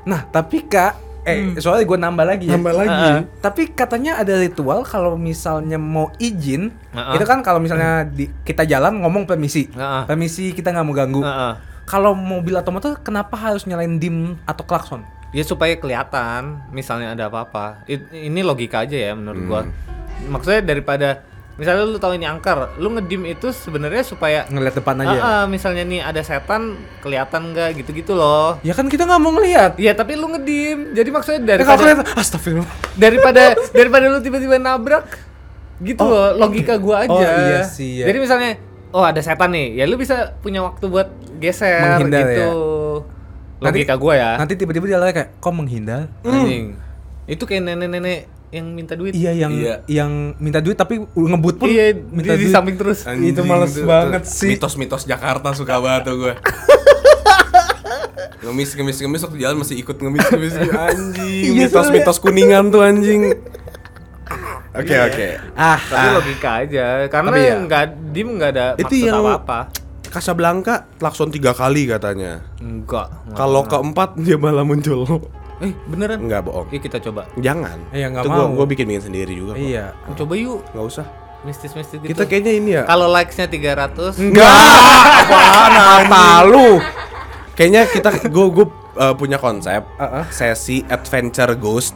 Nah, 0.04 0.20
tapi 0.26 0.66
Kak, 0.66 1.03
eh 1.24 1.56
soalnya 1.56 1.88
gue 1.88 1.98
nambah 1.98 2.24
lagi 2.24 2.44
ya. 2.44 2.52
Hmm. 2.52 2.56
nambah 2.60 2.74
lagi 2.76 3.04
Heeh. 3.08 3.20
Tapi 3.40 3.62
katanya 3.72 4.20
ada 4.20 4.36
ritual 4.36 4.84
kalau 4.84 5.16
misalnya 5.16 5.80
mau 5.80 6.12
izin, 6.16 6.68
Heeh. 6.92 7.14
itu 7.16 7.24
kan 7.24 7.40
kalau 7.40 7.58
misalnya 7.58 8.04
di, 8.04 8.28
kita 8.44 8.64
jalan 8.64 9.00
ngomong 9.00 9.24
permisi, 9.24 9.72
Heeh. 9.72 10.02
permisi 10.04 10.52
kita 10.52 10.70
nggak 10.70 10.84
mau 10.84 10.92
ganggu. 10.92 11.20
Heeh. 11.24 11.54
Kalau 11.84 12.16
mobil 12.16 12.56
atau 12.56 12.72
motor, 12.72 12.96
kenapa 13.00 13.36
harus 13.36 13.64
nyalain 13.64 14.00
dim 14.00 14.40
atau 14.44 14.64
klakson? 14.64 15.04
Ya 15.36 15.44
supaya 15.44 15.74
kelihatan, 15.74 16.62
misalnya 16.70 17.12
ada 17.12 17.28
apa-apa. 17.28 17.84
It- 17.84 18.08
ini 18.14 18.40
logika 18.40 18.86
aja 18.86 18.96
ya 18.96 19.12
menurut 19.12 19.42
gua. 19.44 19.60
Maksudnya 20.24 20.62
daripada 20.62 21.26
misalnya 21.54 21.84
lu 21.84 21.96
tahu 21.96 22.12
ini 22.12 22.24
angker, 22.24 22.74
lu 22.76 22.90
ngedim 22.90 23.22
itu 23.24 23.48
sebenarnya 23.48 24.02
supaya 24.02 24.42
Ngeliat 24.46 24.74
depan 24.74 24.98
aja. 24.98 25.08
ya? 25.08 25.20
Ah, 25.20 25.26
ah, 25.26 25.44
misalnya 25.44 25.82
nih 25.82 26.00
ada 26.00 26.18
setan 26.20 26.74
kelihatan 26.98 27.50
nggak 27.50 27.68
gitu-gitu 27.76 28.12
loh. 28.12 28.58
Ya 28.60 28.72
kan 28.72 28.86
kita 28.86 29.02
nggak 29.02 29.18
mau 29.18 29.30
ngelihat. 29.30 29.76
Iya 29.76 29.92
tapi 29.92 30.14
lu 30.14 30.26
ngedim. 30.28 30.92
Jadi 30.92 31.08
maksudnya 31.08 31.40
Ya, 31.40 31.46
daripada 31.54 31.78
kelihatan, 31.80 32.06
astagfirullah. 32.12 32.70
daripada 32.94 33.42
daripada 33.70 34.04
lu 34.08 34.18
tiba-tiba 34.18 34.56
nabrak 34.56 35.06
gitu 35.76 36.00
Oh, 36.00 36.08
loh 36.08 36.28
logika 36.40 36.74
gua 36.76 37.02
aja. 37.02 37.10
Oh, 37.10 37.20
iya 37.20 37.62
sih, 37.62 38.00
ya. 38.00 38.06
Jadi 38.06 38.18
misalnya 38.20 38.50
oh 38.90 39.02
ada 39.02 39.18
setan 39.18 39.50
nih, 39.50 39.74
ya 39.74 39.84
lu 39.84 39.94
bisa 39.94 40.34
punya 40.38 40.58
waktu 40.60 40.86
buat 40.86 41.10
geser 41.36 41.82
Menghindar 41.98 42.22
gitu. 42.24 42.34
ya. 42.36 42.48
Logika 43.60 43.94
gua 43.94 44.14
ya. 44.14 44.30
Nanti 44.36 44.54
tiba-tiba 44.54 44.84
dia 44.84 44.98
lari 44.98 45.10
kayak, 45.12 45.38
kok 45.38 45.50
menghindar? 45.50 46.10
Anjing. 46.20 46.76
Itu 47.24 47.42
kayak 47.42 47.64
nenek-nenek 47.64 48.28
yang 48.54 48.66
minta 48.70 48.94
duit. 48.94 49.10
Iya 49.12 49.32
yang 49.36 49.52
Iya. 49.52 49.74
yang 49.84 50.10
minta 50.38 50.58
duit 50.58 50.74
tapi 50.74 51.02
ngebut 51.04 51.54
pun 51.56 51.66
Iya, 51.66 51.90
minta 52.06 52.32
di, 52.32 52.38
di 52.38 52.44
duit. 52.44 52.54
samping 52.54 52.76
terus. 52.76 53.02
Itu 53.04 53.42
males 53.42 53.74
banget 53.76 54.22
sih. 54.24 54.48
mitos-mitos 54.48 55.02
Jakarta 55.04 55.50
suka 55.50 55.74
banget 55.76 56.06
tuh 56.06 56.16
gue 56.20 56.34
ngemis 58.44 58.70
ngemis 58.72 58.98
ngemis 58.98 59.20
waktu 59.22 59.38
jalan 59.38 59.56
masih 59.58 59.76
ikut 59.78 59.96
ngemis 59.96 60.20
ngemis 60.28 60.54
anjing 60.86 61.42
Iya, 61.50 61.66
mitos-mitos 61.66 62.18
kuningan 62.18 62.68
tuh 62.68 62.80
anjing 62.80 63.32
oke 64.70 64.94
oke 65.02 65.26
Ah, 65.54 65.80
Tapi 65.80 66.06
logika 66.12 66.50
aja, 66.60 66.86
karena 67.06 67.28
Tapi 67.30 67.40
ya. 67.42 67.54
nggak 67.58 67.84
dim 68.10 68.28
nggak 68.34 68.50
ada 68.50 68.66
Itu 68.76 68.84
maksud 68.86 69.00
yang- 69.02 69.24
apa-apa. 69.24 69.60
Casablanca 70.06 70.86
klakson 70.94 71.26
tiga 71.28 71.50
kali 71.50 71.88
katanya 71.88 72.38
Enggak. 72.56 73.10
kalau 73.32 73.64
keempat 73.64 74.14
dia 74.16 74.36
malah 74.36 74.62
muncul 74.62 75.02
eh 75.56 75.72
beneran? 75.84 76.18
Enggak 76.18 76.42
bohong 76.42 76.66
Yuk 76.68 76.82
kita 76.82 76.98
coba. 77.00 77.30
jangan 77.36 77.78
Iya, 77.90 78.06
nggak 78.08 78.22
Itu 78.22 78.30
mau. 78.30 78.50
gue 78.52 78.66
bikin 78.68 78.86
bikin 78.86 79.02
sendiri 79.02 79.32
juga 79.32 79.52
kok. 79.52 79.60
iya. 79.60 79.94
Coba 80.12 80.34
yuk. 80.34 80.60
nggak 80.70 80.86
usah 80.86 81.06
Mistis-mistis 81.42 82.00
gitu. 82.00 82.08
kita 82.08 82.24
kayaknya 82.24 82.52
ini 82.52 82.70
ya 82.72 82.82
Kalau 82.84 83.06
likes-nya 83.06 83.46
300 83.46 84.16
enggak 84.18 84.48
apaan 84.48 85.72
Apa 86.08 86.24
lu? 86.42 86.80
kayaknya 87.52 87.86
kita 87.86 88.08
gue 88.26 88.46
gue 88.50 88.66
punya 89.14 89.36
konsep 89.36 89.84
Heeh. 89.94 90.24
sesi 90.30 90.82
adventure 90.84 91.52
ghost 91.54 91.92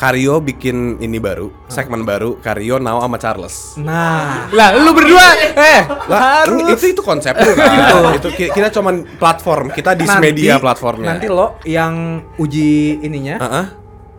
Karyo 0.00 0.40
bikin 0.40 0.96
ini 0.96 1.20
baru, 1.20 1.52
segmen 1.68 2.00
baru 2.02 2.40
Karyo 2.40 2.80
Now 2.80 3.04
sama 3.04 3.20
Charles. 3.20 3.76
Nah, 3.76 4.48
Lah, 4.48 4.72
lu 4.72 4.96
berdua 4.96 5.20
eh 5.52 5.84
Lah, 6.08 6.48
itu 6.72 6.96
itu 6.96 7.02
konsepnya 7.04 7.52
kan. 7.52 8.16
itu 8.16 8.28
ki- 8.32 8.48
kita 8.48 8.72
cuman 8.72 9.04
platform, 9.20 9.68
kita 9.68 9.92
di 9.92 10.08
media 10.18 10.56
platformnya. 10.56 11.12
Nanti 11.12 11.28
lo 11.28 11.60
yang 11.62 12.16
uji 12.34 12.96
ininya 12.98 13.36
Heeh. 13.38 13.66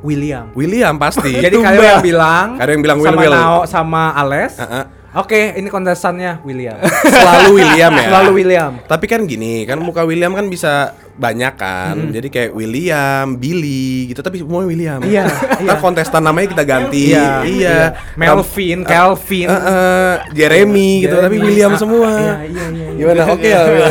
William. 0.02 0.54
William 0.54 0.98
pasti. 0.98 1.34
Jadi 1.36 1.58
kalian 1.58 1.82
yang 1.98 2.06
bilang, 2.06 2.48
Kalian 2.58 2.74
yang 2.74 2.84
bilang 2.84 2.98
Will, 2.98 3.08
sama 3.08 3.22
Will. 3.22 3.34
Nao 3.34 3.58
sama 3.66 4.04
Ales. 4.14 4.54
Heeh. 4.58 4.84
Oke, 5.12 5.60
ini 5.60 5.68
kontestannya 5.68 6.40
William. 6.42 6.80
Selalu 7.12 7.60
William 7.60 7.92
ya. 7.92 8.08
Selalu 8.08 8.32
William. 8.32 8.72
Tapi 8.80 9.06
kan 9.06 9.28
gini, 9.28 9.68
kan 9.68 9.76
muka 9.76 10.08
William 10.08 10.32
kan 10.32 10.48
bisa 10.48 10.96
banyak 11.14 11.52
kan. 11.54 12.00
Hmm. 12.00 12.16
Jadi 12.16 12.32
kayak 12.32 12.52
William, 12.56 13.36
Billy 13.36 14.08
gitu 14.08 14.24
tapi 14.24 14.40
semua 14.40 14.64
William. 14.64 15.04
Iya, 15.04 15.28
iya. 15.68 15.76
kontestan 15.78 16.24
namanya 16.24 16.56
kita 16.56 16.64
ganti. 16.64 17.12
Iya, 17.12 17.44
iya. 17.44 17.78
Melvin, 18.16 18.88
Calvin. 18.88 19.48
Eh, 19.48 19.60
eh, 19.68 20.14
Jeremy 20.32 21.04
gitu, 21.04 21.16
tapi. 21.20 21.36
William 21.38 21.76
Ah, 21.76 21.78
semua. 21.78 22.10
Iya, 22.10 22.34
iya, 22.48 22.66
iya. 22.72 22.86
iya. 22.88 22.88
Gimana? 22.96 23.22
Oke 23.36 23.48
ya. 23.48 23.62
ya? 23.68 23.90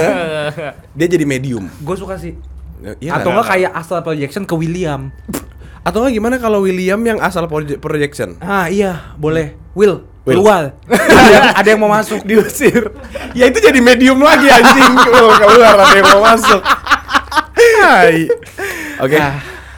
Dia 0.97 1.07
jadi 1.07 1.25
medium. 1.29 1.69
Gue 1.85 2.01
suka 2.01 2.17
sih. 2.17 2.33
Iya 2.97 3.21
Atau 3.21 3.29
nggak? 3.29 3.45
enggak 3.45 3.49
kayak 3.53 3.71
astral 3.77 4.01
projection 4.01 4.49
ke 4.49 4.57
William. 4.57 5.13
Atau 5.81 6.01
nggak 6.01 6.17
gimana 6.17 6.41
kalau 6.41 6.65
William 6.65 6.97
yang 6.99 7.21
asal 7.21 7.45
proje- 7.45 7.77
projection? 7.77 8.41
Ah, 8.41 8.73
iya, 8.73 9.13
boleh. 9.15 9.53
Will. 9.77 10.09
Keluar. 10.21 10.77
ada, 10.85 11.31
yang, 11.33 11.45
ada 11.57 11.69
yang 11.69 11.81
mau 11.81 11.91
masuk. 11.91 12.21
diusir. 12.29 12.93
Ya 13.33 13.49
itu 13.49 13.59
jadi 13.59 13.81
medium 13.81 14.21
lagi 14.21 14.53
anjing. 14.53 14.93
Keluar 15.41 15.77
ada 15.81 15.97
yang 15.97 16.09
mau 16.13 16.23
masuk. 16.35 16.61
Oke. 19.01 19.19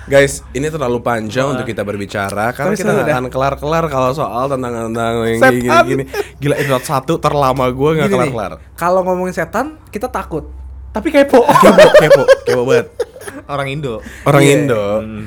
Guys, 0.02 0.42
ini 0.50 0.66
terlalu 0.66 0.98
panjang 0.98 1.54
untuk 1.54 1.62
kita 1.62 1.86
berbicara 1.86 2.50
karena 2.50 2.74
Tapi 2.74 2.82
kita 2.82 2.92
akan 3.06 3.26
kelar-kelar 3.30 3.86
kalau 3.86 4.10
soal 4.10 4.50
tentang 4.50 4.90
tentang 4.90 5.14
yang 5.24 5.40
gini-gini. 5.40 6.04
Gila 6.42 6.58
episode 6.58 6.84
satu 6.84 7.14
terlama 7.22 7.70
gue 7.70 7.90
nggak 8.02 8.10
kelar-kelar. 8.10 8.52
Kalau 8.74 9.06
ngomongin 9.06 9.32
setan, 9.32 9.78
kita 9.94 10.10
takut. 10.10 10.50
Tapi 10.90 11.08
kepo. 11.08 11.46
Kepo, 11.46 11.86
kepo, 12.02 12.22
kepo 12.44 12.62
banget. 12.66 13.11
Orang 13.44 13.68
Indo. 13.68 13.98
Orang 14.22 14.40
Iya. 14.40 14.52
Indo. 14.56 14.84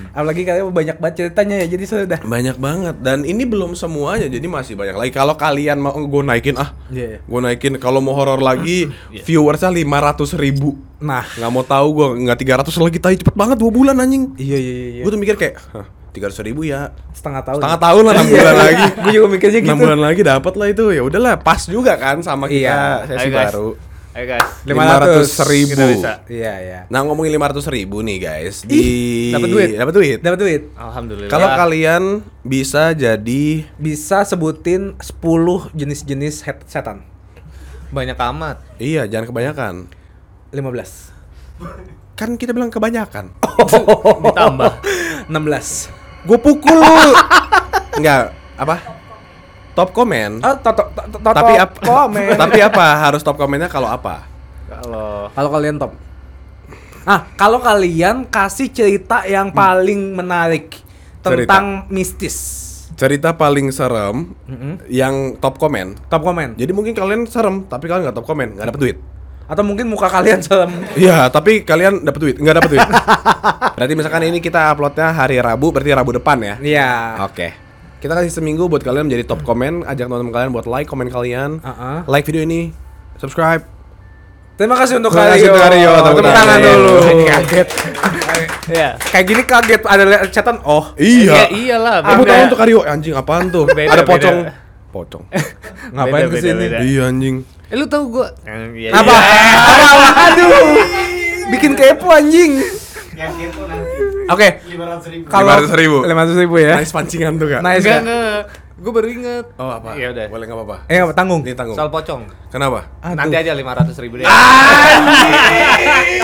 Apalagi 0.09 0.41
kalian 0.41 0.65
banyak 0.67 0.97
banget 0.97 1.15
ceritanya 1.17 1.55
ya, 1.57 1.67
jadi 1.69 1.83
sudah. 1.83 2.19
Banyak 2.19 2.57
banget 2.57 2.95
dan 2.99 3.21
ini 3.21 3.43
belum 3.43 3.73
semuanya 3.73 4.25
jadi 4.25 4.45
masih 4.45 4.73
banyak 4.73 4.93
lagi. 4.93 5.11
Kalau 5.11 5.33
kalian 5.33 5.77
mau 5.77 5.91
gue 5.91 6.21
naikin 6.21 6.55
ah, 6.55 6.71
Iya. 6.87 7.19
gue 7.19 7.39
naikin 7.41 7.75
kalau 7.75 7.99
mau 7.99 8.13
horor 8.13 8.39
lagi 8.39 8.87
viewersnya 9.17 9.69
500 9.69 9.85
ribu. 10.35 10.75
Nah, 10.97 11.27
Nggak 11.29 11.49
mau 11.49 11.61
tahu 11.61 11.87
gue 11.93 12.07
nggak 12.23 12.37
300 12.63 12.75
lagi 12.79 12.97
tai 12.97 13.15
cepet 13.15 13.33
banget 13.33 13.57
dua 13.57 13.69
bulan 13.69 13.95
anjing. 13.97 14.31
iya 14.35 14.55
iya 14.55 14.73
iya. 14.91 15.03
Gue 15.03 15.11
tuh 15.11 15.19
mikir 15.19 15.35
kayak 15.35 15.55
Hah, 15.69 15.85
300 16.11 16.39
ribu 16.41 16.63
ya 16.63 16.95
setengah 17.11 17.43
tahun. 17.43 17.59
setengah 17.59 17.79
tahun 17.81 18.01
lah 18.01 18.13
enam 18.13 18.25
Iya. 18.25 18.33
bulan 18.33 18.55
lagi. 18.55 18.85
Gue 18.95 19.11
juga 19.13 19.27
mikirnya 19.29 19.59
gitu. 19.59 19.69
Enam 19.69 19.79
bulan 19.81 19.99
lagi 20.01 20.21
dapat 20.21 20.53
lah 20.55 20.67
itu 20.67 20.83
ya 20.89 21.01
udahlah 21.01 21.35
pas 21.37 21.61
juga 21.61 21.93
kan 21.95 22.17
sama 22.19 22.47
kita 22.47 22.63
Iya. 22.63 22.79
sesi 23.05 23.19
Ayo, 23.21 23.29
guys. 23.29 23.47
baru. 23.51 23.69
Ayo 24.15 24.31
guys. 24.31 24.47
500 24.63 25.51
ribu. 25.51 25.75
Iya 26.31 26.53
iya. 26.55 26.79
Nah 26.87 27.03
ngomongin 27.03 27.35
500 27.35 27.67
ribu 27.67 27.99
nih 27.99 28.23
guys 28.23 28.63
di 28.63 28.79
dapat 29.35 29.51
duit. 29.51 29.69
dapat 29.75 29.93
duit. 29.93 30.17
Dapat 30.23 30.39
duit. 30.39 30.61
Alhamdulillah. 30.71 31.27
Kalau 31.27 31.51
kalian 31.51 32.23
bisa 32.39 32.95
jadi 32.95 33.67
Bisa 33.75 34.23
sebutin 34.23 34.95
10 35.03 35.19
jenis-jenis 35.75 36.47
setan. 36.63 37.03
banyak 37.91 38.15
amat. 38.15 38.63
iya 38.79 39.03
jangan 39.03 39.27
kebanyakan. 39.27 39.73
15. 40.55 41.11
Kan 42.15 42.39
kita 42.39 42.55
bilang 42.55 42.71
kebanyakan. 42.71 43.35
Ditambah. 44.23 44.71
16. 45.27 45.91
Gue 46.23 46.39
pukul. 46.39 46.79
Enggak, 47.99 48.31
apa? 48.55 48.94
Top 49.75 49.91
komen. 49.91 50.39
Oh, 50.39 50.55
to- 50.55 50.71
to- 50.71 50.89
to- 50.89 51.07
to- 51.11 51.21
tapi 51.21 51.53
top 51.53 51.67
apa? 51.67 51.79
komen. 51.83 52.35
tapi 52.39 52.59
apa? 52.63 52.85
Harus 52.97 53.21
top 53.21 53.35
komennya 53.35 53.67
kalau 53.67 53.91
apa? 53.91 54.23
Kalau 54.65 55.27
Kalau 55.29 55.49
kalian 55.51 55.75
top. 55.75 55.91
Ah, 57.05 57.29
kalau 57.35 57.61
kalian 57.61 58.25
kasih 58.25 58.71
cerita 58.71 59.27
yang 59.27 59.53
paling 59.53 60.15
menarik 60.15 60.79
tentang 61.21 61.85
mistis. 61.87 62.63
Cerita 62.95 63.35
paling 63.35 63.69
serem 63.69 64.31
Mm-mm. 64.47 64.79
yang 64.87 65.35
top 65.35 65.59
komen. 65.59 65.99
Top 66.07 66.23
komen. 66.23 66.55
Jadi 66.55 66.71
mungkin 66.71 66.95
kalian 66.95 67.27
serem, 67.27 67.67
tapi 67.67 67.85
kalian 67.85 68.07
nggak 68.07 68.17
top 68.17 68.25
komen, 68.25 68.55
nggak 68.55 68.67
dapet 68.71 68.81
duit. 68.81 68.97
Atau 69.45 69.61
mungkin 69.61 69.85
muka 69.85 70.07
kalian 70.07 70.39
serem. 70.39 70.71
Iya, 70.95 71.27
tapi 71.29 71.61
kalian 71.61 72.01
dapet 72.01 72.17
duit, 72.23 72.35
nggak 72.39 72.55
dapet 72.55 72.71
duit. 72.71 72.87
berarti 73.75 73.93
misalkan 73.93 74.23
ini 74.25 74.39
kita 74.39 74.71
uploadnya 74.71 75.11
hari 75.11 75.37
Rabu, 75.37 75.69
berarti 75.69 75.91
Rabu 75.91 76.15
depan 76.15 76.37
ya? 76.39 76.55
Iya. 76.57 76.89
Oke. 77.27 77.64
Kita 78.05 78.13
kasih 78.13 78.29
seminggu 78.31 78.69
buat 78.69 78.85
kalian 78.85 79.09
menjadi 79.09 79.25
top 79.25 79.41
komen, 79.41 79.81
ajak 79.81 80.05
teman-teman 80.05 80.29
kalian 80.29 80.53
buat 80.53 80.69
like 80.69 80.85
komen 80.85 81.09
kalian, 81.09 81.57
Uh-uh. 81.57 82.05
like 82.05 82.21
video 82.21 82.45
ini, 82.45 82.69
subscribe. 83.17 83.65
Terima 84.53 84.77
kasih 84.77 85.01
untuk 85.01 85.09
Terima 85.09 85.33
kasih 85.33 85.49
untuk 85.49 85.65
Aryo. 85.65 85.91
Tepuk 86.05 86.21
tangan. 86.21 86.37
tangan 86.37 86.59
dulu. 86.61 86.93
Kaget. 87.25 87.67
Iya. 88.65 88.97
Kayak 88.99 89.25
gini 89.25 89.41
kaget 89.41 89.81
ada 89.85 90.03
lihat 90.05 90.29
setan. 90.29 90.61
Oh, 90.61 90.93
Iya. 90.95 91.33
Iya, 91.33 91.45
iyalah. 91.49 91.95
Tepuk 91.99 92.13
beda. 92.19 92.29
tangan 92.29 92.45
untuk 92.45 92.61
Aryo. 92.61 92.79
Anjing 92.83 93.13
apaan 93.15 93.45
tuh? 93.49 93.63
Beda, 93.65 93.89
Ada 93.89 93.97
beda. 93.97 94.11
pocong. 94.13 94.37
Pocong. 94.91 95.23
ngapain 95.97 96.23
ke 96.27 96.37
sini? 96.39 96.61
beda. 96.63 96.77
iya 96.81 97.01
anjing. 97.05 97.35
Eh 97.65 97.75
lu 97.75 97.85
tahu 97.85 98.03
gua? 98.11 98.29
Iya, 98.45 98.53
Apa? 98.53 98.69
iya. 98.71 98.89
Apa? 98.93 99.15
Aduh. 100.29 100.77
Bikin 101.49 101.73
kepo 101.73 102.05
anjing. 102.07 102.61
Yang 103.15 103.33
itu 103.49 103.61
Oke. 104.27 104.47
500 104.65 105.13
ribu. 105.13 105.25
Kalau 105.27 105.51
500 105.61 105.75
ribu. 105.75 105.97
500 106.03 106.41
ribu 106.41 106.55
ya. 106.57 106.73
Nice 106.75 106.91
pancingan 106.91 107.33
tuh 107.35 107.47
kak. 107.47 107.61
Nice. 107.61 107.81
Enggak, 107.81 107.93
Kak. 107.93 108.03
enggak. 108.03 108.41
Gua 108.75 108.91
baru 108.91 109.07
inget. 109.07 109.45
Oh 109.55 109.71
apa? 109.71 109.95
Iya 109.95 110.11
udah. 110.11 110.25
Boleh 110.27 110.45
nggak 110.45 110.57
apa-apa. 110.59 110.77
Eh, 110.85 110.99
apa, 110.99 111.13
tanggung. 111.13 111.41
Ini 111.41 111.55
tanggung. 111.55 111.73
Soal 111.73 111.87
pocong. 111.87 112.21
Kenapa? 112.49 112.91
Aduh. 112.99 113.15
Nanti 113.15 113.35
aja 113.37 113.51
500 113.51 113.95
ribu 113.97 114.13
deh. 114.17 114.25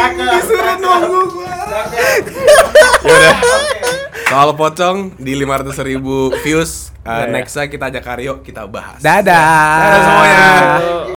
Disuruh 0.04 0.76
nunggu 0.78 1.22
gua. 1.32 1.54
Yaudah. 3.02 3.36
Soal 4.28 4.50
pocong 4.54 4.98
di 5.18 5.34
500 5.36 5.76
ribu 5.82 6.16
views. 6.40 6.92
uh, 7.02 7.10
Iya, 7.10 7.16
iya. 7.22 7.34
Nextnya 7.34 7.66
kita 7.68 7.86
ajak 7.88 8.06
Aryo 8.10 8.34
kita 8.40 8.64
bahas. 8.66 9.00
Dadah. 9.00 9.80
Dadah 9.80 10.00
semuanya. 10.02 10.46